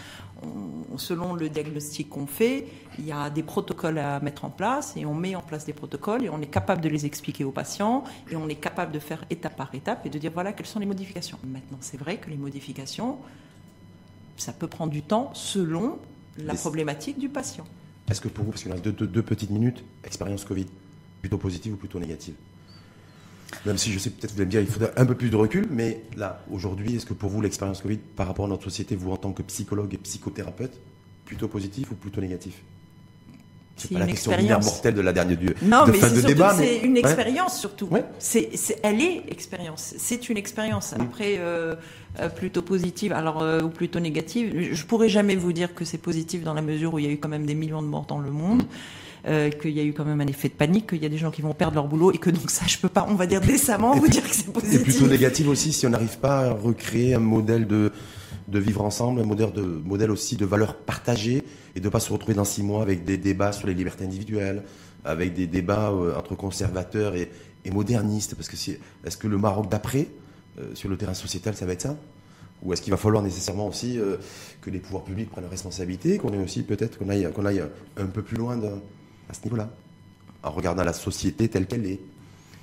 selon 0.96 1.34
le 1.34 1.48
diagnostic 1.48 2.08
qu'on 2.08 2.26
fait, 2.26 2.66
il 2.98 3.06
y 3.06 3.12
a 3.12 3.30
des 3.30 3.42
protocoles 3.42 3.98
à 3.98 4.20
mettre 4.20 4.44
en 4.44 4.50
place 4.50 4.96
et 4.96 5.04
on 5.04 5.14
met 5.14 5.34
en 5.34 5.42
place 5.42 5.66
des 5.66 5.72
protocoles 5.72 6.24
et 6.24 6.30
on 6.30 6.40
est 6.40 6.46
capable 6.46 6.80
de 6.80 6.88
les 6.88 7.06
expliquer 7.06 7.44
aux 7.44 7.50
patients 7.50 8.04
et 8.30 8.36
on 8.36 8.48
est 8.48 8.54
capable 8.54 8.92
de 8.92 8.98
faire 8.98 9.24
étape 9.30 9.56
par 9.56 9.74
étape 9.74 10.06
et 10.06 10.10
de 10.10 10.18
dire 10.18 10.30
voilà 10.32 10.52
quelles 10.52 10.66
sont 10.66 10.80
les 10.80 10.86
modifications. 10.86 11.38
Maintenant, 11.44 11.78
c'est 11.80 11.98
vrai 11.98 12.16
que 12.16 12.30
les 12.30 12.36
modifications, 12.36 13.18
ça 14.36 14.52
peut 14.52 14.68
prendre 14.68 14.92
du 14.92 15.02
temps 15.02 15.30
selon 15.34 15.98
la 16.38 16.54
problématique 16.54 17.18
du 17.18 17.28
patient. 17.28 17.64
Est-ce 18.08 18.20
que 18.20 18.28
pour 18.28 18.44
vous, 18.44 18.52
parce 18.52 18.62
qu'il 18.62 18.72
reste 18.72 18.88
deux, 18.88 19.06
deux 19.06 19.22
petites 19.22 19.50
minutes, 19.50 19.84
expérience 20.04 20.44
Covid, 20.44 20.66
plutôt 21.20 21.38
positive 21.38 21.74
ou 21.74 21.76
plutôt 21.76 21.98
négative? 21.98 22.34
Même 23.66 23.78
si 23.78 23.92
je 23.92 23.98
sais 23.98 24.10
peut-être 24.10 24.32
vous 24.32 24.38
allez 24.38 24.46
me 24.46 24.50
dire 24.50 24.60
il 24.60 24.66
faudrait 24.66 24.92
un 24.96 25.06
peu 25.06 25.14
plus 25.14 25.30
de 25.30 25.36
recul, 25.36 25.66
mais 25.70 26.02
là, 26.16 26.42
aujourd'hui, 26.50 26.96
est-ce 26.96 27.06
que 27.06 27.14
pour 27.14 27.30
vous 27.30 27.40
l'expérience 27.40 27.80
Covid 27.80 27.98
par 28.16 28.26
rapport 28.26 28.44
à 28.44 28.48
notre 28.48 28.64
société, 28.64 28.96
vous 28.96 29.10
en 29.10 29.16
tant 29.16 29.32
que 29.32 29.42
psychologue 29.42 29.92
et 29.94 29.98
psychothérapeute, 29.98 30.78
plutôt 31.24 31.48
positif 31.48 31.90
ou 31.90 31.94
plutôt 31.94 32.20
négatif? 32.20 32.62
C'est 33.78 33.92
pas 33.92 34.00
la 34.00 34.06
question 34.06 34.36
binaire 34.36 34.60
mortelle 34.60 34.94
de 34.94 35.00
la 35.00 35.12
dernière 35.12 35.38
du 35.38 35.54
non, 35.62 35.84
de 35.84 35.92
mais 35.92 35.98
fin 35.98 36.10
de 36.10 36.20
débat. 36.20 36.54
C'est 36.56 36.78
une 36.78 36.96
expérience 36.96 37.58
surtout. 37.58 37.86
Ouais. 37.86 38.04
C'est, 38.18 38.50
elle 38.82 39.00
est 39.00 39.22
expérience. 39.28 39.94
C'est 39.98 40.28
une 40.28 40.36
expérience. 40.36 40.94
Mm. 40.96 41.00
Après, 41.00 41.36
euh, 41.38 41.76
euh, 42.18 42.28
plutôt 42.28 42.62
positive, 42.62 43.12
alors 43.12 43.42
euh, 43.42 43.62
ou 43.62 43.68
plutôt 43.68 44.00
négative. 44.00 44.72
Je 44.72 44.84
pourrais 44.84 45.08
jamais 45.08 45.36
vous 45.36 45.52
dire 45.52 45.74
que 45.74 45.84
c'est 45.84 45.98
positif 45.98 46.42
dans 46.42 46.54
la 46.54 46.62
mesure 46.62 46.94
où 46.94 46.98
il 46.98 47.04
y 47.04 47.08
a 47.08 47.12
eu 47.12 47.18
quand 47.18 47.28
même 47.28 47.46
des 47.46 47.54
millions 47.54 47.82
de 47.82 47.86
morts 47.86 48.06
dans 48.06 48.18
le 48.18 48.30
monde. 48.30 48.64
Euh, 49.26 49.50
qu'il 49.50 49.72
y 49.72 49.80
a 49.80 49.82
eu 49.82 49.92
quand 49.92 50.04
même 50.04 50.20
un 50.20 50.26
effet 50.28 50.48
de 50.48 50.54
panique, 50.54 50.90
qu'il 50.90 51.02
y 51.02 51.06
a 51.06 51.08
des 51.08 51.18
gens 51.18 51.32
qui 51.32 51.42
vont 51.42 51.52
perdre 51.52 51.74
leur 51.74 51.88
boulot 51.88 52.12
et 52.12 52.18
que 52.18 52.30
donc 52.30 52.50
ça, 52.50 52.66
je 52.68 52.78
peux 52.78 52.88
pas, 52.88 53.04
on 53.08 53.16
va 53.16 53.26
dire 53.26 53.40
décemment, 53.40 53.96
vous 53.96 54.06
dire 54.06 54.22
que 54.22 54.34
c'est 54.34 54.52
positif. 54.52 54.84
plutôt 54.84 55.08
négative 55.08 55.48
aussi 55.48 55.72
si 55.72 55.86
on 55.86 55.90
n'arrive 55.90 56.18
pas 56.18 56.46
à 56.46 56.50
recréer 56.52 57.14
un 57.14 57.18
modèle 57.18 57.66
de, 57.66 57.90
de 58.46 58.58
vivre 58.60 58.82
ensemble, 58.82 59.20
un 59.20 59.24
modèle, 59.24 59.52
de, 59.52 59.62
modèle 59.62 60.12
aussi 60.12 60.36
de 60.36 60.46
valeurs 60.46 60.76
partagées 60.76 61.42
et 61.74 61.80
de 61.80 61.84
ne 61.84 61.90
pas 61.90 61.98
se 62.00 62.12
retrouver 62.12 62.34
dans 62.34 62.44
six 62.44 62.62
mois 62.62 62.82
avec 62.82 63.04
des 63.04 63.18
débats 63.18 63.52
sur 63.52 63.66
les 63.66 63.74
libertés 63.74 64.04
individuelles, 64.04 64.62
avec 65.04 65.34
des 65.34 65.48
débats 65.48 65.90
euh, 65.90 66.16
entre 66.16 66.36
conservateurs 66.36 67.16
et, 67.16 67.30
et 67.64 67.70
modernistes. 67.72 68.36
Parce 68.36 68.48
que 68.48 68.56
c'est, 68.56 68.78
est-ce 69.04 69.16
que 69.16 69.26
le 69.26 69.36
Maroc 69.36 69.68
d'après, 69.68 70.06
euh, 70.60 70.74
sur 70.74 70.88
le 70.88 70.96
terrain 70.96 71.14
sociétal, 71.14 71.56
ça 71.56 71.66
va 71.66 71.72
être 71.72 71.82
ça? 71.82 71.96
Ou 72.62 72.72
est-ce 72.72 72.82
qu'il 72.82 72.92
va 72.92 72.96
falloir 72.96 73.22
nécessairement 73.22 73.66
aussi 73.66 73.98
euh, 73.98 74.16
que 74.60 74.70
les 74.70 74.78
pouvoirs 74.78 75.04
publics 75.04 75.28
prennent 75.30 75.44
leurs 75.44 75.50
responsabilités, 75.50 76.18
qu'on 76.18 76.32
ait 76.32 76.42
aussi 76.42 76.62
peut-être 76.62 76.98
qu'on 76.98 77.08
aille, 77.08 77.28
qu'on 77.34 77.46
aille 77.46 77.62
un 77.96 78.06
peu 78.06 78.22
plus 78.22 78.36
loin 78.36 78.56
de, 78.56 78.68
à 79.28 79.34
ce 79.34 79.42
niveau-là, 79.44 79.70
en 80.42 80.50
regardant 80.50 80.84
la 80.84 80.92
société 80.92 81.48
telle 81.48 81.66
qu'elle 81.66 81.86
est 81.86 82.00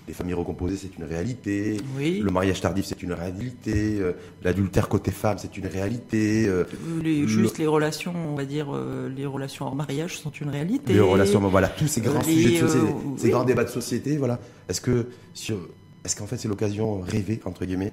les 0.07 0.13
familles 0.13 0.35
recomposées, 0.35 0.77
c'est 0.77 0.95
une 0.99 1.03
réalité. 1.05 1.81
Oui. 1.97 2.19
Le 2.19 2.29
mariage 2.29 2.61
tardif, 2.61 2.85
c'est 2.85 3.01
une 3.01 3.13
réalité. 3.13 3.97
Euh, 3.99 4.11
L'adultère 4.43 4.87
côté 4.87 5.09
femme, 5.09 5.37
c'est 5.39 5.57
une 5.57 5.65
réalité. 5.65 6.45
Euh, 6.47 6.63
Les- 7.01 7.21
le- 7.21 7.27
juste 7.27 7.57
les 7.57 7.65
relations, 7.65 8.13
on 8.15 8.35
va 8.35 8.45
dire, 8.45 8.67
euh, 8.71 9.09
les 9.09 9.25
relations 9.25 9.65
hors 9.65 9.73
mariage 9.75 10.19
sont 10.19 10.29
une 10.29 10.49
réalité. 10.49 10.93
les 10.93 10.99
relations, 10.99 11.41
ben 11.41 11.47
voilà, 11.47 11.69
tous 11.69 11.87
ces 11.87 12.01
grands 12.01 12.19
les, 12.19 12.33
sujets 12.35 12.61
de 12.61 12.67
société, 12.67 12.85
euh, 12.87 13.17
ces 13.17 13.29
grands 13.31 13.45
débats 13.45 13.63
de 13.63 13.69
société, 13.69 14.17
voilà. 14.17 14.39
Est-ce 14.69 14.79
que, 14.79 15.07
est-ce 15.33 16.15
qu'en 16.15 16.27
fait, 16.27 16.37
c'est 16.37 16.47
l'occasion 16.47 16.99
rêvée, 17.01 17.39
entre 17.43 17.65
guillemets, 17.65 17.91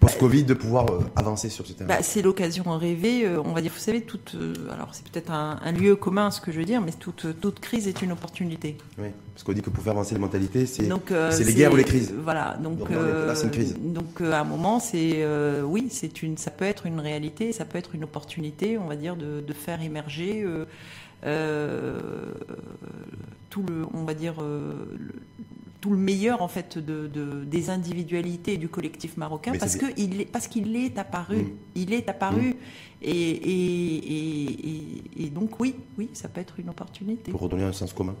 post-Covid, 0.00 0.44
de 0.44 0.54
pouvoir 0.54 0.86
euh, 0.90 1.00
avancer 1.16 1.48
sur 1.48 1.66
ce 1.66 1.72
terrain 1.72 1.88
Bah, 1.88 2.02
c'est 2.02 2.22
l'occasion 2.22 2.64
rêvée, 2.78 3.26
euh, 3.26 3.40
on 3.44 3.52
va 3.52 3.60
dire, 3.62 3.72
vous 3.72 3.78
savez, 3.80 4.02
toute, 4.02 4.34
euh, 4.34 4.54
alors 4.72 4.90
c'est 4.92 5.06
peut-être 5.08 5.30
un, 5.30 5.58
un 5.62 5.72
lieu 5.72 5.96
commun 5.96 6.30
ce 6.30 6.40
que 6.40 6.52
je 6.52 6.58
veux 6.58 6.64
dire, 6.64 6.80
mais 6.80 6.92
toute, 6.92 7.26
toute 7.40 7.60
crise 7.60 7.88
est 7.88 8.02
une 8.02 8.12
opportunité. 8.12 8.76
Oui, 8.98 9.08
parce 9.34 9.42
qu'on 9.44 9.52
dit 9.52 9.62
que 9.62 9.70
pour 9.70 9.82
faire 9.82 9.92
avancer 9.92 10.14
les 10.14 10.20
mentalités, 10.20 10.66
c'est 10.66 10.82
les 10.82 11.54
guerres 11.54 11.72
ou 11.72 11.76
les 11.76 11.84
crises. 11.84 12.12
Voilà, 12.22 12.56
donc, 12.62 12.78
Donc 12.78 12.90
là, 12.90 13.34
une 13.42 13.50
crise. 13.50 13.76
donc 13.78 14.20
à 14.20 14.40
un 14.40 14.44
moment, 14.44 14.80
c'est 14.80 15.24
oui, 15.64 15.88
c'est 15.90 16.22
une, 16.22 16.36
ça 16.36 16.50
peut 16.50 16.64
être 16.64 16.86
une 16.86 17.00
réalité, 17.00 17.52
ça 17.52 17.64
peut 17.64 17.78
être 17.78 17.94
une 17.94 18.04
opportunité, 18.04 18.78
on 18.78 18.86
va 18.86 18.96
dire, 18.96 19.16
de, 19.16 19.40
de 19.40 19.52
faire 19.52 19.82
émerger 19.82 20.44
tout 23.50 23.62
le, 23.62 23.84
on 23.94 24.04
va 24.04 24.14
dire, 24.14 24.34
le- 24.40 25.12
tout 25.80 25.90
le 25.90 25.96
meilleur 25.96 26.42
en 26.42 26.48
fait 26.48 26.78
de, 26.78 27.06
de- 27.06 27.44
des 27.44 27.70
individualités 27.70 28.54
et 28.54 28.56
du 28.56 28.68
collectif 28.68 29.16
marocain 29.16 29.52
Mais 29.52 29.58
parce 29.58 29.76
que 29.76 29.86
il 29.96 30.20
est 30.20 30.24
parce 30.24 30.48
qu'il 30.48 30.74
est 30.76 30.98
apparu, 30.98 31.36
Mm. 31.36 31.50
il 31.76 31.92
est 31.92 32.08
apparu. 32.08 32.56
Et, 33.02 33.10
et, 33.10 33.96
et, 33.96 34.68
et- 34.70 35.24
et 35.26 35.30
donc 35.30 35.60
oui, 35.60 35.74
oui, 35.98 36.08
ça 36.14 36.28
peut 36.28 36.40
être 36.40 36.58
une 36.58 36.70
opportunité. 36.70 37.30
Pour 37.30 37.40
redonner 37.42 37.64
un 37.64 37.72
sens 37.72 37.92
commun, 37.92 38.16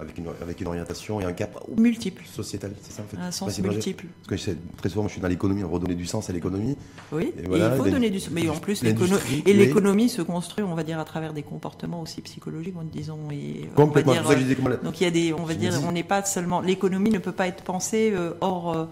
avec 0.00 0.16
une, 0.16 0.26
avec 0.40 0.60
une 0.60 0.68
orientation 0.68 1.20
et 1.20 1.24
un 1.24 1.32
cap 1.32 1.58
multiple, 1.76 2.22
sociétal, 2.24 2.70
c'est 2.82 2.92
ça 2.92 3.02
en 3.02 3.06
fait 3.06 3.16
un 3.20 3.30
sens 3.32 3.58
multiple. 3.58 4.06
Parce 4.28 4.44
que 4.44 4.50
très 4.76 4.88
souvent, 4.88 5.08
je 5.08 5.12
suis 5.12 5.20
dans 5.20 5.26
l'économie, 5.28 5.64
redonner 5.64 5.96
du 5.96 6.06
sens 6.06 6.30
à 6.30 6.32
l'économie. 6.32 6.76
Oui, 7.10 7.32
Et 7.36 7.42
et 7.42 7.46
voilà, 7.48 7.72
il 7.74 7.76
faut 7.82 7.88
donner 7.90 8.10
du 8.10 8.20
mais 8.30 8.48
en 8.48 8.56
plus 8.56 8.82
l'écono- 8.84 9.06
l'industrie, 9.12 9.42
et 9.44 9.50
oui. 9.50 9.56
l'économie 9.56 10.08
se 10.08 10.22
construit, 10.22 10.64
on 10.64 10.74
va 10.76 10.84
dire, 10.84 11.00
à 11.00 11.04
travers 11.04 11.32
des 11.32 11.42
comportements 11.42 12.00
aussi 12.00 12.20
psychologiques, 12.20 12.74
on- 12.78 12.84
disons. 12.84 13.18
Et, 13.32 13.68
Complètement, 13.74 14.12
on 14.12 14.22
va 14.28 14.34
dire, 14.36 14.56
donc 14.84 15.00
il 15.00 15.04
y 15.04 15.06
a 15.06 15.10
des, 15.10 15.32
on 15.32 15.42
va 15.44 15.54
Je 15.54 15.58
dire, 15.58 15.72
on 15.86 15.90
n'est 15.92 16.04
pas 16.04 16.24
seulement 16.24 16.60
l'économie 16.60 17.10
ne 17.10 17.18
peut 17.18 17.32
pas 17.32 17.48
être 17.48 17.64
pensée 17.64 18.12
euh, 18.14 18.34
hors 18.40 18.76
euh, 18.76 18.84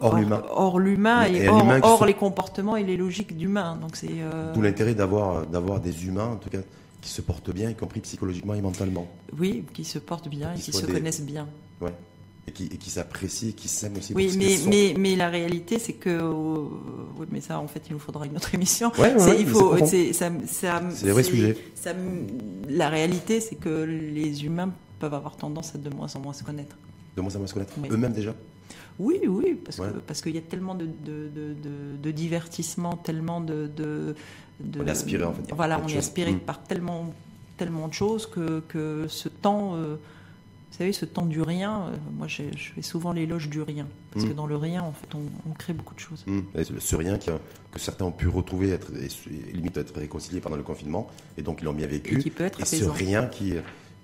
Hors 0.00 0.16
l'humain. 0.16 0.42
hors 0.50 0.78
l'humain 0.78 1.26
et, 1.26 1.36
et 1.44 1.48
hors, 1.48 1.66
hors 1.82 2.06
les 2.06 2.14
comportements 2.14 2.76
et 2.76 2.82
les 2.84 2.96
logiques 2.96 3.36
d'humain. 3.36 3.78
Donc 3.80 3.96
c'est 3.96 4.08
euh, 4.10 4.52
D'où 4.54 4.62
l'intérêt 4.62 4.94
d'avoir 4.94 5.46
d'avoir 5.46 5.80
des 5.80 6.06
humains, 6.06 6.28
en 6.32 6.36
tout 6.36 6.48
cas, 6.50 6.58
qui 7.06 7.12
se 7.12 7.22
portent 7.22 7.50
bien, 7.52 7.70
y 7.70 7.74
compris 7.76 8.00
psychologiquement 8.00 8.54
et 8.54 8.60
mentalement. 8.60 9.06
oui, 9.38 9.64
qui 9.72 9.84
se 9.84 9.98
portent 10.00 10.28
bien 10.28 10.52
et 10.54 10.58
Qui 10.58 10.72
se 10.72 10.84
des- 10.84 10.92
connaissent 10.92 11.22
bien. 11.22 11.46
Ouais. 11.80 11.92
Et 12.48 12.52
qui, 12.52 12.64
et 12.64 12.76
qui 12.78 12.90
s'apprécient, 12.90 13.48
et 13.50 13.52
qui 13.52 13.68
s'aiment 13.68 13.96
aussi. 13.96 14.12
Oui, 14.14 14.32
mais, 14.36 14.56
sont. 14.56 14.68
mais, 14.70 14.94
mais 14.98 15.14
la 15.16 15.28
réalité, 15.28 15.78
c'est 15.78 15.92
que. 15.94 16.20
oui, 17.18 17.26
mais 17.30 17.40
ça, 17.40 17.58
en 17.60 17.66
fait, 17.68 17.82
il 17.88 17.92
nous 17.92 17.98
faudra 17.98 18.26
une 18.26 18.36
autre 18.36 18.54
émission. 18.54 18.90
Ouais, 18.98 19.12
ouais, 19.14 19.18
C'est- 19.18 19.30
ouais, 19.30 19.40
il 19.40 19.46
mais 19.46 19.52
faut, 19.52 19.58
c'est 19.58 19.76
profond. 19.76 19.86
c'est, 19.86 20.12
ça, 20.12 20.30
ça- 20.46 20.82
C'est 20.90 21.04
des 21.06 21.12
vrais 21.12 21.22
sujets. 21.22 21.56
ça- 21.74 21.92
la 22.68 22.88
réalité, 22.88 23.40
c'est 23.40 23.56
que 23.56 23.84
les 23.84 24.44
humains 24.44 24.72
peuvent 24.98 25.14
avoir 25.14 25.36
tendance 25.36 25.74
à 25.74 25.78
de 25.78 25.90
moins 25.94 26.08
en 26.14 26.20
moins 26.20 26.32
se 26.32 26.42
connaître. 26.44 26.76
De 27.16 27.22
moins 27.22 27.34
en 27.34 27.38
moins 27.38 27.46
se 27.46 27.54
connaître. 27.54 27.72
Oui. 27.80 27.88
Eux-mêmes 27.90 28.12
déjà. 28.12 28.34
Oui, 28.98 29.20
oui, 29.28 29.58
parce 29.62 29.78
Ouais. 29.78 29.88
que 29.88 29.98
parce 29.98 30.22
qu'il 30.22 30.34
y 30.34 30.38
a 30.38 30.42
tellement 30.42 30.74
de, 30.74 30.86
de, 30.86 31.28
de, 31.28 31.52
de- 31.62 31.96
de 32.02 32.10
divertissement, 32.10 32.96
tellement 32.96 33.40
de, 33.42 33.70
de, 34.60 34.80
On 34.80 34.86
est 34.86 34.90
aspiré, 34.90 35.24
en 35.24 35.32
fait, 35.32 35.42
Voilà, 35.54 35.80
on 35.84 35.88
est 35.88 35.96
aspiré 35.98 36.32
Mm. 36.32 36.40
par 36.40 36.62
tellement 36.62 37.12
tellement 37.56 37.88
de 37.88 37.94
choses 37.94 38.26
que, 38.26 38.60
que 38.68 39.06
ce 39.08 39.30
temps, 39.30 39.76
euh, 39.76 39.94
vous 39.96 40.76
savez, 40.76 40.92
ce 40.92 41.06
temps 41.06 41.24
du 41.24 41.40
rien. 41.40 41.86
euh, 41.88 41.96
moi, 42.18 42.26
je 42.28 42.42
fais 42.74 42.82
souvent 42.82 43.12
l'éloge 43.14 43.48
du 43.48 43.62
rien, 43.62 43.86
parce 44.12 44.26
Mm. 44.26 44.28
que 44.28 44.34
dans 44.34 44.46
le 44.46 44.56
rien, 44.56 44.82
en 44.82 44.92
fait, 44.92 45.14
on, 45.14 45.22
on 45.50 45.54
crée 45.54 45.72
beaucoup 45.72 45.94
de 45.94 46.00
choses. 46.00 46.24
Et 46.54 46.64
ce 46.64 46.96
rien 46.96 47.16
qui 47.16 47.30
que 47.72 47.78
certains 47.80 48.04
ont 48.04 48.12
pu 48.12 48.28
retrouver, 48.28 48.70
être, 48.70 48.90
et, 48.94 49.52
limite 49.54 49.76
être 49.78 49.94
réconciliés 49.98 50.40
pendant 50.40 50.56
le 50.56 50.62
confinement, 50.62 51.08
et 51.38 51.42
donc 51.42 51.62
ils 51.62 51.64
l'ont 51.64 51.72
bien 51.72 51.86
vécu. 51.86 52.18
Et 52.18 52.22
qui 52.22 52.30
peut 52.30 52.44
être 52.44 52.60
et 52.60 52.64
ce 52.66 52.84
rien 52.84 53.26
qui, 53.26 53.54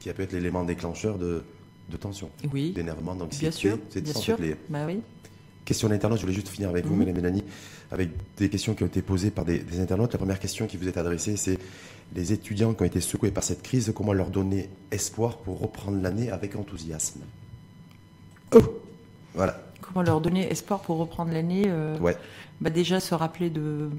qui 0.00 0.08
a 0.08 0.14
pu 0.14 0.22
être 0.22 0.32
l'élément 0.32 0.64
déclencheur 0.64 1.18
de, 1.18 1.42
de 1.90 1.96
tension, 1.98 2.30
Oui, 2.52 2.72
d'énervement, 2.72 3.14
d'anxiété. 3.14 3.42
bien 3.48 3.50
sûr, 3.52 3.78
C'est 3.90 4.00
bien 4.02 4.14
sûr. 4.14 4.36
les 4.40 4.56
Bah 4.70 4.84
oui. 4.86 5.00
questions 5.66 5.88
d'internautes. 5.90 6.18
Je 6.18 6.22
voulais 6.24 6.34
juste 6.34 6.48
finir 6.48 6.70
avec 6.70 6.86
vous, 6.86 6.94
Mhm. 6.96 7.12
Mélanie, 7.12 7.44
avec 7.92 8.10
des 8.38 8.48
questions 8.48 8.74
qui 8.74 8.82
ont 8.82 8.86
été 8.86 9.02
posées 9.02 9.30
par 9.30 9.44
des, 9.44 9.58
des 9.58 9.78
internautes. 9.78 10.12
La 10.12 10.18
première 10.18 10.40
question 10.40 10.66
qui 10.66 10.76
vous 10.78 10.88
est 10.88 10.96
adressée, 10.96 11.36
c'est 11.36 11.58
les 12.14 12.32
étudiants 12.32 12.72
qui 12.74 12.82
ont 12.82 12.86
été 12.86 13.00
secoués 13.00 13.30
par 13.30 13.44
cette 13.44 13.62
crise, 13.62 13.92
comment 13.94 14.12
leur 14.14 14.30
donner 14.30 14.68
espoir 14.90 15.36
pour 15.38 15.60
reprendre 15.60 16.00
l'année 16.02 16.30
avec 16.30 16.56
enthousiasme? 16.56 17.20
Oh 18.54 18.60
Voilà, 19.34 19.62
Comment 19.80 20.02
leur 20.02 20.20
donner 20.22 20.50
espoir 20.50 20.80
pour 20.80 20.96
reprendre 20.98 21.32
l'année 21.32 21.64
euh, 21.66 21.98
ouais. 21.98 22.16
bah 22.60 22.70
Déjà 22.70 22.98
se 23.00 23.14
rappeler 23.14 23.50
de 23.50 23.90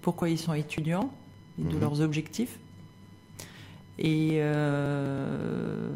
pourquoi 0.00 0.28
ils 0.28 0.38
sont 0.38 0.54
étudiants 0.54 1.10
et 1.60 1.62
de 1.64 1.74
Mhm. 1.74 1.80
leurs 1.80 2.00
objectifs. 2.00 2.58
Et 3.98 4.38
euh, 4.40 5.88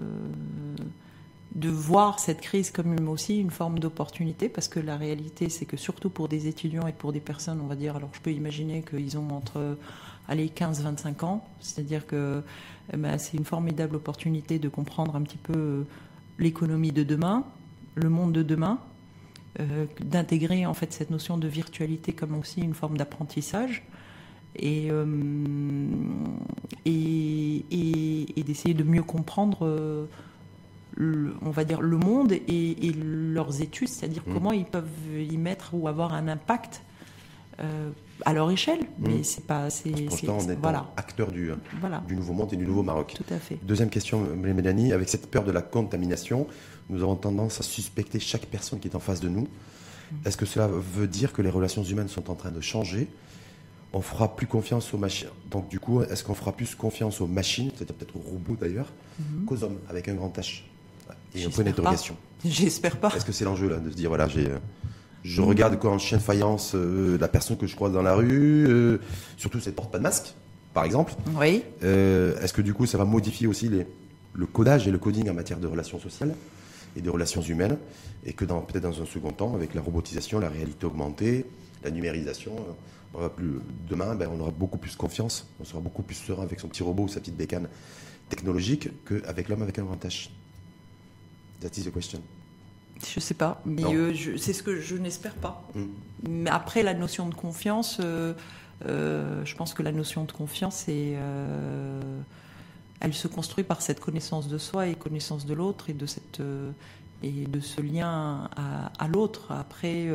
de 1.56 1.68
voir 1.70 2.20
cette 2.20 2.40
crise 2.42 2.70
comme 2.70 3.08
aussi 3.08 3.38
une 3.40 3.50
forme 3.50 3.78
d'opportunité, 3.78 4.48
parce 4.48 4.68
que 4.68 4.78
la 4.78 4.96
réalité, 4.96 5.48
c'est 5.48 5.64
que 5.64 5.76
surtout 5.78 6.10
pour 6.10 6.28
des 6.28 6.46
étudiants 6.46 6.86
et 6.86 6.92
pour 6.92 7.12
des 7.12 7.20
personnes, 7.20 7.60
on 7.62 7.66
va 7.66 7.76
dire, 7.76 7.96
alors 7.96 8.10
je 8.12 8.20
peux 8.20 8.30
imaginer 8.32 8.82
qu'ils 8.82 9.16
ont 9.18 9.28
entre 9.30 9.76
allez, 10.28 10.48
15-25 10.48 11.24
ans, 11.24 11.44
c'est-à-dire 11.60 12.06
que 12.06 12.42
eh 12.92 12.96
ben, 12.96 13.18
c'est 13.18 13.36
une 13.36 13.44
formidable 13.44 13.96
opportunité 13.96 14.58
de 14.58 14.68
comprendre 14.68 15.16
un 15.16 15.22
petit 15.22 15.38
peu 15.38 15.54
euh, 15.56 15.82
l'économie 16.38 16.92
de 16.92 17.02
demain, 17.02 17.44
le 17.94 18.08
monde 18.10 18.32
de 18.32 18.42
demain, 18.42 18.78
euh, 19.60 19.86
d'intégrer 20.00 20.66
en 20.66 20.74
fait 20.74 20.92
cette 20.92 21.10
notion 21.10 21.38
de 21.38 21.48
virtualité 21.48 22.12
comme 22.12 22.34
aussi 22.36 22.60
une 22.60 22.74
forme 22.74 22.98
d'apprentissage 22.98 23.82
et, 24.56 24.88
euh, 24.90 25.06
et, 26.84 27.64
et- 28.36 28.42
d'essayer 28.42 28.74
de 28.74 28.84
mieux 28.84 29.02
comprendre, 29.02 30.06
le- 30.96 31.34
on 31.42 31.50
va 31.50 31.64
dire, 31.64 31.80
le 31.82 31.96
monde 31.96 32.32
et, 32.32 32.86
et 32.88 32.92
leurs 32.92 33.60
études, 33.62 33.88
c'est-à-dire 33.88 34.22
Mhm. 34.26 34.34
comment 34.34 34.52
ils 34.52 34.64
peuvent 34.64 34.88
y 35.18 35.36
mettre 35.36 35.74
ou 35.74 35.88
avoir 35.88 36.12
un 36.14 36.26
impact 36.28 36.82
euh, 37.60 37.90
à 38.26 38.34
leur 38.34 38.50
échelle, 38.50 38.80
mais 38.98 39.14
Mhm. 39.16 39.24
c'est 39.24 39.46
pas, 39.46 39.70
c'est, 39.70 39.90
on 40.28 40.38
est 40.50 40.54
voilà, 40.60 40.90
acteur 40.96 41.32
du, 41.32 41.50
voilà, 41.80 42.02
du 42.06 42.14
nouveau 42.14 42.34
monde 42.34 42.52
et 42.52 42.56
du 42.56 42.66
nouveau 42.66 42.82
Maroc. 42.82 43.14
tout 43.16 43.32
à 43.34 43.38
fait. 43.38 43.58
Deuxième 43.62 43.88
question, 43.88 44.20
Mélanie. 44.36 44.92
Avec 44.92 45.08
cette 45.08 45.30
peur 45.30 45.42
de 45.44 45.52
la 45.52 45.62
contamination, 45.62 46.46
nous 46.90 47.02
avons 47.02 47.16
tendance 47.16 47.58
à 47.60 47.62
suspecter 47.62 48.20
chaque 48.20 48.44
personne 48.46 48.78
qui 48.78 48.88
est 48.88 48.94
en 48.96 49.00
face 49.00 49.20
de 49.20 49.28
nous. 49.30 49.48
Est-ce 50.26 50.36
que 50.36 50.44
cela 50.46 50.68
veut 50.68 51.08
dire 51.08 51.32
que 51.32 51.40
les 51.42 51.48
relations 51.50 51.82
humaines 51.82 52.08
sont 52.08 52.30
en 52.30 52.34
train 52.34 52.50
de 52.50 52.60
changer? 52.60 53.08
On 53.92 54.02
fera 54.02 54.36
plus 54.36 54.46
confiance 54.46 54.92
aux 54.92 54.98
machines. 54.98 55.28
Donc, 55.50 55.68
du 55.68 55.80
coup, 55.80 56.02
est-ce 56.02 56.22
qu'on 56.24 56.34
fera 56.34 56.52
plus 56.52 56.74
confiance 56.74 57.20
aux 57.22 57.26
machines, 57.26 57.70
c'est-à-dire 57.74 57.94
peut-être 57.96 58.16
aux 58.16 58.20
robots 58.20 58.56
d'ailleurs, 58.60 58.92
qu'aux 59.46 59.64
hommes, 59.64 59.78
avec 59.88 60.08
un 60.08 60.14
grand 60.14 60.36
H? 60.38 60.62
Et 61.36 61.40
un 61.40 61.42
J'espère 61.44 61.52
point 61.52 61.64
pas. 61.64 61.70
d'interrogation. 61.70 62.16
J'espère 62.44 62.96
pas. 62.98 63.12
Est-ce 63.14 63.24
que 63.24 63.32
c'est 63.32 63.44
l'enjeu 63.44 63.68
là, 63.68 63.76
de 63.76 63.90
se 63.90 63.96
dire, 63.96 64.08
voilà, 64.08 64.26
j'ai. 64.28 64.46
euh, 64.48 64.58
Je 65.24 65.42
regarde 65.42 65.78
quoi 65.78 65.90
en 65.90 65.98
chien 65.98 66.18
de 66.18 66.22
faïence 66.22 66.72
euh, 66.74 67.18
la 67.18 67.28
personne 67.28 67.56
que 67.56 67.66
je 67.66 67.74
croise 67.76 67.92
dans 67.92 68.02
la 68.02 68.14
rue, 68.14 68.66
euh, 68.68 68.98
surtout 69.36 69.60
si 69.60 69.68
elle 69.68 69.74
porte 69.74 69.90
pas 69.92 69.98
de 69.98 70.02
masque, 70.02 70.34
par 70.74 70.84
exemple. 70.84 71.14
Oui. 71.38 71.62
Euh, 71.82 72.38
Est-ce 72.40 72.52
que 72.52 72.62
du 72.62 72.74
coup, 72.74 72.86
ça 72.86 72.96
va 72.98 73.04
modifier 73.04 73.46
aussi 73.46 73.68
les, 73.68 73.86
le 74.34 74.46
codage 74.46 74.86
et 74.88 74.90
le 74.90 74.98
coding 74.98 75.28
en 75.30 75.34
matière 75.34 75.58
de 75.58 75.66
relations 75.66 75.98
sociales 76.00 76.34
et 76.96 77.00
de 77.02 77.10
relations 77.10 77.42
humaines 77.42 77.76
Et 78.24 78.32
que 78.32 78.44
peut-être 78.44 78.82
dans 78.84 79.02
un 79.02 79.06
second 79.06 79.32
temps, 79.32 79.54
avec 79.54 79.74
la 79.74 79.80
robotisation, 79.82 80.38
la 80.38 80.48
réalité 80.48 80.86
augmentée, 80.86 81.44
la 81.84 81.90
numérisation, 81.90 82.52
on 83.14 83.20
va 83.20 83.28
plus, 83.28 83.58
demain, 83.88 84.14
ben, 84.14 84.28
on 84.32 84.40
aura 84.40 84.50
beaucoup 84.52 84.78
plus 84.78 84.94
confiance, 84.96 85.46
on 85.60 85.64
sera 85.64 85.80
beaucoup 85.80 86.02
plus 86.02 86.14
serein 86.16 86.42
avec 86.44 86.60
son 86.60 86.68
petit 86.68 86.82
robot 86.82 87.04
ou 87.04 87.08
sa 87.08 87.20
petite 87.20 87.36
bécane 87.36 87.68
technologique 88.28 88.88
qu'avec 89.06 89.48
l'homme 89.48 89.62
avec 89.62 89.78
un 89.78 89.84
grand 89.84 90.02
H 90.04 90.28
That 91.60 91.70
is 91.76 91.84
the 91.84 91.92
question. 91.92 92.20
Je 93.04 93.20
sais 93.20 93.34
pas, 93.34 93.60
mais 93.66 93.84
euh, 93.84 94.14
c'est 94.38 94.52
ce 94.52 94.62
que 94.62 94.80
je 94.80 94.96
n'espère 94.96 95.34
pas. 95.34 95.68
Mm. 95.74 95.84
Mais 96.28 96.50
après, 96.50 96.82
la 96.82 96.94
notion 96.94 97.28
de 97.28 97.34
confiance, 97.34 97.98
euh, 98.00 98.32
euh, 98.86 99.44
je 99.44 99.54
pense 99.54 99.74
que 99.74 99.82
la 99.82 99.92
notion 99.92 100.24
de 100.24 100.32
confiance, 100.32 100.88
est, 100.88 101.16
elle 103.00 103.14
se 103.14 103.28
construit 103.28 103.64
par 103.64 103.82
cette 103.82 104.00
connaissance 104.00 104.48
de 104.48 104.58
soi 104.58 104.88
et 104.88 104.94
connaissance 104.94 105.44
de 105.44 105.54
l'autre 105.54 105.90
et 105.90 105.92
de 105.92 106.06
cette 106.06 106.40
et 107.22 107.46
de 107.46 107.60
ce 107.60 107.80
lien 107.80 108.48
à, 108.56 108.92
à 108.98 109.08
l'autre. 109.08 109.50
Après, 109.50 110.08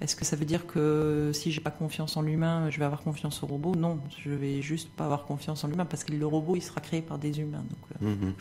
est-ce 0.00 0.14
que 0.14 0.24
ça 0.24 0.36
veut 0.36 0.44
dire 0.44 0.66
que 0.66 1.30
si 1.34 1.52
j'ai 1.52 1.60
pas 1.60 1.70
confiance 1.70 2.16
en 2.16 2.22
l'humain, 2.22 2.70
je 2.70 2.78
vais 2.78 2.84
avoir 2.84 3.02
confiance 3.02 3.42
au 3.42 3.46
robot? 3.46 3.74
Non, 3.74 3.98
je 4.22 4.30
vais 4.30 4.62
juste 4.62 4.90
pas 4.90 5.04
avoir 5.04 5.24
confiance 5.24 5.64
en 5.64 5.68
l'humain 5.68 5.86
parce 5.86 6.04
que 6.04 6.12
le 6.12 6.26
robot, 6.26 6.56
il 6.56 6.62
sera 6.62 6.80
créé 6.80 7.02
par 7.02 7.18
des 7.18 7.40
humains, 7.40 7.64
donc, 7.68 8.00
Mhm. 8.02 8.34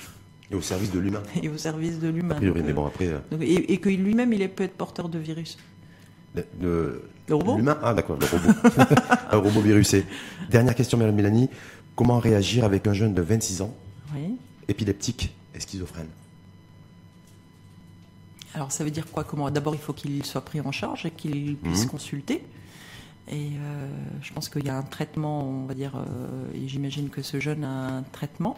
Et 0.52 0.56
au 0.56 0.62
service 0.62 0.92
de 0.92 1.00
l'humain. 1.00 1.22
et 1.42 1.50
au 1.50 1.58
service 1.58 2.00
de 2.00 2.08
l'humain. 2.08 2.36
A 2.36 2.38
priori, 2.38 2.60
Donc, 2.60 2.66
mais 2.66 2.72
euh, 2.72 2.76
bon, 2.76 2.86
après. 2.86 3.08
euh, 3.08 3.20
donc, 3.32 3.42
et, 3.42 3.74
et 3.74 3.78
que 3.80 3.90
lui-même, 3.90 4.32
il 4.34 4.48
peut 4.50 4.64
être 4.64 4.78
porteur 4.78 5.10
de 5.10 5.20
virus. 5.20 5.58
le- 6.36 6.46
le- 6.62 7.10
Le 7.28 7.36
robot 7.36 7.58
L'humain 7.58 7.78
Ah, 7.84 7.94
d'accord, 7.94 8.18
le 8.20 8.26
robot. 8.26 8.60
un 9.32 9.38
robot 9.38 9.60
virusé. 9.62 10.06
Dernière 10.50 10.74
question, 10.76 10.98
Madame 10.98 11.16
Mélanie. 11.16 11.50
Comment 11.98 12.20
réagir 12.20 12.64
avec 12.64 12.88
un 12.88 12.94
jeune 12.94 13.14
de 13.14 13.22
26 13.22 13.62
ans, 13.62 13.76
Oui. 14.16 14.38
épileptique 14.70 15.36
et 15.54 15.60
schizophrène? 15.60 16.08
Alors 18.54 18.72
ça 18.72 18.84
veut 18.84 18.92
dire 18.92 19.06
quoi? 19.12 19.24
Comment 19.24 19.50
D'abord, 19.52 19.76
il 19.76 19.82
faut 19.82 19.94
qu'il 19.94 20.24
soit 20.26 20.42
pris 20.42 20.62
en 20.62 20.72
charge 20.72 21.06
et 21.06 21.12
qu'il 21.12 21.58
puisse 21.58 21.84
Mhm. 21.84 21.90
consulter. 21.90 22.44
Et 23.30 23.50
euh, 23.60 23.88
je 24.22 24.32
pense 24.32 24.48
qu'il 24.48 24.66
y 24.66 24.70
a 24.70 24.78
un 24.78 24.84
traitement, 24.84 25.44
on 25.44 25.66
va 25.66 25.74
dire, 25.74 25.92
euh, 25.98 26.46
et 26.56 26.68
j'imagine 26.68 27.10
que 27.10 27.22
ce 27.22 27.40
jeune 27.42 27.64
a 27.66 27.98
un 27.98 28.04
traitement. 28.04 28.58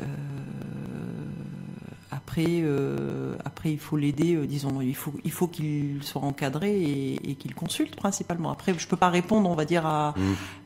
Euh, 0.00 0.04
après, 2.10 2.44
euh, 2.48 3.34
après, 3.44 3.72
il 3.72 3.78
faut 3.78 3.96
l'aider, 3.96 4.34
euh, 4.36 4.46
disons, 4.46 4.80
il 4.80 4.94
faut, 4.94 5.12
il 5.24 5.30
faut 5.32 5.48
qu'il 5.48 6.02
soit 6.02 6.22
encadré 6.22 6.70
et, 6.80 7.30
et 7.30 7.34
qu'il 7.34 7.54
consulte 7.54 7.96
principalement. 7.96 8.50
Après, 8.50 8.74
je 8.76 8.86
peux 8.86 8.96
pas 8.96 9.10
répondre, 9.10 9.48
on 9.48 9.54
va 9.54 9.64
dire, 9.64 9.86
à 9.86 10.14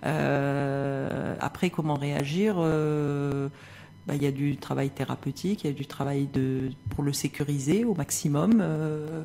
euh, 0.05 1.35
après 1.41 1.71
comment 1.71 1.95
réagir. 1.95 2.57
bah, 2.57 4.15
il 4.15 4.23
y 4.23 4.27
a 4.27 4.33
du 4.33 4.57
travail 4.57 4.91
thérapeutique, 4.91 5.65
il 5.65 5.69
y 5.69 5.71
a 5.71 5.77
du 5.77 5.87
travail 5.87 6.27
de, 6.33 6.71
pour 6.91 7.05
le 7.05 7.13
sécuriser 7.13 7.85
au 7.85 7.95
maximum 7.95 8.61
euh, 8.61 9.23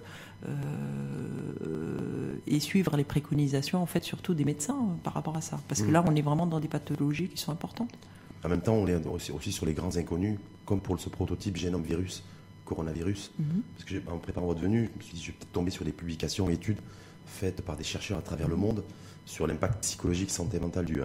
euh, 0.47 2.35
et 2.47 2.59
suivre 2.59 2.95
les 2.97 3.03
préconisations, 3.03 3.81
en 3.81 3.85
fait, 3.85 4.03
surtout 4.03 4.33
des 4.33 4.45
médecins 4.45 4.77
par 5.03 5.13
rapport 5.13 5.35
à 5.37 5.41
ça. 5.41 5.59
Parce 5.67 5.81
que 5.81 5.87
Mhm. 5.87 5.93
là, 5.93 6.03
on 6.07 6.15
est 6.15 6.21
vraiment 6.21 6.45
dans 6.47 6.59
des 6.59 6.67
pathologies 6.67 7.29
qui 7.29 7.37
sont 7.37 7.51
importantes. 7.51 7.91
En 8.45 8.49
même 8.49 8.61
temps, 8.61 8.75
on 8.75 8.85
est 8.87 8.95
aussi, 9.07 9.51
sur 9.51 9.65
les 9.65 9.73
grands 9.73 9.95
inconnus, 9.97 10.37
comme 10.65 10.79
pour 10.79 10.99
ce 10.99 11.09
prototype 11.09 11.57
génome 11.57 11.81
virus, 11.81 12.23
coronavirus. 12.63 13.31
Mhm. 13.39 13.45
Parce 13.75 13.89
que 13.89 13.95
en 14.11 14.17
préparant 14.19 14.45
votre 14.47 14.61
venue, 14.61 14.89
je 14.93 14.97
me 14.99 15.03
suis 15.03 15.13
dit, 15.15 15.21
je 15.21 15.27
vais 15.27 15.33
peut-être 15.33 15.51
tomber 15.51 15.71
sur 15.71 15.83
des 15.85 15.91
publications, 15.91 16.49
études 16.49 16.77
faites 17.25 17.61
par 17.61 17.75
des 17.75 17.83
chercheurs 17.83 18.19
à 18.19 18.21
travers 18.21 18.47
le 18.47 18.55
monde 18.55 18.83
sur 19.25 19.47
l'impact 19.47 19.81
psychologique, 19.81 20.29
santé 20.29 20.59
mentale 20.59 20.85
du, 20.85 20.97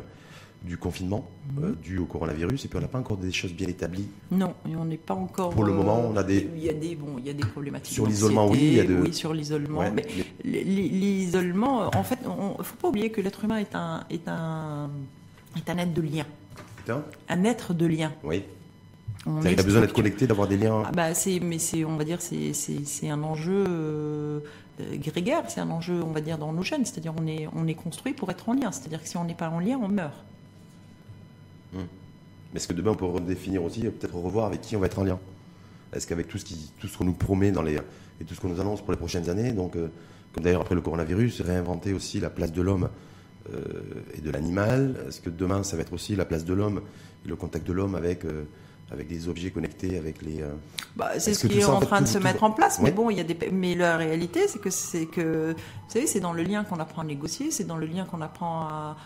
du 0.63 0.77
confinement 0.77 1.27
Mhm. 1.57 1.65
euh, 1.65 1.73
dû 1.83 1.97
au 1.99 2.05
coronavirus. 2.05 2.67
Et 2.67 2.69
puis 2.69 2.77
on 2.77 2.83
n'a 2.83 2.89
pas 2.89 2.99
encore 2.99 3.17
des 3.17 3.33
choses 3.33 3.55
bien 3.55 3.69
établies. 3.69 4.09
Non, 4.31 4.55
et 4.69 4.77
on 4.77 4.85
n'est 4.85 4.99
pas 4.99 5.15
encore. 5.15 5.49
Pour 5.51 5.65
le 5.65 5.73
euh, 5.73 5.77
moment, 5.77 5.99
on 6.11 6.17
a 6.17 6.23
des- 6.23 6.47
Il 6.55 6.63
y 6.63 6.69
a 6.69 6.75
des, 6.75 6.95
bon, 6.95 7.17
il 7.19 7.27
y 7.27 7.31
a 7.31 7.33
des 7.33 7.47
problématiques. 7.47 7.95
Sur 7.95 8.07
l'isolement, 8.07 8.49
oui, 8.49 8.59
il 8.61 8.75
y 8.75 8.81
a 8.81 8.85
de- 8.85 8.97
Oui, 9.01 9.15
sur 9.15 9.33
l'isolement. 9.33 9.79
Ouais, 9.81 9.91
mais 9.91 10.07
mais- 10.45 10.63
L'isolement, 10.63 11.91
en 11.97 12.03
fait, 12.05 12.19
il 12.23 12.29
ne 12.29 12.63
faut 12.63 12.77
pas 12.77 12.89
oublier 12.89 13.11
que 13.11 13.23
l'être 13.23 13.43
humain 13.45 13.57
est 13.59 13.75
un, 13.75 14.05
est, 14.11 14.29
un, 14.29 14.91
est 15.57 15.71
un 15.71 15.79
être 15.79 15.95
de 15.95 16.03
lien. 16.03 16.27
Putain, 16.81 17.03
Un 17.29 17.45
être 17.45 17.75
de 17.75 17.87
lien. 17.87 18.13
oui. 18.25 18.45
On 19.27 19.41
qu'il 19.41 19.61
a 19.61 19.63
besoin 19.63 19.83
d'être 19.83 19.93
connecté, 19.93 20.27
d'avoir 20.27 20.49
des 20.49 20.57
liens. 20.57 20.83
Ah 20.87 20.93
bah 20.93 21.13
c'est, 21.13 21.41
mais 21.41 21.59
c'est, 21.59 21.85
on 21.85 21.99
va 21.99 22.05
dire, 22.05 22.23
c'est, 22.23 22.55
c'est, 22.55 22.87
c'est 22.87 23.11
un 23.11 23.23
enjeu 23.23 23.65
euh, 23.69 24.41
grégaire, 24.95 25.43
c'est 25.49 25.61
un 25.61 25.69
enjeu, 25.69 26.03
on 26.03 26.13
va 26.13 26.23
dire, 26.23 26.39
dans 26.39 26.53
nos 26.55 26.63
gènes. 26.63 26.87
C'est-à-dire, 26.87 27.13
on 27.21 27.27
est, 27.27 27.47
on 27.55 27.67
est 27.67 27.75
construit 27.75 28.15
pour 28.15 28.31
être 28.31 28.49
en 28.49 28.55
lien. 28.55 28.73
C'est-à-dire 28.73 29.03
que 29.03 29.07
si 29.09 29.19
on 29.19 29.25
n'est 29.25 29.35
pas 29.35 29.51
en 29.51 29.61
lien, 29.61 29.79
on 29.83 29.89
meurt. 29.89 30.25
Mais 31.75 31.81
est-ce 32.57 32.67
que 32.67 32.73
demain 32.73 32.93
on 32.93 32.97
peut 32.97 33.05
redéfinir 33.05 33.63
aussi, 33.63 33.83
peut-être 33.83 34.15
revoir 34.17 34.47
avec 34.47 34.63
qui 34.63 34.75
on 34.75 34.81
va 34.81 34.87
être 34.87 34.99
en 34.99 35.05
lien? 35.05 35.19
Est-ce 35.93 36.07
qu'avec 36.07 36.27
tout 36.27 36.39
ce 36.39 36.45
qui, 36.45 36.73
tout 36.81 36.89
ce 36.89 36.97
qu'on 36.97 37.05
nous 37.05 37.13
promet 37.13 37.53
dans 37.53 37.63
les 37.63 37.75
et 37.75 38.25
tout 38.25 38.35
ce 38.35 38.41
qu'on 38.41 38.49
nous 38.49 38.61
annonce 38.61 38.81
pour 38.81 38.91
les 38.91 38.99
prochaines 38.99 39.29
années, 39.29 39.53
donc 39.53 39.77
euh, 39.77 39.89
comme 40.33 40.45
d'ailleurs 40.45 40.63
après 40.63 40.75
le 40.75 40.81
coronavirus, 40.81 41.43
réinventer 41.43 41.93
aussi 41.93 42.21
la 42.21 42.31
place 42.31 42.53
de 42.53 42.63
l'homme 42.63 42.89
et 44.17 44.21
de 44.21 44.31
l'animal. 44.31 44.97
Est-ce 45.09 45.21
que 45.21 45.31
demain 45.31 45.63
ça 45.63 45.77
va 45.77 45.83
être 45.83 45.93
aussi 45.93 46.15
la 46.17 46.25
place 46.25 46.45
de 46.45 46.55
l'homme 46.55 46.81
et 47.25 47.29
le 47.29 47.37
contact 47.37 47.67
de 47.67 47.73
l'homme 47.73 47.95
avec 47.95 48.25
euh, 48.25 48.45
avec 48.93 49.07
des 49.07 49.29
objets 49.29 49.51
connectés, 49.51 49.97
avec 49.99 50.21
les. 50.23 50.43
euh, 50.43 50.49
Bah, 50.97 51.13
c'est 51.19 51.33
ce 51.35 51.47
qui 51.47 51.61
est 51.61 51.65
en 51.65 51.75
en 51.75 51.81
fait, 51.81 51.87
train 51.87 52.01
de 52.01 52.07
se 52.07 52.19
tout- 52.19 52.25
mettre 52.25 52.43
en 52.43 52.51
place. 52.51 52.81
Mais 52.83 52.91
bon, 52.91 53.09
il 53.11 53.17
y 53.19 53.21
a 53.21 53.25
des, 53.25 53.37
mais 53.53 53.75
la 53.77 53.97
réalité, 53.97 54.49
c'est 54.49 54.59
que 54.61 54.71
c'est 54.71 55.07
que, 55.07 55.53
vous 55.53 55.91
savez, 55.93 56.09
c'est 56.09 56.19
dans 56.19 56.33
le 56.33 56.43
lien 56.43 56.65
qu'on 56.65 56.81
apprend 56.81 57.03
à 57.03 57.05
négocier, 57.05 57.53
c'est 57.53 57.63
dans 57.65 57.77
le 57.77 57.87
lien 57.87 58.05
qu'on 58.05 58.21
apprend 58.21 58.63
à, 58.63 58.97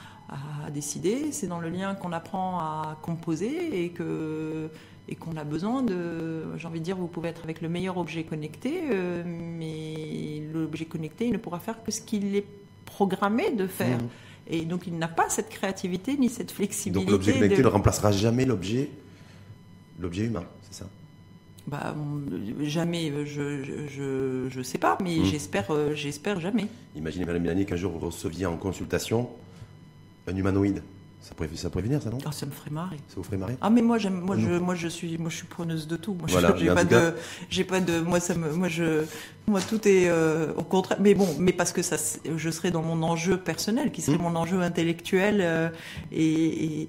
à 0.67 0.71
décider, 0.71 1.33
c'est 1.33 1.49
dans 1.49 1.61
le 1.61 1.69
lien 1.69 1.95
qu'on 1.95 2.13
apprend 2.13 2.59
à 2.61 2.99
composer 3.03 3.85
et 3.85 3.91
que 3.91 4.71
et 5.07 5.17
qu'on 5.17 5.37
a 5.37 5.45
besoin 5.45 5.83
de. 5.83 6.45
J'ai 6.57 6.67
envie 6.67 6.81
de 6.81 6.85
dire, 6.85 6.97
vous 6.97 7.07
pouvez 7.07 7.29
être 7.29 7.45
avec 7.45 7.61
le 7.61 7.69
meilleur 7.69 7.99
objet 7.99 8.25
connecté, 8.25 8.85
euh, 8.91 9.23
mais 9.27 10.43
l'objet 10.55 10.87
connecté, 10.87 11.27
il 11.27 11.33
ne 11.33 11.39
pourra 11.39 11.59
faire 11.61 11.83
que 11.85 11.91
ce 11.93 12.01
qu'il 12.01 12.35
est 12.37 12.47
programmé 12.85 13.51
de 13.53 13.67
faire. 13.67 13.99
Mhm. 13.99 14.09
Et 14.47 14.61
donc, 14.67 14.87
il 14.87 14.99
n'a 14.99 15.09
pas 15.09 15.29
cette 15.31 15.49
créativité 15.49 16.17
ni 16.19 16.29
cette 16.29 16.51
flexibilité. 16.51 17.05
Donc 17.05 17.11
l'objet 17.11 17.33
connecté 17.33 17.57
de- 17.59 17.63
ne 17.63 17.69
remplacera 17.69 18.13
jamais 18.13 18.45
l'objet 18.45 18.91
l'objet 20.01 20.25
humain, 20.25 20.45
c'est 20.63 20.75
ça? 20.81 20.87
Bah, 21.67 21.95
jamais, 22.61 23.11
euh, 23.11 23.25
je, 23.25 23.63
je, 23.63 23.87
je, 23.89 24.49
je 24.51 24.63
sais 24.63 24.77
pas, 24.77 24.99
mais 25.03 25.19
Mm. 25.21 25.25
j'espère, 25.25 25.71
euh, 25.71 25.95
j'espère 25.95 26.41
jamais. 26.41 26.67
Imaginez 26.95 27.25
Madame 27.25 27.41
Mélanie 27.43 27.65
qu'un 27.65 27.77
jour 27.77 27.93
vous 27.93 28.01
receviez 28.07 28.45
en 28.45 28.57
consultation 28.59 29.31
un 30.27 30.37
humanoïde. 30.37 30.83
Ça 31.25 31.35
pourrait, 31.35 31.49
ça 31.55 31.71
pourrait 31.71 31.85
venir, 31.85 32.03
ça 32.03 32.11
non? 32.11 32.19
Ah, 32.27 32.33
ça 32.33 32.45
me 32.45 32.51
ferait 32.51 32.71
marrer. 32.71 32.99
Ça 33.09 33.15
vous 33.17 33.23
ferait 33.25 33.39
marrer? 33.39 33.57
Ah 33.63 33.71
mais 33.71 33.81
moi 33.81 33.97
j'aime, 33.97 34.21
moi 34.21 34.37
je, 34.37 34.51
moi 34.59 34.75
je 34.75 34.89
suis, 34.89 35.17
moi 35.17 35.31
je 35.31 35.37
suis 35.37 35.47
preneuse 35.47 35.87
de 35.89 35.97
tout. 35.97 36.13
Moi, 36.13 36.27
Voilà, 36.31 36.55
j'ai 36.59 36.67
pas 36.67 36.85
de, 36.85 37.15
j'ai 37.49 37.65
pas 37.65 37.81
de, 37.81 38.01
moi 38.01 38.21
ça 38.21 38.35
me, 38.35 38.53
moi 38.53 38.69
je, 38.69 39.05
moi 39.47 39.63
tout 39.63 39.89
est 39.89 40.07
euh, 40.09 40.53
au 40.55 40.63
contraire. 40.65 40.99
Mais 41.01 41.15
bon, 41.15 41.27
mais 41.39 41.55
parce 41.55 41.73
que 41.73 41.81
ça, 41.81 41.97
je 42.37 42.51
serais 42.51 42.71
dans 42.71 42.83
mon 42.83 43.03
enjeu 43.03 43.39
personnel, 43.39 43.91
qui 43.91 44.03
serait 44.03 44.19
Mm. 44.19 44.23
mon 44.23 44.37
enjeu 44.37 44.61
intellectuel 44.61 45.39
euh, 45.41 45.71
et, 46.13 46.23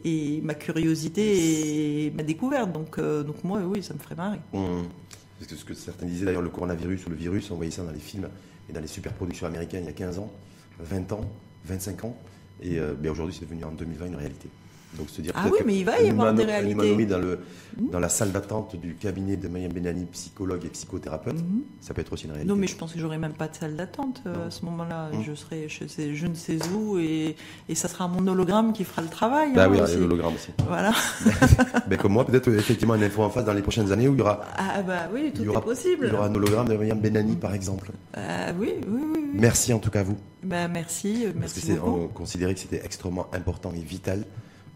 et, 0.03 0.35
et 0.37 0.41
ma 0.41 0.53
curiosité 0.53 2.05
et 2.07 2.11
ma 2.11 2.23
découverte. 2.23 2.73
Donc, 2.73 2.99
euh, 2.99 3.23
donc 3.23 3.41
moi 3.45 3.59
oui, 3.61 3.83
ça 3.83 3.93
me 3.93 3.99
ferait 3.99 4.15
marrer. 4.15 4.39
Parce 4.51 5.47
que 5.49 5.55
ce 5.55 5.63
que 5.63 5.73
certains 5.73 6.07
disaient 6.07 6.25
d'ailleurs, 6.25 6.41
le 6.41 6.49
coronavirus 6.49 7.05
ou 7.05 7.09
le 7.09 7.15
virus, 7.15 7.51
on 7.51 7.55
voyait 7.55 7.71
ça 7.71 7.83
dans 7.83 7.91
les 7.91 7.99
films 7.99 8.27
et 8.69 8.73
dans 8.73 8.81
les 8.81 8.87
superproductions 8.87 9.47
américaines 9.47 9.83
il 9.83 9.87
y 9.87 9.89
a 9.89 9.93
15 9.93 10.19
ans, 10.19 10.31
20 10.79 11.11
ans, 11.13 11.21
25 11.65 12.03
ans. 12.03 12.17
Et 12.61 12.79
euh, 12.79 12.93
ben, 12.93 13.11
aujourd'hui, 13.11 13.35
c'est 13.37 13.45
devenu 13.45 13.63
en 13.63 13.71
2020 13.71 14.07
une 14.07 14.15
réalité. 14.15 14.49
Donc 14.97 15.09
se 15.09 15.21
dire 15.21 15.33
Ah 15.35 15.45
oui, 15.51 15.59
que 15.59 15.63
mais 15.65 15.77
il 15.77 15.85
va 15.85 15.99
y 16.01 16.09
avoir 16.09 16.33
des 16.33 16.43
réalités. 16.45 17.05
dans, 17.05 17.19
le, 17.19 17.39
Mhm. 17.77 17.89
dans 17.91 17.99
la 17.99 18.07
salle 18.09 18.31
d'attente 18.31 18.75
du 18.77 18.95
cabinet 18.95 19.35
de 19.35 19.47
Mayam 19.49 19.71
Benani, 19.73 20.05
psychologue 20.05 20.63
et 20.65 20.69
psychothérapeute, 20.69 21.35
Mhm. 21.35 21.63
ça 21.81 21.93
peut 21.93 22.01
être 22.01 22.13
aussi 22.13 22.25
une 22.25 22.31
réalité. 22.31 22.49
Non, 22.49 22.57
mais 22.57 22.67
je 22.67 22.75
pense 22.77 22.93
que 22.93 22.99
j'aurais 22.99 23.17
même 23.17 23.33
pas 23.33 23.47
de 23.49 23.55
salle 23.55 23.75
d'attente 23.75 24.21
euh, 24.25 24.47
à 24.47 24.51
ce 24.51 24.63
moment-là. 24.65 25.09
Hum. 25.13 25.23
Je 25.23 25.33
serai, 25.33 25.67
je, 25.67 25.85
sais, 25.87 26.15
je 26.15 26.27
ne 26.27 26.35
sais 26.35 26.57
où, 26.73 26.97
et, 26.97 27.35
et 27.67 27.75
ça 27.75 27.87
sera 27.89 28.07
mon 28.07 28.25
hologramme 28.27 28.71
qui 28.71 28.83
fera 28.85 29.01
le 29.01 29.09
travail. 29.09 29.49
Hein, 29.57 29.67
oui, 29.69 29.81
aussi. 29.81 29.97
l'hologramme 29.97 30.35
aussi. 30.35 30.51
Voilà. 30.67 30.93
ben, 31.89 31.97
comme 31.97 32.13
moi, 32.13 32.25
peut-être 32.25 32.47
euh, 32.49 32.57
effectivement 32.57 32.95
une 32.95 33.03
info 33.03 33.23
en 33.23 33.29
face 33.29 33.43
dans 33.45 33.53
les 33.53 33.61
prochaines 33.61 33.91
années 33.91 34.07
où 34.07 34.13
il 34.13 34.19
y 34.19 34.21
aura, 34.21 34.41
Ah 34.57 34.81
bah 34.81 35.09
oui, 35.13 35.31
tout 35.33 35.41
il 35.41 35.45
y 35.45 35.49
aura, 35.49 35.59
est 35.59 35.63
possible. 35.63 36.05
il 36.07 36.13
y 36.13 36.15
aura 36.15 36.27
un 36.27 36.35
hologramme 36.35 36.67
de 36.69 36.75
Mayam 36.77 36.99
Benani, 36.99 37.35
par 37.35 37.53
exemple. 37.53 37.91
Ah 38.13 38.53
oui, 38.57 38.73
oui, 38.87 39.01
oui. 39.03 39.09
oui. 39.15 39.21
Merci 39.33 39.73
en 39.73 39.79
tout 39.79 39.89
cas 39.91 39.99
à 39.99 40.03
vous. 40.03 40.17
Bah, 40.43 40.67
merci, 40.69 41.23
Parce 41.23 41.33
que 41.33 41.39
merci 41.39 41.61
c'est, 41.61 41.73
beaucoup. 41.75 41.99
on 42.03 42.07
considérait 42.07 42.53
que 42.53 42.59
c'était 42.61 42.81
extrêmement 42.85 43.27
important 43.33 43.71
et 43.75 43.79
vital 43.81 44.25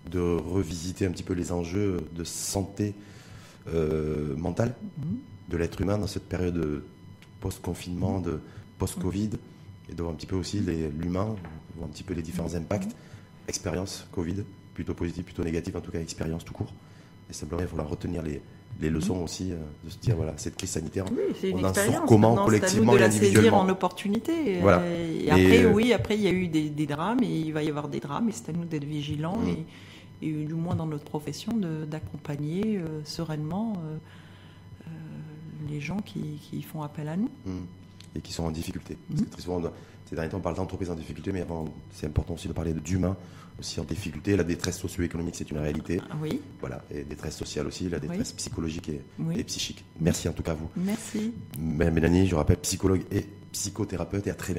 de 0.09 0.19
revisiter 0.19 1.05
un 1.05 1.11
petit 1.11 1.23
peu 1.23 1.33
les 1.33 1.51
enjeux 1.51 1.97
de 2.15 2.23
santé 2.23 2.93
euh, 3.73 4.35
mentale 4.37 4.73
Mhm. 4.97 5.17
de 5.49 5.57
l'être 5.57 5.79
humain 5.81 5.97
dans 5.97 6.07
cette 6.07 6.27
période 6.27 6.53
de 6.55 6.83
post-confinement, 7.41 8.19
de 8.19 8.39
post-Covid, 8.77 9.29
et 9.89 9.93
de 9.93 10.01
voir 10.01 10.13
un 10.13 10.15
petit 10.15 10.27
peu 10.27 10.35
aussi 10.35 10.59
l'humain, 10.59 11.35
voir 11.75 11.87
un 11.87 11.91
petit 11.91 12.03
peu 12.03 12.13
les 12.13 12.21
différents 12.21 12.53
impacts. 12.55 12.95
Expérience 13.47 14.07
Covid, 14.11 14.43
plutôt 14.73 14.93
positive, 14.93 15.23
plutôt 15.23 15.43
négative, 15.43 15.75
en 15.77 15.81
tout 15.81 15.91
cas 15.91 15.99
expérience 15.99 16.45
tout 16.45 16.53
court. 16.53 16.71
Et 17.29 17.33
simplement, 17.33 17.61
il 17.61 17.67
faudra 17.67 17.85
retenir 17.85 18.21
les, 18.21 18.41
les 18.79 18.89
leçons 18.89 19.21
aussi, 19.23 19.51
euh, 19.51 19.55
de 19.83 19.89
se 19.89 19.97
dire, 19.97 20.15
voilà, 20.15 20.33
cette 20.37 20.55
crise 20.55 20.69
sanitaire, 20.71 21.05
Oui, 21.11 21.51
on 21.53 21.63
en 21.63 21.73
sort 21.73 22.05
comment, 22.07 22.35
Maintenant, 22.35 22.49
c'est 22.49 22.55
à 22.55 22.79
nous 22.79 22.85
collectivement 22.85 22.91
de 22.93 22.97
et 22.97 23.01
la 23.01 23.11
saisir 23.11 23.55
en 23.55 23.69
opportunité. 23.69 24.59
Voilà. 24.61 24.81
Et 24.87 25.25
Et, 25.25 25.31
après, 25.31 25.63
euh, 25.65 25.71
oui, 25.73 25.93
après, 25.93 26.15
il 26.15 26.21
y 26.21 26.27
a 26.27 26.31
eu 26.31 26.47
des, 26.47 26.69
des 26.69 26.85
drames 26.87 27.21
et 27.23 27.39
il 27.39 27.53
va 27.53 27.63
y 27.63 27.69
avoir 27.69 27.87
des 27.87 27.99
drames 27.99 28.29
et 28.29 28.31
c'est 28.31 28.49
à 28.49 28.53
nous 28.53 28.65
d'être 28.65 28.83
vigilants 28.85 29.37
Mhm. 29.37 29.49
et, 29.49 29.65
et 30.21 30.31
du 30.31 30.53
moins 30.53 30.75
dans 30.75 30.85
notre 30.85 31.05
profession 31.05 31.53
d'accompagner 31.89 32.77
euh, 32.77 33.01
sereinement 33.05 33.73
euh, 33.77 33.97
euh, 34.87 34.89
les 35.69 35.79
gens 35.79 35.99
qui, 35.99 36.39
qui 36.49 36.61
font 36.61 36.81
appel 36.83 37.07
à 37.07 37.17
nous. 37.17 37.29
Hmm. 37.45 37.65
et 38.15 38.21
qui 38.21 38.33
sont 38.33 38.43
en 38.43 38.51
difficulté. 38.51 38.97
Parce 39.09 39.21
que 39.21 39.29
très 39.29 39.41
souvent, 39.41 39.61
ces 40.09 40.15
derniers 40.15 40.29
temps, 40.29 40.37
on 40.37 40.41
parle 40.41 40.55
d'entreprises 40.55 40.89
en 40.89 40.95
difficulté, 40.95 41.31
mais 41.31 41.45
c'est 41.91 42.07
important 42.07 42.33
aussi 42.33 42.47
de 42.47 42.53
parler 42.53 42.73
d'humains 42.73 43.15
aussi 43.59 43.79
en 43.79 43.83
difficulté. 43.83 44.35
La 44.35 44.43
détresse 44.43 44.79
socio-économique, 44.79 45.35
c'est 45.35 45.51
une 45.51 45.57
réalité. 45.57 46.01
Ah 46.09 46.15
oui. 46.21 46.41
Voilà, 46.59 46.81
et 46.89 47.03
détresse 47.03 47.35
sociale 47.35 47.67
aussi, 47.67 47.89
la 47.89 47.99
détresse 47.99 48.31
psychologique 48.31 48.89
et, 48.89 49.01
Oui. 49.19 49.35
et 49.37 49.43
psychique. 49.43 49.83
Merci 49.99 50.27
en 50.29 50.33
tout 50.33 50.43
cas 50.43 50.51
à 50.51 50.55
vous. 50.55 50.69
Merci. 50.77 51.33
Mélanie, 51.59 52.27
je 52.27 52.35
rappelle, 52.35 52.57
psychologue 52.57 53.03
et 53.11 53.25
psychothérapeute, 53.51 54.27
et 54.27 54.29
à 54.29 54.35
très 54.35 54.53
bientôt. 54.53 54.57